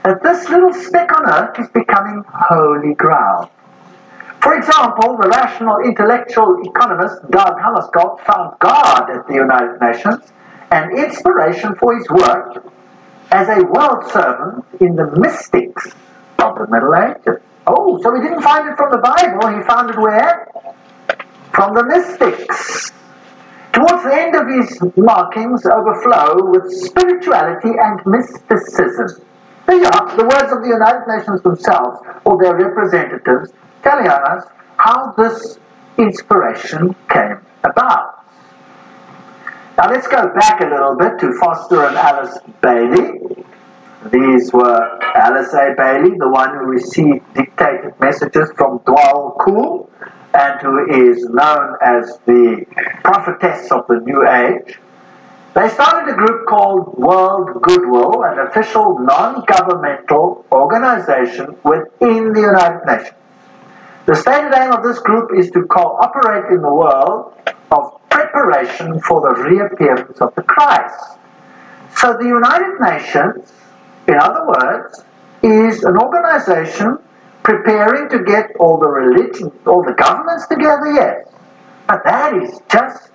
that 0.03 0.23
this 0.23 0.47
little 0.47 0.71
speck 0.71 1.11
on 1.19 1.29
earth 1.29 1.59
is 1.59 1.67
becoming 1.67 2.23
holy 2.25 2.93
ground. 2.93 3.49
For 4.41 4.55
example, 4.55 5.17
the 5.19 5.27
rational 5.27 5.79
intellectual 5.83 6.55
economist 6.63 7.19
Dag 7.31 7.59
Hammarskjöld 7.59 8.21
found 8.21 8.59
God 8.59 9.09
at 9.09 9.27
the 9.27 9.33
United 9.33 9.81
Nations 9.81 10.23
and 10.71 10.97
inspiration 10.97 11.75
for 11.75 11.97
his 11.97 12.09
work 12.09 12.63
as 13.31 13.47
a 13.49 13.63
world 13.65 14.09
servant 14.11 14.65
in 14.79 14.95
the 14.95 15.11
mystics 15.19 15.87
of 16.39 16.55
the 16.55 16.67
Middle 16.69 16.95
Ages. 16.95 17.41
Oh, 17.65 18.01
so 18.01 18.15
he 18.15 18.21
didn't 18.21 18.41
find 18.41 18.69
it 18.69 18.77
from 18.77 18.91
the 18.91 18.99
Bible, 18.99 19.57
he 19.57 19.63
found 19.67 19.89
it 19.89 19.97
where? 19.99 20.47
From 21.53 21.75
the 21.75 21.83
mystics. 21.83 22.91
Towards 23.73 24.03
the 24.03 24.15
end 24.15 24.35
of 24.35 24.47
his 24.47 24.79
markings 24.95 25.65
overflow 25.65 26.49
with 26.49 26.71
spirituality 26.71 27.69
and 27.77 27.99
mysticism. 28.05 29.23
There 29.67 29.77
you 29.77 29.85
are, 29.85 30.15
the 30.15 30.23
words 30.23 30.51
of 30.53 30.63
the 30.63 30.69
United 30.69 31.03
Nations 31.07 31.41
themselves, 31.41 31.99
or 32.23 32.41
their 32.41 32.55
representatives, 32.55 33.51
telling 33.83 34.07
us 34.07 34.45
how 34.77 35.13
this 35.17 35.59
inspiration 35.97 36.95
came 37.09 37.41
about. 37.63 38.16
Now 39.77 39.91
let's 39.91 40.07
go 40.07 40.33
back 40.33 40.59
a 40.61 40.65
little 40.65 40.95
bit 40.97 41.19
to 41.19 41.31
Foster 41.39 41.85
and 41.85 41.95
Alice 41.95 42.39
Bailey. 42.63 43.19
These 44.11 44.51
were 44.51 44.99
Alice 45.15 45.53
A. 45.53 45.75
Bailey, 45.77 46.17
the 46.17 46.29
one 46.29 46.49
who 46.57 46.65
received 46.65 47.21
dictated 47.35 47.93
messages 47.99 48.49
from 48.57 48.79
Djwhal 48.79 49.37
Khul 49.37 49.87
and 50.33 50.59
who 50.61 51.11
is 51.11 51.23
known 51.29 51.75
as 51.85 52.17
the 52.25 52.65
prophetess 53.03 53.71
of 53.71 53.85
the 53.87 53.99
New 54.03 54.27
Age. 54.27 54.79
They 55.53 55.69
started 55.69 56.11
a 56.11 56.15
group 56.15 56.47
called 56.47 56.97
World 56.97 57.61
Goodwill, 57.61 58.23
an 58.23 58.47
official 58.47 58.97
non-governmental 58.97 60.43
organization 60.51 61.55
within 61.63 62.33
the 62.33 62.41
United 62.41 62.81
Nations. 62.87 63.17
The 64.07 64.15
stated 64.15 64.55
aim 64.55 64.71
of 64.71 64.81
this 64.81 64.97
group 64.99 65.37
is 65.37 65.51
to 65.51 65.61
cooperate 65.65 66.51
in 66.51 66.63
the 66.63 66.73
world 66.73 67.33
of 67.71 67.99
preparation 68.09 68.99
for 69.01 69.21
the 69.21 69.41
reappearance 69.43 70.19
of 70.19 70.33
the 70.35 70.43
Christ. 70.43 71.17
So 71.97 72.13
the 72.13 72.25
United 72.25 72.79
Nations, 72.79 73.51
in 74.07 74.15
other 74.19 74.45
words, 74.47 75.03
is 75.43 75.83
an 75.83 75.97
organization 75.97 76.97
preparing 77.43 78.09
to 78.09 78.23
get 78.23 78.51
all 78.59 78.77
the 78.79 78.87
religions, 78.87 79.51
all 79.65 79.83
the 79.83 79.93
governments 79.93 80.47
together, 80.47 80.91
yes. 80.93 81.27
But 81.87 82.03
that 82.05 82.35
is 82.35 82.59
just 82.69 83.09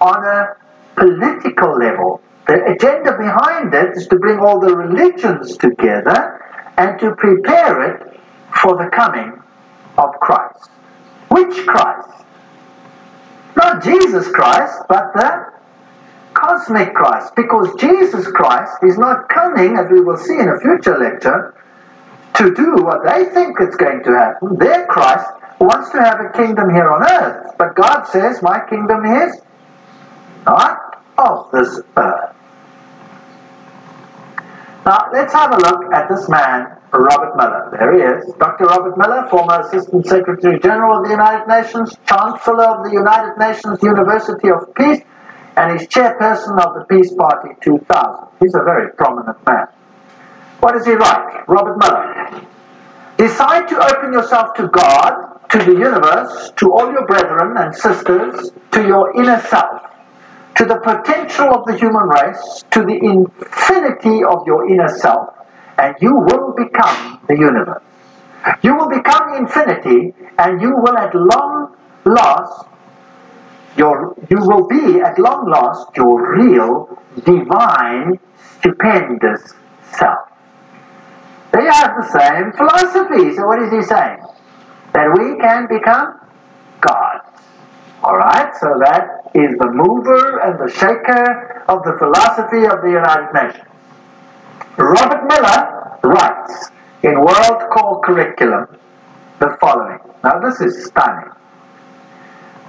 on 0.00 0.24
a 0.24 0.56
political 0.96 1.76
level. 1.76 2.20
The 2.46 2.64
agenda 2.64 3.16
behind 3.18 3.74
it 3.74 3.96
is 3.96 4.06
to 4.08 4.16
bring 4.16 4.38
all 4.38 4.58
the 4.58 4.74
religions 4.74 5.56
together 5.58 6.40
and 6.78 6.98
to 7.00 7.14
prepare 7.16 7.82
it 7.92 8.20
for 8.62 8.76
the 8.76 8.88
coming 8.90 9.42
of 9.98 10.10
Christ. 10.20 10.70
Which 11.28 11.66
Christ? 11.66 12.17
Not 13.58 13.82
Jesus 13.82 14.28
Christ, 14.28 14.82
but 14.88 15.12
the 15.14 15.52
cosmic 16.32 16.94
Christ. 16.94 17.34
Because 17.34 17.74
Jesus 17.80 18.26
Christ 18.28 18.72
is 18.84 18.96
not 18.96 19.28
coming, 19.28 19.76
as 19.76 19.90
we 19.90 20.00
will 20.00 20.16
see 20.16 20.38
in 20.38 20.48
a 20.48 20.60
future 20.60 20.96
lecture, 20.96 21.54
to 22.36 22.54
do 22.54 22.76
what 22.84 23.04
they 23.04 23.24
think 23.34 23.60
is 23.60 23.74
going 23.74 24.04
to 24.04 24.12
happen. 24.12 24.56
Their 24.58 24.86
Christ 24.86 25.26
wants 25.60 25.90
to 25.90 25.98
have 25.98 26.20
a 26.20 26.30
kingdom 26.36 26.70
here 26.70 26.88
on 26.88 27.02
earth. 27.02 27.54
But 27.58 27.74
God 27.74 28.04
says, 28.04 28.40
My 28.42 28.60
kingdom 28.70 29.04
is 29.04 29.40
not 30.46 31.02
of 31.18 31.50
this 31.50 31.80
earth. 31.96 32.36
Now, 34.86 35.10
let's 35.12 35.32
have 35.32 35.52
a 35.52 35.56
look 35.56 35.92
at 35.92 36.08
this 36.08 36.28
man, 36.28 36.77
Robert 36.92 37.36
Muller. 37.36 37.70
There 37.72 37.92
he 37.94 38.02
is. 38.02 38.34
Dr. 38.34 38.64
Robert 38.64 38.96
Muller, 38.96 39.28
former 39.28 39.60
Assistant 39.60 40.06
Secretary 40.06 40.58
General 40.60 40.98
of 40.98 41.04
the 41.04 41.10
United 41.10 41.46
Nations, 41.46 41.96
Chancellor 42.06 42.64
of 42.64 42.84
the 42.84 42.92
United 42.92 43.36
Nations 43.38 43.82
University 43.82 44.50
of 44.50 44.74
Peace, 44.74 45.02
and 45.56 45.78
he's 45.78 45.88
chairperson 45.88 46.58
of 46.58 46.74
the 46.74 46.86
Peace 46.88 47.12
Party 47.12 47.54
2000. 47.60 48.28
He's 48.40 48.54
a 48.54 48.62
very 48.64 48.92
prominent 48.92 49.38
man. 49.46 49.66
What 50.60 50.72
does 50.72 50.86
he 50.86 50.92
write? 50.92 51.44
Robert 51.46 51.78
Muller. 51.78 52.46
Decide 53.16 53.68
to 53.68 53.76
open 53.76 54.12
yourself 54.12 54.54
to 54.54 54.68
God, 54.68 55.40
to 55.50 55.58
the 55.58 55.72
universe, 55.72 56.52
to 56.56 56.72
all 56.72 56.90
your 56.90 57.06
brethren 57.06 57.56
and 57.58 57.74
sisters, 57.74 58.52
to 58.72 58.86
your 58.86 59.14
inner 59.20 59.40
self 59.40 59.88
to 60.58 60.64
the 60.64 60.80
potential 60.80 61.54
of 61.54 61.64
the 61.66 61.76
human 61.78 62.02
race, 62.02 62.64
to 62.72 62.82
the 62.82 62.98
infinity 62.98 64.24
of 64.24 64.42
your 64.44 64.68
inner 64.68 64.88
self, 64.88 65.30
and 65.78 65.94
you 66.00 66.14
will 66.14 66.54
become 66.56 67.20
the 67.28 67.36
universe. 67.36 67.82
You 68.62 68.76
will 68.76 68.88
become 68.88 69.34
infinity, 69.36 70.14
and 70.38 70.60
you 70.60 70.74
will 70.76 70.96
at 70.96 71.14
long 71.14 71.76
last 72.04 72.66
your 73.76 74.16
you 74.28 74.38
will 74.40 74.66
be 74.66 75.00
at 75.00 75.18
long 75.18 75.48
last 75.48 75.96
your 75.96 76.36
real, 76.36 76.98
divine, 77.24 78.18
stupendous 78.58 79.54
self. 79.92 80.28
They 81.52 81.64
have 81.64 81.94
the 81.96 82.06
same 82.10 82.52
philosophy. 82.52 83.34
So 83.36 83.46
what 83.46 83.62
is 83.62 83.72
he 83.72 83.82
saying? 83.82 84.18
That 84.92 85.08
we 85.16 85.38
can 85.40 85.66
become 85.68 86.20
God. 86.80 87.20
Alright, 88.02 88.54
so 88.60 88.78
that 88.78 89.30
is 89.34 89.56
the 89.58 89.70
mover 89.72 90.38
and 90.40 90.58
the 90.58 90.72
shaker 90.72 91.64
of 91.68 91.82
the 91.84 91.96
philosophy 91.98 92.64
of 92.64 92.82
the 92.82 92.90
United 92.90 93.32
Nations. 93.34 93.68
Robert 94.78 95.26
Muller 95.26 95.98
writes 96.04 96.70
in 97.02 97.14
World 97.20 97.62
Core 97.72 98.00
Curriculum 98.04 98.78
the 99.40 99.56
following. 99.60 99.98
Now, 100.22 100.38
this 100.40 100.60
is 100.60 100.86
stunning. 100.86 101.30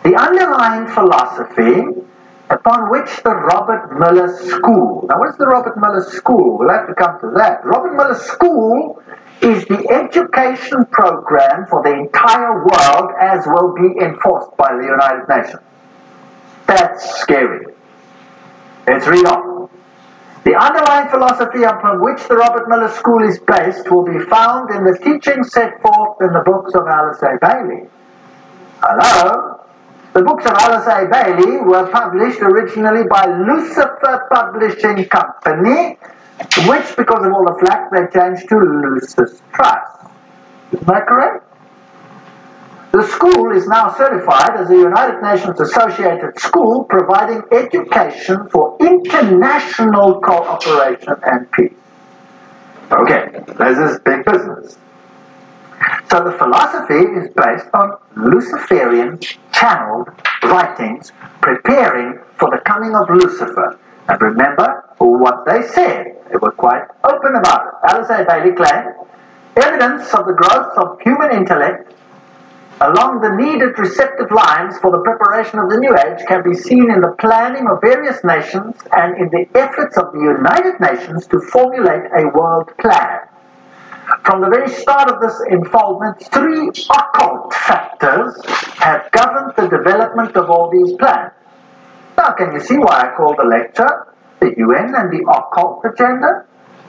The 0.03 0.15
underlying 0.15 0.87
philosophy 0.87 1.83
upon 2.49 2.89
which 2.89 3.21
the 3.23 3.35
Robert 3.35 3.99
Muller 3.99 4.35
School, 4.47 5.05
now 5.07 5.19
what's 5.19 5.37
the 5.37 5.45
Robert 5.45 5.77
Muller 5.77 6.01
School? 6.01 6.57
We'll 6.57 6.69
have 6.69 6.87
to 6.87 6.95
come 6.95 7.19
to 7.21 7.31
that. 7.37 7.63
Robert 7.63 7.95
Muller 7.95 8.17
School 8.17 9.03
is 9.41 9.65
the 9.65 9.87
education 9.91 10.85
program 10.85 11.67
for 11.67 11.83
the 11.83 11.93
entire 11.93 12.65
world 12.65 13.11
as 13.21 13.45
will 13.45 13.75
be 13.75 13.99
enforced 14.03 14.57
by 14.57 14.75
the 14.75 14.83
United 14.83 15.29
Nations. 15.29 15.63
That's 16.65 17.19
scary. 17.19 17.67
Let's 18.87 19.05
read 19.05 19.25
on. 19.27 19.58
The 20.43 20.55
underlying 20.55 21.09
philosophy 21.09 21.63
upon 21.63 22.01
which 22.01 22.25
the 22.27 22.35
Robert 22.35 22.69
Muller 22.69 22.89
School 22.89 23.27
is 23.27 23.39
based 23.39 23.89
will 23.91 24.05
be 24.05 24.19
found 24.25 24.71
in 24.71 24.85
the 24.85 24.97
teachings 24.97 25.51
set 25.51 25.81
forth 25.81 26.21
in 26.21 26.31
the 26.31 26.43
books 26.45 26.73
of 26.75 26.87
Alice 26.87 27.21
A. 27.21 27.37
Bailey. 27.41 27.89
Hello? 28.81 29.59
The 30.13 30.23
books 30.23 30.45
of 30.45 30.53
Alice 30.53 30.87
A. 30.87 31.07
Bailey 31.11 31.57
were 31.57 31.87
published 31.91 32.39
originally 32.41 33.03
by 33.07 33.25
Lucifer 33.25 34.27
Publishing 34.31 35.05
Company, 35.05 35.97
which, 36.67 36.95
because 36.95 37.25
of 37.25 37.33
all 37.33 37.45
the 37.45 37.57
flack, 37.59 37.91
they 37.91 38.07
changed 38.17 38.47
to 38.49 38.55
Lucis 38.55 39.41
Trust. 39.53 40.07
Isn't 40.71 40.87
that 40.87 41.05
correct? 41.05 41.48
The 42.91 43.07
school 43.07 43.51
is 43.55 43.67
now 43.67 43.93
certified 43.95 44.59
as 44.59 44.69
a 44.71 44.75
United 44.75 45.21
Nations 45.21 45.59
associated 45.61 46.39
school 46.39 46.85
providing 46.85 47.43
education 47.51 48.49
for 48.49 48.77
international 48.79 50.19
cooperation 50.21 51.13
and 51.23 51.51
peace. 51.51 51.77
Okay, 52.91 53.29
this 53.59 53.77
is 53.77 53.99
big 53.99 54.25
business. 54.25 54.79
So 56.09 56.23
the 56.23 56.31
philosophy 56.31 57.05
is 57.19 57.29
based 57.35 57.67
on 57.75 57.97
Luciferian 58.17 59.19
channeled 59.53 60.09
writings 60.41 61.11
preparing 61.41 62.19
for 62.37 62.49
the 62.49 62.59
coming 62.65 62.95
of 62.95 63.07
Lucifer. 63.11 63.79
And 64.07 64.19
remember 64.19 64.89
what 64.97 65.45
they 65.45 65.61
said. 65.67 66.17
They 66.31 66.37
were 66.37 66.51
quite 66.51 66.81
open 67.03 67.35
about 67.35 67.67
it. 67.67 67.73
Alice 67.91 68.09
A. 68.09 68.25
Bailey 68.27 68.55
claimed 68.55 68.95
evidence 69.55 70.11
of 70.15 70.25
the 70.25 70.33
growth 70.33 70.73
of 70.77 70.99
human 71.01 71.31
intellect 71.31 71.93
along 72.81 73.19
the 73.19 73.35
needed 73.35 73.77
receptive 73.77 74.31
lines 74.31 74.77
for 74.79 74.91
the 74.91 75.03
preparation 75.03 75.59
of 75.59 75.69
the 75.69 75.77
new 75.77 75.91
age 75.91 76.25
can 76.27 76.43
be 76.43 76.55
seen 76.55 76.89
in 76.89 77.01
the 77.01 77.13
planning 77.19 77.67
of 77.67 77.81
various 77.81 78.23
nations 78.23 78.75
and 78.95 79.17
in 79.19 79.27
the 79.35 79.45
efforts 79.59 79.97
of 79.97 80.13
the 80.13 80.19
United 80.19 80.79
Nations 80.79 81.27
to 81.27 81.39
formulate 81.51 82.07
a 82.15 82.29
world 82.31 82.71
plan. 82.79 83.19
From 84.23 84.41
the 84.41 84.49
very 84.49 84.69
start 84.69 85.11
of 85.11 85.19
this 85.19 85.35
involvement, 85.49 86.23
three 86.31 86.71
occult 86.89 87.53
factors 87.53 88.39
have 88.79 89.11
governed 89.11 89.53
the 89.57 89.67
development 89.67 90.35
of 90.37 90.49
all 90.49 90.71
these 90.71 90.95
plans. 90.97 91.33
Now, 92.17 92.31
can 92.31 92.53
you 92.53 92.59
see 92.59 92.77
why 92.77 93.11
I 93.11 93.15
call 93.15 93.35
the 93.35 93.43
lecture 93.43 94.07
the 94.39 94.55
UN 94.57 94.95
and 94.95 95.11
the 95.11 95.27
occult 95.29 95.83
agenda? 95.83 96.45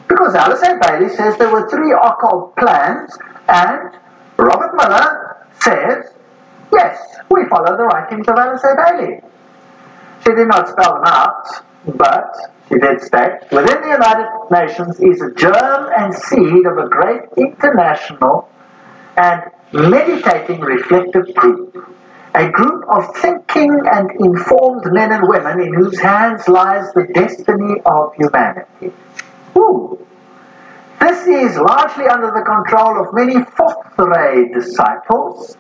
Because 0.09 0.35
Alice 0.35 0.63
A. 0.63 0.79
Bailey 0.79 1.09
says 1.15 1.37
there 1.37 1.53
were 1.53 1.69
three 1.69 1.93
occult 1.93 2.57
plans, 2.57 3.17
and 3.49 3.97
Robert 4.39 4.75
Muller 4.75 5.31
says, 5.63 6.13
yes, 6.73 6.99
we 7.31 7.47
follow 7.49 7.77
the 7.77 7.85
writings 7.85 8.27
of 8.29 8.37
Alice 8.37 8.63
A. 8.65 8.75
Bailey. 8.77 9.21
She 10.25 10.33
did 10.35 10.49
not 10.49 10.69
spell 10.69 10.95
them 10.95 11.05
out, 11.07 11.47
but 11.97 12.35
she 12.69 12.79
did 12.79 13.01
state, 13.03 13.41
within 13.51 13.83
the 13.83 13.89
United 13.89 14.29
Nations 14.51 15.01
is 15.01 15.21
a 15.23 15.35
germ 15.35 15.91
and 15.97 16.15
seed 16.15 16.67
of 16.67 16.79
a 16.79 16.89
great 16.89 17.23
international 17.37 18.49
and 19.17 19.43
meditating 19.73 20.61
reflective 20.61 21.35
group. 21.35 21.97
A 22.35 22.49
group 22.49 22.85
of 22.89 23.17
thinking 23.17 23.77
and 23.93 24.11
informed 24.21 24.93
men 24.93 25.11
and 25.11 25.27
women 25.27 25.61
in 25.61 25.75
whose 25.75 25.99
hands 25.99 26.47
lies 26.47 26.93
the 26.93 27.07
destiny 27.13 27.81
of 27.85 28.15
humanity. 28.15 28.93
Ooh. 29.57 30.07
This 31.01 31.27
is 31.27 31.57
largely 31.57 32.07
under 32.07 32.29
the 32.29 32.45
control 32.45 33.01
of 33.01 33.15
many 33.15 33.43
fourth 33.57 33.99
ray 33.99 34.49
disciples, 34.53 35.57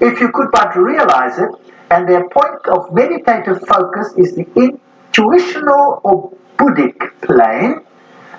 if 0.00 0.20
you 0.20 0.30
could 0.32 0.50
but 0.52 0.76
realize 0.76 1.38
it, 1.38 1.50
and 1.90 2.08
their 2.08 2.28
point 2.28 2.66
of 2.68 2.92
meditative 2.94 3.66
focus 3.66 4.14
is 4.16 4.36
the 4.36 4.46
intuitional 4.54 6.00
or 6.04 6.32
Buddhic 6.56 7.20
plane, 7.20 7.84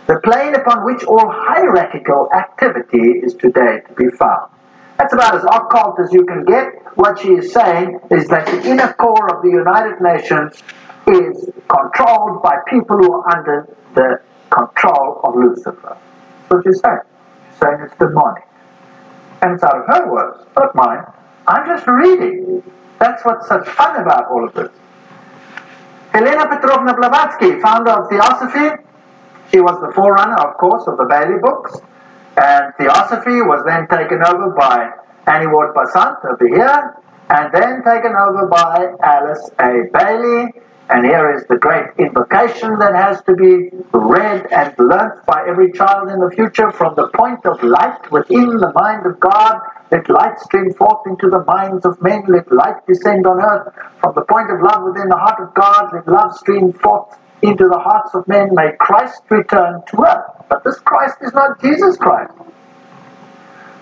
the 0.08 0.20
plane 0.24 0.56
upon 0.56 0.86
which 0.86 1.04
all 1.04 1.30
hierarchical 1.30 2.30
activity 2.34 3.20
is 3.24 3.34
today 3.34 3.82
to 3.88 3.94
be 3.96 4.08
found. 4.18 4.50
That's 4.98 5.14
about 5.14 5.36
as 5.36 5.44
occult 5.44 6.00
as 6.00 6.12
you 6.14 6.26
can 6.26 6.46
get. 6.46 6.66
What 6.96 7.20
she 7.20 7.30
is 7.30 7.54
saying 7.54 8.00
is 8.10 8.28
that 8.30 8.46
the 8.48 8.70
inner 8.70 8.94
core 8.94 9.36
of 9.36 9.44
the 9.44 9.50
United 9.50 10.02
Nations 10.02 10.64
is 11.08 11.50
controlled 11.68 12.42
by 12.42 12.56
people 12.68 12.98
who 12.98 13.14
are 13.14 13.38
under 13.38 13.68
the 13.96 14.22
control 14.50 15.22
of 15.24 15.36
Lucifer. 15.36 15.98
What 16.48 16.64
she's 16.64 16.80
saying. 16.80 17.00
She's 17.50 17.60
saying 17.60 17.78
it's 17.84 17.96
demonic. 17.98 18.44
And 19.42 19.54
it's 19.54 19.64
out 19.64 19.78
of 19.78 19.86
her 19.88 20.12
words, 20.12 20.46
not 20.58 20.76
mine. 20.76 21.04
I'm 21.48 21.66
just 21.68 21.88
reading. 21.88 22.64
That's 23.00 23.24
what's 23.24 23.48
such 23.48 23.68
fun 23.68 24.02
about 24.02 24.30
all 24.32 24.48
of 24.48 24.54
this. 24.54 24.70
Helena 26.12 26.48
Petrovna 26.48 26.96
Blavatsky, 26.96 27.60
founder 27.62 27.92
of 27.92 28.10
Theosophy, 28.10 28.84
she 29.52 29.62
was 29.62 29.80
the 29.80 29.94
forerunner, 29.94 30.36
of 30.36 30.58
course, 30.58 30.88
of 30.88 30.98
the 30.98 31.06
Bailey 31.06 31.40
books. 31.40 31.80
And 32.36 32.74
Theosophy 32.78 33.42
was 33.42 33.64
then 33.66 33.88
taken 33.88 34.24
over 34.26 34.50
by 34.52 34.92
Annie 35.26 35.48
Ward 35.48 35.74
Besant 35.74 36.18
over 36.26 36.48
here, 36.48 36.96
and 37.30 37.54
then 37.54 37.84
taken 37.84 38.14
over 38.16 38.48
by 38.48 38.94
Alice 39.02 39.50
A. 39.60 39.88
Bailey. 39.94 40.54
And 40.90 41.06
here 41.06 41.36
is 41.36 41.46
the 41.48 41.58
great 41.58 41.92
invocation 41.98 42.80
that 42.80 42.96
has 42.96 43.22
to 43.24 43.36
be 43.36 43.76
read 43.92 44.48
and 44.54 44.74
learnt 44.80 45.26
by 45.26 45.44
every 45.46 45.74
child 45.74 46.10
in 46.10 46.20
the 46.20 46.32
future 46.32 46.72
from 46.72 46.96
the 46.96 47.10
point 47.10 47.46
of 47.46 47.62
light 47.62 48.10
within 48.10 48.48
the 48.56 48.72
mind 48.74 49.06
of 49.06 49.20
God. 49.20 49.60
Let 49.92 50.10
light 50.10 50.40
stream 50.40 50.74
forth 50.74 51.06
into 51.06 51.30
the 51.30 51.44
minds 51.44 51.86
of 51.86 52.02
men. 52.02 52.24
Let 52.30 52.50
light 52.54 52.86
descend 52.88 53.28
on 53.28 53.42
earth. 53.44 53.74
From 54.00 54.16
the 54.16 54.22
point 54.22 54.50
of 54.50 54.62
love 54.62 54.84
within 54.84 55.10
the 55.10 55.18
heart 55.18 55.42
of 55.42 55.54
God, 55.54 55.92
let 55.92 56.08
love 56.08 56.34
stream 56.38 56.72
forth 56.72 57.20
into 57.42 57.68
the 57.68 57.80
hearts 57.80 58.16
of 58.16 58.26
men. 58.30 58.56
May 58.56 58.72
Christ 58.80 59.24
return 59.30 59.82
to 59.88 60.02
earth. 60.04 60.46
But 60.48 60.64
this 60.64 60.80
Christ 60.80 61.18
is 61.22 61.34
not 61.34 61.62
Jesus 61.62 61.98
Christ. 61.98 62.32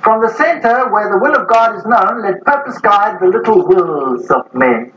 From 0.01 0.21
the 0.21 0.33
center, 0.33 0.89
where 0.91 1.09
the 1.09 1.19
will 1.21 1.35
of 1.39 1.47
God 1.47 1.77
is 1.77 1.85
known, 1.85 2.23
let 2.23 2.43
purpose 2.43 2.79
guide 2.79 3.19
the 3.21 3.27
little 3.27 3.67
wills 3.67 4.29
of 4.31 4.51
men. 4.55 4.91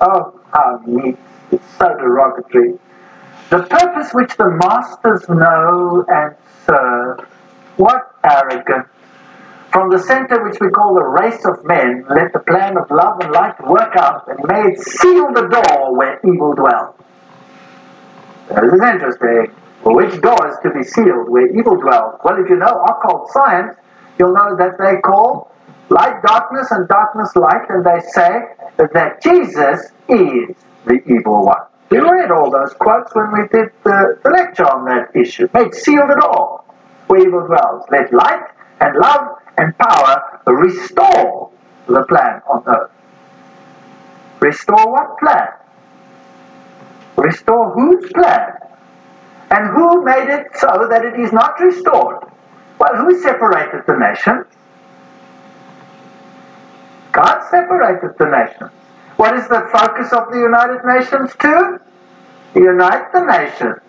Oh, 0.00 0.40
how 0.52 0.80
neat. 0.86 1.18
It's 1.50 1.64
so 1.78 1.88
derogatory. 1.96 2.78
The 3.50 3.62
purpose 3.62 4.12
which 4.12 4.36
the 4.36 4.50
masters 4.50 5.28
know 5.28 6.04
and 6.08 6.34
serve. 6.66 7.26
What 7.76 8.14
arrogance. 8.22 8.88
From 9.72 9.90
the 9.90 9.98
center 9.98 10.42
which 10.44 10.58
we 10.60 10.68
call 10.70 10.94
the 10.94 11.04
race 11.04 11.44
of 11.44 11.64
men, 11.64 12.04
let 12.08 12.32
the 12.32 12.40
plan 12.40 12.76
of 12.76 12.90
love 12.90 13.20
and 13.20 13.32
light 13.32 13.54
work 13.66 13.96
out, 13.96 14.26
and 14.28 14.38
may 14.48 14.72
it 14.72 14.80
seal 14.80 15.32
the 15.32 15.46
door 15.46 15.96
where 15.96 16.20
evil 16.24 16.54
dwells. 16.54 16.94
This 18.48 18.72
is 18.72 18.80
interesting. 18.80 19.54
Well, 19.84 19.96
which 19.96 20.20
door 20.20 20.48
is 20.48 20.56
to 20.62 20.70
be 20.72 20.82
sealed 20.82 21.28
where 21.28 21.46
evil 21.56 21.76
dwells? 21.76 22.18
Well, 22.24 22.42
if 22.42 22.48
you 22.48 22.56
know 22.56 22.82
occult 22.88 23.30
science, 23.30 23.76
you'll 24.18 24.32
know 24.32 24.56
that 24.56 24.78
they 24.78 25.00
call 25.00 25.52
light 25.90 26.22
darkness 26.22 26.70
and 26.70 26.88
darkness 26.88 27.36
light, 27.36 27.68
and 27.68 27.84
they 27.84 28.00
say 28.10 28.48
that 28.78 29.22
Jesus 29.22 29.92
is 30.08 30.56
the 30.88 31.00
evil 31.06 31.44
one. 31.44 31.62
We 31.90 31.98
read 31.98 32.30
all 32.30 32.50
those 32.50 32.74
quotes 32.74 33.14
when 33.14 33.32
we 33.32 33.48
did 33.48 33.70
the, 33.84 34.18
the 34.24 34.30
lecture 34.30 34.66
on 34.66 34.84
that 34.86 35.14
issue. 35.14 35.48
Make 35.54 35.74
seal 35.74 36.06
the 36.08 36.20
door 36.20 36.64
where 37.06 37.20
evil 37.20 37.46
dwells. 37.46 37.84
Let 37.90 38.12
light 38.12 38.44
and 38.80 38.96
love 38.96 39.38
and 39.56 39.76
power 39.78 40.40
restore 40.46 41.50
the 41.86 42.04
plan 42.08 42.42
on 42.50 42.62
earth. 42.66 42.90
Restore 44.40 44.92
what 44.92 45.18
plan? 45.18 45.48
Restore 47.16 47.72
whose 47.72 48.12
plan? 48.12 48.52
And 49.50 49.66
who 49.70 50.04
made 50.04 50.28
it 50.28 50.46
so 50.56 50.86
that 50.90 51.04
it 51.04 51.18
is 51.18 51.32
not 51.32 51.58
restored? 51.58 52.22
Well, 52.78 52.96
who 52.96 53.20
separated 53.20 53.82
the 53.86 53.96
nations? 53.96 54.46
God 57.12 57.40
separated 57.50 58.10
the 58.18 58.26
nations. 58.26 58.70
What 59.18 59.34
is 59.36 59.48
the 59.48 59.68
focus 59.72 60.12
of 60.12 60.30
the 60.30 60.38
United 60.38 60.78
Nations 60.86 61.34
to? 61.40 61.80
Unite 62.54 63.12
the 63.12 63.24
nations. 63.24 63.80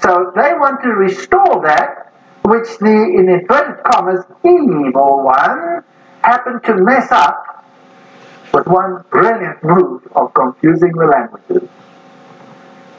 So 0.00 0.30
they 0.36 0.54
want 0.54 0.80
to 0.84 0.90
restore 0.90 1.62
that 1.66 2.12
which 2.44 2.78
the, 2.78 2.86
in 3.18 3.28
inverted 3.28 3.82
commas, 3.82 4.24
evil 4.44 5.24
one 5.24 5.82
happened 6.22 6.62
to 6.62 6.76
mess 6.76 7.10
up 7.10 7.66
with 8.54 8.68
one 8.68 9.04
brilliant 9.10 9.64
move 9.64 10.06
of 10.14 10.32
confusing 10.34 10.92
the 10.92 11.06
languages. 11.06 11.68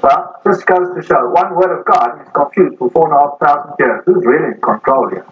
Well, 0.04 0.36
this 0.44 0.62
goes 0.66 0.94
to 0.98 1.02
show 1.02 1.30
one 1.30 1.56
word 1.56 1.80
of 1.80 1.86
God 1.86 2.22
is 2.22 2.28
confused 2.34 2.78
for 2.78 2.90
four 2.92 3.08
and 3.08 3.16
a 3.16 3.20
half 3.24 3.40
thousand 3.40 3.76
years. 3.80 4.04
Who's 4.06 4.26
really 4.26 4.54
in 4.56 4.62
control 4.62 5.10
here? 5.12 5.26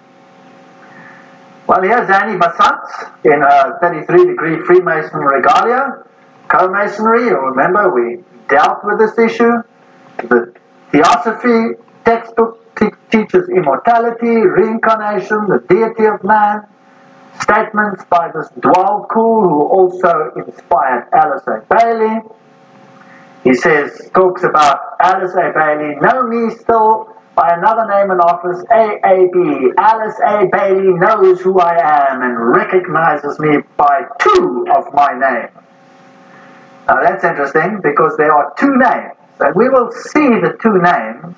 Well, 1.67 1.81
here's 1.81 2.09
Annie 2.09 2.37
Besant 2.37 2.79
in 3.25 3.41
her 3.41 3.79
33 3.81 4.27
degree 4.27 4.59
Freemason 4.65 5.19
regalia. 5.19 6.06
You'll 6.53 7.51
remember 7.51 7.93
we 7.93 8.23
dealt 8.47 8.83
with 8.83 8.99
this 8.99 9.17
issue. 9.17 9.61
The 10.17 10.53
Theosophy 10.91 11.75
textbook 12.05 12.75
te- 12.75 12.91
teaches 13.11 13.49
immortality, 13.49 14.27
reincarnation, 14.27 15.47
the 15.47 15.63
deity 15.67 16.05
of 16.05 16.23
man. 16.23 16.65
Statements 17.41 18.03
by 18.09 18.31
this 18.33 18.49
Djwhal 18.59 19.07
Khul, 19.09 19.43
who 19.43 19.61
also 19.67 20.31
inspired 20.37 21.07
Alice 21.13 21.43
A. 21.47 21.61
Bailey. 21.69 22.21
He 23.43 23.53
says, 23.53 24.09
talks 24.15 24.43
about 24.43 24.79
Alice 24.99 25.33
A. 25.35 25.51
Bailey, 25.53 25.95
know 26.01 26.23
me 26.23 26.55
still 26.55 27.13
by 27.35 27.53
another 27.53 27.85
name 27.87 28.09
and 28.09 28.19
office, 28.21 28.63
AAB. 28.71 29.73
Alice 29.77 30.19
A. 30.25 30.47
Bailey 30.51 30.93
knows 30.93 31.39
who 31.41 31.59
I 31.59 31.75
am 32.11 32.23
and 32.23 32.55
recognizes 32.55 33.37
me 33.39 33.57
by 33.77 34.01
two 34.19 34.65
of 34.75 34.91
my 34.93 35.13
names. 35.13 35.51
Now 36.87 37.01
that's 37.01 37.23
interesting 37.23 37.81
because 37.81 38.15
there 38.17 38.31
are 38.31 38.53
two 38.57 38.75
names, 38.77 39.17
and 39.39 39.55
we 39.55 39.69
will 39.69 39.91
see 39.91 40.27
the 40.39 40.57
two 40.61 40.79
names 40.79 41.35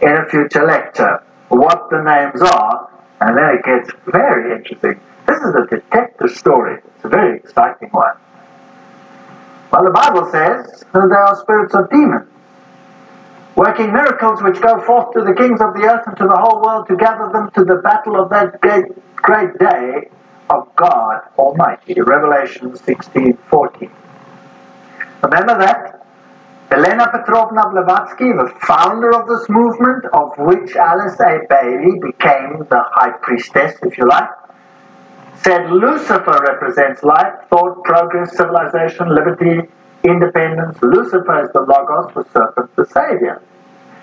in 0.00 0.16
a 0.16 0.28
future 0.28 0.66
lecture, 0.66 1.22
what 1.48 1.88
the 1.90 2.02
names 2.02 2.42
are, 2.42 2.90
and 3.20 3.36
then 3.36 3.56
it 3.56 3.64
gets 3.64 3.90
very 4.06 4.56
interesting. 4.56 5.00
This 5.26 5.38
is 5.38 5.54
a 5.54 5.66
detective 5.66 6.30
story. 6.30 6.80
It's 6.96 7.04
a 7.04 7.08
very 7.08 7.36
exciting 7.38 7.90
one. 7.90 8.16
Well, 9.70 9.84
the 9.84 9.90
Bible 9.90 10.30
says 10.30 10.84
that 10.92 11.08
there 11.08 11.22
are 11.22 11.36
spirits 11.36 11.74
of 11.74 11.88
demons 11.90 12.28
working 13.56 13.92
miracles 13.92 14.42
which 14.42 14.60
go 14.60 14.80
forth 14.80 15.12
to 15.12 15.20
the 15.22 15.34
kings 15.34 15.60
of 15.60 15.74
the 15.74 15.82
earth 15.82 16.06
and 16.06 16.16
to 16.16 16.24
the 16.24 16.36
whole 16.36 16.62
world 16.62 16.86
to 16.88 16.96
gather 16.96 17.30
them 17.32 17.50
to 17.54 17.64
the 17.64 17.76
battle 17.76 18.20
of 18.20 18.30
that 18.30 18.60
great, 18.60 18.86
great 19.16 19.56
day 19.58 20.08
of 20.50 20.74
God 20.76 21.20
Almighty. 21.38 21.94
Revelation 22.00 22.76
16 22.76 23.38
14. 23.50 23.90
Remember 25.22 25.58
that? 25.58 26.02
Elena 26.72 27.10
Petrovna 27.12 27.68
Blavatsky, 27.68 28.32
the 28.32 28.50
founder 28.66 29.14
of 29.14 29.28
this 29.28 29.48
movement, 29.48 30.04
of 30.14 30.32
which 30.38 30.74
Alice 30.74 31.20
A. 31.20 31.40
Bailey 31.48 32.00
became 32.00 32.64
the 32.70 32.82
high 32.92 33.12
priestess, 33.20 33.78
if 33.82 33.98
you 33.98 34.08
like, 34.08 34.30
said 35.42 35.70
Lucifer 35.70 36.38
represents 36.48 37.02
life, 37.02 37.34
thought, 37.50 37.84
progress, 37.84 38.34
civilization, 38.36 39.14
liberty, 39.14 39.68
independence. 40.04 40.78
Lucifer 40.82 41.44
is 41.44 41.50
the 41.52 41.60
Logos, 41.60 42.14
the 42.14 42.24
serpent, 42.32 42.74
the 42.76 42.86
Savior. 42.86 43.42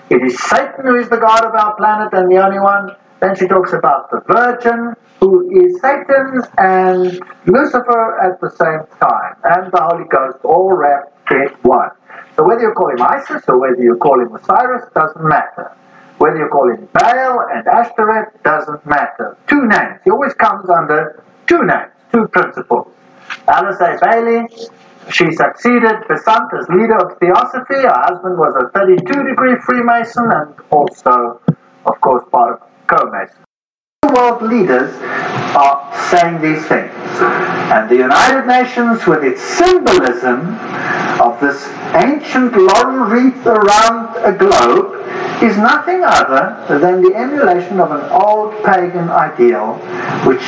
It 0.10 0.22
is 0.24 0.40
Satan 0.40 0.86
who 0.86 0.96
is 0.96 1.10
the 1.10 1.18
God 1.18 1.46
of 1.46 1.56
our 1.56 1.76
planet 1.76 2.14
and 2.14 2.32
the 2.32 2.38
only 2.38 2.60
one. 2.60 2.96
Then 3.20 3.36
she 3.36 3.48
talks 3.48 3.74
about 3.74 4.10
the 4.12 4.22
Virgin, 4.28 4.96
who 5.20 5.50
is 5.52 5.82
Satan's 5.82 6.46
and 6.58 7.20
Lucifer 7.46 8.20
at 8.22 8.40
the 8.40 8.50
same 8.50 8.88
time, 9.00 9.36
and 9.44 9.72
the 9.72 9.82
Holy 9.82 10.08
Ghost, 10.08 10.40
all 10.44 10.72
wrapped 10.72 11.32
in 11.32 11.50
one. 11.64 11.92
So 12.38 12.48
whether 12.48 12.62
you 12.62 12.72
call 12.72 12.90
him 12.92 13.02
Isis 13.02 13.44
or 13.50 13.60
whether 13.60 13.82
you 13.82 13.98
call 13.98 14.22
him 14.22 14.34
Osiris 14.34 14.86
doesn't 14.96 15.28
matter. 15.28 15.76
Whether 16.20 16.38
you 16.38 16.48
call 16.48 16.72
him 16.72 16.88
Baal 16.94 17.46
and 17.52 17.68
Ashtoreth 17.68 18.42
doesn't 18.44 18.86
matter. 18.86 19.38
Two 19.48 19.68
names. 19.68 20.00
He 20.06 20.12
always 20.12 20.34
comes 20.36 20.70
under 20.70 21.22
two 21.48 21.62
names, 21.66 21.92
two 22.14 22.28
principles. 22.30 22.88
Alice 23.48 23.80
A. 23.82 23.98
Bailey, 24.02 24.48
she 25.12 25.32
succeeded 25.32 26.08
Besant 26.08 26.54
as 26.58 26.68
leader 26.70 26.98
of 26.98 27.20
Theosophy. 27.20 27.84
Her 27.84 28.02
husband 28.08 28.38
was 28.38 28.56
a 28.56 28.70
32 28.78 29.04
degree 29.04 29.56
Freemason 29.66 30.30
and 30.32 30.56
also, 30.72 31.42
of 31.86 32.02
course, 32.02 32.24
part 32.32 32.62
of 32.62 32.69
Co-Mason. 32.90 33.44
World 34.16 34.42
leaders 34.42 34.96
are 35.56 35.94
saying 36.10 36.42
these 36.42 36.66
things. 36.68 36.92
And 37.70 37.90
the 37.90 37.98
United 37.98 38.48
Nations, 38.48 39.06
with 39.06 39.24
its 39.24 39.42
symbolism 39.42 40.58
of 41.22 41.40
this 41.40 41.68
ancient 41.94 42.56
laurel 42.56 43.06
wreath 43.06 43.46
around 43.46 44.16
a 44.26 44.36
globe, 44.36 44.96
is 45.44 45.56
nothing 45.58 46.02
other 46.04 46.66
than 46.80 47.02
the 47.02 47.16
emulation 47.16 47.80
of 47.80 47.92
an 47.92 48.02
old 48.10 48.52
pagan 48.64 49.10
ideal 49.10 49.76
which 50.26 50.44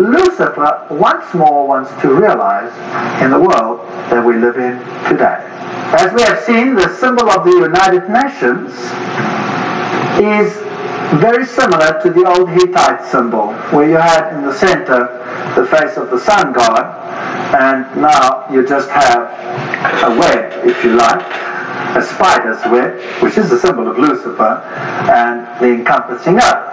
Lucifer 0.00 0.86
once 0.90 1.34
more 1.34 1.68
wants 1.68 1.90
to 2.00 2.08
realize 2.08 2.72
in 3.22 3.30
the 3.30 3.38
world 3.38 3.86
that 4.10 4.24
we 4.24 4.34
live 4.36 4.56
in 4.56 4.78
today. 5.08 5.44
As 5.94 6.12
we 6.14 6.22
have 6.22 6.42
seen, 6.44 6.74
the 6.74 6.96
symbol 6.96 7.28
of 7.30 7.44
the 7.44 7.52
United 7.52 8.08
Nations 8.08 8.72
is 10.18 10.61
very 11.20 11.44
similar 11.44 12.00
to 12.02 12.10
the 12.10 12.24
old 12.24 12.48
Hittite 12.50 13.04
symbol, 13.10 13.52
where 13.70 13.88
you 13.88 13.96
had 13.96 14.34
in 14.34 14.42
the 14.42 14.54
center 14.54 15.18
the 15.54 15.66
face 15.66 15.96
of 15.96 16.10
the 16.10 16.18
sun 16.18 16.52
god, 16.52 16.84
and 17.54 18.00
now 18.00 18.48
you 18.50 18.66
just 18.66 18.88
have 18.90 19.28
a 20.04 20.18
web, 20.18 20.66
if 20.66 20.82
you 20.84 20.94
like, 20.94 21.20
a 21.96 22.02
spider's 22.02 22.62
web, 22.70 22.98
which 23.22 23.36
is 23.36 23.50
the 23.50 23.58
symbol 23.58 23.88
of 23.88 23.98
Lucifer, 23.98 24.62
and 25.10 25.46
the 25.60 25.68
encompassing 25.68 26.36
earth. 26.36 26.68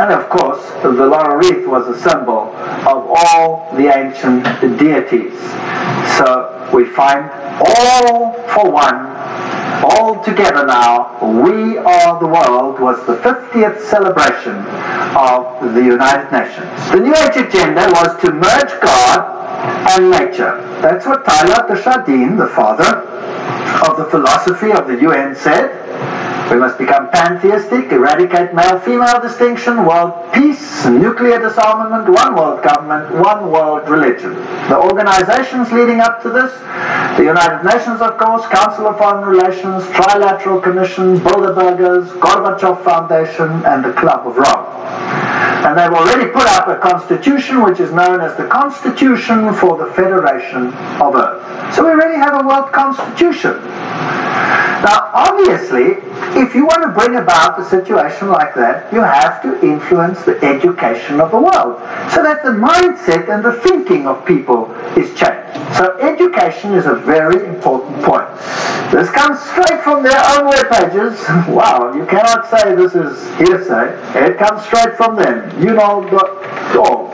And 0.00 0.12
of 0.12 0.28
course, 0.28 0.64
the 0.82 0.90
laurel 0.90 1.36
wreath 1.36 1.66
was 1.66 1.88
a 1.88 1.98
symbol 1.98 2.54
of 2.86 3.06
all 3.08 3.74
the 3.76 3.88
ancient 3.88 4.44
deities. 4.78 5.38
So 6.18 6.70
we 6.72 6.84
find 6.84 7.30
all 7.60 8.34
for 8.48 8.70
one 8.70 9.19
all 9.84 10.22
together 10.22 10.66
now, 10.66 11.18
We 11.42 11.78
Are 11.78 12.18
the 12.20 12.26
World 12.26 12.80
was 12.80 13.04
the 13.06 13.16
50th 13.16 13.80
celebration 13.80 14.56
of 15.16 15.74
the 15.74 15.82
United 15.82 16.30
Nations. 16.30 16.70
The 16.90 17.00
New 17.00 17.14
Age 17.14 17.36
agenda 17.36 17.86
was 17.92 18.20
to 18.20 18.32
merge 18.32 18.80
God 18.80 19.40
and 19.90 20.10
nature. 20.10 20.60
That's 20.80 21.06
what 21.06 21.24
Teilhard 21.24 21.68
de 21.68 22.36
the 22.36 22.48
father 22.48 22.96
of 23.88 23.96
the 23.96 24.04
philosophy 24.06 24.72
of 24.72 24.86
the 24.86 25.00
UN, 25.00 25.34
said. 25.34 25.70
We 26.50 26.56
must 26.56 26.78
become 26.78 27.10
pantheistic, 27.10 27.92
eradicate 27.92 28.52
male-female 28.52 29.20
distinction, 29.22 29.86
world 29.86 30.32
peace, 30.34 30.84
nuclear 30.84 31.38
disarmament, 31.38 32.08
one 32.08 32.34
world 32.34 32.64
government, 32.64 33.14
one 33.14 33.52
world 33.52 33.88
religion. 33.88 34.34
The 34.68 34.76
organizations 34.76 35.70
leading 35.70 36.00
up 36.00 36.20
to 36.22 36.30
this, 36.30 36.52
the 37.16 37.22
United 37.24 37.62
Nations, 37.62 38.00
of 38.00 38.18
course, 38.18 38.44
Council 38.48 38.88
of 38.88 38.98
Foreign 38.98 39.24
Relations, 39.28 39.84
Trilateral 39.94 40.60
Commission, 40.60 41.18
Bilderbergers, 41.18 42.08
Gorbachev 42.18 42.82
Foundation, 42.82 43.64
and 43.64 43.84
the 43.84 43.92
Club 43.92 44.26
of 44.26 44.36
Rome. 44.36 44.66
And 45.62 45.78
they've 45.78 45.92
already 45.92 46.32
put 46.32 46.46
up 46.46 46.66
a 46.66 46.80
constitution 46.80 47.62
which 47.62 47.78
is 47.78 47.92
known 47.92 48.20
as 48.20 48.36
the 48.36 48.48
Constitution 48.48 49.54
for 49.54 49.78
the 49.78 49.92
Federation 49.92 50.74
of 50.98 51.14
Earth. 51.14 51.76
So 51.76 51.84
we 51.84 51.90
already 51.90 52.16
have 52.16 52.42
a 52.42 52.46
world 52.48 52.72
constitution. 52.72 53.54
Now, 54.82 55.10
obviously, 55.12 56.00
if 56.40 56.54
you 56.54 56.64
want 56.64 56.82
to 56.84 56.88
bring 56.88 57.16
about 57.16 57.60
a 57.60 57.64
situation 57.64 58.28
like 58.28 58.54
that, 58.54 58.90
you 58.92 59.00
have 59.00 59.42
to 59.42 59.60
influence 59.60 60.24
the 60.24 60.42
education 60.42 61.20
of 61.20 61.30
the 61.30 61.38
world 61.38 61.78
so 62.10 62.22
that 62.22 62.42
the 62.42 62.50
mindset 62.50 63.28
and 63.28 63.44
the 63.44 63.52
thinking 63.60 64.06
of 64.06 64.24
people 64.24 64.72
is 64.96 65.08
changed. 65.18 65.52
So 65.76 65.98
education 66.00 66.74
is 66.74 66.86
a 66.86 66.94
very 66.94 67.46
important 67.46 68.02
point. 68.02 68.28
This 68.90 69.10
comes 69.10 69.38
straight 69.40 69.82
from 69.84 70.02
their 70.02 70.18
own 70.32 70.46
web 70.46 70.70
pages. 70.70 71.20
wow, 71.48 71.92
you 71.94 72.06
cannot 72.06 72.48
say 72.50 72.74
this 72.74 72.94
is 72.94 73.22
hearsay. 73.36 73.94
It 74.18 74.38
comes 74.38 74.64
straight 74.64 74.96
from 74.96 75.16
them. 75.16 75.62
You 75.62 75.74
know 75.74 76.08
the 76.08 76.78
all. 76.78 77.08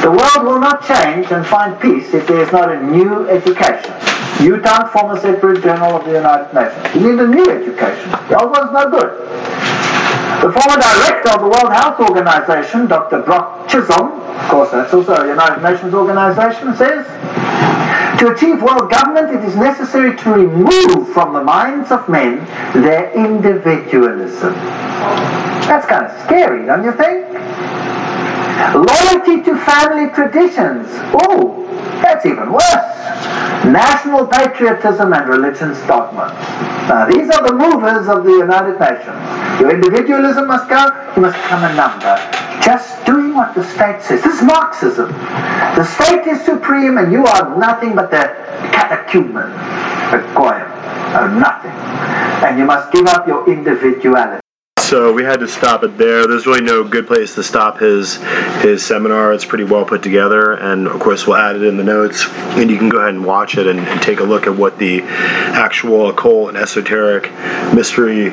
The 0.00 0.10
world 0.10 0.46
will 0.46 0.60
not 0.60 0.86
change 0.86 1.30
and 1.30 1.44
find 1.44 1.78
peace 1.80 2.14
if 2.14 2.26
there 2.26 2.40
is 2.40 2.52
not 2.52 2.72
a 2.72 2.80
new 2.80 3.28
education. 3.28 3.94
You 4.40 4.60
can't 4.60 4.90
form 4.90 5.16
a 5.16 5.20
separate 5.20 5.62
journal 5.62 5.96
of 5.96 6.04
the 6.04 6.12
United 6.12 6.52
Nations. 6.54 6.94
You 6.94 7.12
need 7.12 7.20
a 7.20 7.28
new 7.28 7.50
education. 7.50 8.10
The 8.28 8.40
old 8.40 8.50
one's 8.50 8.72
no 8.72 8.90
good. 8.90 9.10
The 10.40 10.50
former 10.50 10.80
director 10.80 11.28
of 11.28 11.40
the 11.42 11.48
World 11.48 11.72
Health 11.72 12.00
Organization, 12.00 12.86
Dr. 12.88 13.20
Brock 13.20 13.68
Chisholm, 13.68 14.12
of 14.12 14.48
course 14.48 14.70
that's 14.70 14.94
also 14.94 15.12
a 15.12 15.28
United 15.28 15.62
Nations 15.62 15.92
organization, 15.92 16.74
says, 16.76 17.04
to 18.20 18.32
achieve 18.32 18.62
world 18.62 18.90
government, 18.90 19.30
it 19.30 19.44
is 19.44 19.56
necessary 19.56 20.16
to 20.16 20.30
remove 20.30 21.12
from 21.12 21.34
the 21.34 21.42
minds 21.42 21.90
of 21.90 22.08
men 22.08 22.44
their 22.72 23.12
individualism. 23.12 24.54
That's 25.68 25.86
kind 25.86 26.06
of 26.06 26.12
scary, 26.24 26.64
don't 26.64 26.84
you 26.84 26.92
think? 26.92 27.28
Loyalty 28.74 29.42
to 29.42 29.56
family 29.64 30.12
traditions. 30.14 30.86
Oh, 31.14 31.66
that's 32.02 32.26
even 32.26 32.52
worse. 32.52 32.90
National 33.64 34.26
patriotism 34.26 35.12
and 35.12 35.28
religion's 35.28 35.78
dogma. 35.86 36.32
Now, 36.88 37.06
these 37.06 37.30
are 37.30 37.46
the 37.46 37.52
movers 37.52 38.08
of 38.08 38.24
the 38.24 38.32
United 38.32 38.80
Nations. 38.80 39.60
Your 39.60 39.70
individualism 39.70 40.48
must 40.48 40.68
go, 40.68 40.80
you 41.14 41.22
must 41.22 41.36
become 41.36 41.64
a 41.64 41.74
number. 41.74 42.16
Just 42.62 43.04
doing 43.06 43.34
what 43.34 43.54
the 43.54 43.64
state 43.64 44.02
says. 44.02 44.22
This 44.22 44.40
is 44.40 44.42
Marxism. 44.42 45.10
The 45.12 45.84
state 45.84 46.26
is 46.26 46.40
supreme 46.44 46.98
and 46.98 47.12
you 47.12 47.26
are 47.26 47.56
nothing 47.58 47.94
but 47.94 48.10
the 48.10 48.34
catechumen, 48.72 49.50
the 50.10 50.18
goyim, 50.34 50.70
of 51.14 51.32
nothing. 51.38 51.72
And 52.44 52.58
you 52.58 52.64
must 52.64 52.92
give 52.92 53.06
up 53.06 53.26
your 53.26 53.48
individuality. 53.50 54.39
So 54.90 55.12
we 55.12 55.22
had 55.22 55.38
to 55.38 55.46
stop 55.46 55.84
it 55.84 55.96
there. 55.96 56.26
There's 56.26 56.46
really 56.46 56.62
no 56.62 56.82
good 56.82 57.06
place 57.06 57.36
to 57.36 57.44
stop 57.44 57.78
his 57.78 58.16
his 58.60 58.84
seminar. 58.84 59.32
It's 59.32 59.44
pretty 59.44 59.62
well 59.62 59.84
put 59.84 60.02
together, 60.02 60.54
and 60.54 60.88
of 60.88 60.98
course 60.98 61.28
we'll 61.28 61.36
add 61.36 61.54
it 61.54 61.62
in 61.62 61.76
the 61.76 61.84
notes, 61.84 62.26
and 62.28 62.68
you 62.68 62.76
can 62.76 62.88
go 62.88 62.98
ahead 62.98 63.14
and 63.14 63.24
watch 63.24 63.56
it 63.56 63.68
and, 63.68 63.78
and 63.78 64.02
take 64.02 64.18
a 64.18 64.24
look 64.24 64.48
at 64.48 64.56
what 64.56 64.78
the 64.78 65.02
actual 65.02 66.10
occult 66.10 66.48
and 66.48 66.58
esoteric, 66.58 67.30
mystery, 67.72 68.30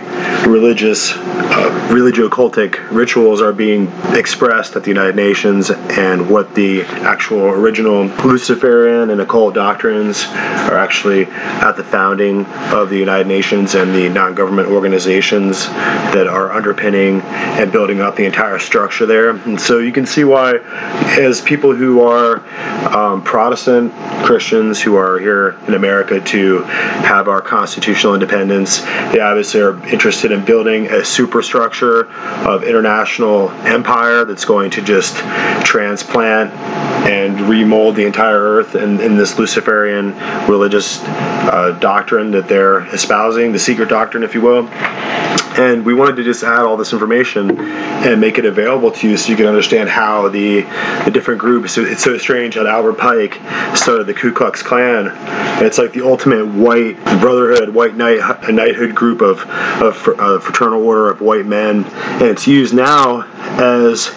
religious, 0.48 1.14
uh, 1.16 1.90
religio-occultic 1.94 2.90
rituals 2.90 3.40
are 3.40 3.54
being 3.54 3.88
expressed 4.16 4.76
at 4.76 4.82
the 4.84 4.90
United 4.90 5.16
Nations, 5.16 5.70
and 5.70 6.28
what 6.28 6.56
the 6.56 6.82
actual 6.82 7.44
original 7.50 8.06
Luciferian 8.26 9.12
and 9.12 9.22
occult 9.22 9.54
doctrines 9.54 10.26
are 10.26 10.78
actually 10.78 11.26
at 11.28 11.74
the 11.74 11.84
founding 11.84 12.48
of 12.74 12.90
the 12.90 12.98
United 12.98 13.28
Nations 13.28 13.76
and 13.76 13.94
the 13.94 14.10
non-government 14.10 14.70
organizations 14.70 15.68
that 15.68 16.26
are 16.26 16.47
underpinning 16.52 17.22
and 17.22 17.72
building 17.72 18.02
up 18.02 18.16
the 18.16 18.26
entire 18.26 18.60
structure 18.60 19.06
there. 19.06 19.30
And 19.30 19.60
so 19.60 19.80
you 19.80 19.92
can 19.92 20.06
see 20.06 20.24
why, 20.24 20.58
as 21.20 21.42
people 21.42 21.74
who 21.74 22.02
are 22.02 22.44
um, 22.96 23.22
Protestant 23.24 23.94
Christians 24.26 24.82
who 24.82 24.96
are 24.96 25.20
here 25.20 25.58
in 25.68 25.74
America 25.74 26.20
to 26.20 26.62
have 26.64 27.28
our 27.28 27.42
constitutional 27.42 28.14
independence, 28.14 28.82
they 29.12 29.20
obviously 29.20 29.62
are 29.62 29.78
interested 29.88 30.32
in 30.32 30.44
building 30.46 30.88
a 30.88 31.04
superstructure 31.04 32.10
of 32.48 32.64
international 32.64 33.50
empire 33.66 34.26
that's 34.26 34.46
going 34.46 34.72
to 34.72 34.82
just 34.82 35.18
transplant 35.66 36.52
and 37.08 37.40
remold 37.42 37.96
the 37.96 38.06
entire 38.06 38.40
earth 38.40 38.76
in, 38.76 39.00
in 39.00 39.16
this 39.16 39.38
Luciferian 39.40 40.14
religious 40.50 41.00
uh, 41.04 41.78
doctrine 41.80 42.32
that 42.32 42.48
they're 42.48 42.86
espousing, 42.94 43.52
the 43.52 43.60
secret 43.60 43.88
doctrine, 43.90 44.24
if 44.24 44.34
you 44.34 44.42
will. 44.42 44.68
And 45.58 45.86
we 45.86 45.94
wanted 45.94 46.18
to 46.18 46.24
just 46.24 46.37
add 46.44 46.62
all 46.62 46.78
this 46.78 46.94
information 46.94 47.60
and 47.60 48.22
make 48.22 48.38
it 48.38 48.46
available 48.46 48.92
to 48.92 49.10
you 49.10 49.18
so 49.18 49.30
you 49.30 49.38
can 49.38 49.46
understand 49.46 49.90
how 49.90 50.30
the, 50.30 50.62
the 51.06 51.12
different 51.12 51.40
groups. 51.40 51.78
It's 51.78 52.04
so 52.04 52.18
strange 52.18 52.56
that 52.56 52.66
Albert 52.66 52.98
Pike 52.98 53.40
started 53.76 54.06
the 54.08 54.14
Ku 54.14 54.32
Klux 54.32 54.62
Klan. 54.62 55.12
It's 55.64 55.78
like 55.78 55.94
the 55.94 56.06
ultimate 56.06 56.46
white 56.48 57.04
brotherhood, 57.20 57.70
white 57.70 57.96
knight, 57.96 58.20
a 58.48 58.52
knighthood 58.52 58.96
group 58.96 59.22
of, 59.22 59.42
of 59.82 60.08
uh, 60.08 60.40
fraternal 60.40 60.84
order 60.84 61.10
of 61.10 61.22
white 61.22 61.46
men. 61.46 61.84
And 61.86 62.24
it's 62.24 62.48
used 62.48 62.74
now 62.74 63.24
as 63.60 64.08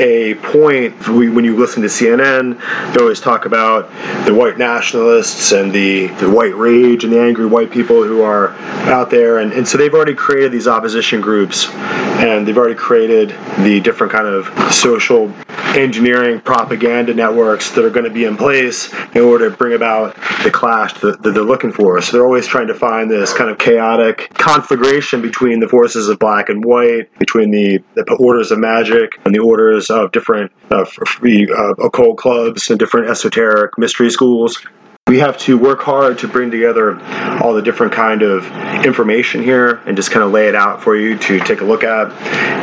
a 0.00 0.34
point 0.36 1.08
when 1.08 1.44
you 1.44 1.56
listen 1.56 1.82
to 1.82 1.88
CNN, 1.88 2.58
they 2.92 3.00
always 3.00 3.20
talk 3.20 3.44
about 3.44 3.90
the 4.24 4.34
white 4.34 4.56
nationalists 4.56 5.52
and 5.52 5.72
the, 5.72 6.06
the 6.06 6.30
white 6.30 6.56
rage 6.56 7.04
and 7.04 7.12
the 7.12 7.20
angry 7.20 7.46
white 7.46 7.70
people 7.70 8.02
who 8.02 8.22
are 8.22 8.50
out 8.88 9.10
there. 9.10 9.38
And, 9.38 9.52
and 9.52 9.68
so 9.68 9.76
they've 9.76 9.92
already 9.92 10.14
created 10.14 10.52
these 10.52 10.66
opposition 10.66 11.20
groups 11.20 11.68
and 11.68 12.48
they've 12.48 12.56
already 12.56 12.74
created 12.74 13.30
the 13.62 13.80
different 13.80 14.12
kind 14.12 14.26
of 14.26 14.72
social 14.72 15.32
engineering 15.76 16.40
propaganda 16.40 17.14
networks 17.14 17.70
that 17.70 17.84
are 17.84 17.90
going 17.90 18.04
to 18.04 18.10
be 18.10 18.24
in 18.24 18.36
place 18.36 18.92
in 19.14 19.22
order 19.22 19.50
to 19.50 19.56
bring 19.56 19.74
about 19.74 20.14
the 20.42 20.50
clash 20.50 20.94
that, 20.94 21.22
that, 21.22 21.30
they're 21.32 21.42
looking 21.42 21.72
for. 21.72 22.00
So 22.00 22.12
they're 22.12 22.26
always 22.26 22.46
trying 22.46 22.66
to 22.68 22.74
find 22.74 23.10
this 23.10 23.32
kind 23.32 23.50
of 23.50 23.58
chaotic 23.58 24.30
conflagration 24.34 25.22
between 25.22 25.60
the 25.60 25.68
forces 25.68 26.08
of 26.08 26.18
black 26.18 26.48
and 26.48 26.64
white, 26.64 27.16
between 27.18 27.50
the, 27.50 27.82
the 27.94 28.16
orders 28.18 28.50
of 28.50 28.58
magic 28.58 29.20
and 29.24 29.34
the 29.34 29.38
orders 29.38 29.89
of 29.90 30.12
different 30.12 30.52
uh, 30.70 30.84
free, 30.84 31.50
uh, 31.50 31.74
occult 31.84 32.16
clubs 32.16 32.70
and 32.70 32.78
different 32.78 33.10
esoteric 33.10 33.76
mystery 33.76 34.10
schools 34.10 34.64
we 35.10 35.18
have 35.18 35.36
to 35.36 35.58
work 35.58 35.80
hard 35.80 36.20
to 36.20 36.28
bring 36.28 36.52
together 36.52 36.96
all 37.42 37.52
the 37.52 37.62
different 37.62 37.92
kind 37.92 38.22
of 38.22 38.46
information 38.86 39.42
here 39.42 39.82
and 39.84 39.96
just 39.96 40.12
kind 40.12 40.22
of 40.24 40.30
lay 40.30 40.46
it 40.46 40.54
out 40.54 40.80
for 40.80 40.94
you 40.94 41.18
to 41.18 41.40
take 41.40 41.62
a 41.62 41.64
look 41.64 41.82
at. 41.82 42.12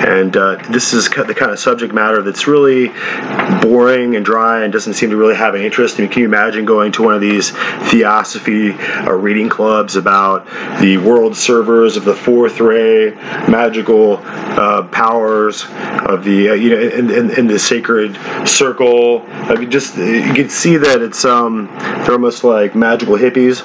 And 0.08 0.38
uh, 0.38 0.56
this 0.70 0.94
is 0.94 1.10
the 1.10 1.36
kind 1.36 1.52
of 1.52 1.60
subject 1.60 1.94
matter 1.94 2.22
that's 2.22 2.48
really 2.48 2.88
boring 3.62 4.16
and 4.16 4.24
dry 4.24 4.64
and 4.64 4.72
doesn't 4.72 4.94
seem 4.94 5.10
to 5.10 5.18
really 5.18 5.36
have 5.36 5.56
any 5.56 5.66
interest. 5.66 5.98
I 5.98 6.04
mean, 6.04 6.10
can 6.10 6.22
you 6.22 6.28
imagine 6.30 6.64
going 6.64 6.94
to 6.94 7.04
one 7.04 7.14
of 7.14 7.20
these 7.20 7.52
theosophy 7.90 8.72
uh, 8.72 9.12
reading 9.12 9.50
clubs 9.50 9.98
about 9.98 10.46
the 10.80 10.96
world 11.00 11.36
servers 11.36 11.98
of 11.98 12.06
the 12.06 12.16
fourth 12.16 12.62
ray 12.62 13.12
magical 13.50 14.22
uh, 14.24 14.84
powers 14.84 15.66
of 16.06 16.24
the 16.24 16.52
uh, 16.52 16.54
you 16.54 16.70
know 16.70 16.80
in, 16.80 17.12
in, 17.12 17.32
in, 17.32 17.48
the 17.48 17.60
sacred 17.60 18.16
circle? 18.48 19.26
I 19.28 19.56
mean 19.56 19.70
just 19.70 19.98
you 19.98 20.34
can 20.34 20.50
see 20.50 20.78
that 20.78 21.02
it's 21.02 21.26
um 21.26 21.68
they're 21.76 22.14
almost 22.14 22.37
almost 22.44 22.44
like 22.44 22.76
magical 22.76 23.16
hippies, 23.16 23.64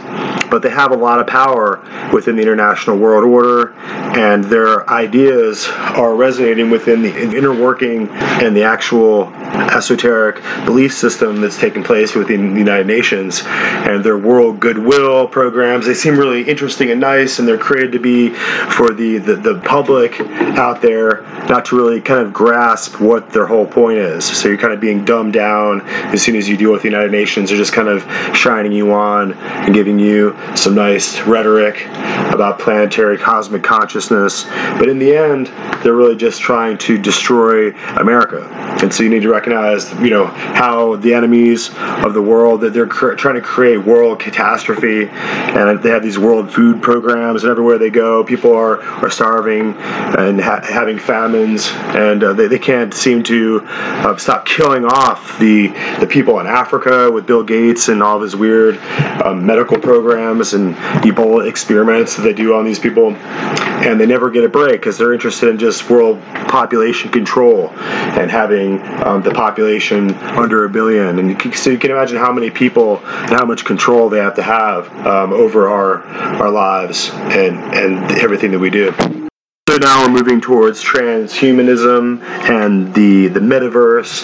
but 0.50 0.62
they 0.62 0.70
have 0.70 0.92
a 0.92 0.96
lot 0.96 1.20
of 1.20 1.26
power 1.26 1.80
within 2.12 2.36
the 2.36 2.42
international 2.42 2.96
world 2.96 3.24
order, 3.24 3.72
and 4.16 4.44
their 4.44 4.88
ideas 4.88 5.68
are 5.68 6.14
resonating 6.14 6.70
within 6.70 7.02
the 7.02 7.36
inner 7.36 7.52
working 7.52 8.08
and 8.10 8.56
the 8.56 8.62
actual 8.62 9.32
esoteric 9.52 10.42
belief 10.64 10.94
system 10.94 11.40
that's 11.40 11.58
taking 11.58 11.82
place 11.82 12.14
within 12.14 12.52
the 12.54 12.58
United 12.58 12.86
Nations 12.86 13.42
and 13.46 14.04
their 14.04 14.18
world 14.18 14.60
goodwill 14.60 15.26
programs. 15.28 15.86
They 15.86 15.94
seem 15.94 16.18
really 16.18 16.42
interesting 16.42 16.90
and 16.90 17.00
nice, 17.00 17.38
and 17.38 17.46
they're 17.46 17.58
created 17.58 17.92
to 17.92 17.98
be 17.98 18.30
for 18.30 18.92
the, 18.92 19.18
the, 19.18 19.36
the 19.36 19.60
public 19.60 20.20
out 20.58 20.82
there 20.82 21.22
not 21.48 21.64
to 21.66 21.76
really 21.76 22.00
kind 22.00 22.24
of 22.24 22.32
grasp 22.32 23.00
what 23.00 23.30
their 23.30 23.46
whole 23.46 23.66
point 23.66 23.98
is. 23.98 24.24
So 24.24 24.48
you're 24.48 24.58
kind 24.58 24.72
of 24.72 24.80
being 24.80 25.04
dumbed 25.04 25.32
down 25.32 25.82
as 25.82 26.22
soon 26.22 26.36
as 26.36 26.48
you 26.48 26.56
deal 26.56 26.72
with 26.72 26.82
the 26.82 26.88
United 26.88 27.12
Nations. 27.12 27.50
They're 27.50 27.58
just 27.58 27.72
kind 27.72 27.88
of 27.88 28.02
shining 28.36 28.72
you 28.72 28.92
on 28.92 29.32
and 29.32 29.74
giving 29.74 29.98
you 29.98 30.36
some 30.54 30.74
nice 30.74 31.20
rhetoric 31.22 31.86
about 32.32 32.58
planetary 32.58 33.18
cosmic 33.18 33.62
consciousness. 33.62 34.44
But 34.78 34.88
in 34.88 34.98
the 34.98 35.14
end, 35.14 35.46
they're 35.82 35.94
really 35.94 36.16
just 36.16 36.40
trying 36.40 36.78
to 36.78 36.98
destroy 36.98 37.72
America. 37.96 38.46
And 38.82 38.92
so 38.92 39.02
you 39.02 39.10
need 39.10 39.22
to 39.22 39.28
recognize, 39.28 39.41
you 39.47 40.10
know, 40.10 40.27
how 40.27 40.97
the 40.97 41.14
enemies 41.14 41.70
of 42.05 42.14
the 42.14 42.23
world 42.23 42.60
that 42.62 42.73
they're 42.73 42.86
cr- 42.86 43.14
trying 43.14 43.35
to 43.35 43.40
create 43.40 43.78
world 43.78 44.20
catastrophe, 44.20 45.09
and 45.09 45.82
they 45.82 45.90
have 45.90 46.02
these 46.02 46.19
world 46.19 46.52
food 46.52 46.82
programs, 46.82 47.44
and 47.44 47.51
everywhere 47.51 47.78
they 47.78 47.90
go, 47.90 48.24
people 48.24 48.55
are, 48.55 48.82
are 48.82 49.10
starving 49.10 49.74
and 49.74 50.40
ha- 50.40 50.60
having 50.62 50.98
famines, 50.98 51.69
and 51.94 52.23
uh, 52.23 52.32
they, 52.32 52.47
they 52.47 52.59
can't 52.59 52.94
seem 52.94 53.23
to 53.23 53.60
uh, 53.66 54.16
stop 54.16 54.47
killing 54.47 54.85
off 54.85 55.39
the 55.39 55.69
the 56.01 56.06
people 56.06 56.40
in 56.40 56.47
Africa 56.47 57.10
with 57.10 57.27
Bill 57.27 57.43
Gates 57.43 57.89
and 57.89 58.02
all 58.02 58.16
of 58.16 58.23
his 58.23 58.36
weird 58.36 58.78
um, 59.24 59.44
medical 59.44 59.78
programs 59.78 60.55
and 60.55 60.74
Ebola 61.05 61.48
experiments 61.48 62.16
that 62.16 62.23
they 62.23 62.32
do 62.32 62.55
on 62.55 62.64
these 62.64 62.78
people, 62.78 63.14
and 63.14 64.01
they 64.01 64.06
never 64.06 64.31
get 64.31 64.44
a 64.44 64.48
break 64.48 64.81
because 64.81 64.98
they're 64.98 65.12
interested 65.12 65.48
in 65.48 65.59
just 65.59 65.89
world 65.90 66.20
population 66.48 67.10
control 67.10 67.70
and 67.70 68.31
having 68.31 68.81
um, 69.05 69.23
the 69.23 69.31
population 69.34 70.14
under 70.14 70.64
a 70.64 70.68
billion. 70.68 71.18
And 71.18 71.54
so 71.54 71.70
you 71.70 71.78
can 71.78 71.90
imagine 71.90 72.18
how 72.18 72.32
many 72.32 72.50
people 72.50 72.98
and 72.98 73.30
how 73.30 73.44
much 73.44 73.64
control 73.64 74.09
they 74.09 74.18
have 74.18 74.34
to 74.36 74.42
have 74.42 74.90
um, 75.06 75.32
over 75.32 75.68
our 75.68 76.02
our 76.02 76.50
lives 76.50 77.10
and 77.12 77.59
and 77.59 78.18
everything 78.18 78.50
that 78.52 78.59
we 78.59 78.70
do. 78.70 79.30
So 79.72 79.78
now 79.78 80.04
we're 80.04 80.12
moving 80.12 80.38
towards 80.38 80.84
transhumanism 80.84 82.20
and 82.22 82.92
the 82.92 83.28
the 83.28 83.40
metaverse, 83.40 84.22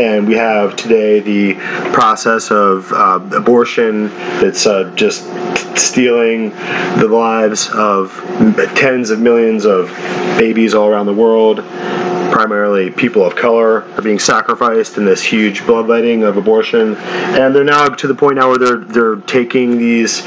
and 0.00 0.26
we 0.26 0.32
have 0.36 0.74
today 0.74 1.20
the 1.20 1.52
process 1.92 2.50
of 2.50 2.90
uh, 2.94 3.20
abortion 3.36 4.06
that's 4.40 4.64
uh, 4.66 4.90
just 4.94 5.26
stealing 5.76 6.48
the 6.98 7.08
lives 7.08 7.68
of 7.74 8.10
tens 8.74 9.10
of 9.10 9.20
millions 9.20 9.66
of 9.66 9.88
babies 10.38 10.72
all 10.72 10.88
around 10.88 11.04
the 11.04 11.12
world. 11.12 11.58
Primarily, 12.32 12.90
people 12.90 13.24
of 13.24 13.34
color 13.34 13.82
are 13.82 14.02
being 14.02 14.18
sacrificed 14.18 14.98
in 14.98 15.04
this 15.04 15.22
huge 15.22 15.64
bloodletting 15.64 16.22
of 16.22 16.36
abortion, 16.36 16.96
and 16.96 17.54
they're 17.54 17.64
now 17.64 17.86
to 17.86 18.06
the 18.06 18.14
point 18.14 18.36
now 18.36 18.48
where 18.48 18.58
they're 18.58 18.84
they're 18.84 19.16
taking 19.16 19.78
these 19.78 20.20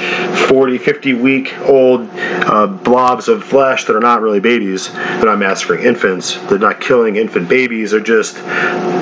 40, 0.48 0.78
50 0.80 1.14
week 1.14 1.56
old 1.62 2.10
uh, 2.16 2.66
blobs 2.66 3.28
of 3.28 3.44
flesh 3.44 3.86
that 3.86 3.96
are 3.96 4.00
not 4.00 4.22
really 4.22 4.40
babies. 4.40 4.59
They're 4.68 5.26
not 5.26 5.40
massacring 5.40 5.86
infants. 5.86 6.36
They're 6.48 6.60
not 6.60 6.82
killing 6.82 7.16
infant 7.16 7.50
babies. 7.50 7.92
They're 7.92 8.00
just 8.00 8.36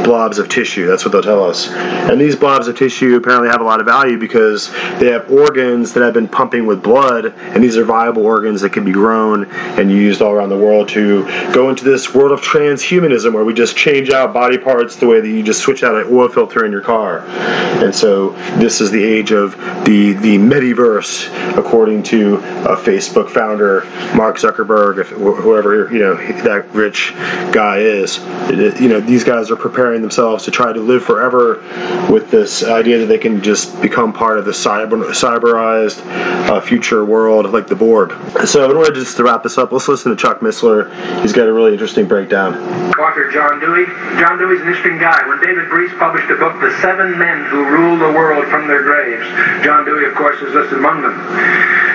blobs 0.04 0.38
of 0.40 0.50
tissue. 0.50 0.88
That's 0.88 1.04
what 1.04 1.12
they'll 1.12 1.22
tell 1.22 1.44
us. 1.44 1.70
And 1.70 2.20
these 2.20 2.36
blobs 2.36 2.68
of 2.68 2.78
tissue 2.78 3.16
apparently 3.16 3.50
have 3.50 3.62
a 3.62 3.64
lot 3.64 3.80
of 3.80 3.86
value 3.86 4.18
because 4.18 4.72
they 5.00 5.08
have 5.08 5.30
organs 5.32 5.94
that 5.94 6.04
have 6.04 6.14
been 6.14 6.28
pumping 6.28 6.66
with 6.66 6.82
blood, 6.82 7.34
and 7.38 7.64
these 7.64 7.78
are 7.78 7.84
viable 7.84 8.26
organs 8.26 8.62
that 8.62 8.72
can 8.72 8.86
be 8.86 8.92
grown 8.92 9.46
and 9.52 9.92
used 9.92 10.22
all 10.22 10.32
around 10.32 10.50
the 10.50 10.58
world 10.58 10.90
to 10.90 11.24
go 11.54 11.70
into 11.70 11.84
this 11.84 12.14
world 12.14 12.32
of 12.32 12.42
transhumanism 12.42 13.34
where 13.34 13.44
we 13.44 13.54
just 13.54 13.76
change 13.76 14.10
out 14.10 14.34
body 14.34 14.58
parts 14.58 14.96
the 14.96 15.08
way 15.08 15.20
that 15.20 15.28
you 15.28 15.44
just 15.44 15.62
switch 15.62 15.84
out 15.84 15.96
an 15.96 16.08
oil 16.14 16.30
filter 16.30 16.66
in 16.66 16.72
your 16.72 16.82
car. 16.82 17.20
And 17.28 17.94
so 17.94 18.32
this 18.60 18.82
is 18.82 18.92
the 18.92 19.04
age 19.04 19.32
of 19.32 19.52
the 19.86 20.14
the 20.14 20.38
metaverse, 20.38 21.58
according 21.58 22.04
to 22.04 22.38
uh, 22.38 22.76
Facebook 22.76 23.30
founder 23.30 23.82
Mark 24.16 24.38
Zuckerberg, 24.38 25.00
if 25.00 25.12
whoever 25.38 25.92
you 25.92 26.00
know 26.00 26.16
that 26.16 26.68
rich 26.74 27.14
guy 27.52 27.80
is. 27.80 28.18
You 28.50 28.90
know 28.90 29.00
these 29.00 29.24
guys 29.24 29.52
are 29.52 29.56
preparing 29.56 30.02
themselves 30.02 30.46
to 30.46 30.52
try 30.52 30.74
to 30.74 30.80
live 30.80 31.04
forever 31.04 31.64
with 32.12 32.30
this 32.32 32.64
idea 32.64 33.00
that 33.00 33.08
they 33.08 33.18
can 33.18 33.42
just 33.42 33.82
become 33.82 34.14
part 34.14 34.38
of 34.40 34.46
the 34.46 34.52
cyber 34.52 35.12
cyberized 35.12 36.02
uh, 36.50 36.62
future 36.62 37.06
world 37.06 37.52
like 37.52 37.68
the 37.68 37.76
Borg. 37.76 38.12
So 38.46 38.70
in 38.70 38.78
order 38.78 38.92
just 38.92 39.18
to 39.18 39.24
wrap 39.24 39.44
this 39.44 39.58
up, 39.58 39.72
let's 39.72 39.88
listen 39.88 40.12
to 40.12 40.18
Chuck 40.18 40.40
Missler. 40.40 40.92
He's 41.22 41.34
got 41.34 41.48
a 41.48 41.54
really 41.54 41.74
interesting 41.74 42.08
breakdown. 42.08 42.56
Author 42.98 43.32
John 43.32 43.60
Dewey. 43.60 43.86
John 44.20 44.38
Dewey's 44.38 44.62
an 44.62 44.68
interesting 44.68 44.98
guy. 44.98 45.28
When 45.28 45.40
David 45.42 45.70
Breese 45.70 45.94
published 46.00 46.30
a 46.30 46.36
book, 46.36 46.60
The 46.60 46.74
Seven 46.82 47.18
Men 47.18 47.46
Who 47.46 47.66
Rule 47.70 47.98
the 47.98 48.12
World 48.12 48.46
from 48.50 48.68
Their 48.68 48.84
Graves, 48.84 49.28
John 49.64 49.86
Dewey, 49.86 50.06
of 50.06 50.16
course, 50.16 50.42
is 50.42 50.54
listed 50.54 50.78
among 50.78 51.02
them. 51.02 51.14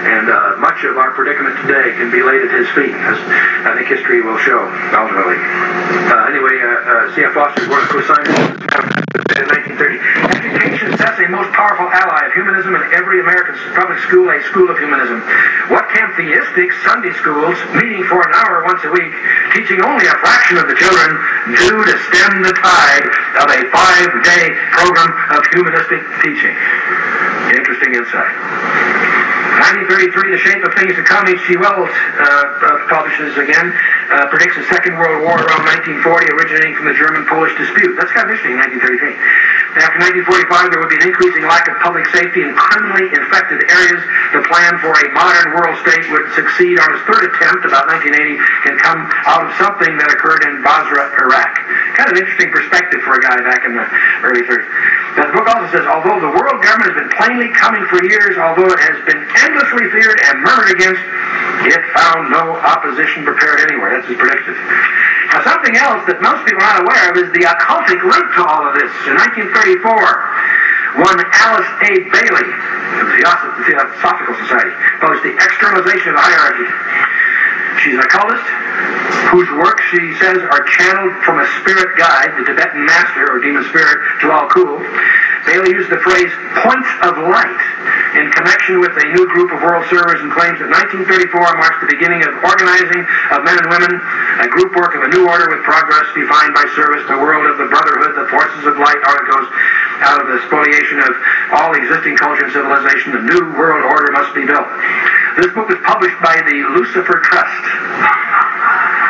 And 0.02 0.30
uh, 0.30 0.56
much 0.58 0.82
of 0.84 0.98
our 0.98 1.10
predicament 1.12 1.56
today 1.62 1.94
can 1.94 2.10
be 2.10 2.22
laid 2.22 2.42
at 2.42 2.50
his 2.50 2.68
feet, 2.74 2.94
as 2.94 3.18
I 3.64 3.74
think 3.76 3.88
history 3.88 4.22
will 4.22 4.38
show, 4.38 4.66
ultimately. 4.94 5.38
Uh, 5.38 6.30
anyway, 6.30 6.56
uh, 6.60 6.66
uh 6.66 7.14
C.F. 7.14 7.32
Foster 7.34 7.62
is 7.62 7.68
one 7.68 7.82
of 7.82 7.88
the 7.88 7.94
co-signers 7.94 8.62
in 9.38 9.46
1930. 9.48 10.00
Education 10.44 10.88
sets 10.98 11.18
a 11.20 11.28
most 11.28 11.52
powerful 11.56 11.88
ally 11.88 12.26
of 12.28 12.32
humanism 12.32 12.74
in 12.76 12.82
every 12.92 13.20
American 13.20 13.56
public 13.74 13.98
school, 14.04 14.28
a 14.28 14.40
school 14.48 14.68
of 14.68 14.76
humanism. 14.78 15.20
What 15.72 15.88
can 15.92 16.12
theistic 16.16 16.72
Sunday 16.84 17.12
schools, 17.16 17.56
meeting 17.76 18.04
for 18.08 18.20
an 18.20 18.32
hour 18.34 18.64
once 18.64 18.84
a 18.84 18.90
week, 18.92 19.12
teaching 19.56 19.80
only 19.80 20.04
a 20.06 20.16
fraction 20.20 20.58
of 20.58 20.68
the 20.68 20.76
children, 20.76 21.10
do 21.48 21.74
to 21.84 21.94
stem 22.12 22.42
the 22.44 22.54
tide 22.60 23.06
of 23.40 23.48
a 23.48 23.60
five-day 23.72 24.44
program 24.76 25.10
of 25.36 25.40
humanistic 25.52 26.02
teaching? 26.20 26.56
Interesting 27.56 27.94
insight. 27.94 28.81
1933, 29.62 30.34
The 30.34 30.42
Shape 30.42 30.62
of 30.66 30.74
Things 30.74 30.98
to 30.98 31.06
Come, 31.06 31.22
H.G. 31.22 31.54
Wells 31.62 31.86
uh, 31.86 32.18
uh, 32.18 32.90
publishes 32.90 33.38
again, 33.38 33.70
uh, 34.10 34.26
predicts 34.26 34.58
a 34.58 34.66
Second 34.66 34.98
World 34.98 35.22
War 35.22 35.38
around 35.38 35.62
1940 36.02 36.34
originating 36.34 36.74
from 36.74 36.90
the 36.90 36.96
German-Polish 36.98 37.54
dispute. 37.54 37.94
That's 37.94 38.10
kind 38.10 38.26
of 38.26 38.34
interesting, 38.34 38.58
1933. 38.58 39.14
After 39.86 40.02
1945, 40.18 40.74
there 40.74 40.82
would 40.82 40.90
be 40.90 40.98
an 40.98 41.06
increasing 41.06 41.46
lack 41.46 41.70
of 41.70 41.78
public 41.78 42.10
safety 42.10 42.42
in 42.42 42.58
criminally 42.58 43.06
infected 43.14 43.62
areas. 43.70 44.02
The 44.34 44.42
plan 44.50 44.82
for 44.82 44.98
a 44.98 45.06
modern 45.14 45.54
world 45.54 45.78
state 45.86 46.10
would 46.10 46.26
succeed 46.34 46.82
on 46.82 46.98
its 46.98 47.06
third 47.06 47.22
attempt, 47.30 47.62
about 47.62 47.86
1980, 47.86 48.42
and 48.66 48.74
come 48.82 48.98
out 49.30 49.46
of 49.46 49.54
something 49.62 49.94
that 49.94 50.10
occurred 50.10 50.42
in 50.42 50.58
Basra, 50.66 51.06
Iraq. 51.22 51.54
Kind 51.94 52.10
of 52.10 52.18
interesting 52.18 52.50
perspective 52.50 52.98
for 53.06 53.14
a 53.14 53.22
guy 53.22 53.38
back 53.46 53.62
in 53.62 53.78
the 53.78 53.86
early 54.26 54.42
30s. 54.42 54.66
Now, 55.16 55.30
the 55.30 55.34
book 55.38 55.46
also 55.46 55.68
says, 55.70 55.86
although 55.86 56.18
the 56.18 56.32
world 56.34 56.58
government 56.64 56.92
has 56.92 56.98
been 56.98 57.12
plainly 57.14 57.48
coming 57.54 57.84
for 57.86 58.00
years, 58.04 58.34
although 58.42 58.68
it 58.68 58.80
has 58.80 58.98
been 59.06 59.22
endlessly 59.52 59.84
feared 59.92 60.16
and 60.32 60.40
murmured 60.40 60.72
against, 60.72 61.04
it 61.68 61.82
found 61.92 62.32
no 62.32 62.56
opposition 62.56 63.28
prepared 63.28 63.68
anywhere. 63.68 64.00
That's 64.00 64.08
his 64.08 64.16
prediction. 64.16 64.56
Now, 65.28 65.44
something 65.44 65.76
else 65.76 66.08
that 66.08 66.24
most 66.24 66.40
people 66.48 66.64
are 66.64 66.72
not 66.72 66.80
aware 66.88 67.12
of 67.12 67.20
is 67.20 67.28
the 67.36 67.44
occultic 67.44 68.00
link 68.00 68.26
to 68.40 68.42
all 68.48 68.64
of 68.64 68.72
this. 68.80 68.90
In 69.04 69.14
1934, 69.20 71.04
one 71.04 71.20
Alice 71.20 71.70
A. 71.84 71.92
Bailey 72.08 72.48
of 73.00 73.06
the 73.12 73.20
Theosophical 73.68 74.34
Society 74.40 74.72
published 75.00 75.24
The 75.24 75.36
Externalization 75.36 76.16
of 76.16 76.20
the 76.20 76.24
Hierarchy. 76.24 76.68
She's 77.80 77.96
an 77.96 78.04
occultist 78.04 78.44
whose 79.32 79.48
work 79.56 79.80
she 79.88 80.12
says 80.20 80.44
are 80.44 80.64
channeled 80.68 81.16
from 81.24 81.40
a 81.40 81.46
spirit 81.60 81.96
guide, 81.96 82.36
the 82.36 82.44
Tibetan 82.44 82.84
master 82.84 83.24
or 83.32 83.40
demon 83.40 83.64
spirit, 83.72 83.96
Djwhal 84.20 84.48
Khul. 84.52 84.76
Bailey 85.46 85.74
used 85.74 85.90
the 85.90 85.98
phrase 86.00 86.30
points 86.62 86.90
of 87.02 87.18
light 87.26 87.62
in 88.14 88.30
connection 88.30 88.78
with 88.78 88.94
a 88.94 89.06
new 89.10 89.26
group 89.34 89.50
of 89.50 89.58
world 89.64 89.82
servers 89.90 90.22
and 90.22 90.30
claims 90.30 90.62
that 90.62 90.70
1934 90.70 91.34
marks 91.58 91.82
the 91.82 91.90
beginning 91.90 92.22
of 92.22 92.32
organizing 92.46 93.02
of 93.34 93.42
men 93.42 93.56
and 93.58 93.68
women, 93.72 93.92
a 94.38 94.48
group 94.52 94.70
work 94.78 94.94
of 94.94 95.02
a 95.02 95.10
new 95.10 95.26
order 95.26 95.50
with 95.50 95.64
progress 95.66 96.06
defined 96.14 96.54
by 96.54 96.62
service, 96.78 97.02
the 97.10 97.18
world 97.18 97.42
of 97.48 97.58
the 97.58 97.66
brotherhood, 97.66 98.14
the 98.14 98.28
forces 98.30 98.62
of 98.68 98.78
light, 98.78 99.00
articles 99.02 99.46
out 100.06 100.22
of 100.22 100.26
the 100.30 100.38
spoliation 100.46 100.98
of 101.02 101.12
all 101.58 101.74
existing 101.74 102.14
culture 102.18 102.46
and 102.46 102.52
civilization, 102.52 103.16
the 103.16 103.24
new 103.26 103.42
world 103.58 103.82
order 103.82 104.12
must 104.12 104.34
be 104.34 104.46
built. 104.46 104.68
This 105.40 105.50
book 105.56 105.66
was 105.66 105.80
published 105.82 106.18
by 106.20 106.38
the 106.44 106.58
Lucifer 106.76 107.18
Trust 107.24 107.64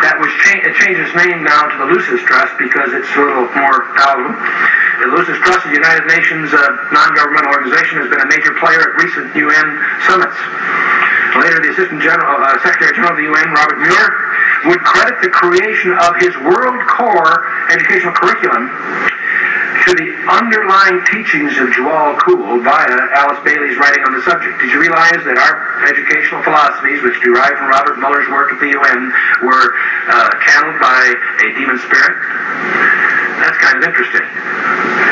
that 0.03 0.19
was 0.19 0.31
cha- 0.43 0.63
it 0.67 0.75
changed 0.79 0.99
its 0.99 1.15
name 1.15 1.47
now 1.47 1.67
to 1.71 1.77
the 1.79 1.89
Lucis 1.95 2.23
Trust 2.27 2.59
because 2.59 2.91
it's 2.95 3.11
a 3.15 3.23
little 3.23 3.47
more 3.55 3.87
palatable. 3.95 4.35
The 5.03 5.09
Lucis 5.15 5.39
Trust, 5.43 5.67
the 5.67 5.75
United 5.75 6.07
Nations 6.07 6.22
uh, 6.31 6.61
non-governmental 6.93 7.51
organization, 7.51 7.99
has 7.99 8.09
been 8.11 8.23
a 8.23 8.31
major 8.31 8.55
player 8.63 8.79
at 8.79 8.93
recent 9.01 9.35
UN 9.35 9.69
summits. 10.07 10.39
Later, 11.35 11.59
the 11.65 11.73
Assistant 11.73 12.03
General, 12.05 12.45
uh, 12.45 12.61
Secretary 12.61 12.93
General 12.93 13.17
of 13.17 13.19
the 13.19 13.27
UN, 13.27 13.49
Robert 13.57 13.81
Muller, 13.81 14.11
would 14.69 14.81
credit 14.85 15.19
the 15.25 15.33
creation 15.33 15.97
of 15.97 16.13
his 16.21 16.37
World 16.45 16.79
Core 16.87 17.49
educational 17.73 18.13
curriculum 18.13 18.69
to 19.83 19.91
the 19.99 20.09
underlying 20.31 21.03
teachings 21.11 21.59
of 21.59 21.67
Djwhal 21.75 22.15
Khul 22.23 22.63
via 22.63 22.95
Alice 23.19 23.43
Bailey's 23.43 23.77
writing 23.79 24.05
on 24.05 24.15
the 24.15 24.23
subject. 24.23 24.61
Did 24.61 24.71
you 24.71 24.79
realize 24.79 25.25
that 25.27 25.35
our 25.35 25.83
educational 25.91 26.43
philosophies, 26.47 27.03
which 27.03 27.19
derive 27.25 27.59
from 27.59 27.67
Robert 27.67 27.99
Muller's 27.99 28.29
work 28.31 28.53
at 28.53 28.61
the 28.63 28.71
UN, 28.71 29.11
were 29.43 29.75
uh, 30.07 30.31
channeled 30.47 30.79
by 30.79 31.03
a 31.43 31.49
demon 31.59 31.79
spirit? 31.83 32.15
That's 33.41 33.59
kind 33.63 33.79
of 33.79 33.85
interesting. 33.85 34.27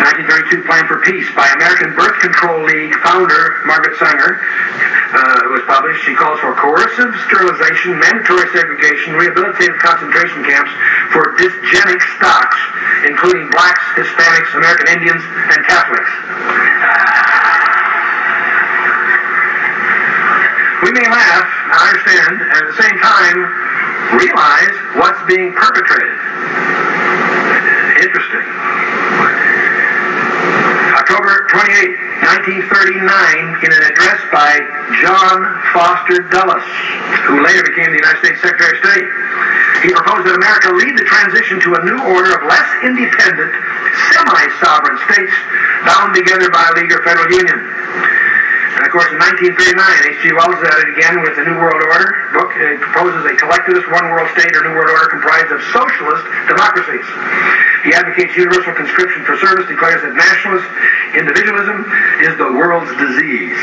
1932 0.01 0.65
Plan 0.67 0.85
for 0.89 0.99
Peace 1.05 1.29
by 1.37 1.47
American 1.61 1.95
Birth 1.95 2.19
Control 2.21 2.65
League 2.65 2.93
founder 3.05 3.61
Margaret 3.69 3.97
Sanger 4.01 4.41
uh, 4.41 5.53
was 5.53 5.63
published. 5.69 6.01
She 6.05 6.15
calls 6.15 6.41
for 6.41 6.55
coercive 6.57 7.13
sterilization, 7.29 7.99
mandatory 8.01 8.49
segregation, 8.53 9.15
rehabilitative 9.17 9.77
concentration 9.79 10.43
camps 10.45 10.73
for 11.13 11.37
dysgenic 11.37 12.01
stocks, 12.17 12.59
including 13.07 13.51
blacks, 13.53 13.85
Hispanics, 13.97 14.51
American 14.57 14.89
Indians, 14.89 15.23
and 15.25 15.61
Catholics. 15.69 16.13
We 20.87 20.91
may 20.97 21.07
laugh, 21.13 21.49
I 21.71 21.81
understand, 21.93 22.35
and 22.41 22.57
at 22.57 22.67
the 22.73 22.77
same 22.81 22.97
time 23.05 23.39
realize 24.17 24.75
what's 24.97 25.23
being 25.29 25.53
perpetrated. 25.53 27.00
Interesting. 28.01 28.47
October 30.97 31.33
28, 31.53 32.65
1939, 32.65 33.61
in 33.61 33.71
an 33.77 33.83
address 33.93 34.21
by 34.33 34.57
John 35.05 35.37
Foster 35.77 36.25
Dulles, 36.33 36.65
who 37.29 37.45
later 37.45 37.61
became 37.69 37.93
the 37.93 38.01
United 38.01 38.25
States 38.25 38.41
Secretary 38.41 38.73
of 38.73 38.81
State, 38.81 39.09
he 39.85 39.93
proposed 39.93 40.25
that 40.25 40.33
America 40.33 40.73
lead 40.81 40.97
the 40.97 41.05
transition 41.05 41.61
to 41.61 41.77
a 41.77 41.81
new 41.85 42.01
order 42.09 42.41
of 42.41 42.49
less 42.49 42.69
independent, 42.89 43.53
semi-sovereign 44.17 44.97
states 45.13 45.37
bound 45.85 46.17
together 46.17 46.49
by 46.49 46.65
a 46.69 46.73
league 46.81 46.93
or 46.93 47.05
federal 47.05 47.29
union. 47.29 47.59
And 48.71 48.87
of 48.87 48.91
course, 48.95 49.11
in 49.11 49.19
1939, 49.19 49.59
H.G. 49.59 50.31
Wells 50.31 50.63
at 50.63 50.77
it 50.87 50.95
again 50.95 51.27
with 51.27 51.35
the 51.35 51.43
New 51.43 51.59
World 51.59 51.83
Order 51.83 52.31
book. 52.31 52.55
It 52.55 52.79
uh, 52.79 52.87
proposes 52.87 53.27
a 53.27 53.35
collectivist 53.35 53.91
one 53.91 54.07
world 54.15 54.31
state 54.31 54.55
or 54.55 54.63
New 54.63 54.79
World 54.79 54.95
Order 54.95 55.11
comprised 55.11 55.51
of 55.51 55.59
socialist 55.75 56.23
democracies. 56.47 57.07
He 57.83 57.91
advocates 57.97 58.37
universal 58.39 58.71
conscription 58.77 59.27
for 59.27 59.35
service, 59.43 59.67
declares 59.67 60.07
that 60.07 60.15
nationalist 60.15 60.69
individualism 61.19 61.83
is 62.23 62.39
the 62.39 62.53
world's 62.53 62.93
disease. 62.95 63.59